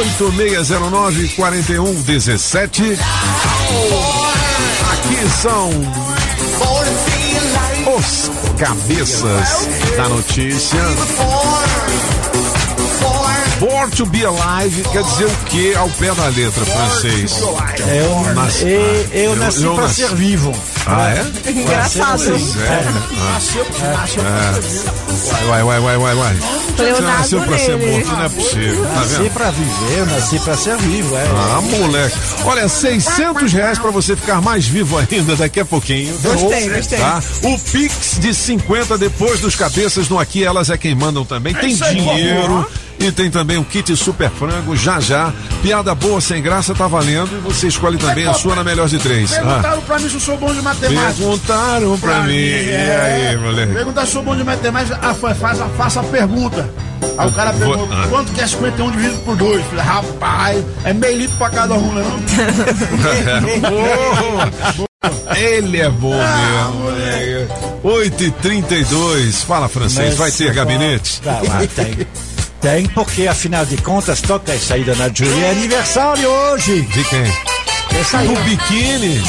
8609 0.00 1.28
4117. 1.28 2.98
Aqui 4.92 5.30
são 5.40 5.70
os 7.96 8.30
cabeças 8.58 9.68
da 9.96 10.08
notícia. 10.08 11.57
Born 13.58 13.90
to 13.96 14.06
be 14.06 14.24
alive 14.24 14.82
quer 14.92 15.02
dizer 15.02 15.24
o 15.26 15.36
que 15.46 15.74
ao 15.74 15.88
pé 15.90 16.14
da 16.14 16.26
letra, 16.28 16.64
francês? 16.64 17.36
Eu, 17.40 18.34
Nasci- 18.34 18.64
e- 18.64 19.08
eu, 19.12 19.30
eu- 19.32 19.36
nasci 19.36 19.62
eu 19.64 19.74
para 19.74 19.82
nasci- 19.84 20.02
ser 20.02 20.14
vivo. 20.14 20.54
Ah, 20.86 21.10
é? 21.10 21.50
Engraçado. 21.50 22.18
Sério? 22.20 22.38
Ah. 22.56 23.32
Nasceu, 23.34 23.66
nasceu. 23.96 24.22
É. 24.22 25.46
Vai, 25.48 25.62
vai, 25.64 25.80
vai, 25.80 25.98
vai, 25.98 26.14
vai. 26.14 26.34
Você 26.36 26.82
Leonardo 26.82 27.18
nasceu 27.18 27.40
pra 27.42 27.58
ser 27.58 27.76
morto, 27.76 28.06
não 28.06 28.24
é 28.24 28.28
possível. 28.28 28.84
Tá 28.86 28.94
Nasci 28.94 29.16
vendo? 29.16 29.30
para 29.32 29.50
viver, 29.50 30.06
nasci 30.06 30.38
para 30.38 30.56
ser 30.56 30.76
vivo. 30.76 31.16
É. 31.16 31.24
Ah, 31.26 31.60
moleque. 31.60 32.16
Olha, 32.44 32.68
600 32.68 33.52
reais 33.52 33.78
pra 33.78 33.90
você 33.90 34.14
ficar 34.14 34.40
mais 34.40 34.66
vivo 34.66 34.96
ainda 34.98 35.34
daqui 35.36 35.58
a 35.60 35.64
pouquinho. 35.64 36.16
Gostei, 36.22 36.68
gostei. 36.70 36.98
Tá? 37.00 37.20
O 37.42 37.58
Pix 37.58 38.18
de 38.20 38.32
50 38.32 38.96
depois 38.96 39.40
dos 39.40 39.56
cabeças 39.56 40.08
no 40.08 40.18
Aqui 40.18 40.44
Elas 40.44 40.70
é 40.70 40.76
quem 40.78 40.94
mandam 40.94 41.24
também. 41.24 41.52
Tem 41.54 41.74
dinheiro. 41.74 42.64
E 43.00 43.12
tem 43.12 43.30
também 43.30 43.56
o 43.58 43.64
kit 43.64 43.94
super 43.96 44.28
frango, 44.30 44.74
já 44.76 44.98
já. 45.00 45.32
Piada 45.62 45.94
boa, 45.94 46.20
sem 46.20 46.42
graça, 46.42 46.74
tá 46.74 46.86
valendo. 46.88 47.30
E 47.36 47.40
você 47.40 47.68
escolhe 47.68 47.96
também 47.96 48.26
a 48.26 48.34
sua 48.34 48.54
na 48.56 48.64
melhor 48.64 48.88
de 48.88 48.98
três. 48.98 49.32
Ah, 49.34 49.40
Perguntaram 49.42 49.82
pra 49.82 49.98
mim 50.00 50.08
se 50.08 50.14
eu 50.14 50.20
sou 50.20 50.36
bom 50.36 50.52
de 50.52 50.60
matemática. 50.62 51.12
perguntaram 51.16 51.98
pra 51.98 52.20
mim. 52.22 52.34
E 52.34 52.76
aí, 53.30 53.36
moleque? 53.36 53.72
Perguntaram 53.72 54.06
se 54.06 54.12
eu 54.12 54.14
sou 54.14 54.22
bom 54.24 54.36
de 54.36 54.42
matemática. 54.44 54.98
Ah, 55.00 55.14
faz, 55.14 55.60
a- 55.60 55.68
faça 55.70 56.00
a 56.00 56.04
pergunta. 56.04 56.68
Aí 57.16 57.28
o 57.28 57.32
cara 57.32 57.52
Vou- 57.52 57.68
perguntou, 57.72 57.96
ah. 57.96 58.06
quanto 58.08 58.32
que 58.32 58.40
é 58.40 58.46
51 58.46 58.90
dividido 58.90 59.18
por 59.24 59.36
2? 59.36 59.64
Falei, 59.66 59.84
rapaz, 59.84 60.64
é 60.84 60.92
meio 60.92 61.18
litro 61.18 61.36
pra 61.36 61.50
cada 61.50 61.74
um, 61.74 61.92
não? 61.92 62.04
Ele 65.36 65.80
é 65.80 65.88
bom 65.90 66.14
mesmo, 66.16 66.74
moleque. 66.82 67.46
8 67.84 68.24
e 68.24 68.30
32 68.32 69.42
Fala, 69.42 69.68
francês, 69.68 70.16
vai 70.16 70.30
ter 70.32 70.52
gabinete? 70.52 71.20
Tá, 71.22 71.40
lá, 71.46 71.60
tem. 71.74 72.06
Tem, 72.60 72.86
porque 72.88 73.26
afinal 73.28 73.64
de 73.64 73.76
contas, 73.76 74.20
toca 74.20 74.52
a 74.52 74.58
saída 74.58 74.94
na 74.96 75.08
Julia. 75.08 75.46
É 75.46 75.50
aniversário 75.52 76.28
hoje. 76.28 76.82
De 76.82 77.04
quem? 77.04 77.22
Essa 78.00 78.18
aí. 78.18 78.28
Do 78.28 78.40
biquíni? 78.40 79.22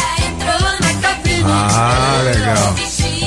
Ah, 1.45 2.21
legal. 2.25 2.75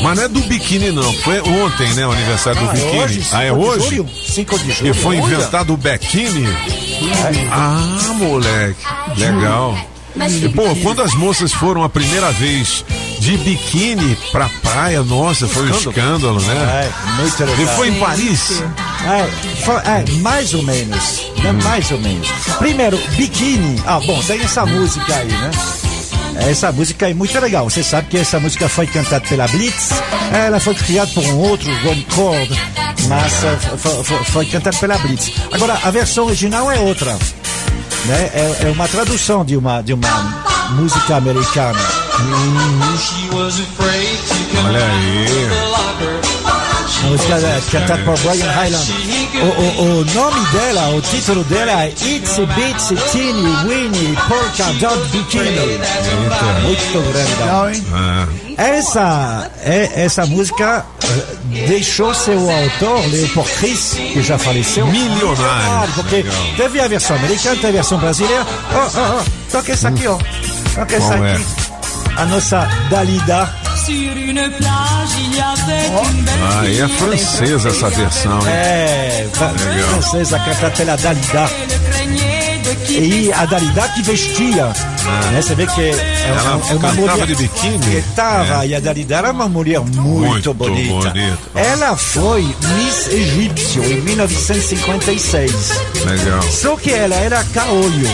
Mas 0.02 0.16
não 0.16 0.24
é 0.24 0.28
do 0.28 0.40
biquíni, 0.40 0.90
não. 0.90 1.12
Foi 1.20 1.40
ontem, 1.40 1.92
né? 1.94 2.06
O 2.06 2.10
aniversário 2.12 2.60
do 2.60 2.66
Ah, 2.68 2.72
é 2.72 2.74
biquíni. 2.74 2.98
hoje, 3.02 3.26
ah, 3.32 3.44
é 3.44 3.48
5 3.50 3.58
de 3.60 3.64
hoje? 3.68 3.88
julho? 3.96 4.08
5 4.26 4.58
de 4.58 4.72
julho. 4.72 4.90
E 4.90 4.94
foi 4.94 5.20
Olha. 5.20 5.34
inventado 5.34 5.72
o 5.72 5.76
biquíni? 5.76 6.48
Ah, 7.50 8.12
moleque. 8.14 8.84
Legal. 9.16 9.78
E, 10.28 10.48
pô, 10.50 10.62
quando 10.82 11.00
as 11.02 11.14
moças 11.14 11.52
foram 11.52 11.82
a 11.84 11.88
primeira 11.88 12.30
vez 12.32 12.84
de 13.18 13.36
biquíni 13.38 14.16
pra 14.30 14.48
praia, 14.62 15.02
nossa, 15.02 15.46
foi 15.46 15.62
um 15.70 15.70
escândalo, 15.70 16.40
né? 16.42 16.54
É, 16.90 17.20
muito 17.22 17.40
legal. 17.40 17.60
E 17.60 17.76
foi 17.76 17.88
em 17.88 17.94
Paris? 17.98 18.62
É, 19.04 20.00
é, 20.00 20.04
mais 20.20 20.54
ou 20.54 20.62
menos. 20.62 21.22
É, 21.44 21.52
mais 21.64 21.90
ou 21.90 21.98
menos. 21.98 22.28
Primeiro, 22.58 22.96
biquíni. 23.16 23.82
Ah, 23.86 24.00
bom, 24.00 24.20
tem 24.22 24.40
essa 24.42 24.64
música 24.64 25.14
aí, 25.16 25.28
né? 25.28 25.50
Essa 26.48 26.72
música 26.72 27.08
é 27.10 27.14
muito 27.14 27.38
legal. 27.40 27.68
Você 27.68 27.82
sabe 27.82 28.08
que 28.08 28.18
essa 28.18 28.38
música 28.40 28.68
foi 28.68 28.86
cantada 28.86 29.24
pela 29.28 29.46
Blitz. 29.48 29.90
Ela 30.32 30.58
foi 30.60 30.74
criada 30.74 31.10
por 31.12 31.24
um 31.24 31.36
outro, 31.38 31.68
Ron 31.84 32.02
Cord, 32.14 32.50
mas 33.08 33.44
eh, 33.44 33.58
foi, 33.76 34.04
foi- 34.04 34.24
foi 34.24 34.46
cantada 34.46 34.76
pela 34.78 34.96
Blitz. 34.98 35.30
Agora, 35.52 35.78
a 35.82 35.90
versão 35.90 36.26
original 36.26 36.70
é 36.70 36.78
outra. 36.80 37.12
Né? 38.06 38.30
É, 38.34 38.66
é 38.66 38.70
uma 38.70 38.88
tradução 38.88 39.44
de 39.44 39.56
uma, 39.56 39.82
de 39.82 39.92
uma 39.92 40.08
música 40.70 41.16
americana. 41.16 41.78
Olha 44.66 44.84
aí. 44.84 46.31
A 47.02 47.06
música 47.06 47.34
é 47.34 47.60
cantada 47.70 48.02
por 48.04 48.18
Brian 48.20 48.50
Highland. 48.50 48.92
O, 49.34 49.82
o, 49.82 50.00
o 50.00 50.04
nome 50.14 50.46
dela, 50.52 50.88
o 50.90 51.00
título 51.00 51.42
dela 51.44 51.84
é 51.84 51.88
Itsy 51.88 52.46
Bitsy 52.46 52.94
Teeny 53.10 53.66
Weeny 53.66 54.16
Polka 54.28 54.72
Dot 54.80 55.08
Bikini. 55.08 55.80
Muito 56.62 57.12
grande. 57.12 57.32
Legal, 57.40 57.70
hein? 57.70 57.84
Ah, 57.92 58.26
Essa, 58.56 59.50
é, 59.64 60.04
essa 60.04 60.26
música 60.26 60.84
eh, 61.02 61.66
deixou 61.66 62.14
seu 62.14 62.38
autor, 62.50 63.04
Leopold 63.10 63.50
Chris, 63.58 63.94
que 64.12 64.22
já 64.22 64.38
faleceu, 64.38 64.86
Milionário. 64.86 65.92
porque 65.94 66.16
Legal. 66.16 66.34
teve 66.56 66.80
a 66.80 66.88
versão 66.88 67.16
americana, 67.16 67.56
teve 67.56 67.68
a 67.68 67.72
versão 67.72 67.98
brasileira. 67.98 68.46
Oh, 68.72 68.76
oh, 68.98 69.20
oh, 69.20 69.50
toca 69.50 69.72
essa 69.72 69.88
aqui, 69.88 70.06
ó. 70.06 70.18
Toca 70.74 70.96
essa 70.96 71.14
é? 71.14 71.32
aqui. 71.34 71.44
A 72.16 72.24
nossa 72.26 72.68
Dalida. 72.90 73.61
Aí 76.60 76.80
é 76.80 76.88
francesa 76.88 77.68
essa 77.68 77.90
versão, 77.90 78.38
hein? 78.40 78.46
É, 78.48 79.26
Legal. 79.34 79.88
francesa 79.90 80.38
cantada 80.38 80.70
pela 80.70 80.96
Dalida. 80.96 81.50
E 82.88 83.32
a 83.32 83.44
Dalida 83.46 83.88
que 83.88 84.02
vestia. 84.02 84.66
né? 85.32 85.42
Você 85.42 85.54
vê 85.54 85.66
que 85.66 85.80
é, 85.80 86.24
Ela 86.28 86.56
uma- 86.56 86.70
é 86.70 86.74
uma 86.74 86.92
mulher. 86.92 87.26
de 87.26 87.34
biquíni? 87.34 87.96
Estava, 87.96 88.64
e 88.66 88.74
a 88.74 88.80
Dalida 88.80 89.16
era 89.16 89.30
uma 89.32 89.48
mulher 89.48 89.80
muito, 89.80 90.00
Muito 90.02 90.54
bonita. 90.54 91.10
bonita. 91.10 91.38
Ela 91.54 91.96
foi 91.96 92.42
Miss 92.42 93.08
Egípcio 93.08 93.82
em 93.84 94.00
1956. 94.02 95.52
Legal. 96.04 96.42
Só 96.42 96.76
que 96.76 96.90
ela 96.92 97.14
era 97.16 97.42
caolho. 97.44 98.08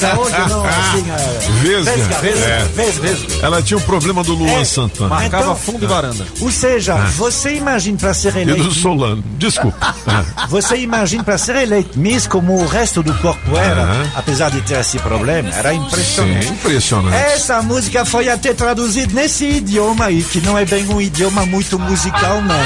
Caolho 0.00 0.48
não, 0.48 0.64
assim. 0.64 1.04
é, 1.10 1.38
Vesga. 1.62 1.92
Vesga, 1.92 2.18
vesga, 2.20 2.46
É. 2.46 2.64
vesga, 2.74 3.00
vesga. 3.02 3.46
Ela 3.46 3.62
tinha 3.62 3.76
um 3.78 3.82
problema 3.82 4.22
do 4.24 4.34
Luan 4.34 4.64
Santana. 4.64 5.08
Marcava 5.10 5.42
Então- 5.44 5.56
fundo 5.56 5.84
e 5.84 5.86
varanda. 5.86 6.26
Ou 6.40 6.50
seja, 6.50 6.94
Ah. 6.94 7.06
você 7.16 7.54
imagina 7.54 7.98
para 7.98 8.14
ser 8.14 8.36
E 8.36 8.40
eleito. 8.42 8.64
do 8.64 8.72
Solano. 8.72 9.22
Desculpa. 9.38 9.94
Ah, 10.06 10.24
Você 10.48 10.76
imagina 10.78 11.22
para 11.22 11.36
ser 11.38 11.56
eleito 11.56 11.98
Miss 11.98 12.26
como 12.26 12.54
o 12.62 12.66
resto 12.66 13.02
do 13.02 13.12
corpo 13.14 13.56
era, 13.56 13.82
Aham. 13.82 14.10
apesar 14.16 14.50
de 14.50 14.60
ter 14.62 14.78
esse 14.80 14.98
problema, 14.98 15.50
era 15.54 15.74
impressionante. 15.74 16.46
Sim, 16.46 16.52
impressionante. 16.52 17.16
Essa 17.16 17.60
música 17.62 18.04
foi 18.04 18.28
até 18.28 18.54
traduzida 18.54 19.12
nesse 19.12 19.44
idioma 19.44 20.06
aí, 20.06 20.22
que 20.22 20.40
não 20.40 20.56
é 20.56 20.64
bem 20.64 20.86
um 20.88 21.00
idioma 21.00 21.44
muito 21.46 21.78
musical, 21.78 22.40
não. 22.42 22.58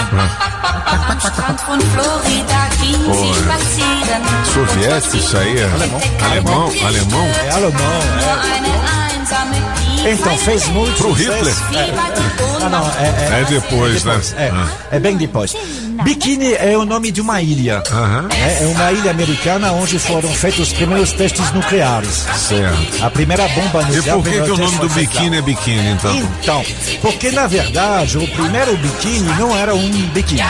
Soviético, 4.53 5.17
isso 5.17 5.37
aí 5.37 5.59
é. 5.59 5.65
Alemão. 5.65 6.01
Alemão? 6.21 6.52
É 6.53 6.85
alemão, 6.85 7.27
é. 10.05 10.13
Então, 10.13 10.37
fez 10.39 10.67
muito 10.69 10.97
Pro 10.97 11.17
sucesso. 11.17 11.33
Hitler? 11.33 11.55
É. 11.75 11.93
Não, 12.61 12.69
não, 12.71 12.87
é, 12.99 13.41
É 13.41 13.45
depois, 13.49 14.05
né? 14.05 14.21
É, 14.37 14.51
Ah. 14.53 14.69
é 14.91 15.01
bem 15.01 15.17
depois. 15.17 15.55
Bikini 16.05 16.53
é 16.55 16.77
o 16.77 16.85
nome 16.85 17.11
de 17.13 17.21
uma 17.21 17.41
ilha. 17.41 17.83
Aham. 17.91 18.29
É, 18.33 18.65
é 18.65 18.67
uma 18.67 18.93
ilha 18.93 19.11
americana 19.11 19.73
onde 19.73 19.99
foram 19.99 20.29
feitos 20.31 20.61
os 20.69 20.73
primeiros 20.73 21.13
testes 21.13 21.53
nucleares. 21.53 22.27
Certo. 22.37 23.05
A 23.05 23.11
primeira 23.11 23.47
bomba 23.49 23.83
E 23.83 23.97
nuclear. 23.97 24.17
por 24.17 24.25
que, 24.25 24.41
que 24.43 24.51
o 24.51 24.57
nome 24.57 24.79
do 24.79 24.89
biquíni 24.89 25.37
é 25.37 25.43
biquíni, 25.43 25.89
então? 25.91 26.15
Então, 26.17 26.65
porque 27.01 27.31
na 27.31 27.47
verdade 27.47 28.19
o 28.19 28.27
primeiro 28.29 28.77
biquíni 28.77 29.29
não 29.39 29.57
era 29.57 29.75
um 29.75 29.91
biquíni. 30.09 30.41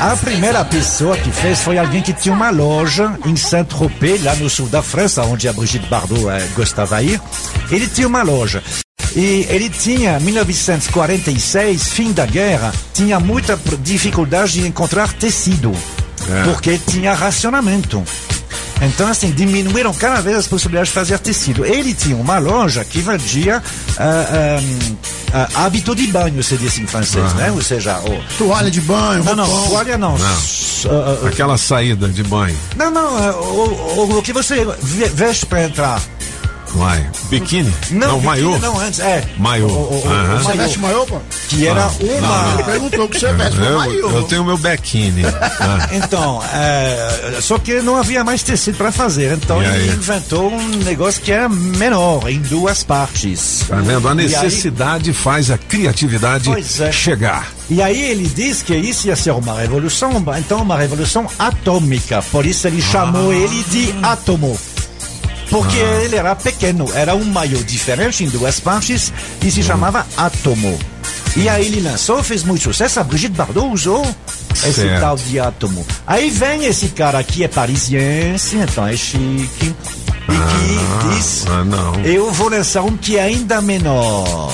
A 0.00 0.16
primeira 0.16 0.64
pessoa 0.64 1.16
que 1.16 1.30
fez 1.30 1.60
foi 1.60 1.78
alguém 1.78 2.00
que 2.02 2.12
tinha 2.12 2.34
uma 2.34 2.50
loja 2.50 3.18
em 3.26 3.36
Saint-Tropez, 3.36 4.24
lá 4.24 4.34
no 4.36 4.48
sul 4.48 4.66
da 4.68 4.82
França, 4.82 5.22
onde 5.22 5.46
a 5.48 5.52
Brigitte 5.52 5.86
Bardot 5.88 6.26
eh, 6.28 6.48
gostava 6.56 7.02
de 7.02 7.12
ir. 7.12 7.20
Ele 7.70 7.86
tinha 7.86 8.06
uma 8.06 8.22
loja. 8.22 8.62
E 9.16 9.46
ele 9.48 9.68
tinha, 9.68 10.18
em 10.18 10.24
1946, 10.24 11.88
fim 11.88 12.12
da 12.12 12.26
guerra, 12.26 12.72
tinha 12.94 13.18
muita 13.20 13.58
dificuldade 13.82 14.52
de 14.54 14.66
encontrar 14.66 15.12
tecido, 15.12 15.72
É. 16.30 16.42
porque 16.44 16.78
tinha 16.86 17.12
racionamento. 17.14 18.02
Então, 18.82 19.08
assim, 19.08 19.30
diminuíram 19.30 19.92
cada 19.92 20.22
vez 20.22 20.36
as 20.38 20.46
possibilidades 20.46 20.88
de 20.88 20.94
fazer 20.94 21.18
tecido. 21.18 21.66
Ele 21.66 21.92
tinha 21.92 22.16
uma 22.16 22.38
loja 22.38 22.82
que 22.82 23.00
vendia 23.02 23.62
ah, 23.98 24.26
ah, 25.34 25.48
ah, 25.54 25.64
hábito 25.66 25.94
de 25.94 26.06
banho, 26.06 26.42
se 26.42 26.56
diz 26.56 26.78
em 26.78 26.86
francês, 26.86 27.34
né? 27.34 27.50
Ou 27.52 27.60
seja, 27.62 27.98
o... 27.98 28.18
Toalha 28.38 28.70
de 28.70 28.80
banho, 28.80 29.22
Não, 29.22 29.36
não, 29.36 29.44
roupão. 29.44 29.68
toalha 29.70 29.98
não. 29.98 30.16
Não. 30.16 30.26
Ah, 30.26 31.26
Aquela 31.28 31.58
saída 31.58 32.08
de 32.08 32.22
banho. 32.22 32.56
não, 32.74 32.90
não, 32.90 33.40
o, 33.42 33.98
o, 34.14 34.18
o 34.18 34.22
que 34.22 34.32
você 34.32 34.64
ve- 34.82 35.08
veste 35.10 35.44
para 35.44 35.64
entrar. 35.64 36.00
Vai. 36.74 37.04
Biquíni? 37.28 37.72
Não, 37.90 38.08
Não, 38.08 38.20
maiô? 38.20 38.58
Não, 38.58 38.78
antes, 38.78 39.00
é. 39.00 39.24
Maiô. 39.38 39.66
O- 39.66 39.98
o- 39.98 40.38
Você 40.42 40.56
veste 40.56 40.78
maiô, 40.78 41.04
pô? 41.06 41.18
que 41.48 41.66
era 41.66 41.84
Ah, 41.84 41.90
uma... 42.00 42.54
Ele 42.54 42.62
perguntou 42.64 43.04
o 43.04 43.08
que 43.08 43.18
você 43.18 43.32
veste, 43.32 43.58
maiô. 43.58 43.92
Eu, 43.92 44.10
eu 44.16 44.22
tenho 44.24 44.44
meu 44.44 44.56
biquíni. 44.56 45.22
Ah, 45.60 45.88
Então, 45.92 46.40
é, 46.54 47.38
só 47.42 47.58
que 47.58 47.80
não 47.82 47.96
havia 47.96 48.24
mais 48.24 48.42
tecido 48.42 48.76
para 48.78 48.90
fazer. 48.92 49.32
Então 49.34 49.62
E 49.62 49.66
ele 49.66 49.74
aí? 49.74 49.88
inventou 49.88 50.50
um 50.50 50.66
negócio 50.84 51.20
que 51.20 51.30
era 51.32 51.48
menor, 51.48 52.28
em 52.30 52.40
duas 52.40 52.82
partes. 52.82 53.64
Tá 53.68 53.76
vendo? 53.76 54.08
A 54.08 54.14
E 54.14 54.20
aí- 54.20 54.26
necessidade 54.28 55.12
faz 55.12 55.50
a 55.50 55.58
criatividade 55.58 56.50
é. 56.82 56.92
chegar. 56.92 57.48
E 57.68 57.80
aí 57.80 58.00
ele 58.10 58.26
diz 58.26 58.62
que 58.62 58.74
isso 58.74 59.06
ia 59.06 59.14
ser 59.14 59.30
uma 59.32 59.60
revolução, 59.60 60.10
então 60.38 60.62
uma 60.62 60.76
revolução 60.76 61.26
atômica. 61.38 62.22
Por 62.32 62.44
isso 62.46 62.66
ele 62.66 62.82
chamou 62.82 63.32
ele 63.32 63.62
de 63.70 63.94
átomo. 64.02 64.58
Porque 65.50 65.76
ele 65.76 66.16
era 66.16 66.34
pequeno, 66.36 66.88
era 66.94 67.14
um 67.14 67.24
maiô 67.24 67.58
diferente 67.62 68.24
em 68.24 68.28
duas 68.28 68.60
partes 68.60 69.12
e 69.44 69.50
se 69.50 69.62
chamava 69.62 70.06
átomo. 70.16 70.78
E 71.36 71.48
aí 71.48 71.66
ele 71.66 71.80
lançou, 71.80 72.22
fez 72.22 72.42
muito 72.42 72.62
sucesso, 72.64 72.98
a 73.00 73.04
Brigitte 73.04 73.36
Bardot 73.36 73.66
usou 73.72 74.04
esse 74.64 74.72
Certo. 74.82 75.00
tal 75.00 75.16
de 75.16 75.38
átomo. 75.38 75.86
Aí 76.06 76.28
vem 76.30 76.64
esse 76.66 76.88
cara 76.88 77.22
que 77.22 77.44
é 77.44 77.48
parisiense, 77.48 78.56
então 78.56 78.86
é 78.86 78.96
chique, 78.96 79.74
e 80.32 81.08
que 81.08 81.14
diz, 81.14 81.44
Ah, 81.48 81.64
não. 81.64 82.00
eu 82.04 82.30
vou 82.32 82.48
lançar 82.48 82.82
um 82.82 82.96
que 82.96 83.16
é 83.18 83.22
ainda 83.22 83.60
menor. 83.60 84.50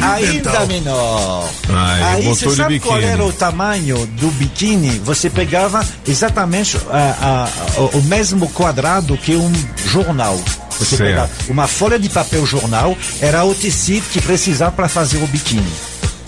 Ainda 0.00 0.66
menor. 0.66 1.48
Ah, 1.72 1.96
ele 1.96 2.04
Aí 2.28 2.34
você 2.34 2.50
sabe 2.50 2.80
qual 2.80 2.98
era 3.00 3.24
o 3.24 3.32
tamanho 3.32 4.04
do 4.06 4.28
biquíni? 4.32 4.98
Você 5.04 5.30
pegava 5.30 5.84
exatamente 6.06 6.76
ah, 6.90 7.48
ah, 7.76 7.80
o, 7.80 7.98
o 7.98 8.02
mesmo 8.02 8.48
quadrado 8.50 9.16
que 9.16 9.36
um 9.36 9.52
jornal. 9.86 10.38
Você 10.78 10.96
Certo. 10.96 11.08
pegava 11.10 11.30
uma 11.48 11.68
folha 11.68 11.98
de 11.98 12.08
papel 12.08 12.44
jornal, 12.44 12.96
era 13.20 13.44
o 13.44 13.54
tecido 13.54 14.04
que 14.10 14.20
precisava 14.20 14.72
para 14.72 14.88
fazer 14.88 15.18
o 15.22 15.26
biquíni. 15.28 15.72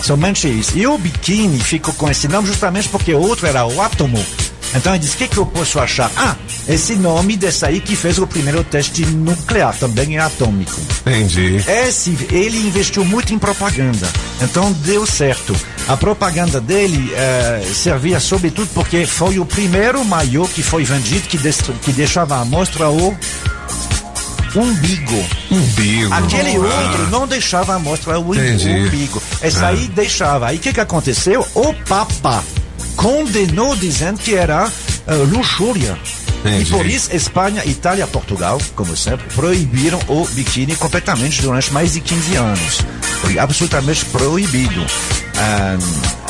Somente 0.00 0.46
isso. 0.48 0.76
E 0.76 0.86
o 0.86 0.96
biquíni 0.98 1.58
ficou 1.58 1.92
com 1.94 2.08
esse 2.10 2.28
nome 2.28 2.46
justamente 2.46 2.88
porque 2.88 3.12
o 3.12 3.20
outro 3.20 3.46
era 3.46 3.66
o 3.66 3.80
átomo. 3.80 4.22
Então 4.74 4.92
ele 4.92 4.98
disse, 5.00 5.14
o 5.14 5.18
que, 5.18 5.28
que 5.28 5.38
eu 5.38 5.46
posso 5.46 5.78
achar? 5.78 6.10
Ah, 6.16 6.34
esse 6.68 6.94
nome 6.96 7.36
desse 7.36 7.64
aí 7.64 7.80
que 7.80 7.94
fez 7.94 8.18
o 8.18 8.26
primeiro 8.26 8.64
teste 8.64 9.04
nuclear, 9.06 9.74
também 9.76 10.16
é 10.16 10.20
atômico. 10.20 10.80
Entendi. 11.06 11.56
Esse, 11.68 12.16
ele 12.30 12.58
investiu 12.66 13.04
muito 13.04 13.32
em 13.32 13.38
propaganda, 13.38 14.08
então 14.42 14.72
deu 14.72 15.06
certo. 15.06 15.54
A 15.86 15.96
propaganda 15.96 16.60
dele 16.60 17.12
eh, 17.14 17.62
servia 17.74 18.18
sobretudo 18.18 18.68
porque 18.74 19.06
foi 19.06 19.38
o 19.38 19.44
primeiro 19.44 20.02
maiô 20.04 20.48
que 20.48 20.62
foi 20.62 20.82
vendido 20.82 21.28
que, 21.28 21.38
que 21.82 21.92
deixava 21.92 22.38
à 22.40 22.44
mostra 22.44 22.88
o 22.88 23.14
umbigo. 24.56 25.24
Umbigo. 25.50 26.14
Aquele 26.14 26.56
Ah. 26.56 26.60
outro 26.60 27.10
não 27.10 27.26
deixava 27.26 27.74
à 27.74 27.78
mostra 27.78 28.18
o 28.18 28.30
umbigo. 28.30 29.22
Esse 29.42 29.62
Ah. 29.64 29.68
aí 29.68 29.88
deixava. 29.88 30.46
Aí 30.48 30.56
o 30.56 30.60
que, 30.60 30.72
que 30.72 30.80
aconteceu? 30.80 31.46
O 31.54 31.74
Papa 31.86 32.42
condenou 32.96 33.74
dizendo 33.76 34.18
que 34.18 34.34
era 34.34 34.70
eh, 35.06 35.14
luxúria. 35.14 35.98
Entendi. 36.40 36.62
E 36.62 36.66
por 36.66 36.86
isso, 36.86 37.14
Espanha, 37.14 37.62
Itália, 37.64 38.06
Portugal, 38.06 38.60
como 38.74 38.94
sempre, 38.96 39.26
proibiram 39.34 39.98
o 40.08 40.26
biquíni 40.26 40.76
completamente 40.76 41.40
durante 41.40 41.72
mais 41.72 41.94
de 41.94 42.00
15 42.00 42.36
anos. 42.36 42.80
Foi 43.22 43.38
absolutamente 43.38 44.04
proibido. 44.06 44.84
Ah, 45.36 45.76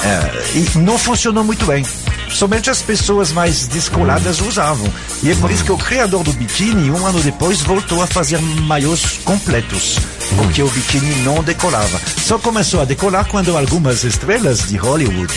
ah, 0.04 0.30
e 0.54 0.78
não 0.78 0.96
funcionou 0.96 1.42
muito 1.42 1.66
bem. 1.66 1.84
Somente 2.30 2.70
as 2.70 2.82
pessoas 2.82 3.32
mais 3.32 3.66
descoladas 3.66 4.40
usavam. 4.40 4.92
E 5.22 5.30
é 5.30 5.34
por 5.36 5.50
isso 5.50 5.64
que 5.64 5.72
o 5.72 5.78
criador 5.78 6.22
do 6.24 6.32
biquíni, 6.32 6.90
um 6.90 7.06
ano 7.06 7.20
depois, 7.20 7.60
voltou 7.60 8.02
a 8.02 8.06
fazer 8.06 8.40
maiôs 8.40 9.18
completos. 9.24 9.98
Porque 10.36 10.62
o 10.62 10.68
biquíni 10.68 11.14
não 11.22 11.42
decolava. 11.42 12.00
Só 12.20 12.38
começou 12.38 12.80
a 12.80 12.84
decolar 12.84 13.26
quando 13.26 13.56
algumas 13.56 14.04
estrelas 14.04 14.68
de 14.68 14.76
Hollywood, 14.76 15.32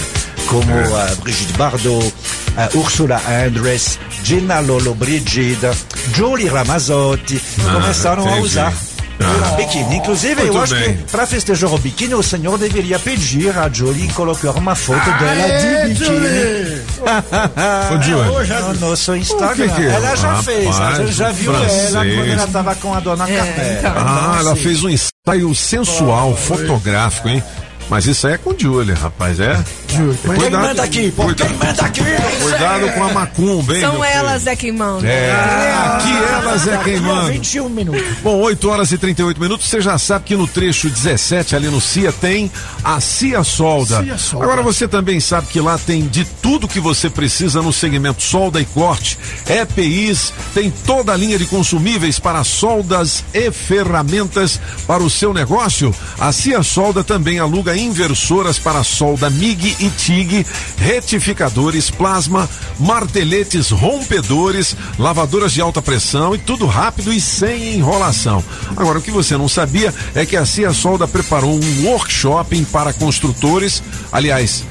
como 0.48 0.74
a 0.96 1.16
Brigitte 1.22 1.54
Bardot, 1.54 2.14
a 2.58 2.70
Ursula 2.78 3.22
Andress, 3.46 4.00
Gina 4.24 4.60
Lolo 4.60 4.94
Brigida, 4.96 5.74
Jolie 6.16 6.48
Ramazotti, 6.48 7.42
Ah, 7.68 7.74
começaram 7.74 8.24
a 8.26 8.32
entendi. 8.32 8.46
usar 8.46 8.74
Ah. 9.20 9.56
biquíni. 9.58 9.96
Inclusive, 9.98 10.36
Muito 10.36 10.56
eu 10.56 10.62
acho 10.62 10.76
bem. 10.76 10.98
que 10.98 11.12
para 11.12 11.26
festejar 11.26 11.74
o 11.74 11.78
biquíni, 11.80 12.14
o 12.14 12.22
senhor 12.22 12.56
deveria 12.58 13.00
pedir 13.00 13.58
a 13.58 13.68
Jolie 13.68 14.08
colocar 14.14 14.52
uma 14.52 14.76
foto 14.76 15.06
dela 15.06 15.60
de 15.60 15.88
biquíni. 15.94 16.82
Ô, 17.02 18.02
Jolie. 18.02 18.62
No 18.80 18.90
nosso 18.90 19.16
Instagram. 19.16 19.68
que 19.70 19.76
que 19.76 19.82
é? 19.88 19.90
Ela 19.92 20.16
já 20.16 20.28
Rapaz, 20.28 20.46
fez, 20.46 20.80
a 20.80 20.92
gente 20.94 21.12
já 21.14 21.32
viu 21.32 21.52
francês. 21.54 21.96
ela 21.96 22.06
quando 22.06 22.32
ela 22.32 22.44
estava 22.46 22.76
com 22.76 22.94
a 22.94 23.00
dona 23.00 23.26
Capela. 23.28 23.94
Ah, 23.96 24.36
ela 24.40 24.42
Então, 24.52 24.56
fez 24.56 24.84
um 24.84 24.90
ensaio 24.90 25.56
sensual, 25.56 26.36
fotográfico, 26.36 27.30
hein? 27.30 27.44
Mas 27.90 28.06
isso 28.06 28.28
aí 28.28 28.34
é 28.34 28.38
com 28.38 28.54
Julia, 28.58 28.96
rapaz, 28.96 29.40
é? 29.40 29.64
Quem 29.88 30.50
manda 30.52 30.84
aqui? 30.84 31.12
Pô, 31.12 31.34
quem 31.34 31.54
manda 31.54 31.82
aqui? 31.82 32.02
Cuidado 32.42 32.92
com 32.94 33.04
a 33.04 33.14
macumba, 33.14 33.74
hein? 33.74 33.82
São 33.82 34.04
elas 34.04 34.46
é 34.46 34.56
que 34.56 34.72
mandam. 34.72 35.10
É, 35.10 35.32
aqui 35.32 36.12
elas 36.12 36.68
é 36.68 36.78
quem 36.84 37.00
manda. 37.00 37.32
21 37.32 37.70
minutos. 37.70 38.04
Bom, 38.22 38.42
8 38.42 38.70
horas 38.70 38.92
e 38.92 38.98
38 38.98 39.40
minutos. 39.40 39.70
Você 39.70 39.80
já 39.80 39.98
sabe 39.98 40.26
que 40.26 40.36
no 40.36 40.48
trecho 40.48 40.90
17, 40.90 41.56
ali 41.56 41.70
no 41.70 41.80
CIA, 41.80 42.12
tem 42.12 42.52
a 42.84 43.00
CIA 43.00 43.44
Solda. 43.44 44.04
Cia 44.04 44.18
Solda. 44.18 44.46
Agora 44.46 44.62
você 44.62 44.88
também 44.88 45.20
sabe 45.22 45.48
que 45.48 45.62
lá 45.62 45.78
tem 45.78 46.08
de 46.08 46.26
tudo 46.26 46.68
que 46.68 46.82
você 46.82 47.10
precisa 47.10 47.62
no 47.62 47.72
segmento 47.72 48.22
solda 48.22 48.60
e 48.60 48.66
corte, 48.66 49.18
EPIs, 49.48 50.34
tem 50.54 50.70
toda 50.86 51.14
a 51.14 51.18
linha 51.18 51.38
de 51.38 51.46
consumíveis 51.46 52.20
para 52.20 52.44
soldas 52.44 53.24
e 53.34 53.50
ferramentas 53.52 54.60
para 54.86 55.02
o 55.02 55.10
seu 55.10 55.34
negócio. 55.34 55.96
A 56.20 56.32
CIA 56.34 56.62
Solda 56.64 57.04
também 57.04 57.40
aluga 57.40 57.77
inversoras 57.78 58.58
para 58.60 58.84
solda 58.84 59.30
MIG 59.30 59.76
e 59.80 59.90
TIG, 59.90 60.46
retificadores, 60.78 61.90
plasma, 61.90 62.50
marteletes, 62.80 63.70
rompedores, 63.70 64.76
lavadoras 64.98 65.54
de 65.54 65.62
alta 65.62 65.82
pressão 65.82 66.36
e 66.36 66.38
tudo 66.38 66.66
rápido 66.66 67.14
e 67.14 67.22
sem 67.22 67.76
enrolação. 67.76 68.44
Agora, 68.76 69.00
o 69.00 69.02
que 69.02 69.12
você 69.12 69.38
não 69.38 69.48
sabia 69.48 69.94
é 70.16 70.26
que 70.26 70.36
a 70.36 70.46
Cia 70.46 70.74
Solda 70.74 71.08
preparou 71.08 71.54
um 71.54 71.86
workshop 71.86 72.66
para 72.66 72.94
construtores, 72.94 73.82
aliás, 74.12 74.64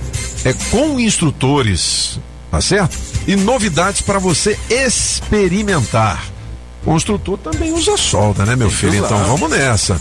é 0.44 0.52
com 0.70 0.98
instrutores, 1.00 2.18
tá 2.50 2.60
certo? 2.60 2.96
E 3.26 3.36
novidades 3.36 4.00
para 4.00 4.18
você 4.18 4.58
experimentar. 4.70 6.35
Construtor 6.86 7.36
também 7.38 7.72
usa 7.72 7.96
solda, 7.96 8.46
né, 8.46 8.54
meu 8.54 8.70
filho? 8.70 8.94
Então 8.94 9.18
vamos 9.24 9.50
nessa. 9.50 10.00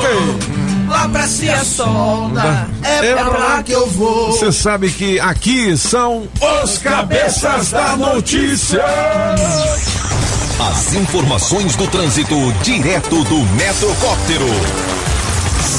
lá 0.87 1.09
pra 1.09 1.27
Cia 1.27 1.63
Solda, 1.63 2.67
é 2.83 3.13
pra 3.13 3.27
lá 3.27 3.63
que 3.63 3.71
eu 3.71 3.87
vou. 3.87 4.31
Você 4.31 4.51
sabe 4.51 4.89
que 4.91 5.19
aqui 5.19 5.75
são 5.77 6.27
Os 6.63 6.77
cabeças 6.77 7.71
da 7.71 7.95
notícia. 7.97 8.83
As 10.59 10.93
informações 10.93 11.75
do 11.75 11.87
trânsito 11.87 12.35
direto 12.61 13.23
do 13.23 13.37
Metrocóptero. 13.55 14.45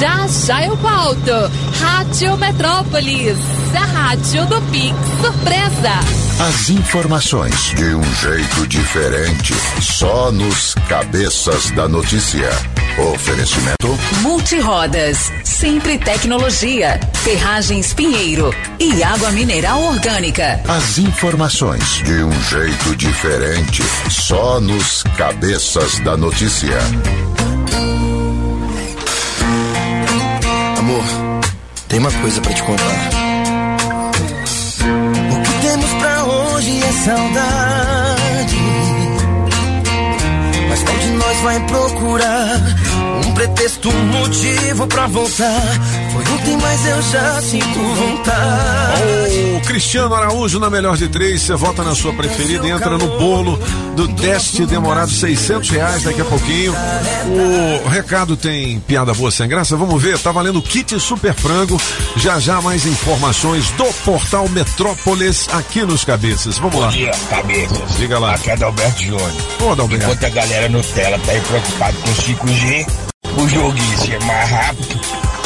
Já 0.00 0.26
já 0.46 0.64
eu 0.64 0.76
volto. 0.76 1.50
Rádio 1.80 2.36
Metrópolis, 2.36 3.38
a 3.74 3.84
rádio 3.84 4.46
do 4.46 4.60
Pix 4.70 4.96
Surpresa. 5.20 6.26
As 6.38 6.68
informações 6.70 7.72
de 7.74 7.94
um 7.94 8.14
jeito 8.14 8.66
diferente, 8.66 9.54
só 9.80 10.30
nos 10.32 10.74
cabeças 10.88 11.70
da 11.70 11.88
notícia. 11.88 12.50
Oferecimento 12.98 13.98
Multirodas, 14.22 15.30
sempre 15.44 15.98
tecnologia, 15.98 16.98
ferragens 17.22 17.92
Pinheiro 17.92 18.54
e 18.80 19.02
água 19.02 19.30
mineral 19.32 19.82
orgânica. 19.82 20.60
As 20.66 20.96
informações 20.96 22.02
de 22.02 22.22
um 22.22 22.42
jeito 22.44 22.96
diferente, 22.96 23.82
só 24.08 24.58
nos 24.60 25.02
cabeças 25.16 25.98
da 26.00 26.16
notícia. 26.16 26.78
Amor, 30.78 31.04
tem 31.88 31.98
uma 31.98 32.12
coisa 32.12 32.40
pra 32.40 32.54
te 32.54 32.62
contar. 32.62 33.10
O 35.32 35.42
que 35.42 35.66
temos 35.66 35.92
pra 35.92 36.24
hoje 36.24 36.82
é 36.82 36.92
saudade. 37.04 38.56
Mas 40.68 40.82
qual 40.82 40.98
de 40.98 41.08
nós 41.08 41.25
vai 41.42 41.60
procurar 41.66 42.60
um 43.26 43.32
pretexto, 43.32 43.88
um 43.88 44.06
motivo 44.06 44.86
pra 44.86 45.06
voltar. 45.06 45.62
Foi 46.12 46.34
ontem, 46.34 46.56
mas 46.56 46.86
eu 46.86 47.02
já 47.02 47.42
sinto 47.42 47.78
vontade. 47.78 49.56
O 49.56 49.60
Cristiano 49.66 50.14
Araújo 50.14 50.58
na 50.58 50.70
melhor 50.70 50.96
de 50.96 51.08
três, 51.08 51.42
você 51.42 51.54
vota 51.54 51.82
na 51.82 51.94
sua 51.94 52.12
preferida 52.12 52.66
e 52.66 52.70
entra 52.70 52.96
no 52.96 53.18
bolo 53.18 53.58
do 53.94 54.08
teste 54.08 54.66
demorado 54.66 55.10
600 55.10 55.70
reais 55.70 56.02
daqui 56.02 56.20
a 56.20 56.24
pouquinho. 56.24 56.74
O 57.84 57.88
recado 57.88 58.36
tem 58.36 58.78
piada 58.80 59.12
boa 59.14 59.30
sem 59.30 59.48
graça, 59.48 59.76
vamos 59.76 60.00
ver, 60.00 60.18
tá 60.18 60.30
valendo 60.30 60.62
kit 60.62 60.98
super 61.00 61.34
frango, 61.34 61.80
já 62.16 62.38
já 62.38 62.60
mais 62.60 62.86
informações 62.86 63.70
do 63.70 63.84
portal 64.04 64.48
Metrópolis 64.48 65.48
aqui 65.52 65.82
nos 65.82 66.04
Cabeças, 66.04 66.58
vamos 66.58 66.80
lá. 66.80 66.86
Bom 66.86 66.92
dia, 66.92 67.12
cabeças. 67.28 67.96
Diga 67.96 68.18
lá. 68.18 68.34
Aqui 68.34 68.50
é 68.50 68.52
Adalberto 68.52 69.02
Júnior. 69.02 69.32
Ô, 69.60 69.72
Adalberto. 69.72 70.04
Enquanto 70.04 70.24
a 70.24 70.28
galera 70.28 70.68
Nutella 70.68 71.15
tá 71.18 71.32
aí 71.32 71.40
preocupado 71.40 71.96
com 71.98 72.10
5G, 72.10 72.86
o 73.38 73.48
joguinho 73.48 73.98
ser 73.98 74.22
mais 74.24 74.50
rápido, 74.50 75.00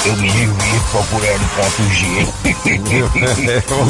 eu 0.07 0.17
me 0.17 0.31
divirto 0.31 0.87
procurando 0.91 1.49
ponto 1.57 1.83
G. 1.91 2.07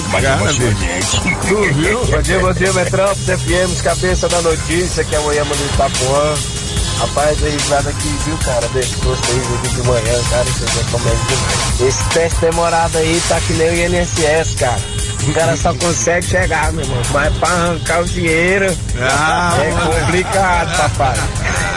mais 0.13 0.25
cara, 0.25 0.41
emocionante. 0.43 1.21
Tu 1.49 1.75
viu? 1.75 2.07
Bom 2.07 2.23
dia, 2.23 2.39
bom 2.41 2.53
dia, 2.53 2.73
Metrópolis 2.73 3.41
FM, 3.41 3.83
cabeça 3.83 4.29
da 4.29 4.43
notícia, 4.43 5.05
que 5.05 5.15
é 5.15 5.19
amanhã 5.19 5.45
do 5.45 5.75
Itapuã. 5.75 6.60
Rapaz, 7.01 7.43
aí, 7.43 7.57
nada 7.71 7.91
que 7.95 8.09
viu, 8.09 8.37
cara, 8.45 8.69
gosto 9.03 9.31
aí, 9.31 9.39
vídeo 9.39 9.83
de 9.83 9.89
manhã, 9.89 10.23
cara, 10.29 10.45
demais. 10.45 11.81
Esse 11.81 12.05
teste 12.11 12.41
demorado 12.43 12.99
aí 12.99 13.23
tá 13.27 13.41
que 13.41 13.55
nem 13.55 13.71
o 13.71 13.97
INSS, 13.97 14.55
cara. 14.59 14.81
O 15.27 15.33
cara 15.33 15.57
só 15.57 15.73
consegue 15.75 16.27
chegar, 16.27 16.71
meu 16.73 16.85
irmão, 16.85 17.03
mas 17.13 17.35
pra 17.39 17.49
arrancar 17.49 18.03
o 18.03 18.05
dinheiro 18.05 18.77
Ah, 19.01 19.57
é 19.61 20.01
complicado, 20.01 20.77
papai. 20.77 21.17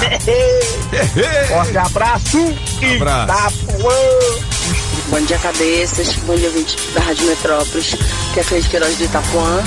Forte 1.48 1.78
abraço 1.78 2.56
e 2.82 2.96
Abraço. 2.96 3.56
Itapuã. 3.64 3.96
Bom 5.10 5.22
dia, 5.22 5.38
cabeças. 5.38 6.16
Bom 6.26 6.36
dia, 6.36 6.48
ouvinte 6.50 6.78
da 6.94 7.02
Rádio 7.02 7.28
Metrópolis, 7.28 7.96
que 8.34 8.40
é 8.40 8.44
Cris 8.44 8.68
Queiroz 8.68 8.98
do 8.98 9.04
Itapuã. 9.06 9.64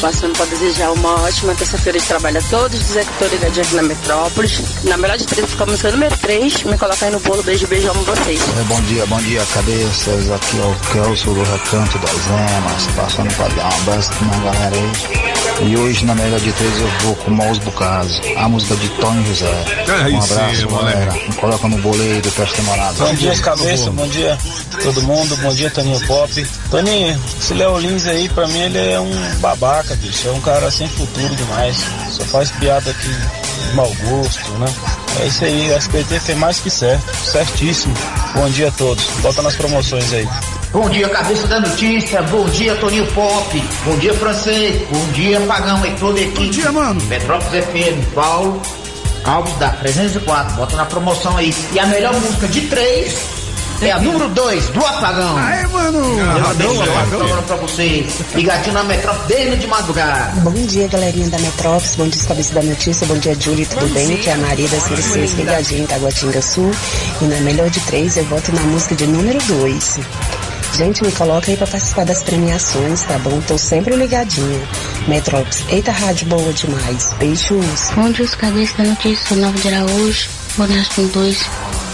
Passando 0.00 0.32
para 0.32 0.46
desejar 0.46 0.92
uma 0.92 1.14
ótima 1.20 1.54
terça-feira 1.54 1.98
de 1.98 2.06
trabalho 2.06 2.38
a 2.38 2.42
todos, 2.42 2.80
que 2.80 2.98
estou 2.98 3.28
ligadinho 3.28 3.66
aqui 3.66 3.74
na 3.74 3.82
Metrópolis. 3.82 4.62
Na 4.84 4.96
melhor 4.96 5.18
de 5.18 5.26
três, 5.26 5.50
fica 5.50 5.64
a 5.64 5.66
música 5.66 5.90
número 5.90 6.16
3. 6.16 6.62
Me 6.64 6.78
coloca 6.78 7.04
aí 7.04 7.12
no 7.12 7.20
bolo. 7.20 7.42
Beijo, 7.42 7.66
beijo, 7.66 7.90
amo 7.90 8.02
vocês. 8.04 8.40
É, 8.40 8.62
bom 8.64 8.80
dia, 8.82 9.04
bom 9.06 9.18
dia, 9.18 9.44
cabeças. 9.52 10.30
Aqui 10.30 10.58
é 10.58 10.62
o 10.62 10.74
Kelso 10.92 11.34
do 11.34 11.42
Recanto 11.42 11.98
das 11.98 12.26
Emas, 12.28 12.86
passando 12.96 13.34
para 13.34 13.48
dar 13.48 13.64
um 13.64 13.82
abraço 13.82 14.10
pra 14.12 14.26
minha 14.26 14.52
galera 14.52 14.76
aí. 14.76 15.68
E 15.68 15.76
hoje, 15.76 16.06
na 16.06 16.14
melhor 16.14 16.40
de 16.40 16.52
três, 16.52 16.80
eu 16.80 16.88
vou 17.02 17.16
com 17.16 17.30
Maus 17.32 17.58
Bucaso, 17.58 18.22
a 18.38 18.48
música 18.48 18.76
de 18.76 18.88
Tony 18.88 19.26
José. 19.26 19.64
Aí 20.02 20.14
um 20.14 20.22
abraço, 20.22 20.56
sim, 20.56 20.66
galera. 20.66 21.12
Me 21.12 21.34
coloca 21.34 21.68
no 21.68 21.76
bolo 21.78 22.00
aí 22.00 22.20
do 22.22 22.30
Teste 22.30 22.56
Demorado. 22.56 22.96
Bom 22.96 23.14
dia, 23.14 23.36
cabeça, 23.36 23.90
bom 23.90 24.08
dia 24.08 24.38
todo 24.82 25.02
mundo, 25.02 25.36
bom 25.36 25.52
dia 25.52 25.70
Toninho 25.70 26.00
Pop. 26.06 26.46
Toninho, 26.70 27.20
esse 27.38 27.54
Léo 27.54 27.78
Lins 27.78 28.06
aí, 28.06 28.28
pra 28.28 28.46
mim 28.46 28.60
ele 28.60 28.78
é 28.78 29.00
um 29.00 29.10
babaca, 29.40 29.89
bicho, 29.96 30.28
é 30.28 30.32
um 30.32 30.40
cara 30.40 30.70
sem 30.70 30.88
futuro 30.88 31.34
demais, 31.34 31.76
só 32.10 32.24
faz 32.24 32.50
piada 32.52 32.90
aqui 32.90 33.08
de 33.08 33.74
mau 33.74 33.92
gosto, 34.04 34.50
né? 34.52 34.66
É 35.20 35.26
isso 35.26 35.44
aí, 35.44 35.70
o 35.70 35.74
SBT 35.74 36.20
fez 36.20 36.38
mais 36.38 36.60
que 36.60 36.70
certo, 36.70 37.14
certíssimo. 37.16 37.94
Bom 38.34 38.48
dia 38.50 38.68
a 38.68 38.72
todos, 38.72 39.04
bota 39.20 39.42
nas 39.42 39.56
promoções 39.56 40.12
aí. 40.12 40.28
Bom 40.72 40.88
dia, 40.88 41.08
cabeça 41.08 41.48
da 41.48 41.58
notícia. 41.58 42.22
Bom 42.22 42.44
dia, 42.48 42.76
Toninho 42.76 43.06
Pop. 43.08 43.62
Bom 43.84 43.96
dia, 43.98 44.14
francês. 44.14 44.88
Bom 44.88 45.04
dia, 45.12 45.40
Pagão 45.40 45.84
e 45.84 45.90
toda 45.96 46.20
a 46.20 46.22
equipe. 46.22 46.44
Bom 46.44 46.50
dia, 46.50 46.70
mano. 46.70 47.02
Metrópolis 47.06 47.64
FM, 47.64 48.14
Paulo. 48.14 48.62
Alves 49.24 49.52
da 49.58 49.70
304. 49.70 50.54
Bota 50.54 50.76
na 50.76 50.84
promoção 50.84 51.36
aí. 51.36 51.52
E 51.72 51.78
a 51.80 51.86
melhor 51.86 52.14
música 52.14 52.46
de 52.46 52.60
três 52.68 53.39
é 53.82 53.92
a 53.92 53.98
número 53.98 54.28
2 54.28 54.68
do 54.70 54.84
Apagão. 54.84 55.36
Aê, 55.38 55.66
mano. 55.66 56.20
A 56.20 56.50
Apagão. 56.50 56.76
programa 57.08 57.42
pra 57.42 57.56
vocês. 57.56 58.12
Ligadinho 58.34 58.74
na 58.74 58.84
Metrópolis 58.84 59.26
desde 59.28 59.56
de 59.56 59.66
madrugada. 59.66 60.40
Bom 60.40 60.52
dia, 60.52 60.88
galerinha 60.88 61.28
da 61.30 61.38
Metrópolis. 61.38 61.96
Bom 61.96 62.08
dia, 62.08 62.24
cabeça 62.24 62.54
da 62.54 62.62
notícia. 62.62 63.06
Bom 63.06 63.18
dia, 63.18 63.34
Julie. 63.38 63.66
Tudo 63.66 63.86
bem? 63.92 64.16
Que 64.16 64.30
é 64.30 64.34
a 64.34 64.38
Maria 64.38 64.68
das 64.68 64.88
Mercedes, 64.88 65.32
ligadinha 65.34 65.82
em 65.82 65.86
Taguatinga 65.86 66.42
Sul. 66.42 66.70
E 67.20 67.24
na 67.24 67.40
melhor 67.40 67.70
de 67.70 67.80
três, 67.80 68.16
eu 68.16 68.24
voto 68.24 68.52
na 68.52 68.62
música 68.62 68.94
de 68.94 69.06
número 69.06 69.38
dois. 69.44 69.98
Gente, 70.76 71.02
me 71.04 71.10
coloca 71.12 71.50
aí 71.50 71.56
pra 71.56 71.66
participar 71.66 72.04
das 72.04 72.22
premiações, 72.22 73.02
tá 73.02 73.18
bom? 73.18 73.40
Tô 73.40 73.58
sempre 73.58 73.96
ligadinha. 73.96 74.60
Metrópolis. 75.08 75.64
Eita, 75.68 75.90
rádio 75.90 76.26
boa 76.28 76.52
demais. 76.52 77.12
Beijos. 77.18 77.90
Bom 77.94 78.10
dia, 78.10 78.24
os 78.24 78.34
cabeças 78.34 78.76
da 78.76 78.84
notícia, 78.84 79.28
sou 79.28 79.36
Nova 79.38 79.58
de 79.58 79.68
Araújo, 79.68 80.28
Bonesco 80.56 81.02
2, 81.02 81.50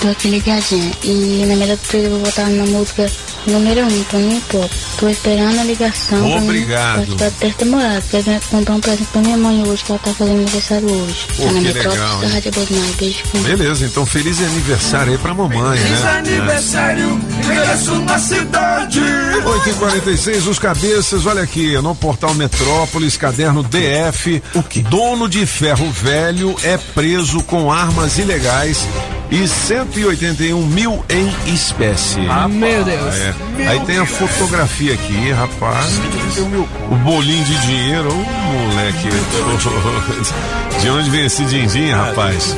tô 0.06 0.10
aqui 0.12 0.28
ligadinha. 0.28 0.92
E 1.02 1.44
na 1.48 1.56
melhor 1.56 1.76
de 1.76 1.82
três 1.82 2.04
eu 2.04 2.10
vou 2.10 2.20
botar 2.20 2.46
na 2.46 2.64
música 2.66 3.10
número 3.46 3.82
1, 3.82 3.86
um, 3.86 4.04
Toninho 4.04 4.40
Pop. 4.42 4.70
Tô 4.98 5.08
esperando 5.08 5.60
a 5.60 5.64
ligação 5.64 6.18
pra 6.18 6.40
mim 6.40 6.44
Obrigado. 6.44 6.96
participar 6.96 7.30
do 7.30 7.36
teste 7.36 7.64
demorado. 7.64 8.04
Quero 8.10 8.40
comprar 8.50 8.74
um 8.74 8.80
presente 8.80 9.08
pra 9.12 9.20
minha 9.20 9.36
mãe 9.36 9.62
hoje, 9.66 9.84
que 9.84 9.92
ela 9.92 10.00
tá 10.02 10.12
fazendo 10.12 10.36
aniversário 10.36 10.90
hoje. 10.90 11.26
Pô, 11.36 11.42
tá 11.42 11.52
na 11.52 11.58
que 11.58 11.66
Metrópolis 11.66 11.98
legal, 12.00 12.18
da 12.18 12.26
hein? 12.26 12.32
Rádio 12.32 12.52
Bosmai. 12.52 12.94
Beijo. 12.98 13.18
fui. 13.24 13.40
Beleza, 13.40 13.84
então 13.84 14.06
feliz 14.06 14.40
aniversário 14.40 15.12
aí 15.12 15.18
pra 15.18 15.34
mamãe, 15.34 15.78
Feliz 15.78 16.00
né? 16.00 16.10
aniversário, 16.10 17.20
ingresso 17.38 17.94
na 18.00 18.18
cidade. 18.18 19.00
8 19.44 19.68
e 19.68 19.74
46 19.74 20.46
os 20.46 20.58
cabeças, 20.58 21.26
olha 21.26 21.42
aqui, 21.42 21.76
no 21.80 21.94
portal 21.94 22.34
Metrópolis, 22.34 23.16
caderno 23.16 23.62
DF, 23.62 24.42
o 24.54 24.62
que? 24.62 24.82
Dono 24.82 25.28
de 25.28 25.44
ferro 25.46 25.90
velho 25.90 26.54
é 26.62 26.76
preso 26.76 27.42
com 27.42 27.70
armas 27.72 28.18
ilegais 28.18 28.86
e 29.30 29.46
181 29.48 30.60
mil 30.66 31.04
em 31.08 31.32
espécie. 31.52 32.20
Meu 32.50 32.84
Deus. 32.84 33.14
É. 33.14 33.34
Aí 33.68 33.80
tem 33.80 33.98
a 33.98 34.06
fotografia 34.06 34.94
aqui, 34.94 35.32
rapaz. 35.32 35.86
O 36.90 36.94
bolinho 36.96 37.44
de 37.44 37.56
dinheiro, 37.66 38.08
ô 38.10 38.14
moleque. 38.14 39.08
De 40.80 40.90
onde 40.90 41.08
vem 41.08 41.24
esse 41.24 41.42
din-din, 41.46 41.90
rapaz? 41.90 42.54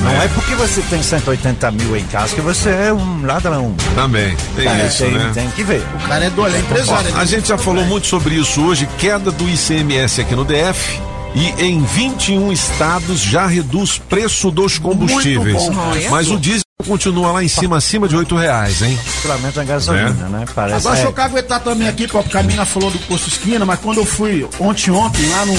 Não 0.00 0.22
é 0.22 0.28
porque 0.28 0.54
você 0.54 0.80
tem 0.88 1.02
180 1.02 1.70
mil 1.72 1.94
em 1.94 2.04
casa 2.04 2.34
que 2.34 2.40
você 2.40 2.70
é 2.70 2.92
um 2.92 3.24
ladrão. 3.24 3.74
Também, 3.94 4.34
tem 4.56 4.66
É, 4.66 4.86
isso, 4.86 5.04
tem, 5.04 5.12
né? 5.12 5.30
tem 5.34 5.50
que 5.50 5.62
ver. 5.62 5.82
O 5.94 6.08
cara 6.08 6.24
é 6.24 6.30
do 6.30 6.46
ele 6.46 6.56
é 6.56 6.60
empresário. 6.60 7.12
Ó, 7.14 7.18
a 7.20 7.24
gente 7.26 7.48
já 7.48 7.58
falou 7.58 7.84
muito 7.84 8.06
sobre 8.06 8.34
isso 8.34 8.62
hoje, 8.62 8.88
queda 8.98 9.30
do 9.30 9.46
ICMS 9.48 10.22
aqui 10.22 10.34
no 10.34 10.44
DF. 10.44 11.00
E 11.34 11.48
em 11.64 11.82
21 11.82 12.52
estados 12.52 13.20
já 13.20 13.46
reduz 13.46 13.98
preço 13.98 14.50
dos 14.50 14.78
combustíveis. 14.78 15.56
Muito 15.62 15.74
bom. 15.74 15.90
Olha. 15.90 16.10
Mas 16.10 16.30
o 16.30 16.38
diesel 16.38 16.62
continua 16.86 17.32
lá 17.32 17.42
em 17.42 17.48
cima, 17.48 17.76
acima 17.78 18.06
de 18.06 18.14
oito 18.16 18.36
reais, 18.36 18.82
hein? 18.82 18.96
Particularmente 19.02 19.60
a 19.60 19.64
gasolina, 19.64 20.28
né? 20.28 20.44
Parece 20.54 20.76
Agora, 20.76 20.94
deixa 20.94 21.08
é, 21.08 21.10
eu 21.10 21.12
caguetar 21.12 21.60
também 21.60 21.88
aqui, 21.88 22.06
porque 22.06 22.36
a 22.36 22.42
mina 22.42 22.64
falou 22.64 22.90
do 22.90 22.98
posto 23.00 23.28
esquina, 23.28 23.64
mas 23.64 23.80
quando 23.80 23.98
eu 23.98 24.04
fui 24.04 24.46
ontem, 24.60 24.90
ontem, 24.92 25.26
lá 25.30 25.46
no. 25.46 25.54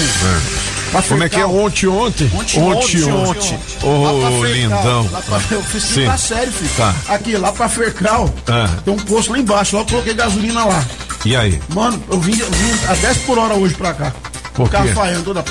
pra 0.92 1.02
Como 1.02 1.24
é 1.24 1.30
que 1.30 1.40
é 1.42 1.46
ontem, 1.46 1.88
ontem? 1.88 2.32
Ontem, 2.34 2.60
ontem, 2.62 3.04
ontem. 3.12 3.60
Ô, 3.84 4.46
lindão. 4.46 5.10
eu 5.52 5.64
fiz 5.64 5.84
Sim. 5.84 6.06
tá 6.06 6.18
sério, 6.18 6.54
filho. 6.54 6.72
Tá. 6.78 6.96
Aqui, 7.10 7.36
lá 7.36 7.52
pra 7.52 7.68
Fercal, 7.68 8.34
Ah, 8.48 8.70
tem 8.86 8.94
um 8.94 8.98
posto 8.98 9.32
lá 9.32 9.40
embaixo, 9.40 9.76
lá 9.76 9.82
eu 9.82 9.88
coloquei 9.88 10.14
gasolina 10.14 10.64
lá. 10.64 10.86
e 11.26 11.36
aí? 11.36 11.60
Mano, 11.74 12.02
eu 12.10 12.20
vim, 12.20 12.38
eu 12.40 12.50
vim 12.50 12.86
a 12.88 12.94
10 12.94 13.18
por 13.20 13.38
hora 13.38 13.56
hoje 13.56 13.74
pra 13.74 13.94
cá. 13.94 14.14
Por 14.56 14.70
quê? 14.70 14.78
Carro 14.78 14.88
falhando 14.94 15.24
toda. 15.24 15.44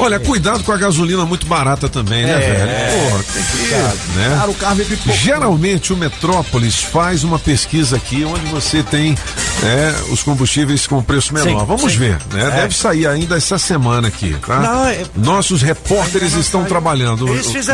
Olha, 0.00 0.18
cuidado 0.18 0.64
com 0.64 0.72
a 0.72 0.76
gasolina 0.76 1.24
muito 1.24 1.46
barata 1.46 1.88
também, 1.88 2.24
né, 2.24 2.32
É, 2.32 2.38
velho? 2.38 2.70
é. 2.70 3.10
Pô, 3.10 3.32
tem 3.32 3.42
que. 3.42 4.18
Né? 4.18 4.36
Cara, 4.38 4.50
o 4.50 4.54
carro 4.54 4.74
veio 4.76 4.88
pipoco. 4.88 5.16
Geralmente 5.16 5.92
o 5.92 5.96
Metrópolis 5.96 6.82
faz 6.82 7.22
uma 7.24 7.38
pesquisa 7.38 7.96
aqui 7.96 8.24
onde 8.24 8.44
você 8.46 8.82
tem 8.82 9.16
é, 9.62 9.94
os 10.10 10.22
combustíveis 10.22 10.86
com 10.86 11.00
preço 11.02 11.32
menor. 11.32 11.60
Sim, 11.60 11.66
Vamos 11.66 11.92
sim. 11.92 11.98
ver, 11.98 12.18
né? 12.32 12.42
É. 12.48 12.50
Deve 12.62 12.74
sair 12.74 13.06
ainda 13.06 13.36
essa 13.36 13.58
semana 13.58 14.08
aqui, 14.08 14.36
tá? 14.44 14.58
Não, 14.60 14.86
é- 14.86 15.02
Nossos 15.16 15.62
repórteres 15.62 16.32
estão 16.34 16.64
trabalhando. 16.64 17.26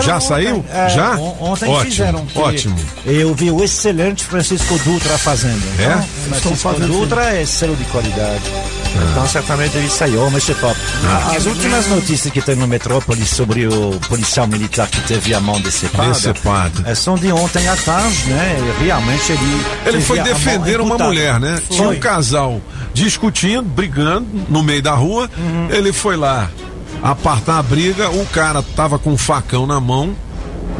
Já 0.02 0.16
ontem, 0.16 0.28
saiu? 0.28 0.64
é, 0.70 0.88
Já? 0.90 1.16
on- 1.16 1.36
Ontem 1.40 1.68
ótimo, 1.70 1.90
fizeram. 1.90 2.26
Ótimo. 2.34 2.76
Eu 3.06 3.34
vi 3.34 3.50
o 3.50 3.64
excelente 3.64 4.24
Francisco 4.24 4.78
Dutra 4.84 5.16
fazendo. 5.16 5.62
É? 5.78 5.84
Então, 5.84 5.98
Estão 6.36 6.40
Francisco 6.56 6.56
fazendo 6.68 6.92
Dutra 6.92 7.24
é 7.34 7.46
selo 7.46 7.74
de 7.76 7.84
qualidade. 7.84 8.42
Então, 9.12 9.26
certamente 9.28 9.76
ele 9.76 9.88
saiu, 9.88 10.28
mas 10.30 10.42
Ah. 11.04 11.32
As 11.36 11.46
últimas 11.46 11.86
notícias 11.88 12.32
que 12.32 12.40
tem 12.40 12.56
no 12.56 12.66
Metrópolis 12.66 13.28
sobre 13.30 13.66
o 13.66 13.98
policial 14.08 14.46
militar 14.46 14.88
que 14.88 15.00
teve 15.02 15.34
a 15.34 15.40
mão 15.40 15.60
decepada, 15.60 16.10
Decepada. 16.10 16.82
é, 16.90 16.94
são 16.94 17.16
de 17.16 17.30
ontem 17.32 17.66
à 17.68 17.76
tarde, 17.76 18.26
né? 18.28 18.56
Realmente 18.80 19.32
ele. 19.32 19.66
Ele 19.86 20.00
foi 20.00 20.20
defender 20.20 20.80
uma 20.80 20.98
mulher, 20.98 21.38
né? 21.40 21.60
Tinha 21.70 21.84
um 21.84 21.92
Foi. 21.92 21.98
casal 21.98 22.60
discutindo, 22.92 23.62
brigando 23.62 24.26
no 24.48 24.62
meio 24.62 24.82
da 24.82 24.92
rua. 24.94 25.30
Ele 25.70 25.92
foi 25.92 26.16
lá 26.16 26.50
apartar 27.02 27.58
a 27.58 27.62
briga, 27.62 28.10
o 28.10 28.26
cara 28.26 28.62
tava 28.74 28.98
com 28.98 29.12
um 29.12 29.16
facão 29.18 29.66
na 29.66 29.80
mão, 29.80 30.14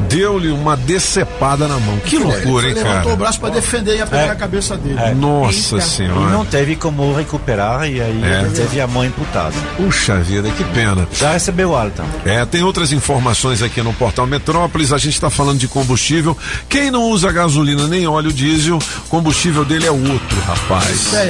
deu-lhe 0.08 0.50
uma 0.50 0.76
decepada 0.76 1.66
na 1.68 1.78
mão. 1.78 1.98
Que 1.98 2.18
loucura, 2.18 2.66
hein, 2.66 2.72
Ele 2.72 2.80
levantou 2.82 3.02
cara? 3.02 3.14
o 3.14 3.16
braço 3.16 3.40
pra 3.40 3.50
defender 3.50 3.94
e 3.94 3.98
ia 3.98 4.06
pegar 4.06 4.22
É. 4.22 4.30
a 4.30 4.34
cabeça 4.34 4.76
dele. 4.76 4.98
É. 4.98 5.12
Nossa 5.14 5.78
E 5.78 5.82
senhora. 5.82 6.30
não 6.30 6.44
teve 6.44 6.76
como 6.76 7.14
recuperar 7.14 7.88
e 7.88 8.00
aí 8.00 8.22
É. 8.24 8.40
ele 8.42 8.50
teve 8.50 8.80
a 8.80 8.86
mão 8.86 9.04
imputada. 9.04 9.54
Puxa 9.76 10.16
vida, 10.20 10.50
que 10.50 10.64
pena. 10.64 11.06
Já 11.12 11.32
recebeu 11.32 11.76
alta. 11.76 12.04
É, 12.24 12.44
tem 12.44 12.62
outras 12.62 12.92
informações 12.92 13.62
aqui 13.62 13.82
no 13.82 13.92
portal 13.92 14.26
Metrópolis. 14.26 14.92
A 14.92 14.98
gente 14.98 15.14
está 15.14 15.30
falando 15.30 15.58
de 15.58 15.68
combustível. 15.68 16.36
Quem 16.68 16.90
não 16.90 17.04
usa 17.10 17.30
gasolina 17.32 17.86
nem 17.86 18.06
óleo 18.06 18.32
diesel, 18.32 18.78
combustível 19.08 19.64
dele 19.64 19.86
é 19.86 19.90
outro, 19.90 20.40
rapaz. 20.46 20.88
Isso 20.90 21.16
é. 21.16 21.20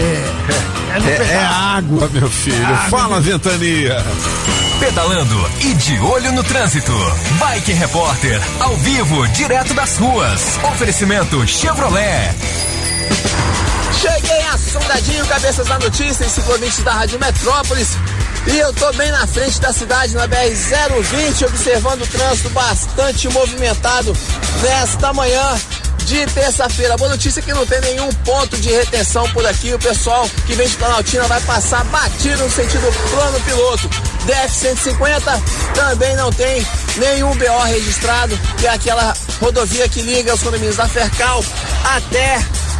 É, 0.94 0.98
no 1.00 1.08
É, 1.08 1.12
é 1.12 1.16
pedaço. 1.18 1.54
água, 1.54 2.10
meu 2.12 2.28
filho. 2.30 2.64
Água. 2.66 2.76
Fala, 2.98 3.20
ventania. 3.20 3.96
Pedalando 4.80 5.50
e 5.60 5.74
de 5.74 5.98
olho 5.98 6.32
no 6.32 6.44
trânsito. 6.44 6.92
Bike 7.40 7.72
Repórter, 7.72 8.40
ao 8.60 8.76
vivo, 8.76 9.26
direto 9.28 9.74
das 9.74 9.96
ruas. 9.96 10.56
Oferecimento 10.72 11.44
Chevrolet. 11.48 12.32
Cheguei 14.00 14.40
assombradinho, 14.52 15.26
cabeças 15.26 15.66
da 15.66 15.80
notícia, 15.80 16.24
em 16.24 16.28
ciclovintes 16.28 16.78
da 16.84 16.92
Rádio 16.92 17.18
Metrópolis. 17.18 17.96
E 18.46 18.56
eu 18.56 18.72
tô 18.72 18.92
bem 18.92 19.10
na 19.10 19.26
frente 19.26 19.60
da 19.60 19.72
cidade, 19.72 20.14
na 20.14 20.28
BR-020, 20.28 21.46
observando 21.48 22.02
o 22.02 22.06
trânsito 22.06 22.50
bastante 22.50 23.28
movimentado 23.30 24.16
nesta 24.62 25.12
manhã 25.12 25.58
de 26.08 26.24
terça-feira. 26.32 26.96
Boa 26.96 27.10
notícia 27.10 27.42
que 27.42 27.52
não 27.52 27.66
tem 27.66 27.78
nenhum 27.82 28.10
ponto 28.24 28.56
de 28.56 28.70
retenção 28.70 29.28
por 29.30 29.44
aqui. 29.44 29.74
O 29.74 29.78
pessoal 29.78 30.26
que 30.46 30.54
vem 30.54 30.66
de 30.66 30.74
Planaltina 30.76 31.24
vai 31.24 31.40
passar 31.42 31.84
batido 31.84 32.42
no 32.44 32.50
sentido 32.50 32.90
plano 33.10 33.38
piloto. 33.40 33.90
DF-150 34.26 35.42
também 35.74 36.16
não 36.16 36.32
tem 36.32 36.66
nenhum 36.96 37.36
BO 37.36 37.62
registrado, 37.66 38.38
que 38.58 38.66
é 38.66 38.70
aquela 38.70 39.14
rodovia 39.38 39.86
que 39.86 40.00
liga 40.00 40.34
os 40.34 40.42
condomínios 40.42 40.76
da 40.76 40.88
Fercal 40.88 41.44
até 41.84 42.38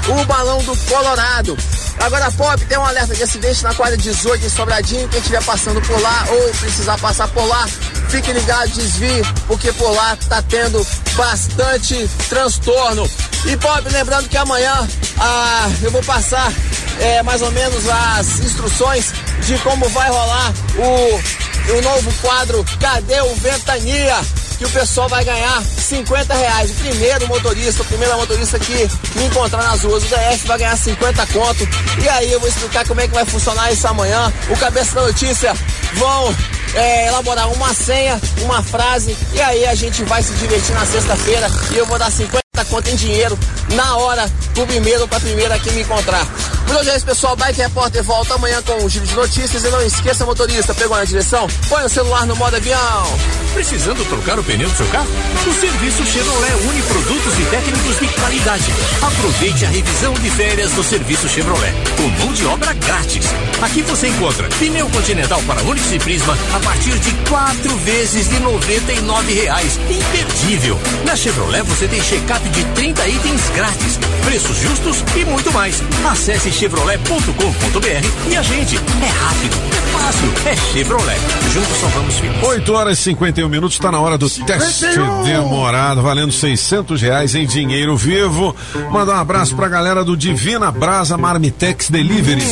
o 0.09 0.24
balão 0.24 0.62
do 0.62 0.74
Colorado. 0.86 1.55
Agora, 2.00 2.32
Pop, 2.32 2.64
tem 2.64 2.78
um 2.78 2.86
alerta 2.86 3.14
de 3.14 3.22
acidente 3.24 3.62
na 3.62 3.74
quadra 3.74 3.96
18 3.96 4.46
em 4.46 4.48
Sobradinho. 4.48 5.09
Quem 5.09 5.18
estiver 5.18 5.44
passando 5.44 5.82
por 5.82 6.00
lá 6.00 6.24
ou 6.30 6.48
precisar 6.55 6.96
passar 6.96 7.28
por 7.28 7.44
lá, 7.44 7.68
fique 8.09 8.32
ligado, 8.32 8.68
desvie, 8.70 9.22
porque 9.47 9.72
por 9.72 9.90
lá 9.90 10.16
tá 10.28 10.43
tendo 10.43 10.85
bastante 11.14 12.09
transtorno. 12.28 13.09
E 13.47 13.56
Pop, 13.56 13.89
lembrando 13.90 14.28
que 14.28 14.36
amanhã 14.36 14.89
ah, 15.18 15.68
eu 15.82 15.90
vou 15.90 16.02
passar 16.02 16.52
é, 17.01 17.22
mais 17.22 17.43
ou 17.43 17.51
menos 17.51 17.89
as 17.89 18.40
instruções 18.40 19.12
de 19.47 19.56
como 19.59 19.89
vai 19.90 20.09
rolar 20.09 20.52
o, 20.76 21.74
o 21.76 21.82
novo 21.82 22.12
quadro 22.20 22.64
Cadê 22.80 23.20
o 23.20 23.35
Ventania? 23.36 24.16
que 24.59 24.64
o 24.64 24.70
pessoal 24.70 25.09
vai 25.09 25.24
ganhar 25.24 25.62
50 25.62 26.35
reais. 26.35 26.70
O 26.70 26.74
primeiro 26.74 27.28
motorista, 27.28 27.82
o 27.82 27.85
primeiro 27.86 28.16
motorista 28.16 28.59
que 28.59 28.90
me 29.14 29.26
encontrar 29.26 29.62
nas 29.62 29.82
ruas 29.85 30.02
do 30.02 30.09
DF 30.09 30.47
vai 30.48 30.59
ganhar 30.59 30.76
50 30.76 31.26
conto. 31.28 31.68
E 32.02 32.09
aí 32.09 32.32
eu 32.32 32.40
vou 32.40 32.48
explicar 32.48 32.86
como 32.86 33.01
é 33.01 33.06
que 33.06 33.14
vai 33.14 33.24
funcionar 33.24 33.72
isso 33.72 33.86
amanhã. 33.86 34.32
O 34.51 34.56
Cabeça 34.56 34.97
da 34.97 35.02
Notícia 35.02 35.55
vão 35.98 36.34
é, 36.74 37.08
elaborar 37.08 37.52
uma 37.52 37.74
senha, 37.74 38.20
uma 38.42 38.62
frase, 38.62 39.16
e 39.34 39.40
aí 39.40 39.66
a 39.66 39.74
gente 39.74 40.02
vai 40.04 40.22
se 40.22 40.32
divertir 40.34 40.74
na 40.74 40.86
sexta-feira 40.86 41.50
e 41.72 41.76
eu 41.76 41.86
vou 41.86 41.98
dar 41.98 42.10
50 42.10 42.48
conto 42.68 42.88
em 42.90 42.96
dinheiro 42.96 43.38
na 43.74 43.96
hora 43.96 44.30
pro 44.54 44.66
primeiro 44.66 45.06
pra 45.08 45.20
primeira 45.20 45.58
que 45.58 45.70
me 45.72 45.82
encontrar. 45.82 46.26
Por 46.66 46.76
hoje 46.76 46.90
é 46.90 46.96
isso, 46.96 47.06
pessoal. 47.06 47.34
Bike 47.34 47.60
Repórter 47.62 48.02
volta 48.02 48.34
amanhã 48.34 48.60
com 48.62 48.84
um 48.84 48.88
giro 48.88 49.06
de 49.06 49.14
notícias. 49.14 49.64
E 49.64 49.68
não 49.68 49.80
esqueça, 49.80 50.26
motorista, 50.26 50.74
pegou 50.74 50.96
na 50.96 51.04
direção? 51.04 51.48
Põe 51.68 51.84
o 51.84 51.88
celular 51.88 52.26
no 52.26 52.36
modo 52.36 52.56
avião. 52.56 53.18
Precisando 53.54 54.04
trocar 54.04 54.38
o 54.38 54.44
pneu 54.44 54.68
do 54.68 54.76
seu 54.76 54.86
carro? 54.88 55.08
O 55.46 55.54
serviço 55.54 56.04
Chevrolet 56.04 56.54
une 56.68 56.82
produtos 56.82 57.38
e 57.38 57.44
técnicos 57.44 57.98
de 57.98 58.08
qualidade. 58.08 58.64
Aproveite 59.00 59.64
a 59.64 59.68
revisão 59.68 60.12
de 60.14 60.30
férias 60.30 60.70
do 60.72 60.84
serviço 60.84 61.28
Chevrolet, 61.28 61.72
com 61.96 62.08
mão 62.22 62.32
de 62.34 62.44
obra 62.44 62.74
grátis. 62.74 63.24
Aqui 63.62 63.82
você 63.82 64.08
encontra 64.08 64.46
pneu 64.58 64.88
continental 64.90 65.42
para 65.46 65.62
Onix 65.62 65.88
e 65.93 65.98
Prisma 65.98 66.36
a 66.55 66.60
partir 66.60 66.98
de 66.98 67.12
quatro 67.28 67.77
vezes 67.78 68.28
de 68.28 68.40
99 68.40 69.32
reais. 69.32 69.78
Imperdível! 69.89 70.78
Na 71.05 71.15
Chevrolet 71.15 71.62
você 71.62 71.86
tem 71.89 72.02
check-up 72.02 72.47
de 72.51 72.65
30 72.65 73.09
itens 73.09 73.51
grátis, 73.55 73.98
preços 74.24 74.56
justos 74.59 75.05
e 75.16 75.24
muito 75.24 75.52
mais. 75.52 75.82
Acesse 76.10 76.51
chevrolet.com.br 76.51 78.31
e 78.31 78.36
a 78.36 78.43
gente 78.43 78.77
é 78.77 79.06
rápido, 79.06 79.56
é 79.73 79.98
fácil, 79.98 80.32
é 80.47 80.56
Chevrolet. 80.73 81.20
Juntos 81.52 81.77
salvamos 81.78 82.15
vidas. 82.16 82.43
8 82.43 82.73
horas 82.73 82.98
e 82.98 83.02
51 83.02 83.48
minutos, 83.48 83.77
está 83.77 83.93
na 83.93 84.01
hora 84.01 84.19
do 84.19 84.28
teste 84.28 84.86
demorado, 85.24 86.02
valendo 86.02 86.32
600 86.32 87.01
reais 87.01 87.35
em 87.35 87.47
dinheiro 87.47 87.97
vivo. 87.97 88.55
Mandar 88.90 89.16
um 89.16 89.20
abraço 89.20 89.55
pra 89.55 89.69
galera 89.69 90.05
do 90.05 90.16
Divina 90.16 90.70
Brasa 90.70 91.16
Marmitex 91.16 91.89
Delivery. 91.89 92.43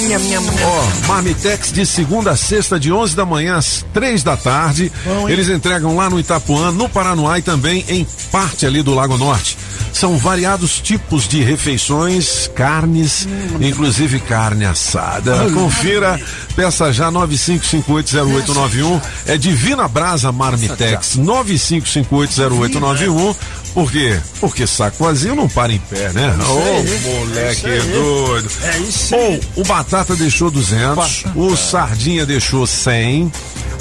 Ó, 0.64 1.06
Marmitex 1.08 1.72
de 1.72 1.84
segunda 1.84 2.30
a 2.30 2.36
sexta, 2.36 2.78
de 2.78 2.92
11 2.92 3.15
da 3.16 3.24
manhã 3.24 3.56
às 3.56 3.84
3 3.92 4.22
da 4.22 4.36
tarde. 4.36 4.92
Eles 5.28 5.48
entregam 5.48 5.96
lá 5.96 6.08
no 6.08 6.20
Itapuã, 6.20 6.70
no 6.70 6.88
Paranoá 6.88 7.38
e 7.38 7.42
também 7.42 7.84
em 7.88 8.06
parte 8.30 8.64
ali 8.66 8.82
do 8.82 8.94
Lago 8.94 9.18
Norte. 9.18 9.58
São 9.92 10.16
variados 10.18 10.78
tipos 10.78 11.26
de 11.26 11.42
refeições, 11.42 12.48
carnes, 12.54 13.26
inclusive 13.60 14.20
carne 14.20 14.66
assada. 14.66 15.50
Confira, 15.50 16.20
peça 16.54 16.92
já 16.92 17.10
95580891. 17.10 19.00
É 19.26 19.36
Divina 19.38 19.88
Brasa 19.88 20.30
Marmitex 20.30 21.16
95580891. 21.16 23.34
Por 23.76 23.92
quê? 23.92 24.18
Porque 24.40 24.66
saco 24.66 25.04
vazio 25.04 25.34
não 25.34 25.50
para 25.50 25.70
em 25.70 25.78
pé, 25.78 26.10
né? 26.14 26.34
Ô, 26.48 27.18
moleque 27.18 27.60
doido. 27.92 28.50
É 28.62 28.78
isso 28.78 29.14
Ou 29.14 29.38
o 29.56 29.64
Batata 29.64 30.16
deixou 30.16 30.50
200, 30.50 31.24
o 31.34 31.54
Sardinha 31.54 32.24
deixou 32.24 32.66
100. 32.66 33.30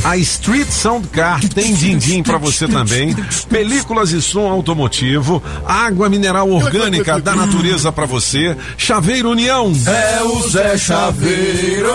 A 0.05 0.17
Street 0.17 0.69
Sound 0.69 1.07
Car 1.07 1.41
tem 1.49 1.73
din-din 1.73 2.21
pra 2.21 2.37
você 2.37 2.67
também. 2.67 3.15
Películas 3.49 4.11
e 4.11 4.21
som 4.21 4.47
automotivo. 4.47 5.41
Água 5.67 6.07
mineral 6.07 6.47
orgânica 6.51 7.19
da 7.19 7.35
natureza 7.35 7.91
pra 7.91 8.05
você. 8.05 8.55
Chaveiro 8.77 9.31
União. 9.31 9.73
É 9.87 10.21
o 10.21 10.47
Zé 10.47 10.77
Chaveiro. 10.77 11.89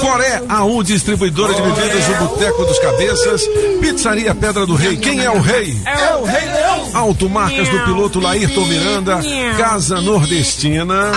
Coré 0.00 0.40
AU, 0.48 0.84
distribuidora 0.84 1.52
de 1.52 1.62
bebidas 1.62 2.04
do 2.04 2.14
Boteco 2.28 2.64
dos 2.64 2.78
Cabeças. 2.78 3.42
Pizzaria 3.80 4.32
Pedra 4.32 4.64
do 4.64 4.76
Rei. 4.76 4.96
Quem 4.96 5.24
é 5.24 5.30
o 5.30 5.40
rei? 5.40 5.76
É 5.84 6.14
o 6.14 6.24
Rei 6.24 6.46
Leão. 6.46 6.90
Automarcas 6.94 7.68
do 7.68 7.80
piloto 7.80 8.20
Laírton 8.20 8.64
Miranda. 8.66 9.18
Casa 9.58 10.00
Nordestina. 10.00 11.10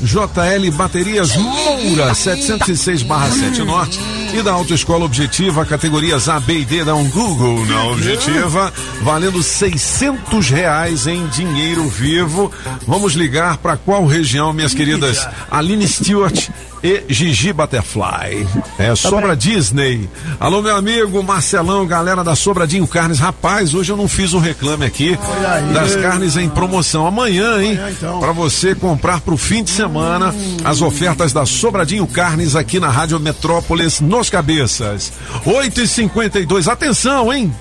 JL 0.00 0.70
Baterias 0.72 1.36
Moura 1.36 2.14
706/7 2.14 3.58
Norte 3.62 4.00
e 4.36 4.42
da 4.42 4.52
Autoescola 4.52 5.04
Objetiva, 5.04 5.64
categorias 5.64 6.28
A, 6.28 6.40
B 6.40 6.58
e 6.58 6.64
D, 6.64 6.84
dá 6.84 6.94
um 6.94 7.08
Google 7.08 7.64
na 7.66 7.84
Objetiva, 7.84 8.72
valendo 9.02 9.42
600 9.42 10.50
reais 10.50 11.06
em 11.06 11.26
dinheiro 11.28 11.86
vivo. 11.88 12.50
Vamos 12.86 13.12
ligar 13.12 13.58
para 13.58 13.76
qual 13.76 14.04
região, 14.06 14.52
minhas 14.52 14.74
queridas 14.74 15.28
Aline 15.50 15.86
Stewart 15.86 16.48
e 16.84 17.02
Gigi 17.08 17.50
Butterfly. 17.50 18.46
É 18.78 18.94
Sobra 18.94 19.34
Disney. 19.34 20.06
Alô, 20.38 20.60
meu 20.60 20.76
amigo 20.76 21.22
Marcelão, 21.22 21.86
galera 21.86 22.22
da 22.22 22.36
Sobradinho 22.36 22.86
Carnes. 22.86 23.18
Rapaz, 23.18 23.72
hoje 23.72 23.90
eu 23.90 23.96
não 23.96 24.06
fiz 24.06 24.34
um 24.34 24.38
reclame 24.38 24.84
aqui 24.84 25.18
aí. 25.48 25.72
das 25.72 25.96
carnes 25.96 26.36
em 26.36 26.46
promoção. 26.46 27.06
Amanhã, 27.06 27.62
hein? 27.62 27.72
Amanhã, 27.72 27.90
então. 27.90 28.20
Para 28.20 28.32
você 28.32 28.74
comprar 28.74 29.22
pro 29.22 29.38
fim 29.38 29.64
de 29.64 29.70
semana 29.70 30.34
as 30.62 30.82
ofertas 30.82 31.32
da 31.32 31.46
Sobradinho 31.46 32.06
Carnes 32.06 32.54
aqui 32.54 32.78
na 32.78 32.90
Rádio 32.90 33.18
Metrópolis 33.18 34.00
nos 34.00 34.28
cabeças. 34.28 35.10
8 35.46 35.80
e 35.80 35.88
52 35.88 36.68
Atenção, 36.68 37.32
hein? 37.32 37.54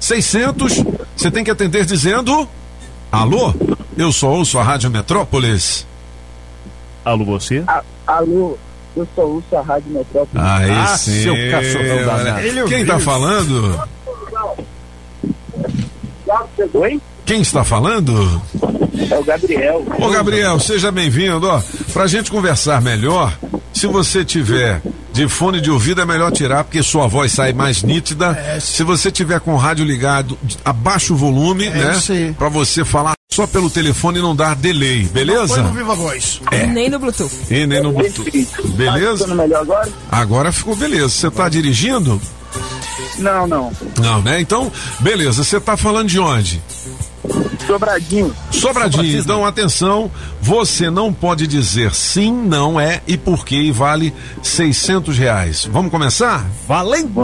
600. 0.00 0.84
Você 1.14 1.30
tem 1.30 1.44
que 1.44 1.50
atender 1.50 1.84
dizendo: 1.84 2.48
Alô? 3.12 3.52
Eu 3.94 4.10
só 4.10 4.28
ouço 4.30 4.58
a 4.58 4.62
Rádio 4.62 4.88
Metrópolis. 4.90 5.87
Alô, 7.08 7.24
você? 7.24 7.64
Alô, 8.06 8.58
eu 8.94 9.08
só 9.16 9.22
ouço 9.22 9.56
a 9.56 9.62
Rádio 9.62 9.90
Metrópole. 9.92 10.44
Aí 10.44 10.70
Ah, 10.70 10.86
sim. 10.98 11.22
seu 11.22 11.34
cachorrão 11.50 12.04
danado. 12.04 12.64
Quem 12.68 12.84
tá 12.84 12.98
falando? 12.98 13.80
Oi? 16.74 17.00
Quem 17.28 17.42
está 17.42 17.62
falando? 17.62 18.40
É 19.10 19.18
o 19.18 19.22
Gabriel. 19.22 19.84
Ô 20.00 20.08
Gabriel, 20.08 20.58
seja 20.58 20.90
bem-vindo. 20.90 21.46
Ó, 21.46 21.62
pra 21.92 22.06
gente 22.06 22.30
conversar 22.30 22.80
melhor, 22.80 23.38
se 23.70 23.86
você 23.86 24.24
tiver 24.24 24.80
de 25.12 25.28
fone 25.28 25.60
de 25.60 25.70
ouvido 25.70 26.00
é 26.00 26.06
melhor 26.06 26.32
tirar 26.32 26.64
porque 26.64 26.82
sua 26.82 27.06
voz 27.06 27.30
sai 27.30 27.52
mais 27.52 27.82
nítida. 27.82 28.58
Se 28.62 28.82
você 28.82 29.10
tiver 29.10 29.40
com 29.40 29.52
o 29.52 29.58
rádio 29.58 29.84
ligado, 29.84 30.38
abaixa 30.64 31.12
o 31.12 31.16
volume, 31.16 31.68
né? 31.68 31.96
isso 31.98 32.12
aí. 32.12 32.32
Pra 32.32 32.48
você 32.48 32.82
falar 32.82 33.12
só 33.30 33.46
pelo 33.46 33.68
telefone 33.68 34.20
e 34.20 34.22
não 34.22 34.34
dar 34.34 34.56
delay, 34.56 35.02
beleza? 35.02 35.62
No 35.62 35.72
Viva 35.74 35.94
Voz. 35.94 36.40
É. 36.50 36.66
Nem 36.66 36.88
no 36.88 36.98
Bluetooth. 36.98 37.30
E 37.50 37.66
nem 37.66 37.82
no 37.82 37.92
Bluetooth. 37.92 38.48
Beleza? 38.74 39.26
melhor 39.34 39.60
agora? 39.60 39.88
Agora 40.10 40.50
ficou 40.50 40.74
beleza. 40.74 41.10
Você 41.10 41.30
tá 41.30 41.46
dirigindo? 41.46 42.18
Não, 43.18 43.46
não. 43.46 43.72
Não, 43.98 44.22
né? 44.22 44.40
Então, 44.40 44.72
beleza. 45.00 45.44
Você 45.44 45.60
tá 45.60 45.76
falando 45.76 46.08
de 46.08 46.18
onde? 46.18 46.62
Sobradinho. 47.68 48.34
Sobradinho. 48.50 49.20
Então, 49.20 49.44
atenção. 49.44 50.10
Você 50.40 50.88
não 50.88 51.12
pode 51.12 51.46
dizer 51.46 51.94
sim, 51.94 52.32
não 52.32 52.80
é 52.80 53.02
e 53.06 53.18
por 53.18 53.44
quê 53.44 53.56
e 53.56 53.70
vale 53.70 54.14
seiscentos 54.42 55.18
reais. 55.18 55.68
Vamos 55.70 55.90
começar? 55.90 56.46
Valendo! 56.66 57.20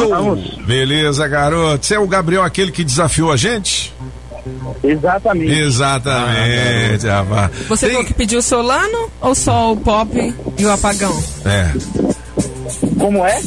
Beleza, 0.67 1.27
garoto. 1.27 1.87
Você 1.87 1.95
é 1.95 1.99
o 1.99 2.07
Gabriel, 2.07 2.43
aquele 2.43 2.71
que 2.71 2.85
desafiou 2.85 3.33
a 3.33 3.37
gente? 3.39 3.95
Exatamente. 4.83 5.51
Exatamente, 5.51 7.07
rapaz. 7.07 7.51
Você 7.67 7.89
falou 7.89 8.05
que 8.05 8.13
pediu 8.13 8.41
o 8.41 8.43
Solano 8.43 9.11
ou 9.23 9.35
só 9.35 9.73
o 9.73 9.77
pop 9.79 10.35
e 10.59 10.65
o 10.67 10.71
apagão? 10.71 11.25
É. 11.47 11.73
Como 12.99 13.25
é? 13.25 13.41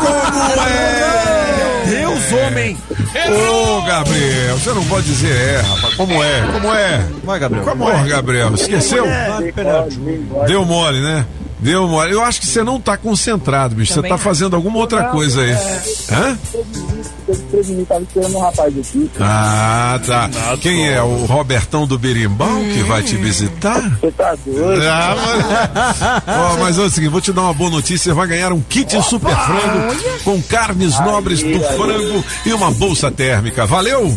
Como 0.00 0.62
é? 0.66 1.84
Deus, 1.86 2.32
homem! 2.32 2.76
Ô, 3.12 3.82
Gabriel, 3.82 4.56
você 4.56 4.72
não 4.72 4.84
pode 4.84 5.06
dizer 5.06 5.34
é, 5.34 5.60
rapaz. 5.60 5.94
Como 5.94 6.22
é? 6.22 6.52
Como 6.52 6.74
é? 6.74 7.06
Vai, 7.24 7.40
Gabriel. 7.40 7.64
Como 7.64 7.88
é, 7.88 8.08
Gabriel? 8.08 8.54
Esqueceu? 8.54 9.04
Deu 10.46 10.64
mole, 10.64 11.00
né? 11.00 11.26
Deu 11.58 11.88
mole. 11.88 12.12
Eu 12.12 12.22
acho 12.22 12.40
que 12.40 12.46
você 12.46 12.62
não 12.62 12.80
tá 12.80 12.96
concentrado, 12.96 13.74
bicho. 13.74 13.92
Você 13.92 14.08
tá 14.08 14.16
fazendo 14.16 14.54
alguma 14.54 14.78
outra 14.78 15.04
coisa 15.04 15.42
aí. 15.42 15.56
É. 17.30 17.34
Hã? 17.34 17.50
Preveni, 17.50 17.84
tava 17.84 18.02
esperando 18.02 18.36
um 18.36 18.40
rapaz 18.40 18.78
aqui. 18.78 19.10
Ah, 19.20 20.00
tá. 20.06 20.30
Quem 20.60 20.88
é? 20.88 21.02
O 21.02 21.24
Robertão 21.24 21.86
do 21.86 21.98
Berimbau 21.98 22.60
que 22.72 22.82
vai 22.82 23.02
te 23.02 23.16
visitar? 23.16 23.98
Você 24.00 24.10
tá 24.12 24.36
doido? 24.44 24.82
Ah, 24.88 25.16
mas... 25.16 26.30
Ó, 26.36 26.56
mas 26.58 26.78
é 26.78 26.82
o 26.82 26.90
seguinte, 26.90 27.10
vou 27.10 27.20
te 27.20 27.32
dar 27.32 27.42
uma 27.42 27.54
boa 27.54 27.70
notícia. 27.70 28.10
Você 28.10 28.12
vai 28.12 28.26
ganhar 28.26 28.52
um 28.52 28.60
kit 28.60 29.00
super 29.02 29.34
frango 29.34 30.22
com 30.24 30.42
carnes 30.42 30.98
nobres 31.00 31.42
do 31.42 31.60
frango 31.60 32.24
e 32.44 32.52
uma 32.52 32.70
bolsa 32.70 33.10
térmica. 33.10 33.66
Valeu? 33.66 34.16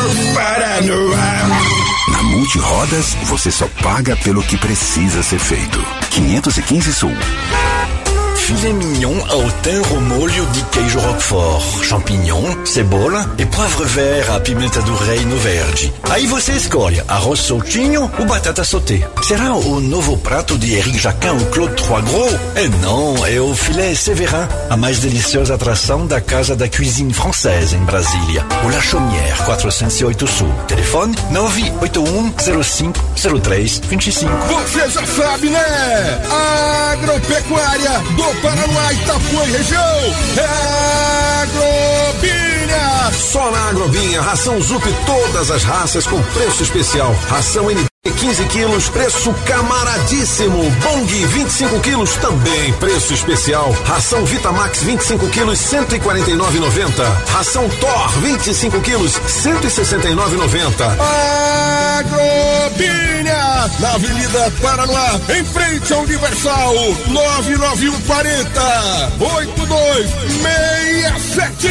Na 2.07 2.23
Multirodas, 2.23 3.15
você 3.25 3.51
só 3.51 3.67
paga 3.83 4.15
pelo 4.17 4.41
que 4.41 4.57
precisa 4.57 5.21
ser 5.21 5.37
feito. 5.37 5.79
515 6.09 6.93
Sul. 6.93 7.11
Filet 8.51 8.73
mignon 8.73 9.15
ao 9.29 9.49
thym 9.63 9.81
ao 9.89 10.01
molho 10.01 10.45
de 10.47 10.61
queijo 10.63 10.99
roquefort, 10.99 11.85
champignon, 11.85 12.65
cebola 12.65 13.25
e 13.37 13.45
poivre 13.45 13.85
vert 13.85 14.29
à 14.29 14.39
pimenta 14.41 14.81
do 14.81 14.93
reino 14.93 15.37
verde. 15.37 15.93
Aí 16.09 16.27
você 16.27 16.51
escolhe 16.51 17.01
arroz 17.07 17.39
soltinho 17.39 18.11
ou 18.19 18.25
batata 18.25 18.65
sauté. 18.65 19.07
Será 19.23 19.55
o 19.55 19.79
novo 19.79 20.17
prato 20.17 20.57
de 20.57 20.73
Eric 20.75 20.99
Jacquin 20.99 21.29
ou 21.29 21.45
Claude 21.45 21.75
Trois 21.75 22.03
Gros? 22.03 22.33
É 22.55 22.67
não, 22.81 23.25
é 23.25 23.39
o 23.39 23.55
filé 23.55 23.95
Séverin, 23.95 24.47
a 24.69 24.75
mais 24.75 24.99
deliciosa 24.99 25.55
atração 25.55 26.05
da 26.05 26.19
Casa 26.19 26.53
da 26.53 26.67
Cuisine 26.67 27.13
Française 27.13 27.73
em 27.73 27.85
Brasília. 27.85 28.45
O 28.65 28.69
La 28.69 28.81
Chaumière, 28.81 29.37
408 29.45 30.27
Sul. 30.27 30.53
Telefone 30.67 31.15
981 31.31 32.63
05 32.63 32.99
03 33.41 33.81
25. 33.87 34.29
Você 34.47 34.89
já 34.89 35.05
sabe, 35.05 35.49
né? 35.49 36.21
Agropecuária 36.91 37.99
do 38.17 38.40
Paraná, 38.41 38.93
Itapuã 38.93 39.45
e 39.45 39.51
região. 39.51 39.81
É 40.37 41.41
Agrobinha. 41.43 43.11
Só 43.13 43.51
na 43.51 43.69
Agrobinha, 43.69 44.21
ração 44.21 44.61
Zup 44.61 44.83
todas 45.05 45.51
as 45.51 45.63
raças 45.63 46.07
com 46.07 46.21
preço 46.21 46.63
especial. 46.63 47.13
Ração 47.29 47.69
NB 47.69 47.90
15 48.03 48.45
quilos, 48.45 48.89
preço 48.89 49.31
camaradíssimo. 49.45 50.57
Bong 50.81 51.05
25 51.05 51.79
quilos, 51.81 52.15
também 52.15 52.73
preço 52.79 53.13
especial. 53.13 53.71
Ração 53.85 54.25
Vitamax 54.25 54.81
25 54.81 55.27
quilos, 55.27 55.59
149,90. 55.59 57.03
Ração 57.27 57.69
Thor 57.79 58.09
25 58.21 58.81
quilos, 58.81 59.11
169,90. 59.11 60.97
Agrobinha, 61.99 63.69
na 63.79 63.93
Avenida 63.93 64.51
Paraná, 64.59 65.19
em 65.37 65.45
frente 65.45 65.93
ao 65.93 66.01
Universal, 66.01 66.73
99140 67.07 69.11
8267 69.19 71.67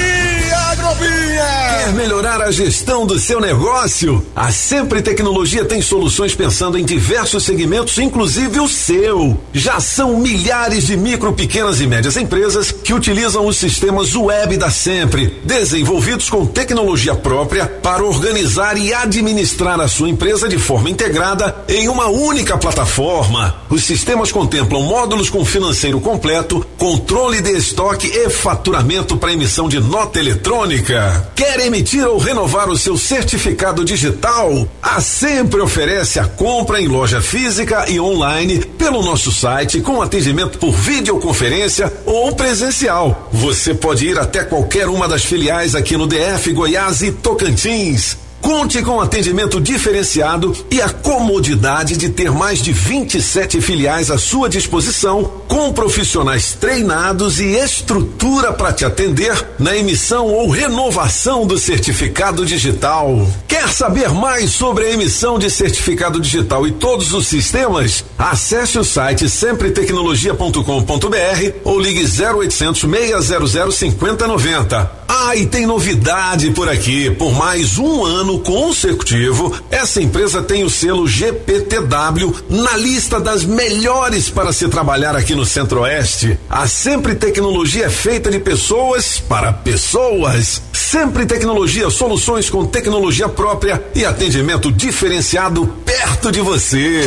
Agrobinha. 0.70 1.40
Quer 1.78 1.92
melhorar 1.94 2.40
a 2.40 2.52
gestão 2.52 3.04
do 3.04 3.18
seu 3.18 3.40
negócio? 3.40 4.24
A 4.36 4.52
Sempre 4.52 5.02
Tecnologia 5.02 5.64
tem 5.64 5.82
soluções 5.82 6.19
pensando 6.28 6.78
em 6.78 6.84
diversos 6.84 7.44
segmentos, 7.44 7.96
inclusive 7.96 8.60
o 8.60 8.68
seu. 8.68 9.40
Já 9.54 9.80
são 9.80 10.18
milhares 10.18 10.86
de 10.86 10.96
micro, 10.96 11.32
pequenas 11.32 11.80
e 11.80 11.86
médias 11.86 12.16
empresas 12.16 12.70
que 12.70 12.92
utilizam 12.92 13.46
os 13.46 13.56
sistemas 13.56 14.14
web 14.14 14.56
da 14.58 14.70
Sempre, 14.70 15.40
desenvolvidos 15.42 16.28
com 16.28 16.44
tecnologia 16.44 17.14
própria 17.14 17.66
para 17.66 18.04
organizar 18.04 18.76
e 18.76 18.92
administrar 18.92 19.80
a 19.80 19.88
sua 19.88 20.10
empresa 20.10 20.48
de 20.48 20.58
forma 20.58 20.90
integrada 20.90 21.64
em 21.66 21.88
uma 21.88 22.08
única 22.08 22.58
plataforma. 22.58 23.56
Os 23.70 23.84
sistemas 23.84 24.30
contemplam 24.30 24.82
módulos 24.82 25.30
com 25.30 25.44
financeiro 25.44 26.00
completo, 26.00 26.64
controle 26.76 27.40
de 27.40 27.50
estoque 27.50 28.06
e 28.06 28.28
faturamento 28.28 29.16
para 29.16 29.32
emissão 29.32 29.68
de 29.68 29.80
nota 29.80 30.18
eletrônica. 30.18 31.30
Quer 31.34 31.60
emitir 31.60 32.06
ou 32.06 32.18
renovar 32.18 32.68
o 32.68 32.76
seu 32.76 32.96
certificado 32.96 33.84
digital? 33.84 34.68
A 34.82 35.00
Sempre 35.00 35.60
oferece 35.60 36.09
a 36.18 36.24
compra 36.26 36.80
em 36.80 36.88
loja 36.88 37.20
física 37.20 37.84
e 37.88 38.00
online 38.00 38.64
pelo 38.78 39.02
nosso 39.02 39.30
site 39.30 39.80
com 39.80 40.02
atendimento 40.02 40.58
por 40.58 40.72
videoconferência 40.72 41.92
ou 42.06 42.34
presencial. 42.34 43.28
Você 43.32 43.74
pode 43.74 44.06
ir 44.06 44.18
até 44.18 44.42
qualquer 44.44 44.88
uma 44.88 45.06
das 45.06 45.24
filiais 45.24 45.74
aqui 45.74 45.96
no 45.96 46.06
DF, 46.06 46.52
Goiás 46.52 47.02
e 47.02 47.12
Tocantins. 47.12 48.29
Conte 48.40 48.82
com 48.82 49.00
atendimento 49.00 49.60
diferenciado 49.60 50.56
e 50.70 50.80
a 50.80 50.88
comodidade 50.88 51.96
de 51.96 52.08
ter 52.08 52.30
mais 52.30 52.60
de 52.60 52.72
27 52.72 53.60
filiais 53.60 54.10
à 54.10 54.18
sua 54.18 54.48
disposição, 54.48 55.24
com 55.46 55.72
profissionais 55.72 56.54
treinados 56.54 57.38
e 57.38 57.56
estrutura 57.56 58.52
para 58.52 58.72
te 58.72 58.84
atender 58.84 59.46
na 59.58 59.76
emissão 59.76 60.26
ou 60.26 60.48
renovação 60.48 61.46
do 61.46 61.58
certificado 61.58 62.46
digital. 62.46 63.26
Quer 63.46 63.68
saber 63.68 64.08
mais 64.10 64.50
sobre 64.50 64.86
a 64.86 64.92
emissão 64.92 65.38
de 65.38 65.50
certificado 65.50 66.20
digital 66.20 66.66
e 66.66 66.72
todos 66.72 67.12
os 67.12 67.26
sistemas? 67.26 68.04
Acesse 68.18 68.78
o 68.78 68.84
site 68.84 69.28
sempretecnologia.com.br 69.28 71.52
ou 71.64 71.78
ligue 71.78 72.04
0800 72.04 72.80
600 72.80 73.74
5090. 73.74 75.00
Ah, 75.12 75.36
e 75.36 75.44
tem 75.44 75.66
novidade 75.66 76.52
por 76.52 76.68
aqui. 76.68 77.10
Por 77.10 77.32
mais 77.32 77.78
um 77.78 78.04
ano 78.04 78.29
consecutivo, 78.38 79.54
essa 79.70 80.00
empresa 80.00 80.42
tem 80.42 80.64
o 80.64 80.70
selo 80.70 81.06
GPTW 81.06 82.34
na 82.48 82.76
lista 82.76 83.18
das 83.20 83.44
melhores 83.44 84.30
para 84.30 84.52
se 84.52 84.68
trabalhar 84.68 85.16
aqui 85.16 85.34
no 85.34 85.44
Centro-Oeste. 85.44 86.38
A 86.48 86.66
Sempre 86.66 87.14
Tecnologia 87.14 87.86
é 87.86 87.90
feita 87.90 88.30
de 88.30 88.38
pessoas 88.38 89.18
para 89.18 89.52
pessoas. 89.52 90.62
Sempre 90.72 91.26
Tecnologia, 91.26 91.88
soluções 91.90 92.50
com 92.50 92.66
tecnologia 92.66 93.28
própria 93.28 93.82
e 93.94 94.04
atendimento 94.04 94.72
diferenciado 94.72 95.66
perto 95.84 96.32
de 96.32 96.40
você. 96.40 97.04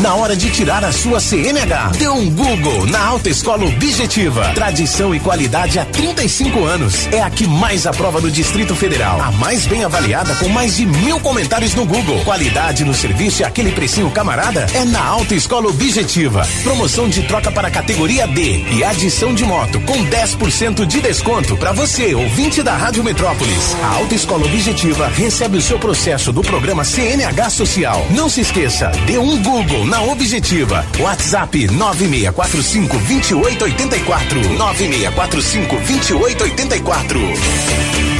Na 0.00 0.14
hora 0.14 0.34
de 0.34 0.50
tirar 0.50 0.84
a 0.84 0.92
sua 0.92 1.20
CNH, 1.20 1.92
dê 1.98 2.08
um 2.08 2.30
Google 2.30 2.86
na 2.86 3.04
Autoescola 3.04 3.64
Objetiva. 3.66 4.52
Tradição 4.54 5.14
e 5.14 5.20
qualidade 5.20 5.78
há 5.78 5.84
35 5.84 6.64
anos. 6.64 7.06
É 7.12 7.22
a 7.22 7.30
que 7.30 7.46
mais 7.46 7.86
aprova 7.86 8.20
no 8.20 8.30
Distrito 8.30 8.74
Federal. 8.74 9.20
A 9.20 9.30
mais 9.32 9.66
bem 9.66 9.84
avaliada 9.84 10.34
com 10.42 10.48
mais 10.48 10.76
de 10.76 10.84
mil 10.84 11.20
comentários 11.20 11.72
no 11.74 11.86
Google. 11.86 12.18
Qualidade 12.24 12.84
no 12.84 12.92
serviço 12.92 13.42
e 13.42 13.44
aquele 13.44 13.70
precinho 13.70 14.10
camarada 14.10 14.66
é 14.74 14.84
na 14.84 15.04
Autoescola 15.04 15.68
Objetiva. 15.68 16.46
Promoção 16.64 17.08
de 17.08 17.22
troca 17.22 17.52
para 17.52 17.68
a 17.68 17.70
categoria 17.70 18.26
D 18.26 18.64
e 18.72 18.82
adição 18.82 19.32
de 19.32 19.44
moto 19.44 19.80
com 19.82 20.04
10% 20.04 20.84
de 20.84 21.00
desconto 21.00 21.56
para 21.56 21.70
você, 21.70 22.12
ouvinte 22.14 22.60
da 22.60 22.76
Rádio 22.76 23.04
Metrópolis. 23.04 23.76
A 23.84 23.98
Autoescola 23.98 24.44
Objetiva 24.44 25.06
recebe 25.06 25.58
o 25.58 25.62
seu 25.62 25.78
processo 25.78 26.32
do 26.32 26.42
programa 26.42 26.82
CNH 26.82 27.50
Social. 27.50 28.04
Não 28.10 28.28
se 28.28 28.40
esqueça, 28.40 28.90
dê 29.06 29.18
um 29.18 29.40
Google 29.42 29.86
na 29.86 30.02
Objetiva. 30.02 30.84
WhatsApp 30.98 31.68
9645 31.68 32.98
2884. 32.98 34.58
9645 34.58 35.76
2884. 35.76 38.11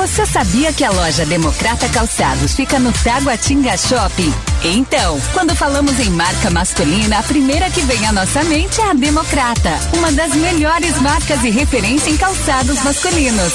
Você 0.00 0.24
sabia 0.24 0.72
que 0.72 0.82
a 0.82 0.90
loja 0.90 1.26
Democrata 1.26 1.86
Calçados 1.90 2.54
fica 2.54 2.78
no 2.78 2.90
Taguatinga 2.90 3.76
Shopping? 3.76 4.32
Então, 4.64 5.20
quando 5.34 5.54
falamos 5.54 6.00
em 6.00 6.08
marca 6.08 6.48
masculina, 6.48 7.18
a 7.18 7.22
primeira 7.22 7.68
que 7.68 7.82
vem 7.82 8.06
à 8.06 8.10
nossa 8.10 8.42
mente 8.44 8.80
é 8.80 8.84
a 8.84 8.94
Democrata, 8.94 9.78
uma 9.94 10.10
das 10.10 10.34
melhores 10.34 10.98
marcas 11.02 11.44
e 11.44 11.50
referência 11.50 12.08
em 12.08 12.16
calçados 12.16 12.82
masculinos. 12.82 13.52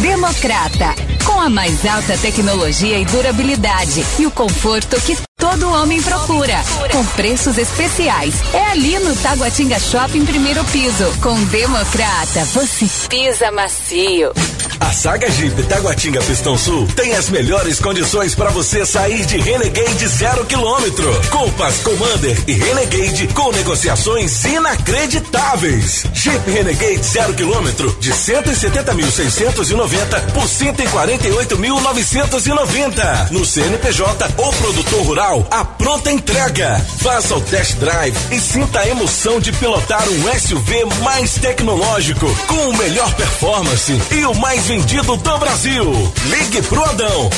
Democrata, 0.00 0.94
com 1.24 1.40
a 1.40 1.50
mais 1.50 1.84
alta 1.84 2.16
tecnologia 2.18 2.96
e 2.96 3.04
durabilidade 3.06 4.06
e 4.20 4.26
o 4.26 4.30
conforto 4.30 5.00
que 5.00 5.18
todo 5.54 5.70
homem 5.70 6.02
procura, 6.02 6.60
com 6.90 7.04
preços 7.14 7.56
especiais. 7.58 8.34
É 8.52 8.72
ali 8.72 8.98
no 8.98 9.14
Taguatinga 9.16 9.78
Shopping, 9.78 10.24
primeiro 10.24 10.64
piso. 10.64 11.04
Com 11.22 11.40
Democrata, 11.44 12.44
você 12.46 12.88
pisa 13.08 13.52
macio. 13.52 14.32
A 14.80 14.92
Saga 14.92 15.30
Jeep 15.30 15.62
Taguatinga 15.62 16.20
Pistão 16.22 16.58
Sul 16.58 16.88
tem 16.96 17.14
as 17.14 17.30
melhores 17.30 17.78
condições 17.80 18.34
para 18.34 18.50
você 18.50 18.84
sair 18.84 19.24
de 19.24 19.38
Renegade 19.38 20.08
zero 20.08 20.44
quilômetro. 20.44 21.08
Compass 21.30 21.78
Commander 21.78 22.36
e 22.46 22.52
Renegade 22.52 23.26
com 23.28 23.50
negociações 23.52 24.44
inacreditáveis. 24.44 26.04
Jeep 26.12 26.50
Renegade 26.50 27.02
zero 27.04 27.32
quilômetro 27.34 27.96
de 28.00 28.12
170.690 28.12 30.32
por 30.32 30.44
148.990 30.44 33.30
no 33.30 33.44
CNPJ 33.44 34.28
ou 34.36 34.52
produtor 34.52 35.06
rural. 35.06 35.23
A 35.24 35.64
pronta 35.64 36.12
entrega. 36.12 36.78
Faça 36.98 37.34
o 37.34 37.40
test 37.40 37.76
drive 37.76 38.14
e 38.30 38.38
sinta 38.38 38.80
a 38.80 38.88
emoção 38.88 39.40
de 39.40 39.50
pilotar 39.52 40.06
um 40.06 40.38
SUV 40.38 40.84
mais 41.02 41.32
tecnológico 41.38 42.26
com 42.46 42.68
o 42.68 42.76
melhor 42.76 43.10
performance 43.14 43.98
e 44.10 44.26
o 44.26 44.34
mais 44.34 44.66
vendido 44.66 45.16
do 45.16 45.38
Brasil. 45.38 46.12
Ligue 46.26 46.60
pro 46.64 46.84
Adão 46.84 47.30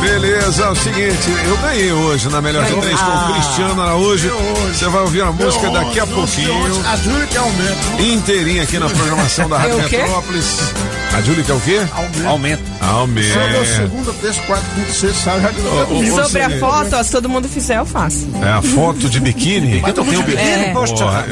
Beleza, 0.00 0.64
é 0.64 0.68
o 0.70 0.74
seguinte, 0.74 1.28
eu 1.44 1.56
ganhei 1.58 1.92
hoje 1.92 2.28
na 2.28 2.40
Melhor 2.40 2.64
de 2.64 2.74
Três 2.80 3.00
com 3.00 3.10
o 3.10 3.32
Cristiano 3.34 3.82
Araújo. 3.82 4.30
Você 4.72 4.88
vai 4.88 5.02
ouvir 5.02 5.22
a 5.22 5.32
música 5.32 5.70
daqui 5.70 6.00
a 6.00 6.06
pouquinho. 6.06 6.52
Aumenta. 6.52 8.02
Inteirinha 8.02 8.62
aqui 8.62 8.78
na 8.78 8.88
programação 8.88 9.48
da 9.48 9.58
Rádio 9.58 9.80
É 9.80 9.84
o 9.84 9.88
quê? 9.88 9.98
Metrópolis. 9.98 10.74
A 11.14 11.20
Júlia 11.22 11.42
quer 11.42 11.52
o 11.54 11.60
quê? 11.60 11.80
Aumento. 12.26 12.62
Aumento. 12.80 13.32
Só 13.32 13.64
segunda, 13.82 14.12
terça, 14.14 14.40
quarta, 14.42 14.64
quinta, 14.74 14.92
sexta, 14.92 15.14
sábado, 15.24 15.42
já 15.42 15.50
de 15.50 15.60
novo. 15.62 16.22
Sobre 16.22 16.42
a 16.42 16.50
foto, 16.60 16.96
ó, 16.96 17.02
se 17.02 17.10
todo 17.10 17.28
mundo 17.28 17.48
fizer, 17.48 17.78
eu 17.78 17.86
faço. 17.86 18.28
É 18.40 18.48
a 18.52 18.62
foto 18.62 19.08
de 19.08 19.18
biquíni. 19.20 19.82
Eu 19.84 19.92
tenho 19.92 20.22
biquíni. 20.22 20.36
É. 20.36 20.72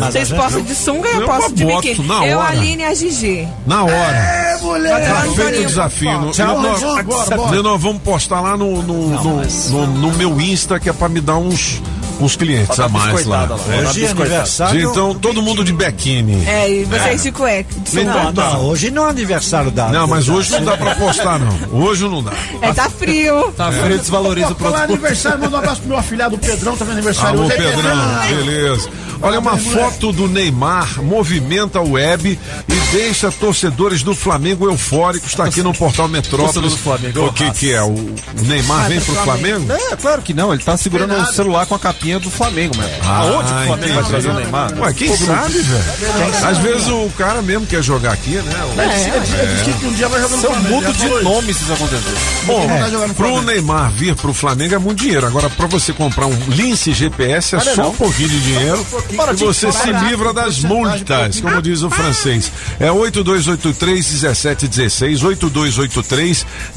Vocês 0.01 0.32
postam 0.32 0.62
de 0.62 0.74
sunga 0.74 1.09
e 1.09 1.15
eu 1.15 1.20
eu 1.20 1.27
posto 1.28 1.55
de 1.55 1.65
biquíni. 1.65 2.07
na 2.09 2.27
Eu, 2.27 2.40
a. 2.40 2.48
Aline 2.48 2.82
e 2.82 2.86
a 2.86 2.94
Gigi. 2.94 3.48
Na 3.66 3.85
hora. 3.85 3.94
É, 4.16 4.59
mulher. 4.62 5.07
Tá 5.09 5.19
Antônio, 5.20 5.35
feito 5.36 5.61
o 5.61 5.66
desafio. 5.66 6.20
No, 6.20 6.31
Tchau, 6.32 6.61
nós, 6.62 6.81
bora. 7.05 7.62
nós 7.62 7.81
vamos 7.82 8.03
postar 8.03 8.40
lá 8.40 8.57
no, 8.57 8.82
no, 8.82 9.09
no, 9.11 9.43
no- 9.70 9.86
no 9.86 10.12
meu 10.16 10.40
Insta, 10.40 10.81
que 10.81 10.89
é 10.89 10.93
pra 10.93 11.09
me 11.09 11.20
dar 11.20 11.36
uns, 11.36 11.81
uns 12.21 12.37
clientes 12.37 12.79
a 12.79 12.89
mais 12.89 13.25
lá. 13.27 13.49
Hoje 13.89 14.05
é 14.05 14.09
aniversário- 14.11 14.91
Então, 14.91 15.15
todo 15.15 15.43
mundo 15.43 15.65
de 15.65 15.73
biquíni. 15.73 16.45
É, 16.47 16.71
e 16.71 16.85
vocês 16.85 17.23
de 17.23 17.33
cueca. 17.33 17.69
de 17.81 18.01
Então 18.01 18.21
sunga. 18.27 18.33
tá. 18.33 18.59
hoje 18.59 18.91
não 18.91 19.07
é 19.07 19.11
aniversário 19.11 19.71
da. 19.71 19.89
Não, 19.89 20.07
mas 20.07 20.29
hoje 20.29 20.53
não 20.53 20.65
dá 20.65 20.77
pra 20.77 20.95
postar, 20.95 21.39
não. 21.39 21.57
Hoje 21.81 22.05
não 22.09 22.23
dá. 22.23 22.33
É, 22.63 22.73
tá 22.73 22.89
frio. 22.89 23.53
Tá 23.57 23.71
frio, 23.71 23.99
desvaloriza 23.99 24.53
o 24.53 24.55
Falar 24.55 24.83
aniversário, 24.85 25.39
manda 25.41 25.57
um 25.57 25.59
abraço 25.59 25.81
pro 25.81 25.89
meu 25.91 25.99
afilhado 25.99 26.39
Pedrão, 26.39 26.77
também 26.77 26.95
aniversário 26.95 27.39
Alô, 27.39 27.49
hoje. 27.49 27.53
Aí, 27.61 27.63
Pedrão, 27.73 28.27
beleza. 28.29 28.89
Olha, 29.23 29.39
uma 29.39 29.57
foto 29.57 30.13
do 30.13 30.29
Neymar 30.29 31.03
movimenta 31.03 31.79
a 31.79 31.83
web 31.83 32.39
e 32.69 32.75
deixa 32.93 33.31
torcedores 33.33 34.03
do 34.03 34.15
Flamengo 34.15 34.67
eufóricos. 34.71 35.31
Está 35.31 35.45
aqui 35.45 35.63
no 35.63 35.73
portal 35.73 36.07
Metrópolis. 36.07 36.73
Do 36.73 36.77
Flamengo, 36.79 37.25
O 37.27 37.33
que 37.33 37.51
que 37.53 37.73
é? 37.73 37.83
O, 37.83 37.89
o 37.95 38.15
Neymar 38.43 38.89
vem 38.89 39.01
pro 39.01 39.15
Flamengo? 39.15 39.73
É, 39.73 39.97
claro 39.97 40.21
que 40.21 40.35
não, 40.35 40.53
ele 40.53 40.63
tá 40.63 40.77
segurando 40.77 41.15
o 41.15 41.27
celular 41.33 41.65
com 41.67 41.75
a 41.75 41.79
capinha 41.79 42.06
do 42.20 42.31
Flamengo, 42.31 42.77
mano. 42.77 42.89
Ah, 43.05 43.19
Aonde 43.20 43.53
que 43.53 43.61
o 43.61 43.65
Flamengo 43.66 43.95
vai 43.95 44.05
trazer 44.05 44.28
o 44.31 44.35
Neymar? 44.35 44.73
Ué, 44.81 44.93
quem 44.95 45.09
Pô, 45.09 45.16
sabe, 45.16 45.59
velho? 45.59 45.85
Às 46.47 46.59
vezes 46.59 46.87
o 46.89 47.11
cara 47.19 47.43
mesmo 47.43 47.66
quer 47.66 47.83
jogar 47.83 48.12
aqui, 48.12 48.37
né? 48.37 48.55
O- 48.65 48.81
Ele 48.81 48.93
disse 49.65 49.73
que 49.78 49.87
um 49.87 49.93
dia 49.93 50.09
vai 50.09 50.20
jogar 50.20 50.37
no 50.37 50.43
São 50.43 50.53
Flamengo, 50.53 50.74
mudo 50.77 50.93
de 50.93 51.09
nome 51.24 51.53
se 51.55 51.62
isso 51.65 51.73
acontecer. 51.73 52.15
Bom, 52.45 52.69
no 53.09 53.15
pro. 53.15 53.43
Neymar 53.43 53.91
vir 53.93 54.15
pro 54.15 54.33
Flamengo 54.33 54.74
é 54.74 54.78
muito 54.78 55.01
dinheiro. 55.03 55.27
Agora, 55.27 55.51
pra 55.51 55.66
você 55.66 55.93
comprar 55.93 56.27
um 56.27 56.37
Lince 56.49 56.93
GPS 56.93 57.57
é 57.57 57.59
Olha, 57.59 57.74
só 57.74 57.83
não. 57.83 57.91
um 57.91 57.95
pouquinho 57.97 58.28
de 58.28 58.41
dinheiro 58.41 58.87
e 59.11 59.16
você 59.37 59.73
se 59.73 59.91
livra 59.93 60.33
das 60.33 60.61
multas, 60.61 61.41
como 61.41 61.61
diz 61.61 61.83
o 61.83 61.91
francês. 61.91 62.51
É 62.81 62.89
8283-1716, 62.91 65.23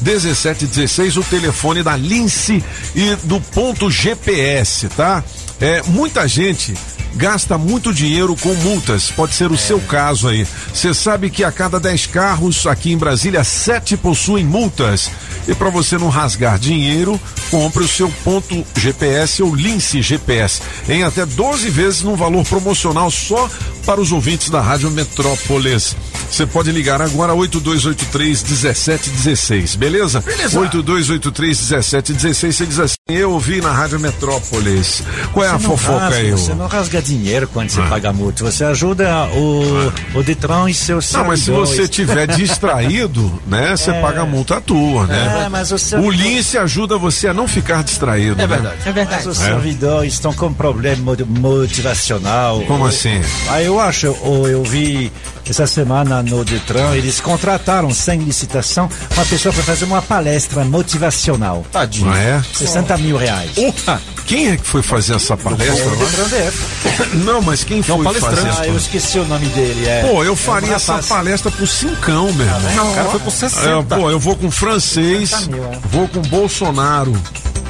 8283-1716, 0.02 1.16
o 1.16 1.22
telefone 1.24 1.82
da 1.82 1.96
Lince 1.96 2.62
e 2.94 3.16
do 3.24 3.40
ponto 3.40 3.90
GPS, 3.90 4.88
tá? 4.90 5.19
É, 5.60 5.82
muita 5.82 6.26
gente 6.26 6.74
gasta 7.14 7.58
muito 7.58 7.92
dinheiro 7.92 8.36
com 8.36 8.54
multas. 8.54 9.10
Pode 9.10 9.34
ser 9.34 9.50
o 9.50 9.58
seu 9.58 9.80
caso 9.80 10.28
aí. 10.28 10.46
Você 10.72 10.94
sabe 10.94 11.30
que 11.30 11.44
a 11.44 11.52
cada 11.52 11.78
10 11.78 12.06
carros 12.06 12.66
aqui 12.66 12.92
em 12.92 12.98
Brasília, 12.98 13.44
7 13.44 13.96
possuem 13.96 14.44
multas. 14.44 15.10
E 15.48 15.54
para 15.54 15.70
você 15.70 15.98
não 15.98 16.08
rasgar 16.08 16.58
dinheiro, 16.58 17.20
compre 17.50 17.82
o 17.82 17.88
seu 17.88 18.10
ponto 18.24 18.64
GPS 18.76 19.42
ou 19.42 19.54
Lince 19.54 20.02
GPS 20.02 20.62
em 20.88 21.02
até 21.02 21.26
12 21.26 21.68
vezes 21.70 22.02
num 22.02 22.14
valor 22.14 22.44
promocional 22.44 23.10
só 23.10 23.48
para 23.84 24.00
os 24.00 24.12
ouvintes 24.12 24.50
da 24.50 24.60
Rádio 24.60 24.90
Metrópolis. 24.90 25.96
Você 26.30 26.46
pode 26.46 26.70
ligar 26.70 27.02
agora 27.02 27.34
8283 27.34 28.42
1716, 28.42 29.74
beleza? 29.74 30.20
Beleza. 30.20 30.60
8283 30.60 31.58
1716. 31.58 32.56
Você 32.56 32.66
diz 32.66 32.78
assim: 32.78 32.99
Eu 33.16 33.32
ouvi 33.32 33.60
na 33.60 33.72
Rádio 33.72 33.98
Metrópolis. 34.00 35.02
Qual 35.32 35.44
é 35.44 35.48
a 35.48 35.52
Você 35.58 35.62
não 35.66 35.76
fofoca 35.76 35.98
rasga, 36.00 36.16
aí? 36.16 36.30
Você 36.30 36.54
não 36.54 36.66
rasga 36.66 37.02
dinheiro 37.02 37.48
quando 37.48 37.70
você 37.70 37.80
Ah. 37.80 37.86
paga 37.86 38.12
multa. 38.12 38.44
Você 38.44 38.64
ajuda 38.64 39.26
o, 39.34 39.92
o 40.14 40.22
Detran 40.22 40.68
e 40.70 40.74
seus 40.74 41.12
Não, 41.12 41.24
mas 41.24 41.40
se 41.40 41.50
você 41.50 41.86
tiver 41.88 42.26
distraído, 42.36 43.40
né, 43.46 43.76
você 43.76 43.90
É. 43.90 44.00
paga 44.00 44.22
a 44.22 44.26
multa 44.26 44.60
tua, 44.60 45.06
né? 45.06 45.44
É, 45.46 45.48
mas 45.48 45.70
o 45.70 45.74
o 45.74 45.78
servidor- 45.78 46.14
Lince 46.14 46.58
ajuda 46.58 46.98
você 46.98 47.28
a 47.28 47.34
não 47.34 47.48
ficar 47.48 47.82
distraído. 47.82 48.34
É 48.34 48.36
né? 48.36 48.46
verdade. 48.46 48.76
É 48.84 48.92
verdade. 48.92 49.24
Mas 49.24 49.36
os 49.36 49.40
É. 49.42 49.46
servidores 49.46 50.12
estão 50.14 50.32
com 50.32 50.52
problema 50.52 51.16
mo- 51.28 51.50
motivacional. 51.80 52.60
Como 52.66 52.84
Eu- 52.84 52.88
assim? 52.88 53.20
Ah, 53.48 53.62
eu 53.62 53.80
acho, 53.80 54.14
ou 54.22 54.48
eu 54.48 54.62
vi 54.62 55.10
essa 55.48 55.66
semana 55.66 56.22
no 56.22 56.44
Detran, 56.44 56.94
eles 56.94 57.18
contrataram 57.20 57.90
sem 57.92 58.20
licitação 58.20 58.88
uma 59.16 59.24
pessoa 59.24 59.52
para 59.52 59.64
fazer 59.64 59.84
uma 59.84 60.00
palestra 60.00 60.64
motivacional. 60.64 61.64
Tadinho. 61.72 62.06
Não 62.06 62.14
é? 62.14 62.40
60 62.52 62.96
mil 63.00 63.16
reais. 63.16 63.50
Ah, 63.86 63.98
quem 64.26 64.50
é 64.50 64.56
que 64.56 64.66
foi 64.66 64.82
fazer 64.82 65.16
essa 65.16 65.36
palestra 65.36 65.86
O 65.88 65.98
lá? 65.98 67.14
Não, 67.24 67.42
mas 67.42 67.64
quem 67.64 67.82
foi 67.82 68.04
fazer 68.20 68.46
Ah, 68.46 68.48
essa 68.50 68.66
eu 68.66 68.76
esqueci 68.76 69.18
o 69.18 69.24
nome 69.24 69.46
dele. 69.46 69.86
É, 69.88 70.02
Pô, 70.08 70.22
eu 70.22 70.32
É 70.34 70.36
faria 70.36 70.70
um 70.72 70.74
essa 70.74 70.92
rapaz. 70.92 71.08
palestra 71.08 71.50
por 71.50 71.66
cincão, 71.66 72.32
meu 72.32 72.46
irmão. 72.46 72.92
O 72.92 72.94
cara 72.94 73.08
foi 73.10 73.20
por 73.20 73.30
60. 73.32 73.94
É, 73.94 73.98
pô, 73.98 74.10
eu 74.10 74.18
vou 74.20 74.36
com 74.36 74.50
francês, 74.50 75.30
60 75.30 75.50
mil, 75.52 75.64
é. 75.64 75.78
vou 75.90 76.06
com 76.08 76.20
Bolsonaro, 76.22 77.12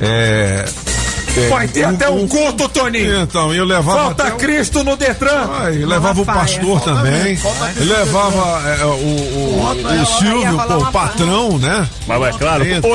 é, 0.01 0.65
Vai 1.49 1.69
ter 1.69 1.85
até 1.85 2.09
um 2.11 2.27
culto, 2.27 2.69
Toninho. 2.69 3.21
Então, 3.23 3.55
eu 3.55 3.65
levava. 3.65 3.99
Falta 4.07 4.25
até 4.25 4.35
o- 4.35 4.37
Cristo 4.37 4.83
no 4.83 4.97
Detran. 4.97 5.49
Ah, 5.63 5.71
e 5.71 5.85
levava 5.85 6.21
o 6.23 6.27
pastor 6.27 6.81
também. 6.81 7.39
Levava 7.77 8.63
é, 8.69 8.85
o, 8.85 8.89
o, 8.89 10.03
o 10.03 10.07
Silvio, 10.19 10.59
pô, 10.67 10.75
o 10.79 10.91
patrão, 10.93 11.57
né? 11.59 11.89
Mas 12.07 12.23
é 12.35 12.39
claro, 12.39 12.67
Então, 12.67 12.91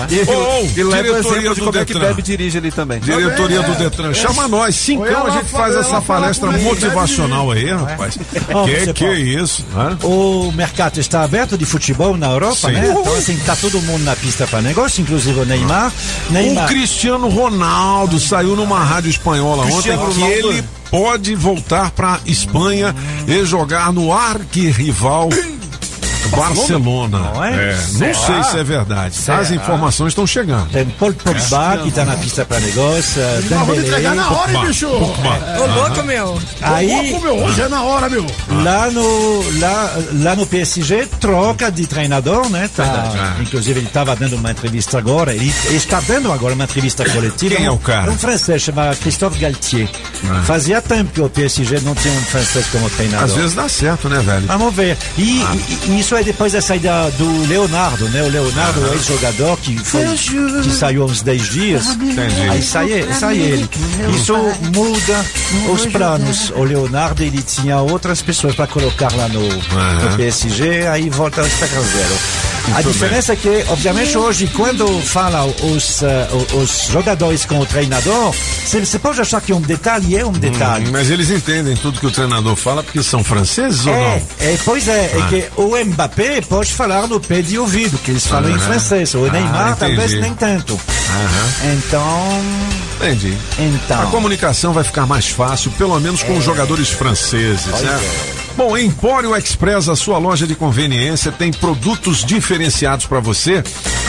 oito. 0.00 0.14
E, 0.14 0.20
Ô, 0.20 0.70
e 0.76 0.82
leva 0.84 1.00
o 1.00 1.02
diretoria 1.12 1.20
exemplo 1.38 1.54
de 1.54 1.60
do 1.60 1.64
como 1.66 1.78
é 1.78 1.84
que 1.84 1.92
Detran. 1.92 2.08
bebe 2.08 2.20
e 2.20 2.22
dirige 2.22 2.58
ali 2.58 2.72
também. 2.72 3.00
Diretoria 3.00 3.62
do 3.62 3.74
Detran, 3.74 4.14
chama 4.14 4.48
nós, 4.48 4.74
cincão, 4.74 5.26
a 5.26 5.30
gente 5.30 5.50
faz 5.50 5.74
essa 5.76 6.00
palestra 6.00 6.50
motivacional 6.52 7.50
aí, 7.50 7.70
rapaz. 7.70 8.18
Ó, 8.52 8.64
Que 8.84 8.92
que 8.92 9.04
é 9.04 9.14
isso? 9.18 9.64
hã? 9.76 9.96
O 10.06 10.52
mercado 10.52 10.98
está 10.98 11.22
aberto 11.22 11.56
de 11.58 11.64
futebol 11.64 12.16
na 12.16 12.26
Europa, 12.30 12.68
Sim. 12.68 12.72
né? 12.72 12.94
Então, 12.98 13.14
assim, 13.16 13.36
tá 13.44 13.54
todo 13.56 13.80
mundo 13.82 14.02
na 14.04 14.16
pista 14.16 14.46
para 14.46 14.60
negócio, 14.62 15.00
inclusive 15.02 15.40
o 15.40 15.44
Neymar. 15.44 15.92
O 16.28 16.32
Neymar. 16.32 16.68
Cristiano 16.68 17.28
Ronaldo 17.28 18.18
saiu 18.18 18.56
numa 18.56 18.82
rádio 18.82 19.10
espanhola 19.10 19.64
ontem 19.64 19.96
que 20.14 20.22
ele 20.22 20.64
pode 20.90 21.34
voltar 21.34 21.90
para 21.90 22.20
Espanha 22.24 22.94
e 23.26 23.44
jogar 23.44 23.92
no 23.92 24.12
arquirrival 24.12 25.28
Barcelona. 26.28 27.18
Não 27.18 27.44
é? 27.44 27.54
É, 27.70 27.74
não 27.76 27.82
Será? 27.82 28.14
sei 28.14 28.42
se 28.44 28.58
é 28.58 28.64
verdade. 28.64 29.18
tá? 29.24 29.38
As 29.38 29.48
Será? 29.48 29.62
informações 29.62 30.08
estão 30.08 30.26
chegando. 30.26 30.68
Tem 30.70 30.84
Paul 30.86 31.12
Pogba 31.14 31.78
que 31.82 31.90
tá 31.90 32.04
na 32.04 32.16
pista 32.16 32.44
para 32.44 32.60
negócio. 32.60 33.20
uh, 33.22 33.42
Dembélé. 33.42 34.14
Pogba. 34.28 34.64
Ô, 35.60 35.66
louco, 35.66 36.02
meu. 36.04 36.40
Aí, 36.62 37.10
Louco, 37.10 37.20
meu, 37.24 37.36
hoje 37.44 37.60
é 37.62 37.68
na 37.68 37.82
hora, 37.82 38.08
meu. 38.08 38.24
lá 38.62 38.90
no, 38.90 39.58
lá, 39.60 39.96
lá 40.22 40.36
no 40.36 40.46
PSG, 40.46 41.06
troca 41.20 41.70
de 41.70 41.86
treinador, 41.86 42.48
né? 42.48 42.68
Tá, 42.74 42.84
Verdade. 42.84 43.42
inclusive, 43.42 43.80
ele 43.80 43.86
estava 43.86 44.14
dando 44.16 44.36
uma 44.36 44.50
entrevista 44.50 44.98
agora. 44.98 45.34
Ele 45.34 45.52
está 45.70 46.00
dando 46.00 46.32
agora 46.32 46.54
uma 46.54 46.64
entrevista 46.64 47.04
coletiva. 47.08 47.56
Quem 47.56 47.66
é 47.66 47.70
o 47.70 47.78
cara? 47.78 48.10
Um 48.10 48.18
francês 48.18 48.62
chamado 48.62 48.96
Christophe 48.98 49.38
Galtier. 49.38 49.88
Ah. 50.30 50.42
Fazia 50.44 50.80
tempo 50.80 51.12
que 51.12 51.20
o 51.20 51.28
PSG 51.28 51.80
não 51.80 51.94
tinha 51.94 52.12
um 52.14 52.20
francês 52.22 52.66
como 52.72 52.88
treinador. 52.90 53.24
Às 53.26 53.34
vezes 53.34 53.54
dá 53.54 53.68
certo, 53.68 54.08
né, 54.08 54.20
velho? 54.20 54.46
Vamos 54.46 54.74
ver. 54.74 54.96
E, 55.18 55.40
e- 55.42 55.78
e 55.88 56.00
isso 56.00 56.13
é 56.16 56.22
depois 56.22 56.52
da 56.52 56.60
saída 56.60 57.10
do 57.12 57.46
Leonardo, 57.46 58.08
né? 58.08 58.22
O 58.22 58.28
Leonardo, 58.28 58.80
o 58.80 58.92
ex-jogador 58.92 59.56
que, 59.58 59.76
foi, 59.78 60.04
que 60.62 60.70
saiu 60.70 61.02
há 61.02 61.06
uns 61.06 61.22
10 61.22 61.42
dias. 61.50 61.86
Entendi. 61.88 62.48
Aí 62.50 62.62
sai, 62.62 63.12
sai 63.14 63.38
ele. 63.38 63.68
Isso 64.14 64.34
muda 64.74 65.24
os 65.72 65.86
planos. 65.86 66.50
O 66.50 66.64
Leonardo, 66.64 67.22
ele 67.22 67.42
tinha 67.42 67.78
outras 67.78 68.22
pessoas 68.22 68.54
para 68.54 68.66
colocar 68.66 69.12
lá 69.14 69.28
no, 69.28 69.40
no 69.40 70.16
PSG, 70.16 70.86
aí 70.86 71.10
volta 71.10 71.42
a 71.42 71.46
estacar 71.46 71.82
zero. 71.82 72.53
A 72.72 72.80
diferença 72.82 73.32
é 73.34 73.36
que, 73.36 73.64
obviamente, 73.68 74.16
hoje, 74.16 74.46
quando 74.48 74.86
fala 75.02 75.44
os, 75.44 76.00
o- 76.52 76.56
os 76.58 76.86
jogadores 76.90 77.44
com 77.44 77.58
o 77.58 77.66
treinador, 77.66 78.32
você 78.64 78.98
pode 78.98 79.20
achar 79.20 79.40
que 79.40 79.52
é 79.52 79.54
um 79.54 79.60
detalhe, 79.60 80.16
é 80.16 80.24
um 80.24 80.32
detalhe. 80.32 80.86
Hum, 80.86 80.90
mas 80.92 81.10
eles 81.10 81.30
entendem 81.30 81.76
tudo 81.76 82.00
que 82.00 82.06
o 82.06 82.10
treinador 82.10 82.56
fala 82.56 82.82
porque 82.82 83.02
são 83.02 83.22
franceses 83.22 83.84
ou 83.86 83.92
É, 83.92 83.98
não? 83.98 84.46
é, 84.48 84.58
pois 84.64 84.88
é, 84.88 85.10
Ah. 85.14 85.18
é 85.18 85.28
que 85.28 85.60
o 85.60 85.76
Mbappé 85.84 86.40
pode 86.40 86.72
falar 86.72 87.06
no 87.06 87.20
pé 87.20 87.42
de 87.42 87.58
ouvido, 87.58 87.98
que 87.98 88.10
eles 88.12 88.26
falam 88.26 88.50
em 88.50 88.54
Aham. 88.54 88.60
francês. 88.62 89.14
O 89.14 89.26
Ah, 89.26 89.30
Neymar 89.30 89.76
talvez 89.76 90.12
entendi. 90.12 90.20
nem 90.20 90.34
tanto. 90.34 90.80
Então. 91.76 92.42
Entendi. 92.96 93.36
Então. 93.58 94.02
A 94.02 94.06
comunicação 94.06 94.72
vai 94.72 94.84
ficar 94.84 95.06
mais 95.06 95.28
fácil, 95.28 95.70
pelo 95.72 95.98
menos 96.00 96.22
com 96.22 96.36
os 96.36 96.44
jogadores 96.44 96.88
franceses, 96.90 97.66
Pois 97.70 97.82
né? 97.82 98.00
é. 98.30 98.33
Bom, 98.56 98.78
Empório 98.78 99.34
Express, 99.36 99.88
a 99.88 99.96
sua 99.96 100.16
loja 100.16 100.46
de 100.46 100.54
conveniência, 100.54 101.32
tem 101.32 101.52
produtos 101.52 102.24
diferenciados 102.24 103.04
para 103.04 103.18
você 103.18 103.64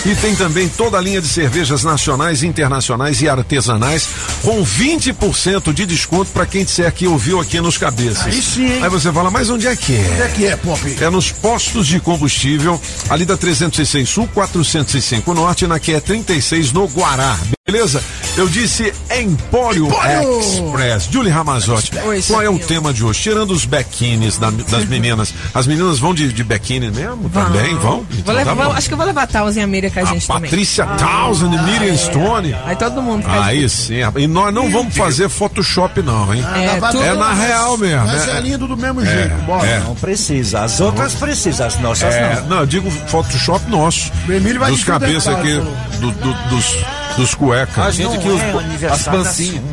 e 0.06 0.16
tem 0.16 0.36
também 0.36 0.70
toda 0.70 1.00
a 1.00 1.02
linha 1.02 1.20
de 1.20 1.28
cervejas 1.28 1.84
nacionais, 1.84 2.44
internacionais 2.44 3.22
e 3.24 3.28
artesanais 3.28 4.08
com 4.44 4.64
20% 4.64 5.74
de 5.74 5.86
desconto 5.88 6.30
para 6.32 6.46
quem 6.46 6.64
disser 6.64 6.94
que 6.94 7.08
ouviu 7.08 7.40
aqui 7.40 7.60
nos 7.60 7.78
cabeças. 7.80 8.28
Aí 8.28 8.40
sim, 8.40 8.66
hein? 8.66 8.84
Aí 8.84 8.90
você 8.90 9.12
fala, 9.12 9.32
mas 9.32 9.50
onde 9.50 9.66
é 9.66 9.76
que 9.76 9.96
é? 9.96 10.10
Onde 10.12 10.22
é 10.22 10.28
que 10.28 10.46
é, 10.46 10.56
Pop? 10.56 10.98
É 11.02 11.10
nos 11.10 11.32
postos 11.32 11.88
de 11.88 12.00
combustível, 12.00 12.80
ali 13.10 13.26
da 13.26 13.36
306 13.36 14.08
Sul, 14.08 14.30
405 14.32 15.34
Norte, 15.34 15.66
na 15.66 15.80
QE 15.80 16.00
36, 16.00 16.72
no 16.72 16.88
Guará. 16.88 17.36
Beleza? 17.66 18.04
Eu 18.38 18.50
disse 18.50 18.94
Empório, 19.18 19.86
Empório! 19.88 20.40
Express. 20.42 21.08
Julie 21.10 21.32
Ramazotti, 21.32 21.92
Oi, 22.04 22.22
qual 22.24 22.42
é 22.42 22.50
o 22.50 22.60
tema 22.60 22.94
de 22.94 23.02
hoje? 23.02 23.22
Tirando 23.22 23.52
os 23.52 23.64
bequines 23.64 24.38
da- 24.38 24.50
das 24.50 24.84
meninas. 24.90 25.34
As 25.54 25.66
meninas 25.66 26.00
vão 26.00 26.14
de, 26.14 26.34
de 26.34 26.44
bequine 26.44 26.92
mesmo? 26.92 27.30
Também 27.30 27.74
vão? 27.76 28.00
Vou 28.00 28.06
Então 28.12 28.36
levar- 28.36 28.54
tá 28.58 28.64
vou- 28.66 28.74
acho 28.74 28.88
que 28.90 28.94
eu 28.94 28.98
vou 28.98 29.06
levar 29.06 29.22
a 29.24 29.28
Tausen 29.28 29.62
e 29.62 29.64
a 29.64 29.68
Miriam 29.68 29.90
com 29.90 30.00
a 30.02 30.04
gente 30.04 30.28
também. 30.28 30.42
Patrícia 30.50 30.86
Townsend, 30.86 31.58
Miriam 31.64 31.96
Stone. 31.96 32.54
Aí 32.66 32.76
todo 32.76 33.02
mundo 33.02 33.26
a 33.26 33.46
Aí 33.46 33.62
gente. 33.62 33.70
sim. 33.72 33.94
E 34.18 34.28
nós 34.28 34.54
não 34.54 34.70
vamos 34.70 34.94
fazer 34.98 35.30
Photoshop, 35.30 36.02
não, 36.02 36.34
hein? 36.34 36.44
É, 36.56 37.06
É 37.08 37.14
na 37.16 37.34
real 37.34 37.78
mesmo. 37.78 38.06
Mas 38.06 38.28
é- 38.28 38.38
é 38.38 38.42
lindo 38.42 38.68
do 38.68 38.76
mesmo 38.76 39.06
jeito. 39.06 39.34
Bora. 39.46 39.66
é. 39.66 39.80
Não 39.80 39.96
precisa. 39.96 40.60
As 40.66 40.82
outras 40.82 41.14
precisam, 41.14 41.68
as 41.68 41.80
nossas 41.80 42.14
É, 42.14 42.36
não. 42.42 42.48
não, 42.48 42.58
eu 42.60 42.66
digo 42.66 42.92
Photoshop 42.92 43.70
nosso. 43.72 44.12
O 44.28 44.32
Emílio 44.34 44.60
vai 44.60 44.72
dos 44.72 44.84
cabeças 44.84 45.34
aqui, 45.34 45.54
do- 45.54 46.12
do- 46.12 46.50
dos, 46.50 46.78
dos 47.16 47.34
cuecas. 47.34 47.86
A 47.86 47.92
gente 47.92 48.18
Não 48.18 48.36
os, 48.36 48.84
é 48.84 48.88
as 48.88 49.04
pancinhas. 49.04 49.64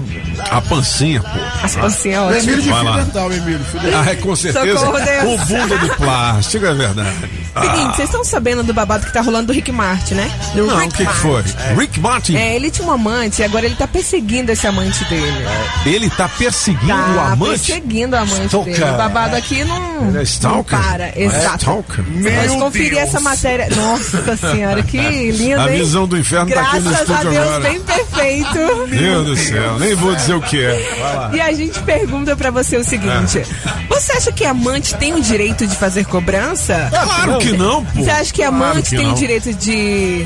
A 0.51 0.61
pancinha, 0.61 1.21
pô. 1.21 1.29
As 1.63 1.77
pancinhas 1.77 2.21
O 2.23 2.27
ótimas. 2.27 2.43
Emílio 2.45 2.63
de 2.63 2.73
fio 2.73 2.93
dental, 3.05 3.33
Emílio. 3.33 3.67
Ah, 3.95 4.11
é, 4.11 4.15
com 4.17 4.37
certeza. 4.37 4.81
O 4.89 5.39
bunda 5.47 5.79
de 5.79 5.97
plástico, 5.97 6.67
é 6.67 6.75
verdade. 6.75 7.42
Seguinte, 7.61 7.97
vocês 7.97 8.09
estão 8.09 8.25
sabendo 8.25 8.63
do 8.63 8.73
babado 8.73 9.05
que 9.07 9.13
tá 9.13 9.21
rolando 9.21 9.49
do 9.49 9.53
Rick 9.53 9.71
Martin, 9.71 10.15
né? 10.15 10.31
Do 10.55 10.67
Não, 10.67 10.77
o 10.87 10.91
que, 10.91 11.05
que 11.05 11.13
foi? 11.17 11.43
Rick 11.79 12.01
Martin, 12.01 12.37
É, 12.37 12.57
ele 12.57 12.71
tinha 12.71 12.87
um 12.87 12.91
amante 12.93 13.43
e 13.43 13.45
agora 13.45 13.67
ele 13.67 13.75
tá 13.75 13.87
perseguindo 13.87 14.51
esse 14.53 14.67
amante 14.67 15.05
dele. 15.05 15.45
ele 15.85 16.09
tá 16.11 16.29
perseguindo 16.29 16.89
Tá 16.89 17.13
o 17.15 17.21
amante? 17.21 17.51
perseguindo 17.73 18.17
o 18.17 18.19
amante 18.19 18.47
Stalker. 18.47 18.73
dele. 18.75 18.91
O 18.91 18.97
babado 18.97 19.37
aqui 19.37 19.65
não, 19.65 20.09
Ele 20.09 20.19
é 20.19 20.23
stalker? 20.23 20.79
não 20.79 20.85
para. 20.85 21.05
É 21.09 21.13
Exato. 21.25 21.65
pode 21.67 22.11
Meu 22.11 22.59
conferir 22.59 22.99
essa 22.99 23.21
matéria. 23.21 23.69
Nossa 23.77 24.37
senhora, 24.37 24.83
que 24.83 24.97
lindo, 25.33 25.61
A 25.61 25.67
visão 25.67 26.07
do 26.07 26.17
inferno 26.19 26.51
tá 26.53 26.61
aqui 26.63 26.79
no 26.81 26.91
Graças 26.91 27.11
a 27.11 27.23
Deus, 27.23 27.37
agora. 27.49 27.61
bem 27.61 27.81
perfeito. 27.81 28.59
Meu 28.89 29.25
Deus 29.25 29.27
do 29.27 29.37
céu, 29.37 29.79
nem 29.79 29.95
vou 29.95 30.15
dizer 30.15 30.35
o 30.35 30.41
que 30.41 30.63
é. 30.65 31.31
E 31.35 31.41
a 31.41 31.53
gente 31.53 31.79
pergunta 31.81 32.35
pra 32.35 32.51
você 32.51 32.77
o 32.77 32.85
seguinte: 32.85 33.39
É. 33.41 33.45
Você 33.89 34.13
acha 34.13 34.33
que 34.33 34.45
amante 34.45 34.95
tem 34.97 35.15
o 35.15 35.21
direito 35.21 35.67
de 35.67 35.77
fazer 35.77 36.05
cobrança? 36.07 36.89
Claro 36.91 37.39
que 37.43 37.57
não, 37.57 37.85
pô. 37.85 38.03
Você 38.03 38.11
acha 38.11 38.33
que 38.33 38.43
Claro 38.43 38.55
amante 38.57 38.91
que 38.91 38.97
tem 38.97 39.07
não. 39.07 39.13
o 39.13 39.17
direito 39.17 39.53
de, 39.55 40.25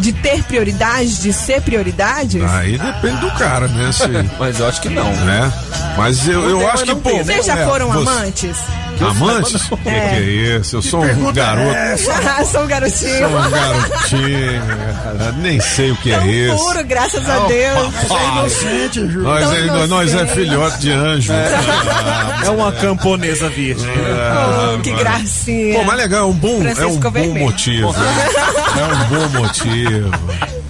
de 0.00 0.12
ter 0.12 0.42
prioridade, 0.44 1.20
de 1.20 1.32
ser 1.32 1.60
prioridade? 1.62 2.40
Aí 2.42 2.78
depende 2.78 3.16
do 3.20 3.30
cara, 3.32 3.68
né? 3.68 3.92
Se, 3.92 4.04
Mas 4.38 4.58
eu 4.60 4.66
acho 4.68 4.80
que 4.80 4.88
não. 4.88 5.10
né? 5.24 5.52
Mas 5.96 6.26
eu, 6.28 6.48
eu 6.50 6.68
acho 6.70 6.84
que, 6.84 6.94
pô. 6.96 7.10
Vocês 7.18 7.46
já 7.46 7.58
é, 7.58 7.64
foram 7.66 7.90
você- 7.92 8.04
amantes? 9.02 9.70
O 9.70 9.76
que, 9.76 9.84
que 9.84 9.88
é 9.90 10.20
isso? 10.20 10.76
Eu 10.76 10.82
sou 10.82 11.02
um 11.02 11.32
garoto. 11.32 11.74
Sou 12.50 12.62
um 12.62 12.66
garotinho. 12.66 13.18
Sou 13.18 13.28
um 13.28 13.50
garotinho. 13.50 14.62
cara. 15.02 15.32
Nem 15.38 15.60
sei 15.60 15.90
o 15.90 15.96
que 15.96 16.12
é 16.12 16.18
Tão 16.18 16.28
isso. 16.30 16.64
puro, 16.64 16.84
graças 16.84 17.28
a 17.28 17.38
Deus. 17.46 17.94
É 18.10 18.28
inocente, 18.28 19.00
Júlio. 19.00 19.22
Nós 19.22 19.52
é, 19.52 19.86
nós 19.86 20.14
é 20.14 20.26
filhote 20.26 20.78
de 20.80 20.92
anjo. 20.92 21.32
É 21.32 22.50
uma 22.50 22.72
camponesa 22.72 23.48
virgem. 23.48 23.88
Oh, 23.90 24.80
que 24.80 24.92
gracinha. 24.92 25.78
Pô, 25.78 25.84
mas 25.84 25.96
legal, 25.96 26.20
é 26.20 26.24
um 26.30 26.32
bom, 26.34 26.62
é 26.62 26.86
um 26.86 26.98
bom 27.00 27.38
motivo. 27.38 27.94
É 27.94 28.84
um 28.84 29.04
bom 29.08 29.40
motivo. 29.40 30.10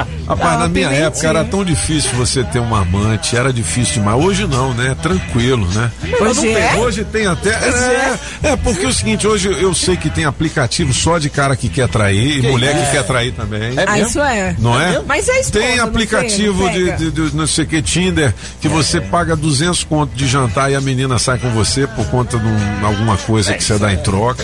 Rapaz, 0.26 0.52
Não, 0.52 0.58
na 0.60 0.68
minha 0.68 0.88
época 0.90 1.26
era 1.28 1.44
tão 1.44 1.64
difícil 1.64 2.10
você 2.12 2.42
ter 2.44 2.58
uma 2.58 2.80
amante, 2.82 3.36
era 3.36 3.52
difícil 3.52 3.94
demais. 3.94 4.22
Hoje 4.24 4.46
não, 4.46 4.72
né? 4.74 4.96
Tranquilo, 5.02 5.66
né? 5.72 5.90
Hoje 6.20 6.52
é? 6.52 6.74
Hoje 6.76 7.04
tem 7.04 7.26
até. 7.26 7.50
É, 7.50 8.18
é, 8.52 8.56
porque 8.56 8.84
é 8.84 8.88
o 8.88 8.92
seguinte, 8.92 9.26
hoje 9.26 9.48
eu 9.60 9.74
sei 9.74 9.96
que 9.96 10.08
tem 10.10 10.24
aplicativo 10.24 10.92
só 10.92 11.18
de 11.18 11.28
cara 11.30 11.54
que 11.56 11.68
quer 11.68 11.88
trair, 11.88 12.38
e 12.38 12.42
mulher 12.50 12.74
que 12.84 12.90
quer 12.92 13.02
trair 13.04 13.32
também. 13.32 13.74
Ah, 13.86 13.98
isso 13.98 14.20
é. 14.20 14.54
Não 14.58 14.80
é? 14.80 15.00
Mas 15.06 15.28
é 15.28 15.40
esposa, 15.40 15.64
Tem 15.66 15.76
não 15.76 15.84
aplicativo 15.84 16.68
tem? 16.70 16.96
de, 16.96 17.10
de, 17.10 17.30
de 17.30 17.36
não 17.36 17.46
sei 17.46 17.64
o 17.64 17.66
que, 17.66 17.82
Tinder, 17.82 18.34
que 18.60 18.68
você 18.68 19.00
paga 19.00 19.36
200 19.36 19.84
conto 19.84 20.14
de 20.14 20.26
jantar 20.26 20.70
e 20.70 20.74
a 20.74 20.80
menina 20.80 21.18
sai 21.18 21.38
com 21.38 21.50
você 21.50 21.86
por 21.86 22.06
conta 22.06 22.38
de 22.38 22.46
um- 22.46 22.86
alguma 22.86 23.16
coisa 23.16 23.54
que 23.54 23.62
você 23.64 23.78
dá 23.78 23.92
em 23.92 23.98
troca. 23.98 24.42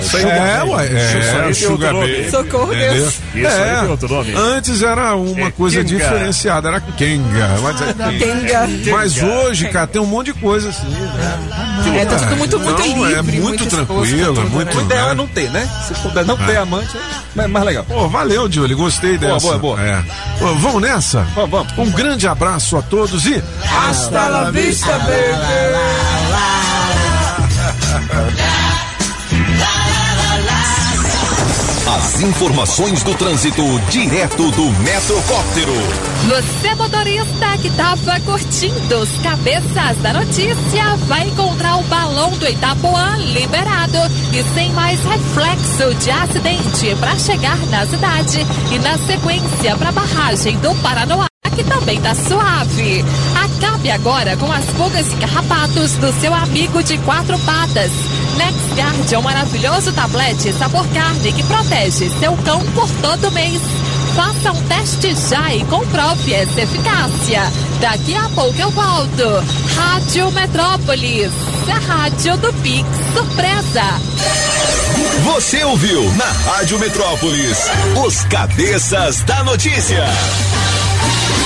Isso 0.00 0.16
aí 0.16 0.24
É, 0.24 0.62
ué, 0.64 0.86
é, 0.86 1.06
Isso 1.06 1.16
aí 1.16 1.22
tem 1.22 1.38
outro 1.46 1.54
Sugar 1.54 1.92
nome. 1.92 2.12
Baby. 2.16 2.30
Socorro, 2.30 2.72
Entendeu? 2.74 2.94
Deus. 2.94 3.14
Isso 3.34 3.46
aí 3.46 3.70
É, 3.70 3.82
outro 3.88 4.08
nome. 4.08 4.32
Antes 4.34 4.82
era 4.82 5.07
uma 5.16 5.48
É 5.48 5.50
coisa 5.50 5.82
Kenga. 5.84 5.88
diferenciada, 5.98 6.68
era 6.68 6.80
Kenga. 6.80 7.48
Mas, 7.62 7.80
é 7.82 7.92
Kenga. 8.18 8.68
mas 8.90 9.22
hoje, 9.22 9.68
cara, 9.68 9.86
tem 9.86 10.00
um 10.00 10.06
monte 10.06 10.32
de 10.32 10.34
coisa 10.40 10.68
assim, 10.70 10.88
né? 10.88 11.38
É, 12.00 12.04
tá 12.04 12.16
tudo 12.18 12.36
muito, 12.36 12.58
muito 12.60 12.78
Não, 12.78 12.86
livre. 12.86 13.14
é 13.14 13.22
muito, 13.22 13.42
muito 13.42 13.64
exposto, 13.64 13.86
tranquilo, 13.86 14.34
tudo, 14.34 14.46
é 14.46 14.50
muito. 14.50 14.78
O 14.78 14.80
ideal 14.82 15.06
né? 15.06 15.12
é 15.12 15.14
não 15.14 15.26
ter, 15.26 15.50
né? 15.50 15.68
Se 15.86 15.94
puder 15.94 16.24
não 16.24 16.36
ter 16.36 16.56
amante, 16.58 16.96
é 17.36 17.46
mais 17.46 17.64
legal. 17.64 17.84
Pô, 17.84 18.08
valeu, 18.08 18.50
Julie, 18.50 18.74
gostei 18.76 19.16
dessa. 19.18 19.38
boa, 19.40 19.58
boa. 19.58 19.80
É. 19.80 20.02
Pô, 20.38 20.54
vamos 20.56 20.82
nessa? 20.82 21.22
Vamos, 21.34 21.50
vamos. 21.50 21.78
Um 21.78 21.90
grande 21.90 22.26
abraço 22.28 22.76
a 22.76 22.82
todos 22.82 23.26
e 23.26 23.42
Hasta 23.88 24.28
la 24.28 24.50
vista, 24.50 24.98
baby. 24.98 26.28
As 31.96 32.20
informações 32.20 33.02
do 33.02 33.14
trânsito 33.14 33.62
direto 33.88 34.50
do 34.50 34.64
Metrocóptero. 34.82 35.72
Você 36.28 36.74
motorista 36.74 37.56
que 37.62 37.70
tava 37.70 38.20
curtindo 38.20 38.98
os 38.98 39.08
cabeças 39.22 39.96
da 40.02 40.12
notícia 40.12 40.96
vai 41.06 41.26
encontrar 41.28 41.78
o 41.78 41.82
balão 41.84 42.30
do 42.32 42.46
Itapuã 42.46 43.16
liberado 43.16 43.96
e 44.34 44.42
sem 44.52 44.70
mais 44.74 45.02
reflexo 45.02 45.94
de 45.94 46.10
acidente 46.10 46.94
para 47.00 47.18
chegar 47.18 47.56
na 47.68 47.86
cidade 47.86 48.46
e 48.70 48.78
na 48.80 48.98
sequência 48.98 49.74
para 49.78 49.88
a 49.88 49.92
barragem 49.92 50.58
do 50.58 50.74
Paranoá 50.82 51.26
que 51.56 51.64
também 51.64 52.00
tá 52.00 52.14
suave. 52.14 53.04
Acabe 53.34 53.90
agora 53.90 54.36
com 54.36 54.52
as 54.52 54.64
pulgas 54.66 55.12
e 55.12 55.16
carrapatos 55.16 55.92
do 55.94 56.12
seu 56.20 56.32
amigo 56.32 56.82
de 56.82 56.98
quatro 56.98 57.36
patas. 57.40 57.90
NexGuard 58.38 59.12
é 59.14 59.18
um 59.18 59.22
maravilhoso 59.22 59.92
tablete 59.92 60.52
sabor 60.52 60.86
carne 60.88 61.32
que 61.32 61.42
protege 61.42 62.08
seu 62.20 62.36
cão 62.38 62.64
por 62.72 62.88
todo 63.02 63.32
mês. 63.32 63.60
Faça 64.14 64.52
um 64.52 64.62
teste 64.62 65.14
já 65.28 65.54
e 65.54 65.64
comprove 65.64 66.32
essa 66.32 66.60
eficácia. 66.60 67.42
Daqui 67.80 68.14
a 68.14 68.28
pouco 68.30 68.58
eu 68.60 68.70
volto. 68.70 69.44
Rádio 69.74 70.30
Metrópolis, 70.30 71.32
a 71.68 71.78
rádio 71.78 72.36
do 72.36 72.52
Pix 72.54 72.88
Surpresa. 73.12 73.82
Você 75.24 75.64
ouviu 75.64 76.02
na 76.14 76.24
Rádio 76.24 76.78
Metrópolis 76.78 77.58
os 78.06 78.22
cabeças 78.24 79.22
da 79.22 79.42
notícia. 79.42 80.04